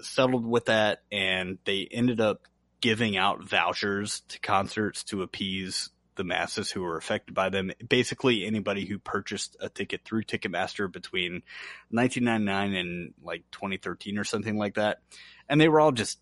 settled 0.00 0.44
with 0.44 0.64
that, 0.64 1.02
and 1.12 1.58
they 1.64 1.86
ended 1.88 2.20
up 2.20 2.42
giving 2.80 3.16
out 3.16 3.44
vouchers 3.44 4.22
to 4.28 4.40
concerts 4.40 5.04
to 5.04 5.22
appease 5.22 5.90
the 6.14 6.24
masses 6.24 6.70
who 6.70 6.82
were 6.82 6.96
affected 6.96 7.34
by 7.34 7.48
them. 7.48 7.72
Basically, 7.86 8.44
anybody 8.44 8.84
who 8.84 8.98
purchased 8.98 9.56
a 9.60 9.68
ticket 9.68 10.02
through 10.04 10.24
Ticketmaster 10.24 10.90
between 10.90 11.42
1999 11.90 12.74
and 12.74 13.14
like 13.22 13.44
2013 13.52 14.18
or 14.18 14.24
something 14.24 14.56
like 14.56 14.74
that, 14.74 15.00
and 15.48 15.60
they 15.60 15.68
were 15.68 15.80
all 15.80 15.92
just 15.92 16.18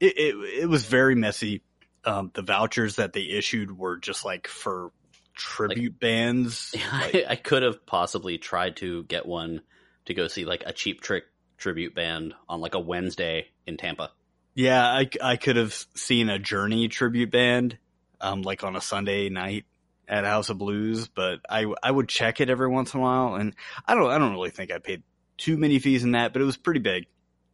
it, 0.00 0.18
it, 0.18 0.62
it 0.62 0.68
was 0.68 0.84
very 0.84 1.14
messy. 1.14 1.62
Um, 2.04 2.32
the 2.34 2.42
vouchers 2.42 2.96
that 2.96 3.12
they 3.12 3.22
issued 3.22 3.76
were 3.76 3.96
just 3.96 4.24
like 4.24 4.48
for 4.48 4.90
tribute 5.34 5.98
bands. 5.98 6.74
Like, 6.92 7.14
I, 7.14 7.24
I 7.30 7.36
could 7.36 7.62
have 7.62 7.86
possibly 7.86 8.38
tried 8.38 8.76
to 8.76 9.04
get 9.04 9.26
one 9.26 9.62
to 10.06 10.14
go 10.14 10.28
see 10.28 10.44
like 10.44 10.64
a 10.66 10.72
cheap 10.72 11.00
trick 11.00 11.24
tribute 11.56 11.94
band 11.94 12.34
on 12.48 12.60
like 12.60 12.74
a 12.74 12.80
Wednesday 12.80 13.46
in 13.66 13.76
Tampa. 13.76 14.10
yeah, 14.54 14.84
I, 14.84 15.08
I 15.22 15.36
could 15.36 15.56
have 15.56 15.72
seen 15.94 16.28
a 16.28 16.38
Journey 16.38 16.88
tribute 16.88 17.30
band, 17.30 17.78
um, 18.22 18.42
like 18.42 18.64
on 18.64 18.76
a 18.76 18.80
Sunday 18.80 19.28
night 19.28 19.66
at 20.08 20.24
House 20.24 20.48
of 20.48 20.58
Blues, 20.58 21.08
but 21.08 21.40
I 21.48 21.66
I 21.82 21.90
would 21.90 22.08
check 22.08 22.40
it 22.40 22.48
every 22.48 22.68
once 22.68 22.94
in 22.94 23.00
a 23.00 23.02
while, 23.02 23.34
and 23.34 23.54
I 23.86 23.94
don't 23.94 24.10
I 24.10 24.18
don't 24.18 24.32
really 24.32 24.50
think 24.50 24.72
I 24.72 24.78
paid 24.78 25.02
too 25.36 25.56
many 25.56 25.78
fees 25.78 26.04
in 26.04 26.12
that, 26.12 26.32
but 26.32 26.40
it 26.40 26.46
was 26.46 26.56
pretty 26.56 26.80
big. 26.80 27.06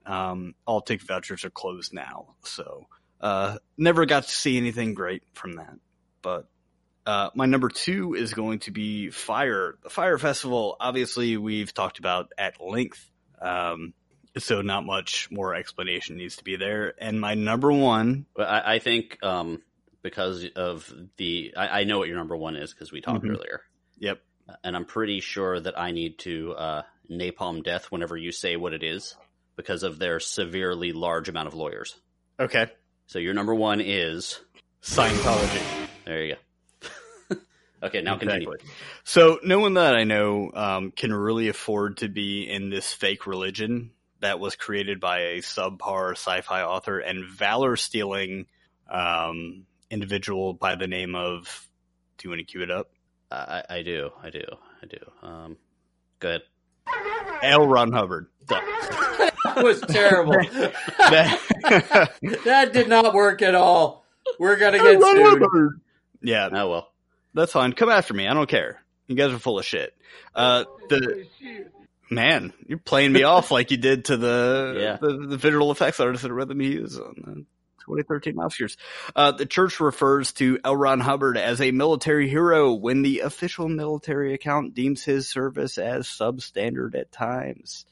Um, 0.07 0.55
all 0.67 0.81
ticket 0.81 1.07
vouchers 1.07 1.45
are 1.45 1.51
closed 1.51 1.93
now, 1.93 2.35
so 2.45 2.87
uh, 3.21 3.59
never 3.77 4.07
got 4.07 4.25
to 4.25 4.31
see 4.31 4.57
anything 4.57 4.95
great 4.95 5.23
from 5.33 5.55
that. 5.55 5.75
But 6.23 6.49
uh, 7.07 7.31
my 7.35 7.47
number 7.47 7.69
two 7.69 8.15
is 8.15 8.35
going 8.35 8.61
to 8.61 8.71
be 8.71 9.11
Fyre. 9.11 9.79
The 9.83 9.91
Fyre 9.91 10.19
Festival, 10.19 10.77
obviously, 10.79 11.37
we've 11.37 11.73
talked 11.73 11.99
about 11.99 12.33
at 12.37 12.61
length. 12.61 13.09
Um, 13.41 13.95
so 14.37 14.63
not 14.63 14.85
much 14.85 15.31
more 15.31 15.55
explanation 15.55 16.17
needs 16.17 16.37
to 16.37 16.45
be 16.45 16.57
there. 16.57 16.95
And 16.99 17.21
my 17.21 17.35
number 17.35 17.73
one, 17.73 18.27
I, 18.39 18.75
I 18.75 18.79
think 18.79 19.19
um, 19.23 19.63
because 20.09 20.45
of 20.57 20.93
the, 21.19 21.53
I, 21.57 21.81
I 21.81 21.85
know 21.85 21.99
what 21.99 22.09
your 22.09 22.17
number 22.17 22.37
one 22.37 22.57
is 22.57 22.73
because 22.73 22.91
we 22.91 23.01
talked 23.01 23.25
Mhm. 23.25 23.31
earlier, 23.37 23.63
yep, 23.99 24.21
and 24.65 24.75
I'm 24.75 24.85
pretty 24.87 25.21
sure 25.21 25.61
that 25.61 25.79
I 25.79 25.91
need 25.91 26.19
to 26.21 26.53
uh, 26.55 26.83
napalm 27.11 27.63
death 27.63 27.91
whenever 27.93 28.17
you 28.17 28.33
say 28.33 28.57
what 28.57 28.73
it 28.73 28.83
is 28.83 29.15
because 29.57 29.83
of 29.83 29.99
their 29.99 30.21
severely 30.21 30.93
large 30.93 31.29
amount 31.29 31.49
of 31.49 31.55
lawyers. 31.55 31.95
okay, 32.41 32.71
So 33.07 33.19
your 33.19 33.35
number 33.35 33.55
one 33.55 33.81
is 33.81 34.41
Scientology. 34.83 35.63
there 36.05 36.25
you 36.25 36.37
go. 37.31 37.37
okay, 37.83 38.01
now 38.01 38.17
continue. 38.17 38.51
So 39.05 39.39
no 39.43 39.59
one 39.59 39.75
that 39.75 39.95
I 39.95 40.05
know 40.05 40.51
um, 40.55 40.91
can 40.93 41.13
really 41.13 41.49
afford 41.49 41.99
to 41.99 42.09
be 42.09 42.49
in 42.49 42.71
this 42.71 42.93
fake 42.93 43.27
religion 43.27 43.91
that 44.21 44.41
was 44.41 44.57
created 44.57 45.01
by 45.01 45.19
a 45.21 45.39
subpar 45.39 46.13
sci-fi 46.13 46.63
author 46.63 46.99
and 46.99 47.25
valor 47.27 47.77
stealing 47.77 48.47
um, 48.91 49.67
individual 49.91 50.53
by 50.55 50.75
the 50.77 50.87
name 50.87 51.15
of. 51.15 51.69
Do 52.19 52.27
you 52.27 52.31
want 52.31 52.41
to 52.41 52.45
cue 52.45 52.63
it 52.63 52.71
up? 52.71 52.91
I, 53.31 53.63
I 53.71 53.83
do, 53.83 54.11
I 54.23 54.31
do, 54.31 54.43
I 54.83 54.87
do. 54.87 54.99
Um, 55.27 55.57
go 56.19 56.29
ahead. 56.31 56.43
L. 57.43 57.67
Ron 57.69 57.93
Hubbard. 57.93 58.27
that 58.49 59.33
was 59.63 59.81
terrible. 59.83 60.33
That- 60.33 61.41
that 62.45 62.73
did 62.73 62.89
not 62.89 63.15
work 63.15 63.43
at 63.43 63.55
all. 63.55 64.05
We're 64.39 64.57
gonna 64.57 64.79
get 64.79 65.01
Ron 65.01 65.17
sued. 65.17 65.27
Hubbard. 65.43 65.81
Yeah, 66.23 66.49
Oh 66.53 66.69
well. 66.71 66.89
that's 67.35 67.53
fine. 67.53 67.73
Come 67.73 67.89
after 67.91 68.15
me. 68.15 68.27
I 68.27 68.35
don't 68.35 68.49
care. 68.49 68.83
You 69.07 69.15
guys 69.15 69.33
are 69.33 69.39
full 69.39 69.59
of 69.59 69.65
shit. 69.65 69.95
Uh, 70.35 70.65
the 70.89 71.27
man, 72.11 72.53
you're 72.67 72.79
playing 72.79 73.13
me 73.13 73.23
off 73.23 73.51
like 73.51 73.71
you 73.71 73.77
did 73.77 74.07
to 74.07 74.17
the 74.17 74.77
Yeah. 74.79 74.97
the, 75.01 75.27
the 75.29 75.37
visual 75.37 75.71
effects 75.71 76.01
artist 76.01 76.25
at 76.25 76.33
Rhythm 76.33 76.61
Hues 76.61 76.99
on 76.99 77.47
the 77.97 78.03
2013 78.03 78.35
Oscars. 78.37 78.77
Uh, 79.15 79.33
the 79.33 79.47
church 79.47 79.81
refers 79.81 80.33
to 80.35 80.59
L. 80.65 80.77
Ron 80.77 81.01
Hubbard 81.01 81.37
as 81.37 81.61
a 81.61 81.71
military 81.71 82.29
hero 82.29 82.75
when 82.75 83.03
the 83.03 83.21
official 83.21 83.69
military 83.69 84.35
account 84.35 84.75
deems 84.75 85.05
his 85.05 85.29
service 85.29 85.79
as 85.79 86.07
substandard 86.07 86.95
at 86.95 87.13
times. 87.13 87.87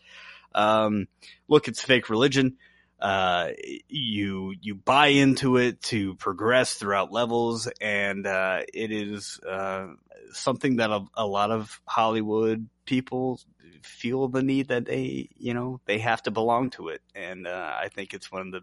Um, 0.54 1.08
look, 1.48 1.68
it's 1.68 1.82
fake 1.82 2.08
religion. 2.08 2.56
Uh, 2.98 3.50
you 3.88 4.54
you 4.62 4.74
buy 4.74 5.08
into 5.08 5.58
it 5.58 5.82
to 5.82 6.14
progress 6.14 6.74
throughout 6.74 7.12
levels, 7.12 7.68
and 7.78 8.26
uh, 8.26 8.62
it 8.72 8.90
is 8.90 9.38
uh, 9.46 9.88
something 10.32 10.76
that 10.76 10.90
a, 10.90 11.04
a 11.14 11.26
lot 11.26 11.50
of 11.50 11.80
Hollywood 11.86 12.68
people 12.86 13.38
feel 13.82 14.28
the 14.28 14.42
need 14.42 14.68
that 14.68 14.86
they 14.86 15.28
you 15.36 15.52
know 15.52 15.78
they 15.84 15.98
have 15.98 16.22
to 16.22 16.30
belong 16.30 16.70
to 16.70 16.88
it, 16.88 17.02
and 17.14 17.46
uh, 17.46 17.72
I 17.78 17.88
think 17.88 18.14
it's 18.14 18.32
one 18.32 18.46
of 18.46 18.52
the 18.52 18.62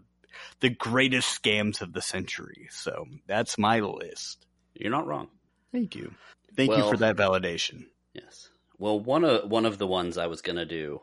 the 0.60 0.70
greatest 0.70 1.42
scams 1.42 1.80
of 1.80 1.92
the 1.92 2.02
century. 2.02 2.68
So 2.70 3.06
that's 3.26 3.58
my 3.58 3.80
list. 3.80 4.46
You're 4.74 4.90
not 4.90 5.06
wrong. 5.06 5.28
Thank 5.72 5.94
you, 5.94 6.12
thank 6.56 6.76
you 6.76 6.88
for 6.88 6.96
that 6.98 7.16
validation. 7.16 7.86
Yes. 8.12 8.48
Well, 8.78 8.98
one 8.98 9.24
of 9.24 9.50
one 9.50 9.66
of 9.66 9.78
the 9.78 9.86
ones 9.86 10.18
I 10.18 10.26
was 10.26 10.40
gonna 10.40 10.66
do, 10.66 11.00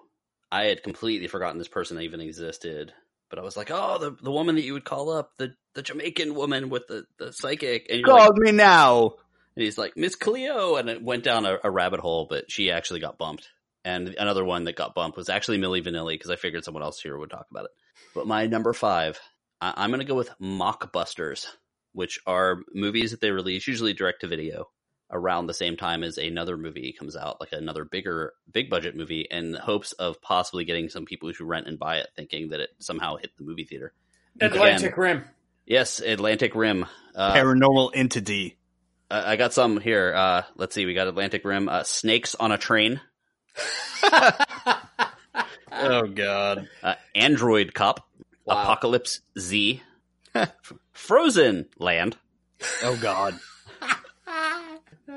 I 0.52 0.66
had 0.66 0.84
completely 0.84 1.28
forgotten 1.28 1.58
this 1.58 1.68
person 1.68 2.00
even 2.02 2.22
existed. 2.22 2.94
But 3.30 3.40
I 3.40 3.44
was 3.44 3.56
like, 3.56 3.72
oh, 3.72 3.98
the 3.98 4.12
the 4.22 4.32
woman 4.32 4.56
that 4.56 4.64
you 4.64 4.74
would 4.74 4.84
call 4.84 5.10
up, 5.10 5.32
the 5.38 5.56
the 5.74 5.82
Jamaican 5.82 6.36
woman 6.36 6.70
with 6.70 6.88
the 6.88 7.06
the 7.18 7.32
psychic, 7.32 7.88
and 7.90 8.02
you're 8.02 8.10
like, 8.10 8.36
me 8.36 8.52
now. 8.52 9.16
and 9.56 9.64
he's 9.64 9.78
like 9.78 9.96
Miss 9.96 10.16
Cleo, 10.16 10.76
and 10.76 10.90
it 10.90 11.02
went 11.02 11.24
down 11.24 11.46
a, 11.46 11.58
a 11.64 11.72
rabbit 11.72 12.02
hole. 12.02 12.28
But 12.30 12.52
she 12.52 12.72
actually 12.72 13.00
got 13.00 13.18
bumped, 13.18 13.48
and 13.86 14.10
another 14.20 14.44
one 14.44 14.66
that 14.66 14.76
got 14.76 14.96
bumped 14.96 15.18
was 15.18 15.30
actually 15.30 15.60
Milli 15.60 15.82
Vanilli 15.82 16.16
because 16.16 16.30
I 16.30 16.36
figured 16.36 16.66
someone 16.66 16.84
else 16.84 17.00
here 17.00 17.18
would 17.18 17.30
talk 17.30 17.48
about 17.50 17.66
it. 17.66 17.72
But 18.14 18.28
my 18.28 18.48
number 18.48 18.74
five, 18.74 19.20
I, 19.60 19.74
I'm 19.78 19.92
gonna 19.92 20.04
go 20.04 20.16
with 20.16 20.32
Mockbusters, 20.42 21.48
which 21.94 22.20
are 22.26 22.60
movies 22.74 23.12
that 23.12 23.22
they 23.22 23.32
release 23.32 23.68
usually 23.68 23.94
direct 23.94 24.22
to 24.22 24.28
video 24.28 24.70
around 25.12 25.46
the 25.46 25.54
same 25.54 25.76
time 25.76 26.04
as 26.04 26.18
another 26.18 26.58
movie 26.58 26.96
comes 26.98 27.16
out, 27.16 27.40
like 27.42 27.52
another 27.52 27.84
bigger, 27.84 28.34
big 28.52 28.70
budget 28.70 28.96
movie, 28.96 29.28
in 29.30 29.54
hopes 29.54 29.92
of 29.94 30.22
possibly 30.22 30.64
getting 30.64 30.90
some 30.90 31.06
people 31.06 31.32
who 31.32 31.46
rent 31.46 31.68
and 31.68 31.78
buy 31.78 31.98
it, 31.98 32.08
thinking 32.16 32.50
that 32.50 32.62
it 32.62 32.70
somehow 32.80 33.18
hit 33.18 33.36
the 33.38 33.44
movie 33.44 33.66
theater. 33.66 33.94
Atlantic 34.40 34.96
Rim. 34.98 35.26
Yes, 35.66 36.00
Atlantic 36.00 36.56
Rim. 36.56 36.86
Uh, 37.14 37.34
Paranormal 37.34 37.92
entity. 37.94 38.58
I 39.10 39.34
I 39.34 39.36
got 39.36 39.54
some 39.54 39.80
here. 39.80 40.14
Uh, 40.16 40.44
let's 40.56 40.74
see. 40.74 40.86
We 40.86 40.94
got 40.94 41.08
Atlantic 41.08 41.44
Rim. 41.44 41.68
Uh, 41.68 41.84
Snakes 41.84 42.36
on 42.36 42.52
a 42.52 42.58
Train. 42.58 43.02
Oh 45.90 46.08
God. 46.08 46.70
Uh, 46.84 46.96
Android 47.16 47.74
Cop. 47.74 48.08
Wow. 48.46 48.62
Apocalypse 48.64 49.22
Z. 49.40 49.82
Frozen 50.94 51.68
Land. 51.78 52.18
Oh 52.84 52.98
God. 53.02 53.40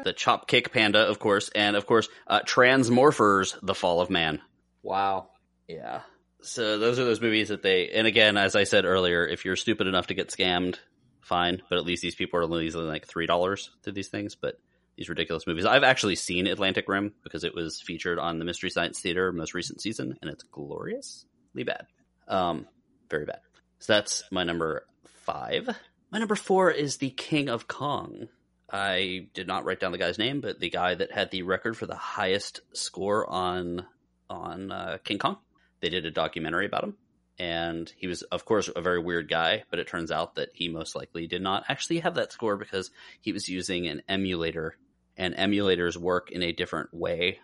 The 0.02 0.12
Chop 0.12 0.48
Kick 0.48 0.72
Panda, 0.72 1.08
of 1.08 1.18
course. 1.18 1.50
And, 1.54 1.76
of 1.76 1.86
course, 1.86 2.08
uh, 2.26 2.40
Transmorphers 2.40 3.56
The 3.62 3.74
Fall 3.74 4.00
of 4.00 4.10
Man. 4.10 4.40
Wow. 4.82 5.28
Yeah. 5.68 6.00
So 6.42 6.78
those 6.78 6.98
are 6.98 7.04
those 7.04 7.20
movies 7.20 7.48
that 7.48 7.62
they, 7.62 7.88
and 7.88 8.06
again, 8.06 8.36
as 8.36 8.54
I 8.54 8.64
said 8.64 8.84
earlier, 8.84 9.26
if 9.26 9.44
you're 9.44 9.56
stupid 9.56 9.86
enough 9.86 10.08
to 10.08 10.14
get 10.14 10.28
scammed, 10.28 10.76
fine. 11.20 11.62
But 11.70 11.78
at 11.78 11.86
least 11.86 12.02
these 12.02 12.14
people 12.14 12.38
are 12.38 12.42
only 12.42 12.64
losing 12.64 12.82
like 12.82 13.06
three 13.06 13.26
dollars 13.26 13.70
to 13.84 13.92
these 13.92 14.08
things. 14.08 14.34
But 14.34 14.58
these 14.96 15.08
ridiculous 15.08 15.46
movies, 15.46 15.64
I've 15.64 15.84
actually 15.84 16.16
seen 16.16 16.46
Atlantic 16.46 16.88
Rim 16.88 17.12
because 17.22 17.44
it 17.44 17.54
was 17.54 17.80
featured 17.80 18.18
on 18.18 18.38
the 18.38 18.44
Mystery 18.44 18.70
Science 18.70 19.00
Theater 19.00 19.32
most 19.32 19.54
recent 19.54 19.80
season, 19.80 20.18
and 20.20 20.30
it's 20.30 20.44
gloriously 20.44 21.64
bad, 21.64 21.86
um, 22.28 22.66
very 23.10 23.24
bad. 23.24 23.40
So 23.80 23.94
that's 23.94 24.24
my 24.30 24.44
number 24.44 24.86
five. 25.24 25.68
My 26.10 26.18
number 26.18 26.36
four 26.36 26.70
is 26.70 26.98
the 26.98 27.10
King 27.10 27.48
of 27.48 27.66
Kong. 27.66 28.28
I 28.70 29.28
did 29.34 29.46
not 29.46 29.64
write 29.64 29.80
down 29.80 29.92
the 29.92 29.98
guy's 29.98 30.18
name, 30.18 30.40
but 30.40 30.58
the 30.58 30.70
guy 30.70 30.94
that 30.94 31.12
had 31.12 31.30
the 31.30 31.42
record 31.42 31.76
for 31.76 31.86
the 31.86 31.94
highest 31.94 32.60
score 32.72 33.28
on 33.28 33.86
on 34.30 34.72
uh, 34.72 34.98
King 35.04 35.18
Kong. 35.18 35.38
They 35.80 35.90
did 35.90 36.06
a 36.06 36.10
documentary 36.10 36.66
about 36.66 36.84
him, 36.84 36.96
and 37.38 37.92
he 37.96 38.06
was, 38.06 38.22
of 38.22 38.44
course, 38.44 38.70
a 38.74 38.80
very 38.80 39.00
weird 39.00 39.28
guy. 39.28 39.64
But 39.70 39.80
it 39.80 39.86
turns 39.86 40.10
out 40.10 40.36
that 40.36 40.48
he 40.54 40.68
most 40.68 40.96
likely 40.96 41.26
did 41.26 41.42
not 41.42 41.64
actually 41.68 41.98
have 42.00 42.14
that 42.14 42.32
score 42.32 42.56
because 42.56 42.90
he 43.20 43.32
was 43.32 43.48
using 43.48 43.86
an 43.86 44.02
emulator, 44.08 44.76
and 45.16 45.34
emulators 45.36 45.96
work 45.96 46.30
in 46.30 46.42
a 46.42 46.52
different 46.52 46.92
way 46.92 47.38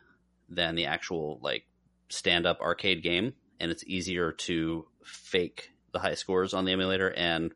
than 0.49 0.75
the 0.75 0.87
actual 0.87 1.39
like 1.43 1.65
stand 2.09 2.47
up 2.47 2.61
arcade 2.61 3.03
game, 3.03 3.35
and 3.61 3.71
it's 3.71 3.85
easier 3.87 4.33
to 4.33 4.87
fake 5.05 5.71
the 5.93 5.99
high 5.99 6.15
scores 6.15 6.55
on 6.55 6.65
the 6.65 6.73
emulator, 6.73 7.11
and 7.11 7.53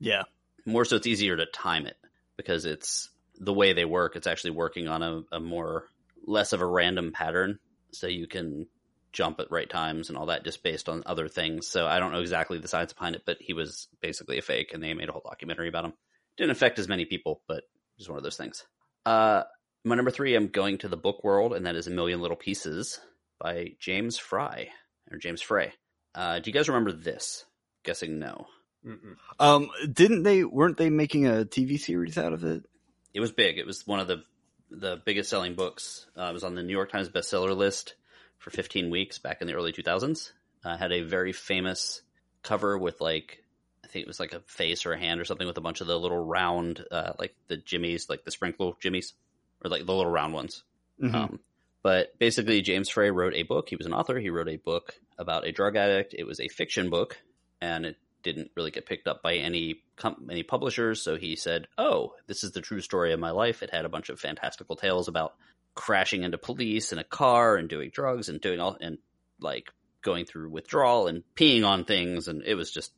Yeah. 0.00 0.22
more 0.64 0.84
so 0.84 0.96
it's 0.96 1.06
easier 1.06 1.36
to 1.36 1.46
time 1.46 1.86
it 1.86 1.96
because 2.36 2.64
it's 2.64 3.10
the 3.38 3.52
way 3.52 3.72
they 3.72 3.84
work 3.84 4.16
it's 4.16 4.26
actually 4.26 4.50
working 4.50 4.88
on 4.88 5.02
a, 5.02 5.22
a 5.32 5.38
more 5.40 5.88
less 6.26 6.52
of 6.52 6.60
a 6.60 6.66
random 6.66 7.12
pattern 7.12 7.58
so 7.92 8.06
you 8.06 8.26
can 8.26 8.66
jump 9.12 9.38
at 9.40 9.50
right 9.50 9.70
times 9.70 10.08
and 10.08 10.18
all 10.18 10.26
that 10.26 10.44
just 10.44 10.62
based 10.62 10.88
on 10.88 11.02
other 11.06 11.28
things. 11.28 11.68
So 11.68 11.86
i 11.86 11.98
don't 11.98 12.12
know 12.12 12.20
exactly 12.20 12.58
the 12.58 12.68
science 12.68 12.92
behind 12.92 13.14
it 13.14 13.22
but 13.24 13.36
he 13.40 13.52
was 13.52 13.88
basically 14.00 14.38
a 14.38 14.42
fake 14.42 14.72
and 14.74 14.82
they 14.82 14.92
made 14.94 15.08
a 15.08 15.12
whole 15.12 15.22
documentary 15.24 15.68
about 15.68 15.84
him. 15.84 15.92
Didn't 16.36 16.50
affect 16.50 16.78
as 16.78 16.88
many 16.88 17.04
people 17.04 17.42
but 17.46 17.64
just 17.98 18.08
one 18.10 18.18
of 18.18 18.24
those 18.24 18.36
things. 18.36 18.64
Uh 19.04 19.42
my 19.86 19.94
number 19.96 20.10
three 20.10 20.34
i'm 20.34 20.48
going 20.48 20.78
to 20.78 20.88
the 20.88 20.96
book 20.96 21.24
world 21.24 21.54
and 21.54 21.66
that 21.66 21.76
is 21.76 21.86
a 21.86 21.90
million 21.90 22.20
little 22.20 22.36
pieces 22.36 23.00
by 23.38 23.72
james 23.78 24.18
fry 24.18 24.68
or 25.10 25.18
james 25.18 25.40
frey 25.40 25.72
uh 26.14 26.38
do 26.38 26.50
you 26.50 26.54
guys 26.54 26.68
remember 26.68 26.92
this 26.92 27.44
guessing 27.82 28.18
no 28.18 28.46
Mm-mm. 28.86 29.16
Um, 29.40 29.68
didn't 29.92 30.22
they? 30.22 30.44
Weren't 30.44 30.76
they 30.76 30.90
making 30.90 31.26
a 31.26 31.44
TV 31.44 31.76
series 31.80 32.16
out 32.16 32.32
of 32.32 32.44
it? 32.44 32.62
it 33.16 33.20
was 33.20 33.32
big. 33.32 33.58
It 33.58 33.66
was 33.66 33.86
one 33.86 33.98
of 33.98 34.08
the 34.08 34.22
the 34.70 35.00
biggest 35.04 35.30
selling 35.30 35.54
books. 35.54 36.06
Uh, 36.16 36.24
it 36.24 36.32
was 36.34 36.44
on 36.44 36.54
the 36.54 36.62
New 36.62 36.72
York 36.72 36.92
Times 36.92 37.08
bestseller 37.08 37.56
list 37.56 37.94
for 38.36 38.50
15 38.50 38.90
weeks 38.90 39.18
back 39.18 39.40
in 39.40 39.46
the 39.46 39.54
early 39.54 39.72
2000s. 39.72 40.32
Uh, 40.62 40.76
had 40.76 40.92
a 40.92 41.00
very 41.00 41.32
famous 41.32 42.02
cover 42.42 42.76
with 42.76 43.00
like 43.00 43.42
I 43.82 43.88
think 43.88 44.02
it 44.02 44.08
was 44.08 44.20
like 44.20 44.34
a 44.34 44.40
face 44.40 44.84
or 44.84 44.92
a 44.92 44.98
hand 44.98 45.18
or 45.18 45.24
something 45.24 45.46
with 45.46 45.56
a 45.56 45.62
bunch 45.62 45.80
of 45.80 45.86
the 45.86 45.98
little 45.98 46.22
round 46.22 46.84
uh, 46.90 47.12
like 47.18 47.34
the 47.48 47.56
jimmies, 47.56 48.10
like 48.10 48.24
the 48.24 48.30
sprinkle 48.30 48.76
jimmies, 48.82 49.14
or 49.64 49.70
like 49.70 49.84
the 49.86 49.92
little 49.92 50.10
round 50.10 50.32
ones. 50.34 50.62
Mhm. 51.02 51.14
Um, 51.14 51.40
but 51.82 52.18
basically, 52.18 52.62
James 52.62 52.88
Frey 52.88 53.10
wrote 53.10 53.34
a 53.34 53.44
book. 53.44 53.68
He 53.68 53.76
was 53.76 53.86
an 53.86 53.92
author. 53.94 54.18
He 54.18 54.30
wrote 54.30 54.48
a 54.48 54.56
book 54.56 54.94
about 55.18 55.46
a 55.46 55.52
drug 55.52 55.76
addict. 55.76 56.14
It 56.18 56.24
was 56.24 56.40
a 56.40 56.48
fiction 56.48 56.90
book, 56.90 57.18
and 57.60 57.86
it 57.86 57.96
didn't 58.22 58.50
really 58.56 58.72
get 58.72 58.86
picked 58.86 59.06
up 59.06 59.22
by 59.22 59.36
any 59.36 59.82
com- 59.96 60.26
any 60.30 60.42
publishers. 60.42 61.00
So 61.02 61.16
he 61.16 61.36
said, 61.36 61.68
"Oh, 61.78 62.14
this 62.26 62.42
is 62.42 62.52
the 62.52 62.60
true 62.60 62.80
story 62.80 63.12
of 63.12 63.20
my 63.20 63.30
life." 63.30 63.62
It 63.62 63.70
had 63.70 63.84
a 63.84 63.88
bunch 63.88 64.08
of 64.08 64.18
fantastical 64.18 64.74
tales 64.74 65.06
about 65.06 65.34
crashing 65.74 66.22
into 66.24 66.38
police 66.38 66.92
in 66.92 66.98
a 66.98 67.04
car 67.04 67.56
and 67.56 67.68
doing 67.68 67.90
drugs 67.90 68.28
and 68.28 68.40
doing 68.40 68.58
all 68.60 68.76
and 68.80 68.98
like 69.40 69.70
going 70.02 70.24
through 70.24 70.48
withdrawal 70.50 71.06
and 71.06 71.22
peeing 71.36 71.64
on 71.64 71.84
things, 71.84 72.26
and 72.26 72.42
it 72.44 72.54
was 72.54 72.72
just 72.72 72.92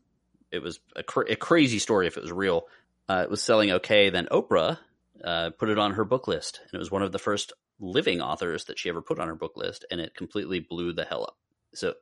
it 0.51 0.61
was 0.61 0.81
a, 0.97 1.03
cra- 1.03 1.31
a 1.31 1.37
crazy 1.37 1.79
story 1.79 2.07
if 2.07 2.17
it 2.17 2.23
was 2.23 2.33
real. 2.33 2.67
Uh, 3.07 3.21
it 3.25 3.31
was 3.31 3.43
selling 3.43 3.71
okay. 3.71 4.09
Then 4.09 4.27
Oprah 4.31 4.79
uh, 5.25 5.51
put 5.51 5.69
it 5.69 5.79
on 5.79 5.93
her 5.93 6.05
book 6.05 6.29
list, 6.29 6.61
and 6.63 6.75
it 6.75 6.79
was 6.79 6.91
one 6.91 7.03
of 7.03 7.13
the 7.13 7.19
first 7.19 7.53
living 7.81 8.21
authors 8.21 8.65
that 8.65 8.79
she 8.79 8.89
ever 8.89 9.03
put 9.03 9.19
on 9.19 9.29
her 9.29 9.35
book 9.35 9.57
list, 9.57 9.85
and 9.91 10.01
it 10.01 10.15
completely 10.15 10.61
blew 10.61 10.93
the 10.93 11.05
hell 11.05 11.25
up. 11.25 11.37
So 11.75 11.95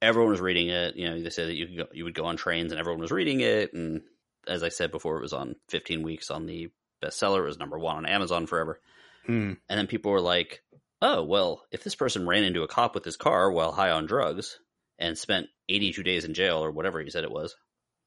everyone 0.00 0.30
was 0.30 0.40
reading 0.40 0.68
it. 0.68 0.96
You 0.96 1.08
know, 1.08 1.20
they 1.20 1.30
said 1.30 1.48
that 1.48 1.54
you 1.54 1.66
could 1.66 1.76
go, 1.76 1.86
you 1.92 2.04
would 2.04 2.14
go 2.14 2.24
on 2.24 2.36
trains, 2.36 2.72
and 2.72 2.78
everyone 2.80 3.00
was 3.00 3.10
reading 3.10 3.40
it. 3.40 3.72
And 3.72 4.02
as 4.46 4.62
I 4.62 4.68
said 4.68 4.90
before, 4.90 5.18
it 5.18 5.22
was 5.22 5.32
on 5.32 5.56
15 5.68 6.02
weeks 6.02 6.30
on 6.30 6.46
the 6.46 6.70
bestseller. 7.02 7.40
It 7.40 7.46
was 7.46 7.58
number 7.58 7.78
one 7.78 7.96
on 7.96 8.06
Amazon 8.06 8.46
forever. 8.46 8.80
Hmm. 9.26 9.54
And 9.68 9.78
then 9.78 9.86
people 9.86 10.12
were 10.12 10.20
like, 10.20 10.62
"Oh, 11.02 11.22
well, 11.24 11.62
if 11.70 11.84
this 11.84 11.94
person 11.94 12.26
ran 12.26 12.44
into 12.44 12.62
a 12.62 12.68
cop 12.68 12.94
with 12.94 13.04
his 13.04 13.16
car 13.16 13.50
while 13.50 13.72
high 13.72 13.90
on 13.90 14.06
drugs 14.06 14.58
and 14.98 15.16
spent 15.16 15.48
82 15.68 16.02
days 16.02 16.24
in 16.24 16.34
jail 16.34 16.64
or 16.64 16.70
whatever 16.70 17.00
he 17.00 17.10
said 17.10 17.24
it 17.24 17.30
was, 17.30 17.54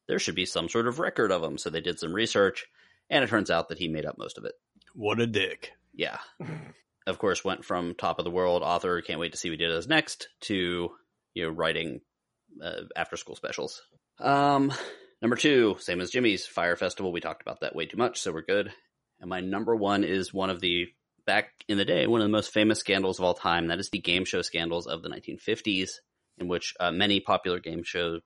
there 0.07 0.19
should 0.19 0.35
be 0.35 0.45
some 0.45 0.69
sort 0.69 0.87
of 0.87 0.99
record 0.99 1.31
of 1.31 1.43
him." 1.43 1.57
So 1.57 1.69
they 1.69 1.81
did 1.81 1.99
some 1.99 2.13
research, 2.13 2.65
and 3.09 3.23
it 3.23 3.29
turns 3.29 3.51
out 3.51 3.69
that 3.69 3.77
he 3.77 3.87
made 3.87 4.05
up 4.05 4.17
most 4.17 4.37
of 4.37 4.45
it. 4.45 4.53
What 4.93 5.19
a 5.19 5.27
dick. 5.27 5.71
Yeah. 5.93 6.17
of 7.07 7.19
course, 7.19 7.43
went 7.43 7.65
from 7.65 7.95
top 7.95 8.19
of 8.19 8.25
the 8.25 8.31
world 8.31 8.63
author, 8.63 9.01
can't 9.01 9.19
wait 9.19 9.31
to 9.31 9.37
see 9.37 9.49
what 9.49 9.59
he 9.59 9.65
does 9.65 9.87
next, 9.87 10.29
to 10.41 10.91
you 11.33 11.43
know 11.43 11.49
writing 11.49 12.01
uh, 12.63 12.81
after 12.95 13.17
school 13.17 13.35
specials. 13.35 13.81
Um, 14.19 14.71
number 15.21 15.35
two, 15.35 15.75
same 15.79 16.01
as 16.01 16.11
Jimmy's 16.11 16.45
Fyre 16.45 16.75
Festival. 16.75 17.11
We 17.11 17.21
talked 17.21 17.41
about 17.41 17.61
that 17.61 17.75
way 17.75 17.85
too 17.85 17.97
much, 17.97 18.19
so 18.19 18.31
we're 18.31 18.41
good. 18.41 18.71
And 19.19 19.29
my 19.29 19.41
number 19.41 19.75
one 19.75 20.03
is 20.03 20.33
one 20.33 20.49
of 20.49 20.59
the 20.59 20.87
back 21.25 21.51
in 21.67 21.77
the 21.77 21.85
day, 21.85 22.07
one 22.07 22.21
of 22.21 22.25
the 22.25 22.31
most 22.31 22.51
famous 22.51 22.79
scandals 22.79 23.19
of 23.19 23.25
all 23.25 23.33
time. 23.33 23.67
That 23.67 23.79
is 23.79 23.89
the 23.89 23.99
game 23.99 24.25
show 24.25 24.41
scandals 24.41 24.87
of 24.87 25.01
the 25.01 25.09
1950s, 25.09 25.91
in 26.37 26.47
which 26.47 26.73
uh, 26.79 26.91
many 26.91 27.19
popular 27.19 27.59
game 27.59 27.83
show 27.83 28.19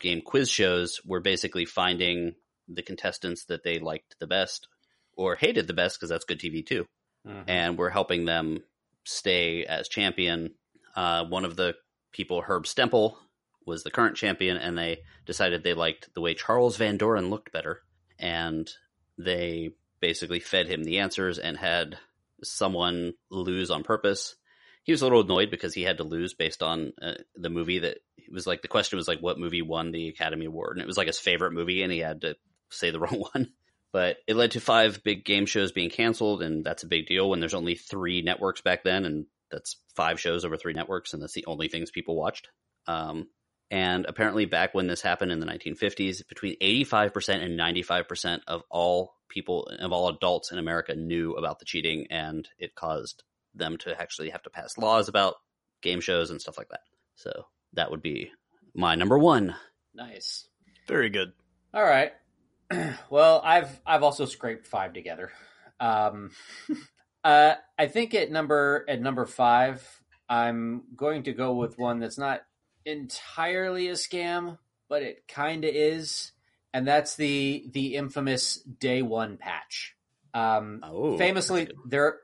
game 0.00 0.20
quiz 0.20 0.50
shows 0.50 1.00
were 1.04 1.20
basically 1.20 1.64
finding 1.64 2.34
the 2.74 2.82
contestants 2.82 3.44
that 3.46 3.62
they 3.62 3.78
liked 3.78 4.16
the 4.18 4.26
best 4.26 4.68
or 5.16 5.36
hated 5.36 5.66
the 5.66 5.74
best 5.74 5.98
because 5.98 6.08
that's 6.10 6.24
good 6.24 6.38
TV 6.40 6.62
too 6.66 6.86
Mhm. 7.26 7.44
and 7.46 7.78
we're 7.78 7.90
helping 7.90 8.24
them 8.24 8.64
stay 9.04 9.64
as 9.64 9.88
champion. 9.88 10.54
Uh, 10.96 11.24
one 11.24 11.44
of 11.44 11.54
the 11.56 11.76
people, 12.12 12.40
Herb 12.42 12.64
Stempel, 12.64 13.16
was 13.64 13.84
the 13.84 13.90
current 13.92 14.16
champion, 14.16 14.56
and 14.56 14.76
they 14.76 15.02
decided 15.24 15.62
they 15.62 15.74
liked 15.74 16.12
the 16.14 16.20
way 16.20 16.34
Charles 16.34 16.76
Van 16.76 16.96
Doren 16.96 17.30
looked 17.30 17.52
better, 17.52 17.82
and 18.18 18.68
they 19.18 19.70
basically 20.00 20.40
fed 20.40 20.66
him 20.66 20.82
the 20.82 20.98
answers 20.98 21.38
and 21.38 21.56
had 21.56 21.96
someone 22.42 23.14
lose 23.30 23.70
on 23.70 23.84
purpose. 23.84 24.34
He 24.82 24.90
was 24.92 25.00
a 25.02 25.04
little 25.04 25.20
annoyed 25.20 25.50
because 25.50 25.74
he 25.74 25.82
had 25.82 25.98
to 25.98 26.04
lose 26.04 26.34
based 26.34 26.62
on 26.62 26.92
uh, 27.00 27.14
the 27.36 27.50
movie 27.50 27.78
that 27.78 27.98
it 28.16 28.32
was 28.32 28.46
like 28.48 28.62
the 28.62 28.68
question 28.68 28.96
was 28.96 29.06
like 29.06 29.20
what 29.20 29.38
movie 29.38 29.62
won 29.62 29.92
the 29.92 30.08
Academy 30.08 30.46
Award, 30.46 30.76
and 30.76 30.82
it 30.82 30.88
was 30.88 30.96
like 30.96 31.06
his 31.06 31.20
favorite 31.20 31.52
movie, 31.52 31.82
and 31.82 31.92
he 31.92 32.00
had 32.00 32.22
to 32.22 32.36
say 32.72 32.90
the 32.90 33.00
wrong 33.00 33.24
one 33.32 33.48
but 33.92 34.16
it 34.26 34.36
led 34.36 34.52
to 34.52 34.60
five 34.60 35.02
big 35.04 35.24
game 35.24 35.46
shows 35.46 35.72
being 35.72 35.90
canceled 35.90 36.42
and 36.42 36.64
that's 36.64 36.82
a 36.82 36.88
big 36.88 37.06
deal 37.06 37.28
when 37.28 37.40
there's 37.40 37.54
only 37.54 37.74
three 37.74 38.22
networks 38.22 38.60
back 38.60 38.84
then 38.84 39.04
and 39.04 39.26
that's 39.50 39.76
five 39.94 40.18
shows 40.18 40.44
over 40.44 40.56
three 40.56 40.72
networks 40.72 41.12
and 41.12 41.22
that's 41.22 41.34
the 41.34 41.46
only 41.46 41.68
things 41.68 41.90
people 41.90 42.16
watched 42.16 42.48
um, 42.86 43.28
and 43.70 44.06
apparently 44.06 44.44
back 44.44 44.74
when 44.74 44.86
this 44.86 45.00
happened 45.00 45.30
in 45.32 45.40
the 45.40 45.46
1950s 45.46 46.26
between 46.28 46.56
85% 46.60 47.42
and 47.42 47.58
95% 47.58 48.40
of 48.46 48.62
all 48.70 49.14
people 49.28 49.64
of 49.78 49.92
all 49.92 50.08
adults 50.08 50.52
in 50.52 50.58
america 50.58 50.94
knew 50.94 51.32
about 51.32 51.58
the 51.58 51.64
cheating 51.64 52.06
and 52.10 52.48
it 52.58 52.74
caused 52.74 53.22
them 53.54 53.76
to 53.78 54.00
actually 54.00 54.30
have 54.30 54.42
to 54.42 54.50
pass 54.50 54.78
laws 54.78 55.08
about 55.08 55.36
game 55.82 56.00
shows 56.00 56.30
and 56.30 56.40
stuff 56.40 56.58
like 56.58 56.68
that 56.70 56.80
so 57.16 57.30
that 57.74 57.90
would 57.90 58.02
be 58.02 58.30
my 58.74 58.94
number 58.94 59.18
one 59.18 59.54
Nice. 59.94 60.48
Very 60.88 61.10
good. 61.10 61.32
All 61.74 61.82
right. 61.82 62.12
well, 63.10 63.40
I've 63.44 63.80
I've 63.86 64.02
also 64.02 64.24
scraped 64.24 64.66
five 64.66 64.92
together. 64.92 65.32
Um, 65.80 66.30
uh, 67.24 67.54
I 67.78 67.86
think 67.86 68.14
at 68.14 68.30
number 68.30 68.84
at 68.88 69.00
number 69.00 69.26
five, 69.26 69.86
I'm 70.28 70.82
going 70.96 71.24
to 71.24 71.32
go 71.32 71.54
with 71.54 71.78
one 71.78 72.00
that's 72.00 72.18
not 72.18 72.42
entirely 72.84 73.88
a 73.88 73.92
scam, 73.92 74.58
but 74.88 75.02
it 75.02 75.28
kind 75.28 75.64
of 75.64 75.70
is, 75.74 76.32
and 76.72 76.86
that's 76.86 77.16
the 77.16 77.64
the 77.72 77.96
infamous 77.96 78.56
day 78.56 79.02
one 79.02 79.36
patch. 79.36 79.94
Um, 80.34 80.80
oh 80.82 81.18
famously, 81.18 81.64
that's, 81.64 81.72
a 81.72 81.74
good- 81.74 81.90
there. 81.90 82.18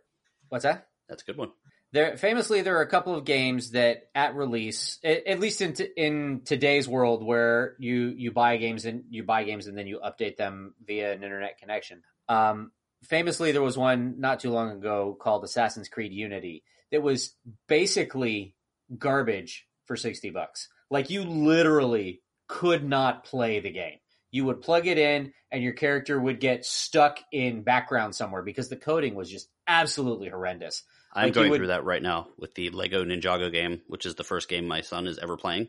What's 0.49 0.65
that? 0.65 0.87
that's 1.09 1.23
a 1.23 1.27
good 1.27 1.39
one 1.39 1.51
There, 1.93 2.19
famously, 2.19 2.61
there 2.61 2.77
are 2.77 2.83
a 2.83 2.89
couple 2.89 3.15
of 3.15 3.25
games 3.25 3.71
that 3.71 4.11
at 4.15 4.35
release, 4.35 4.99
at, 5.03 5.27
at 5.27 5.41
least 5.41 5.63
in 5.63 5.73
t- 5.73 5.89
in 5.97 6.43
today's 6.45 6.87
world, 6.87 7.25
where 7.25 7.77
you 7.79 8.13
you 8.17 8.31
buy 8.31 8.59
games 8.59 8.85
and 8.85 9.05
you 9.09 9.23
buy 9.23 9.45
games 9.45 9.67
and 9.67 9.77
then 9.77 9.87
you 9.87 9.99
update 10.05 10.37
them 10.37 10.75
via 10.87 11.13
an 11.13 11.23
internet 11.23 11.57
connection. 11.59 12.03
Um, 12.29 12.73
famously, 13.05 13.53
there 13.53 13.63
was 13.63 13.79
one 13.79 14.21
not 14.21 14.41
too 14.41 14.51
long 14.51 14.73
ago 14.73 15.17
called 15.19 15.45
Assassin's 15.45 15.89
Creed 15.89 16.13
Unity 16.13 16.63
that 16.93 17.03
was 17.03 17.35
basically 17.69 18.55
garbage 18.99 19.67
for 19.87 19.97
sixty 19.97 20.29
bucks. 20.29 20.69
Like 20.91 21.09
you 21.09 21.23
literally 21.23 22.21
could 22.49 22.85
not 22.85 23.25
play 23.25 23.61
the 23.61 23.71
game. 23.71 23.99
You 24.31 24.45
would 24.45 24.61
plug 24.61 24.87
it 24.87 24.99
in, 24.99 25.33
and 25.51 25.63
your 25.63 25.73
character 25.73 26.21
would 26.21 26.39
get 26.39 26.67
stuck 26.67 27.19
in 27.33 27.63
background 27.63 28.15
somewhere 28.15 28.43
because 28.43 28.69
the 28.69 28.77
coding 28.77 29.15
was 29.15 29.31
just 29.31 29.49
absolutely 29.67 30.29
horrendous. 30.29 30.83
I'm 31.13 31.27
Like 31.27 31.35
going 31.35 31.51
would- 31.51 31.59
through 31.59 31.67
that 31.69 31.85
right 31.85 32.03
now 32.03 32.29
with 32.37 32.55
the 32.55 32.71
Lego 32.71 33.05
Ninjago 33.05 33.51
game, 33.51 33.81
which 33.87 34.07
is 34.07 34.15
the 34.15 34.25
first 34.25 34.49
game 34.49 34.67
my 34.69 34.83
son 34.83 35.07
is 35.07 35.19
ever 35.19 35.37
playing. 35.37 35.69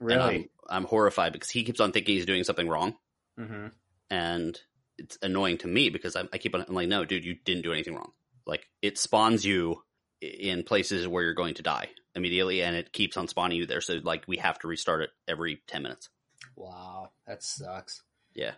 And 0.00 0.08
Really? 0.08 0.34
I'm, 0.36 0.48
I'm 0.68 0.84
horrified 0.84 1.32
because 1.32 1.50
he 1.50 1.62
keeps 1.64 1.80
on 1.80 1.92
thinking 1.92 2.16
he's 2.16 2.26
doing 2.26 2.44
something 2.44 2.68
wrong, 2.68 2.96
hmm 3.38 3.68
and 4.10 4.58
it's 4.98 5.16
annoying 5.22 5.56
to 5.58 5.66
me 5.68 5.88
because 5.88 6.16
I, 6.16 6.24
I 6.32 6.38
keep 6.38 6.54
on 6.54 6.64
I'm 6.68 6.74
like, 6.74 6.88
no, 6.88 7.04
dude, 7.04 7.24
you 7.24 7.34
didn't 7.44 7.62
do 7.62 7.72
anything 7.72 7.94
wrong. 7.94 8.12
Like 8.46 8.66
it 8.82 8.98
spawns 8.98 9.44
you 9.46 9.82
in 10.20 10.62
places 10.64 11.08
where 11.08 11.22
you're 11.24 11.32
going 11.34 11.54
to 11.54 11.62
die 11.62 11.88
immediately, 12.14 12.62
and 12.62 12.76
it 12.76 12.92
keeps 12.92 13.16
on 13.16 13.26
spawning 13.28 13.56
you 13.58 13.66
there. 13.66 13.80
So 13.80 14.00
like 14.02 14.24
we 14.28 14.36
have 14.38 14.58
to 14.60 14.68
restart 14.68 15.02
it 15.02 15.10
every 15.26 15.62
ten 15.66 15.82
minutes. 15.82 16.08
Wow, 16.56 17.10
that 17.26 17.42
sucks. 17.42 18.02
Yeah. 18.34 18.52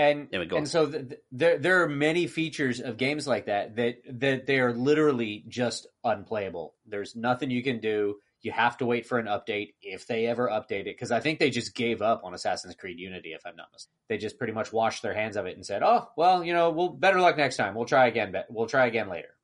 And 0.00 0.28
and 0.56 0.66
so 0.68 0.90
th- 0.90 1.08
th- 1.08 1.20
there 1.30 1.58
there 1.58 1.82
are 1.82 1.88
many 1.88 2.26
features 2.26 2.80
of 2.80 2.96
games 2.96 3.26
like 3.26 3.46
that 3.46 3.76
that 3.76 3.96
that 4.20 4.46
they 4.46 4.58
are 4.58 4.72
literally 4.72 5.44
just 5.46 5.86
unplayable. 6.02 6.74
There's 6.86 7.14
nothing 7.14 7.50
you 7.50 7.62
can 7.62 7.80
do. 7.80 8.16
You 8.40 8.52
have 8.52 8.78
to 8.78 8.86
wait 8.86 9.04
for 9.06 9.18
an 9.18 9.26
update 9.26 9.74
if 9.82 10.06
they 10.06 10.24
ever 10.26 10.48
update 10.48 10.80
it 10.86 10.96
because 10.96 11.10
I 11.12 11.20
think 11.20 11.38
they 11.38 11.50
just 11.50 11.74
gave 11.74 12.00
up 12.00 12.22
on 12.24 12.32
Assassin's 12.32 12.74
Creed 12.76 12.98
Unity 12.98 13.34
if 13.34 13.42
I'm 13.44 13.56
not 13.56 13.70
mistaken. 13.72 13.92
They 14.08 14.16
just 14.16 14.38
pretty 14.38 14.54
much 14.54 14.72
washed 14.72 15.02
their 15.02 15.12
hands 15.12 15.36
of 15.36 15.44
it 15.44 15.56
and 15.56 15.66
said, 15.66 15.82
"Oh, 15.82 16.08
well, 16.16 16.42
you 16.42 16.54
know, 16.54 16.70
we'll 16.70 16.88
better 16.88 17.20
luck 17.20 17.36
next 17.36 17.58
time. 17.58 17.74
We'll 17.74 17.84
try 17.84 18.06
again. 18.06 18.34
We'll 18.48 18.68
try 18.68 18.86
again 18.86 19.10
later." 19.10 19.34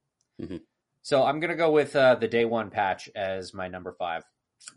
Mhm. 0.40 0.62
So 1.02 1.22
I'm 1.22 1.38
gonna 1.38 1.54
go 1.56 1.70
with 1.70 1.94
uh, 1.94 2.14
the 2.14 2.28
day 2.28 2.46
one 2.46 2.70
patch 2.70 3.10
as 3.14 3.52
my 3.52 3.68
number 3.68 3.92
five. 3.92 4.24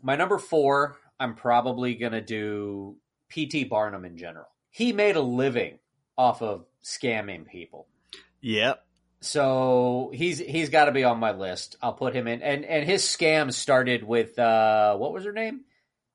My 0.02 0.14
number 0.14 0.36
four, 0.36 0.98
I'm 1.18 1.34
probably 1.34 1.94
gonna 1.94 2.20
do 2.20 2.98
P.T. 3.30 3.64
Barnum 3.64 4.04
in 4.04 4.18
general. 4.18 4.48
He 4.70 4.92
made 4.92 5.16
a 5.16 5.20
living 5.20 5.78
off 6.16 6.42
of 6.42 6.64
scamming 6.82 7.46
people. 7.46 7.86
Yep. 8.40 8.84
So 9.20 10.10
he's 10.14 10.38
he's 10.38 10.70
got 10.70 10.86
to 10.86 10.92
be 10.92 11.04
on 11.04 11.18
my 11.18 11.32
list. 11.32 11.76
I'll 11.82 11.92
put 11.92 12.14
him 12.14 12.26
in. 12.26 12.42
And 12.42 12.64
and 12.64 12.88
his 12.88 13.02
scam 13.02 13.52
started 13.52 14.02
with 14.02 14.38
uh 14.38 14.96
what 14.96 15.12
was 15.12 15.24
her 15.24 15.32
name? 15.32 15.62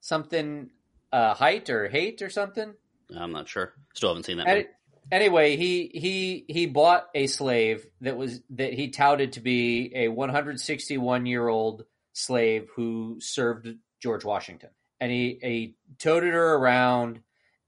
Something 0.02 0.70
uh 1.12 1.36
height 1.36 1.70
or 1.70 1.88
hate 1.88 2.22
or 2.22 2.30
something. 2.30 2.74
I'm 3.16 3.32
not 3.32 3.48
sure. 3.48 3.74
Still 3.94 4.10
haven't 4.10 4.24
seen 4.24 4.38
that. 4.38 4.48
Any- 4.48 4.66
anyway, 5.12 5.56
he 5.56 5.92
he 5.94 6.46
he 6.48 6.66
bought 6.66 7.08
a 7.14 7.28
slave 7.28 7.86
that 8.02 8.18
was 8.18 8.42
that 8.52 8.74
he 8.74 8.90
touted 8.90 9.34
to 9.34 9.42
be 9.42 9.92
a 9.96 10.08
161 10.08 11.26
year 11.26 11.48
old 11.48 11.86
slave 12.14 12.70
who 12.76 13.18
served 13.20 13.68
George 14.00 14.26
Washington, 14.26 14.70
and 15.00 15.12
he 15.12 15.40
he 15.42 15.76
toted 16.00 16.34
her 16.34 16.56
around 16.56 17.20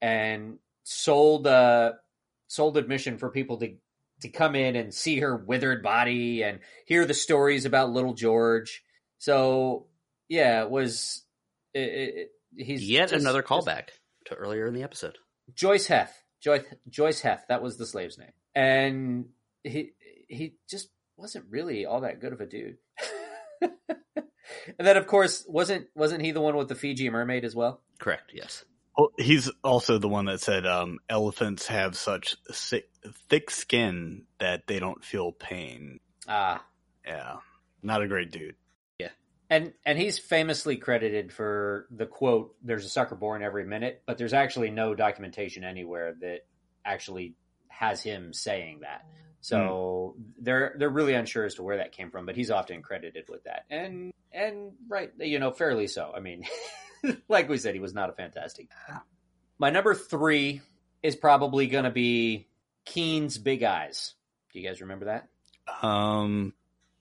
and 0.01 0.57
sold 0.89 1.45
uh 1.45 1.91
sold 2.47 2.77
admission 2.77 3.17
for 3.17 3.29
people 3.29 3.57
to 3.57 3.75
to 4.21 4.29
come 4.29 4.55
in 4.55 4.77
and 4.77 4.93
see 4.93 5.19
her 5.19 5.35
withered 5.35 5.83
body 5.83 6.43
and 6.43 6.59
hear 6.85 7.05
the 7.05 7.13
stories 7.13 7.65
about 7.65 7.91
little 7.91 8.13
George. 8.13 8.83
So 9.17 9.87
yeah, 10.29 10.63
it 10.63 10.69
was 10.69 11.23
it, 11.73 11.79
it, 11.79 12.31
he's 12.55 12.89
Yet 12.89 13.09
just- 13.09 13.21
another 13.21 13.41
just- 13.41 13.51
callback 13.51 13.89
to 14.25 14.35
earlier 14.35 14.65
in 14.65 14.73
the 14.73 14.83
episode. 14.83 15.17
Joice 15.53 15.87
Heth. 15.87 16.23
Joice 16.41 16.63
Joice 16.89 17.19
Heth. 17.19 17.43
That 17.49 17.61
was 17.61 17.77
the 17.77 17.85
slave's 17.85 18.17
name, 18.17 18.31
and 18.55 19.25
he 19.63 19.91
he 20.29 20.55
just 20.69 20.89
wasn't 21.17 21.45
really 21.49 21.85
all 21.85 22.01
that 22.01 22.21
good 22.21 22.31
of 22.31 22.39
a 22.41 22.45
dude. 22.45 22.77
and 23.61 23.71
then, 24.77 24.97
of 24.97 25.07
course, 25.07 25.45
wasn't 25.47 25.87
wasn't 25.95 26.23
he 26.23 26.31
the 26.31 26.41
one 26.41 26.55
with 26.55 26.67
the 26.69 26.75
Fiji 26.75 27.09
mermaid 27.09 27.43
as 27.43 27.55
well? 27.55 27.81
Correct. 27.99 28.31
Yes. 28.33 28.63
Well, 28.97 29.11
he's 29.17 29.51
also 29.63 29.99
the 29.99 30.07
one 30.07 30.25
that 30.25 30.41
said 30.41 30.65
um, 30.65 30.97
elephants 31.07 31.67
have 31.67 31.95
such 31.95 32.35
thick, 32.51 32.89
thick 33.29 33.51
skin 33.51 34.23
that 34.39 34.65
they 34.65 34.79
don't 34.79 35.03
feel 35.03 35.31
pain. 35.31 35.99
Ah, 36.27 36.65
Yeah, 37.05 37.37
not 37.83 38.01
a 38.01 38.07
great 38.07 38.31
dude. 38.31 38.55
Yeah, 38.97 39.09
and 39.51 39.73
and 39.85 39.99
he's 39.99 40.17
famously 40.17 40.77
credited 40.77 41.31
for 41.31 41.87
the 41.91 42.07
quote, 42.07 42.55
"There's 42.63 42.85
a 42.85 42.89
sucker 42.89 43.15
born 43.15 43.43
every 43.43 43.65
minute," 43.65 44.01
but 44.07 44.17
there's 44.17 44.33
actually 44.33 44.71
no 44.71 44.95
documentation 44.95 45.63
anywhere 45.63 46.15
that 46.21 46.45
actually 46.83 47.35
has 47.67 48.01
him 48.01 48.33
saying 48.33 48.79
that. 48.81 49.05
So 49.41 50.15
they're 50.41 50.75
they're 50.79 50.89
really 50.89 51.13
unsure 51.13 51.45
as 51.45 51.53
to 51.55 51.63
where 51.63 51.77
that 51.77 51.91
came 51.91 52.09
from, 52.09 52.25
but 52.25 52.35
he's 52.35 52.49
often 52.49 52.81
credited 52.81 53.25
with 53.29 53.43
that, 53.43 53.65
and 53.69 54.11
and 54.33 54.71
right, 54.89 55.11
you 55.19 55.37
know, 55.37 55.51
fairly 55.51 55.87
so. 55.87 56.11
I 56.15 56.19
mean, 56.19 56.43
like 57.27 57.49
we 57.49 57.57
said, 57.57 57.73
he 57.73 57.79
was 57.79 57.93
not 57.93 58.09
a 58.09 58.13
fantastic. 58.13 58.67
My 59.59 59.69
number 59.69 59.93
three 59.95 60.61
is 61.03 61.15
probably 61.15 61.67
going 61.67 61.83
to 61.85 61.91
be 61.91 62.47
Keane's 62.85 63.37
Big 63.37 63.63
Eyes. 63.63 64.13
Do 64.53 64.59
you 64.59 64.67
guys 64.67 64.81
remember 64.81 65.05
that? 65.05 65.27
Um, 65.85 66.53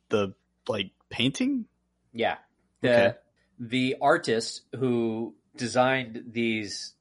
the 0.08 0.34
like 0.68 0.90
painting. 1.10 1.66
Yeah. 2.12 2.38
The 2.80 2.90
Okay. 2.90 3.14
the 3.58 3.96
artist 4.00 4.62
who 4.74 5.34
designed 5.56 6.24
these 6.32 6.94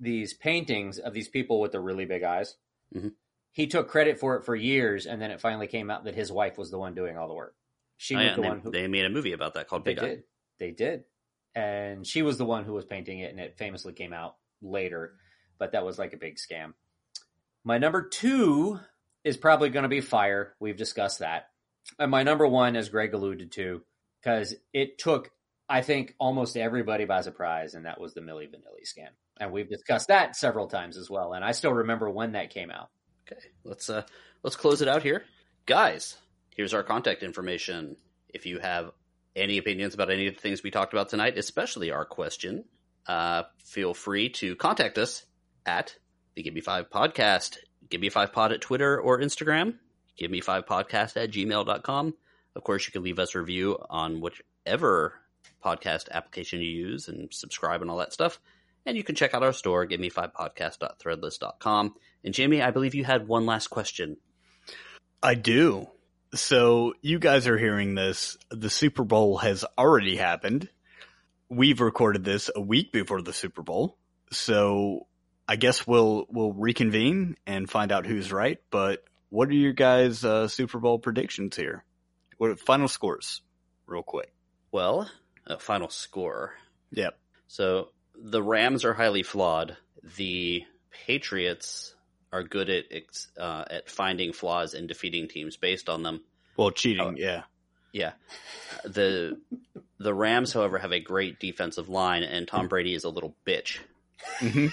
these 0.00 0.32
paintings 0.34 0.98
of 0.98 1.12
these 1.12 1.28
people 1.28 1.60
with 1.60 1.72
the 1.72 1.80
really 1.80 2.04
big 2.04 2.22
eyes. 2.22 2.56
Mhm. 2.94 3.12
He 3.50 3.66
took 3.66 3.88
credit 3.88 4.20
for 4.20 4.36
it 4.36 4.44
for 4.44 4.54
years 4.54 5.06
and 5.06 5.20
then 5.20 5.30
it 5.32 5.40
finally 5.40 5.66
came 5.66 5.90
out 5.90 6.04
that 6.04 6.14
his 6.14 6.30
wife 6.30 6.56
was 6.56 6.70
the 6.70 6.78
one 6.78 6.94
doing 6.94 7.18
all 7.18 7.26
the 7.28 7.34
work. 7.34 7.56
She 7.96 8.14
Oh, 8.14 8.18
was 8.18 8.24
yeah, 8.26 8.34
the 8.36 8.42
they, 8.42 8.48
one 8.48 8.60
who 8.60 8.70
they 8.70 8.86
made 8.86 9.04
a 9.04 9.10
movie 9.10 9.32
about 9.32 9.54
that 9.54 9.66
called 9.66 9.84
they 9.84 9.94
Big 9.94 10.04
Eye. 10.04 10.06
did. 10.08 10.22
They 10.58 10.70
did. 10.70 11.04
And 11.58 12.06
she 12.06 12.22
was 12.22 12.38
the 12.38 12.44
one 12.44 12.62
who 12.62 12.72
was 12.72 12.84
painting 12.84 13.18
it 13.18 13.32
and 13.32 13.40
it 13.40 13.58
famously 13.58 13.92
came 13.92 14.12
out 14.12 14.36
later, 14.62 15.14
but 15.58 15.72
that 15.72 15.84
was 15.84 15.98
like 15.98 16.12
a 16.12 16.16
big 16.16 16.36
scam. 16.36 16.74
My 17.64 17.78
number 17.78 18.08
2 18.08 18.78
is 19.24 19.36
probably 19.36 19.68
going 19.68 19.82
to 19.82 19.88
be 19.88 20.00
Fyre. 20.00 20.54
We've 20.60 20.76
discussed 20.76 21.18
that. 21.18 21.48
And 21.98 22.12
my 22.12 22.22
number 22.22 22.46
1 22.46 22.76
as 22.76 22.90
Greg 22.90 23.12
alluded 23.12 23.50
to 23.52 23.82
cuz 24.22 24.54
it 24.72 24.98
took 24.98 25.32
I 25.68 25.82
think 25.82 26.14
almost 26.20 26.56
everybody 26.56 27.06
by 27.06 27.22
surprise 27.22 27.74
and 27.74 27.86
that 27.86 28.00
was 28.00 28.14
the 28.14 28.20
Milli 28.20 28.48
Vanilli 28.48 28.86
scam. 28.86 29.10
And 29.40 29.50
we've 29.50 29.68
discussed 29.68 30.08
that 30.08 30.36
several 30.36 30.68
times 30.68 30.96
as 30.96 31.10
well 31.10 31.32
and 31.32 31.44
I 31.44 31.50
still 31.50 31.72
remember 31.72 32.08
when 32.08 32.32
that 32.32 32.50
came 32.50 32.70
out. 32.70 32.90
Okay, 33.26 33.40
let's 33.64 33.90
uh 33.90 34.04
let's 34.44 34.54
close 34.54 34.80
it 34.80 34.86
out 34.86 35.02
here, 35.02 35.24
guys. 35.66 36.16
Here's 36.54 36.72
our 36.72 36.84
contact 36.84 37.24
information. 37.24 37.96
If 38.28 38.46
you 38.46 38.60
have 38.60 38.92
any 39.36 39.58
opinions 39.58 39.94
about 39.94 40.10
any 40.10 40.26
of 40.26 40.34
the 40.34 40.40
things 40.40 40.62
we 40.62 40.70
talked 40.70 40.92
about 40.92 41.08
tonight, 41.08 41.38
especially 41.38 41.90
our 41.90 42.04
question, 42.04 42.64
uh, 43.06 43.44
feel 43.64 43.94
free 43.94 44.28
to 44.30 44.56
contact 44.56 44.98
us 44.98 45.24
at 45.64 45.96
the 46.34 46.42
Give 46.42 46.54
Me 46.54 46.60
Five 46.60 46.90
Podcast. 46.90 47.58
Give 47.88 48.00
Me 48.00 48.10
Five 48.10 48.32
Pod 48.32 48.52
at 48.52 48.60
Twitter 48.60 49.00
or 49.00 49.20
Instagram. 49.20 49.74
Give 50.16 50.30
Me 50.30 50.40
Five 50.40 50.66
Podcast 50.66 51.16
at 51.16 51.30
gmail.com. 51.30 52.14
Of 52.54 52.64
course, 52.64 52.86
you 52.86 52.92
can 52.92 53.02
leave 53.02 53.18
us 53.18 53.34
a 53.34 53.40
review 53.40 53.78
on 53.88 54.20
whichever 54.20 55.14
podcast 55.64 56.10
application 56.10 56.60
you 56.60 56.70
use 56.70 57.08
and 57.08 57.32
subscribe 57.32 57.82
and 57.82 57.90
all 57.90 57.98
that 57.98 58.12
stuff. 58.12 58.40
And 58.86 58.96
you 58.96 59.04
can 59.04 59.14
check 59.14 59.34
out 59.34 59.42
our 59.42 59.52
store, 59.52 59.84
give 59.84 60.00
me 60.00 60.08
five 60.08 60.32
podcast.threadless.com. 60.32 61.94
And 62.24 62.34
Jamie, 62.34 62.62
I 62.62 62.70
believe 62.70 62.94
you 62.94 63.04
had 63.04 63.28
one 63.28 63.46
last 63.46 63.68
question. 63.68 64.16
I 65.22 65.34
do. 65.34 65.88
So 66.34 66.94
you 67.00 67.18
guys 67.18 67.46
are 67.46 67.58
hearing 67.58 67.94
this. 67.94 68.36
The 68.50 68.70
Super 68.70 69.04
Bowl 69.04 69.38
has 69.38 69.64
already 69.76 70.16
happened. 70.16 70.68
We've 71.48 71.80
recorded 71.80 72.24
this 72.24 72.50
a 72.54 72.60
week 72.60 72.92
before 72.92 73.22
the 73.22 73.32
Super 73.32 73.62
Bowl. 73.62 73.96
So 74.30 75.06
I 75.48 75.56
guess 75.56 75.86
we'll 75.86 76.26
we'll 76.28 76.52
reconvene 76.52 77.36
and 77.46 77.70
find 77.70 77.90
out 77.90 78.04
who's 78.04 78.30
right. 78.30 78.58
But 78.70 79.02
what 79.30 79.48
are 79.48 79.54
your 79.54 79.72
guys' 79.72 80.24
uh, 80.24 80.48
Super 80.48 80.78
Bowl 80.78 80.98
predictions 80.98 81.56
here? 81.56 81.84
What 82.36 82.50
are 82.50 82.56
final 82.56 82.88
scores, 82.88 83.40
real 83.86 84.02
quick? 84.02 84.32
Well, 84.70 85.10
a 85.46 85.58
final 85.58 85.88
score. 85.88 86.54
Yep. 86.90 87.18
So 87.48 87.88
the 88.14 88.42
Rams 88.42 88.84
are 88.84 88.94
highly 88.94 89.22
flawed. 89.22 89.76
The 90.16 90.64
Patriots 90.90 91.94
are 92.32 92.42
good 92.42 92.68
at 92.70 92.84
uh, 93.38 93.64
at 93.70 93.90
finding 93.90 94.32
flaws 94.32 94.74
and 94.74 94.88
defeating 94.88 95.28
teams 95.28 95.56
based 95.56 95.88
on 95.88 96.02
them. 96.02 96.22
Well, 96.56 96.70
cheating. 96.70 97.04
Oh. 97.04 97.14
Yeah. 97.16 97.42
Yeah. 97.92 98.12
The 98.84 99.40
the 99.98 100.14
Rams, 100.14 100.52
however, 100.52 100.78
have 100.78 100.92
a 100.92 101.00
great 101.00 101.40
defensive 101.40 101.88
line, 101.88 102.22
and 102.22 102.46
Tom 102.46 102.68
Brady 102.68 102.94
is 102.94 103.04
a 103.04 103.10
little 103.10 103.34
bitch. 103.46 103.78
hmm 104.38 104.66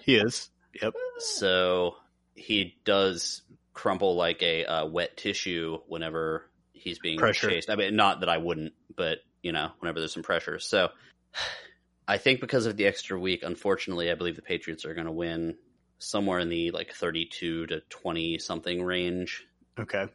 he 0.00 0.16
is. 0.16 0.48
Yep. 0.80 0.94
So 1.18 1.96
he 2.34 2.76
does 2.84 3.42
crumple 3.74 4.16
like 4.16 4.42
a 4.42 4.64
uh, 4.64 4.86
wet 4.86 5.16
tissue 5.16 5.78
whenever 5.86 6.44
he's 6.72 6.98
being 6.98 7.18
Pressure. 7.18 7.50
chased. 7.50 7.70
I 7.70 7.76
mean, 7.76 7.96
not 7.96 8.20
that 8.20 8.28
I 8.28 8.38
wouldn't, 8.38 8.72
but 8.96 9.18
you 9.42 9.52
know, 9.52 9.70
whenever 9.80 10.00
there's 10.00 10.12
some 10.14 10.22
pressure. 10.22 10.58
So 10.58 10.88
I 12.08 12.16
think 12.16 12.40
because 12.40 12.64
of 12.66 12.76
the 12.76 12.86
extra 12.86 13.18
week, 13.18 13.42
unfortunately, 13.42 14.10
I 14.10 14.14
believe 14.14 14.36
the 14.36 14.42
Patriots 14.42 14.86
are 14.86 14.94
going 14.94 15.06
to 15.06 15.12
win 15.12 15.56
somewhere 15.98 16.38
in 16.38 16.48
the 16.48 16.70
like 16.70 16.92
32 16.92 17.66
to 17.66 17.80
20 17.88 18.38
something 18.38 18.82
range. 18.82 19.44
Okay. 19.78 20.06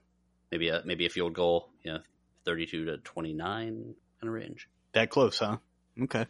Maybe 0.52 0.70
a 0.70 0.82
maybe 0.86 1.06
a 1.06 1.10
field 1.10 1.34
goal, 1.34 1.70
you 1.84 1.94
know, 1.94 2.00
32 2.46 2.86
to 2.86 2.98
29 2.98 3.66
kind 3.74 3.96
of 4.22 4.30
range. 4.30 4.68
That 4.94 5.10
close, 5.10 5.40
huh? 5.40 5.58
Okay. 6.04 6.26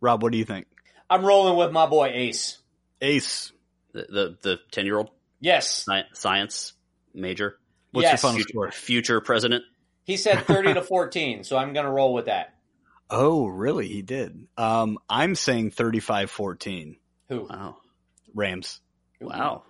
Rob, 0.00 0.22
what 0.22 0.32
do 0.32 0.38
you 0.38 0.44
think? 0.44 0.66
I'm 1.10 1.24
rolling 1.24 1.56
with 1.56 1.72
my 1.72 1.86
boy 1.86 2.10
Ace. 2.12 2.58
Ace. 3.00 3.52
The 3.92 4.06
the 4.08 4.38
the 4.42 4.58
10 4.72 4.86
year 4.86 4.98
old 4.98 5.10
Yes. 5.40 5.86
science 6.14 6.72
major, 7.14 7.58
What's 7.92 8.04
Yes. 8.04 8.12
your 8.12 8.18
final 8.30 8.36
future, 8.36 8.48
score? 8.52 8.70
future 8.72 9.20
president. 9.20 9.64
He 10.04 10.16
said 10.16 10.46
30 10.46 10.74
to 10.74 10.82
14, 10.82 11.44
so 11.44 11.56
I'm 11.56 11.72
going 11.72 11.84
to 11.86 11.90
roll 11.92 12.12
with 12.14 12.26
that. 12.26 12.52
Oh, 13.08 13.46
really? 13.46 13.86
He 13.86 14.02
did. 14.02 14.48
Um, 14.58 14.98
I'm 15.08 15.36
saying 15.36 15.70
35-14 15.70 16.96
Who? 17.28 17.46
Wow. 17.48 17.76
Rams. 18.34 18.80
Wow. 19.20 19.64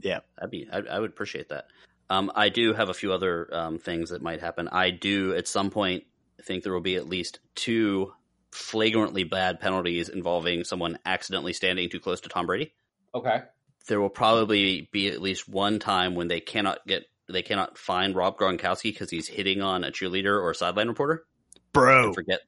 Yeah. 0.00 0.20
That'd 0.36 0.50
be, 0.50 0.68
I, 0.72 0.78
I 0.78 0.98
would 0.98 1.10
appreciate 1.10 1.48
that. 1.50 1.66
Um, 2.10 2.30
I 2.34 2.48
do 2.48 2.74
have 2.74 2.88
a 2.88 2.94
few 2.94 3.12
other 3.12 3.48
um, 3.52 3.78
things 3.78 4.10
that 4.10 4.22
might 4.22 4.40
happen. 4.40 4.68
I 4.68 4.90
do 4.90 5.34
at 5.34 5.48
some 5.48 5.70
point 5.70 6.04
think 6.42 6.62
there 6.62 6.72
will 6.72 6.80
be 6.80 6.96
at 6.96 7.08
least 7.08 7.38
two 7.54 8.12
flagrantly 8.50 9.24
bad 9.24 9.60
penalties 9.60 10.08
involving 10.08 10.64
someone 10.64 10.98
accidentally 11.06 11.52
standing 11.52 11.88
too 11.88 12.00
close 12.00 12.20
to 12.20 12.28
Tom 12.28 12.46
Brady. 12.46 12.74
Okay. 13.14 13.42
There 13.88 14.00
will 14.00 14.10
probably 14.10 14.88
be 14.92 15.08
at 15.08 15.22
least 15.22 15.48
one 15.48 15.78
time 15.78 16.14
when 16.14 16.28
they 16.28 16.40
cannot 16.40 16.86
get 16.86 17.04
they 17.28 17.42
cannot 17.42 17.78
find 17.78 18.14
Rob 18.14 18.36
Gronkowski 18.36 18.92
because 18.92 19.08
he's 19.08 19.26
hitting 19.26 19.62
on 19.62 19.84
a 19.84 19.90
cheerleader 19.90 20.34
or 20.40 20.50
a 20.50 20.54
sideline 20.54 20.88
reporter. 20.88 21.24
Bro. 21.72 22.06
And 22.06 22.14
forget, 22.14 22.40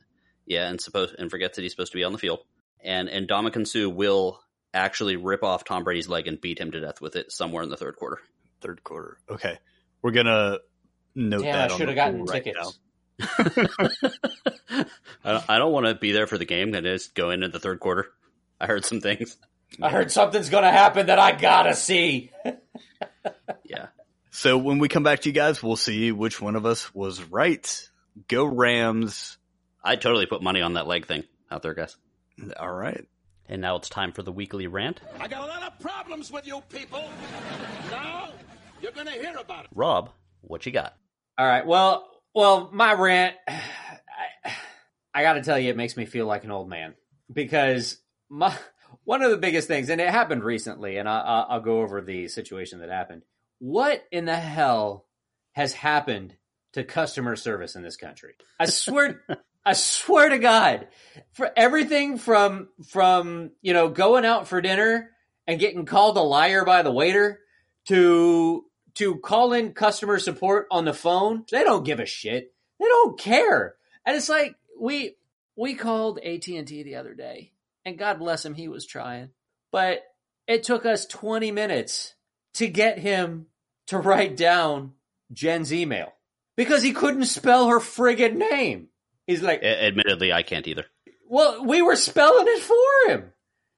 yeah, 0.46 0.68
and 0.68 0.80
suppose 0.80 1.14
and 1.18 1.30
forgets 1.30 1.56
that 1.56 1.62
he's 1.62 1.72
supposed 1.72 1.92
to 1.92 1.96
be 1.96 2.04
on 2.04 2.12
the 2.12 2.18
field. 2.18 2.40
And 2.82 3.08
and 3.08 3.26
Ndamukong 3.26 3.66
Suh 3.66 3.88
will 3.88 4.40
actually 4.74 5.16
rip 5.16 5.42
off 5.42 5.64
Tom 5.64 5.84
Brady's 5.84 6.08
leg 6.08 6.26
and 6.26 6.40
beat 6.40 6.58
him 6.58 6.72
to 6.72 6.80
death 6.80 7.00
with 7.00 7.16
it 7.16 7.32
somewhere 7.32 7.62
in 7.62 7.70
the 7.70 7.76
third 7.76 7.96
quarter. 7.96 8.20
Third 8.60 8.82
quarter. 8.84 9.18
Okay. 9.30 9.58
We're 10.02 10.10
going 10.10 10.26
to 10.26 10.60
note 11.14 11.42
Damn, 11.42 11.52
that 11.52 11.72
I 11.72 11.76
should 11.76 11.88
have 11.88 11.96
gotten 11.96 12.24
right 12.24 12.44
tickets. 12.44 12.58
now. 12.58 12.72
I 15.24 15.58
don't, 15.58 15.72
want 15.72 15.86
to 15.86 15.94
be 15.94 16.12
there 16.12 16.26
for 16.26 16.36
the 16.36 16.44
game. 16.44 16.74
I 16.74 16.80
just 16.80 17.14
go 17.14 17.30
in 17.30 17.42
at 17.42 17.52
the 17.52 17.60
third 17.60 17.80
quarter. 17.80 18.10
I 18.60 18.66
heard 18.66 18.84
some 18.84 19.00
things. 19.00 19.36
I 19.80 19.88
heard 19.88 20.10
something's 20.10 20.50
going 20.50 20.64
to 20.64 20.70
happen 20.70 21.06
that 21.06 21.18
I 21.18 21.32
got 21.32 21.64
to 21.64 21.74
see. 21.74 22.30
Yeah. 23.64 23.86
So 24.30 24.58
when 24.58 24.78
we 24.78 24.88
come 24.88 25.02
back 25.02 25.20
to 25.20 25.28
you 25.28 25.32
guys, 25.32 25.62
we'll 25.62 25.76
see 25.76 26.12
which 26.12 26.40
one 26.40 26.56
of 26.56 26.66
us 26.66 26.94
was 26.94 27.22
right. 27.22 27.88
Go 28.28 28.44
Rams. 28.44 29.38
I 29.82 29.96
totally 29.96 30.26
put 30.26 30.42
money 30.42 30.60
on 30.60 30.74
that 30.74 30.86
leg 30.86 31.06
thing 31.06 31.24
out 31.50 31.62
there, 31.62 31.74
guys. 31.74 31.96
All 32.58 32.72
right. 32.72 33.06
And 33.48 33.60
now 33.60 33.76
it's 33.76 33.88
time 33.88 34.12
for 34.12 34.22
the 34.22 34.32
weekly 34.32 34.66
rant. 34.66 35.00
I 35.20 35.28
got 35.28 35.44
a 35.44 35.46
lot 35.46 35.62
of 35.62 35.78
problems 35.78 36.32
with 36.32 36.46
you 36.46 36.62
people. 36.70 37.04
Now 37.90 38.30
you're 38.80 38.92
gonna 38.92 39.10
hear 39.10 39.36
about 39.36 39.64
it. 39.64 39.70
Rob, 39.74 40.10
what 40.40 40.64
you 40.66 40.72
got? 40.72 40.96
All 41.36 41.46
right. 41.46 41.66
Well, 41.66 42.08
well, 42.34 42.70
my 42.72 42.92
rant. 42.94 43.36
I, 43.48 44.52
I 45.14 45.22
got 45.22 45.34
to 45.34 45.42
tell 45.42 45.58
you, 45.58 45.70
it 45.70 45.76
makes 45.76 45.96
me 45.96 46.06
feel 46.06 46.26
like 46.26 46.44
an 46.44 46.50
old 46.50 46.68
man 46.68 46.94
because 47.32 47.98
my 48.28 48.54
one 49.04 49.22
of 49.22 49.30
the 49.30 49.36
biggest 49.36 49.68
things, 49.68 49.88
and 49.90 50.00
it 50.00 50.10
happened 50.10 50.42
recently, 50.42 50.96
and 50.96 51.08
I, 51.08 51.20
I, 51.20 51.40
I'll 51.50 51.60
go 51.60 51.80
over 51.80 52.00
the 52.00 52.28
situation 52.28 52.80
that 52.80 52.90
happened. 52.90 53.22
What 53.58 54.04
in 54.10 54.24
the 54.24 54.36
hell 54.36 55.06
has 55.52 55.72
happened 55.72 56.34
to 56.72 56.84
customer 56.84 57.36
service 57.36 57.76
in 57.76 57.82
this 57.82 57.96
country? 57.96 58.34
I 58.58 58.66
swear, 58.66 59.22
I 59.66 59.72
swear 59.72 60.28
to 60.28 60.38
God, 60.38 60.88
for 61.32 61.50
everything 61.56 62.18
from 62.18 62.68
from 62.88 63.52
you 63.62 63.72
know 63.72 63.88
going 63.88 64.24
out 64.24 64.48
for 64.48 64.60
dinner 64.60 65.10
and 65.46 65.60
getting 65.60 65.86
called 65.86 66.16
a 66.16 66.22
liar 66.22 66.64
by 66.64 66.82
the 66.82 66.92
waiter 66.92 67.40
to 67.88 68.64
to 68.94 69.16
call 69.16 69.52
in 69.52 69.72
customer 69.72 70.18
support 70.18 70.66
on 70.70 70.84
the 70.84 70.94
phone. 70.94 71.44
They 71.50 71.64
don't 71.64 71.84
give 71.84 72.00
a 72.00 72.06
shit. 72.06 72.52
They 72.78 72.86
don't 72.86 73.18
care. 73.18 73.74
And 74.06 74.16
it's 74.16 74.28
like 74.28 74.54
we 74.78 75.16
we 75.56 75.74
called 75.74 76.18
AT&T 76.18 76.82
the 76.82 76.96
other 76.96 77.14
day 77.14 77.52
and 77.84 77.98
God 77.98 78.18
bless 78.18 78.44
him, 78.44 78.54
he 78.54 78.68
was 78.68 78.86
trying. 78.86 79.30
But 79.70 80.02
it 80.46 80.62
took 80.62 80.86
us 80.86 81.06
20 81.06 81.50
minutes 81.50 82.14
to 82.54 82.66
get 82.66 82.98
him 82.98 83.46
to 83.88 83.98
write 83.98 84.36
down 84.36 84.92
Jen's 85.32 85.72
email 85.72 86.12
because 86.56 86.82
he 86.82 86.92
couldn't 86.92 87.26
spell 87.26 87.68
her 87.68 87.80
friggin' 87.80 88.36
name. 88.36 88.88
He's 89.26 89.42
like, 89.42 89.62
A- 89.62 89.84
admittedly, 89.86 90.32
I 90.32 90.42
can't 90.42 90.66
either. 90.66 90.84
well, 91.28 91.64
we 91.64 91.82
were 91.82 91.96
spelling 91.96 92.46
it 92.48 92.60
for 92.62 93.10
him. 93.12 93.32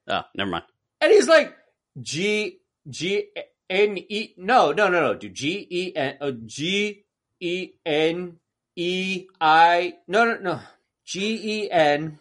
Oh, 0.09 0.23
never 0.35 0.51
mind. 0.51 0.65
And 1.01 1.13
he's 1.13 1.29
like, 1.29 1.55
G, 2.01 2.59
G, 2.89 3.25
N, 3.69 3.99
E, 3.99 4.35
no, 4.37 4.73
no, 4.73 4.89
no, 4.89 5.01
no, 5.01 5.15
dude, 5.15 5.35
G, 5.35 5.67
E, 5.71 5.97
N, 5.97 6.17
uh, 6.21 6.33
G, 6.45 7.05
E, 7.41 7.71
N, 7.85 8.37
E, 8.77 9.27
I, 9.41 9.95
no, 10.07 10.25
no, 10.25 10.39
no, 10.39 10.61
G, 11.05 11.65
E, 11.65 11.71
N, 11.71 12.19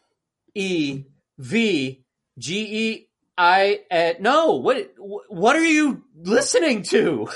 E, 0.53 1.03
V, 1.37 2.03
G, 2.39 2.59
E, 2.89 3.07
I, 3.37 4.15
no, 4.19 4.53
what, 4.53 4.93
what 4.97 5.55
are 5.55 5.65
you 5.65 6.03
listening 6.15 6.83
to? 6.83 7.27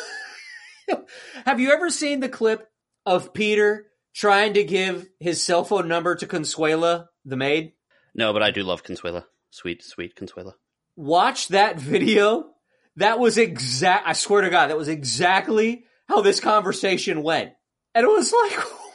Have 1.45 1.59
you 1.59 1.71
ever 1.71 1.89
seen 1.89 2.19
the 2.19 2.29
clip 2.29 2.67
of 3.05 3.33
Peter 3.33 3.87
trying 4.13 4.53
to 4.53 4.63
give 4.63 5.07
his 5.19 5.41
cell 5.43 5.63
phone 5.63 5.87
number 5.87 6.15
to 6.15 6.27
Consuela, 6.27 7.07
the 7.25 7.37
maid? 7.37 7.73
No, 8.15 8.33
but 8.33 8.43
I 8.43 8.51
do 8.51 8.63
love 8.63 8.83
Consuela. 8.83 9.25
Sweet, 9.51 9.83
sweet 9.83 10.15
Consuela. 10.15 10.53
watch 10.95 11.47
that 11.49 11.79
video. 11.79 12.51
That 12.97 13.19
was 13.19 13.37
exact. 13.37 14.07
I 14.07 14.13
swear 14.13 14.41
to 14.41 14.49
God, 14.49 14.69
that 14.69 14.77
was 14.77 14.87
exactly 14.89 15.85
how 16.07 16.21
this 16.21 16.39
conversation 16.39 17.23
went. 17.23 17.53
And 17.95 18.03
it 18.03 18.09
was 18.09 18.33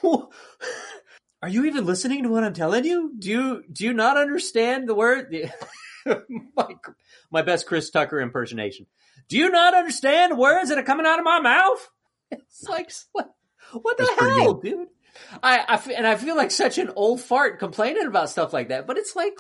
like, 0.03 0.28
are 1.43 1.49
you 1.49 1.65
even 1.65 1.86
listening 1.86 2.23
to 2.23 2.28
what 2.28 2.45
I'm 2.45 2.55
telling 2.55 2.85
you? 2.85 3.12
Do 3.19 3.31
you 3.31 3.65
do 3.70 3.85
you 3.85 3.93
not 3.93 4.16
understand 4.16 4.89
the 4.89 4.95
word? 4.95 5.35
my, 6.07 6.74
my 7.31 7.43
best 7.43 7.66
Chris 7.66 7.91
Tucker 7.91 8.20
impersonation. 8.20 8.86
Do 9.28 9.39
you 9.39 9.51
not 9.51 9.74
understand 9.74 10.32
the 10.32 10.36
words 10.36 10.69
that 10.69 10.78
are 10.78 10.82
coming 10.82 11.07
out 11.07 11.19
of 11.19 11.24
my 11.24 11.41
mouth? 11.41 11.91
It's 12.31 12.65
like 12.69 12.91
what? 13.12 13.32
What 13.73 13.97
the 13.97 14.12
hell, 14.19 14.55
dude? 14.55 14.89
I, 15.43 15.59
I 15.69 15.93
and 15.93 16.07
I 16.07 16.16
feel 16.16 16.36
like 16.36 16.51
such 16.51 16.78
an 16.78 16.91
old 16.97 17.20
fart 17.20 17.59
complaining 17.59 18.07
about 18.07 18.31
stuff 18.31 18.53
like 18.53 18.69
that, 18.69 18.86
but 18.86 18.97
it's 18.99 19.15
like, 19.16 19.39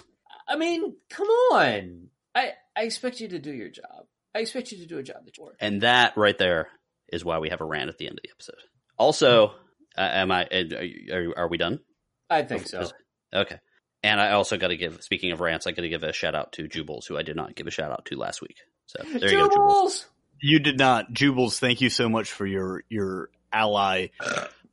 I 0.48 0.56
mean, 0.56 0.96
come 1.10 1.26
on. 1.28 2.08
I 2.34 2.52
I 2.76 2.82
expect 2.82 3.20
you 3.20 3.28
to 3.28 3.38
do 3.38 3.52
your 3.52 3.70
job. 3.70 4.06
I 4.34 4.40
expect 4.40 4.72
you 4.72 4.78
to 4.78 4.86
do 4.86 4.98
a 4.98 5.02
job 5.02 5.24
that 5.24 5.36
you 5.36 5.44
work. 5.44 5.56
And 5.60 5.82
that 5.82 6.16
right 6.16 6.36
there 6.36 6.68
is 7.08 7.24
why 7.24 7.38
we 7.38 7.50
have 7.50 7.60
a 7.60 7.64
rant 7.64 7.88
at 7.88 7.98
the 7.98 8.06
end 8.08 8.18
of 8.18 8.22
the 8.22 8.30
episode. 8.30 8.56
Also, 8.98 9.48
uh, 9.96 10.00
am 10.00 10.32
I? 10.32 10.44
uh, 10.46 11.14
Are, 11.14 11.38
are 11.44 11.48
we 11.48 11.56
done? 11.56 11.80
I 12.28 12.42
think 12.42 12.66
so. 12.66 12.88
Okay. 13.32 13.58
And 14.02 14.20
I 14.20 14.32
also 14.32 14.56
got 14.56 14.68
to 14.68 14.76
give. 14.76 15.02
Speaking 15.02 15.32
of 15.32 15.40
rants, 15.40 15.66
I 15.66 15.70
got 15.70 15.82
to 15.82 15.88
give 15.88 16.02
a 16.02 16.12
shout 16.12 16.34
out 16.34 16.52
to 16.52 16.68
Jubles, 16.68 17.06
who 17.06 17.16
I 17.16 17.22
did 17.22 17.36
not 17.36 17.54
give 17.54 17.66
a 17.66 17.70
shout 17.70 17.90
out 17.90 18.04
to 18.06 18.16
last 18.16 18.42
week. 18.42 18.56
So 18.86 19.02
there 19.18 19.30
you 19.30 19.38
go, 19.38 19.48
Jubles. 19.48 19.54
Jubles! 19.54 20.06
You 20.40 20.58
did 20.58 20.78
not, 20.78 21.12
Jubles. 21.12 21.58
Thank 21.58 21.80
you 21.80 21.88
so 21.88 22.08
much 22.08 22.30
for 22.30 22.44
your 22.44 22.82
your 22.88 23.30
ally. 23.52 24.08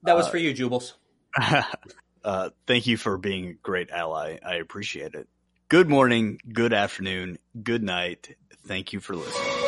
That 0.04 0.16
was 0.16 0.28
Uh, 0.28 0.32
for 0.32 0.38
you, 0.38 0.54
Jubles. 0.54 0.94
uh, 2.24 2.50
thank 2.68 2.88
you 2.88 2.98
for 2.98 3.18
being 3.18 3.48
a 3.48 3.54
great 3.54 3.90
ally. 3.92 4.38
I 4.46 4.56
appreciate 4.56 5.14
it. 5.14 5.28
Good 5.70 5.90
morning, 5.90 6.40
good 6.52 6.74
afternoon, 6.74 7.38
good 7.64 7.84
night. 7.84 8.36
Thank 8.66 8.94
you 8.94 9.00
for 9.00 9.16
listening. 9.16 9.61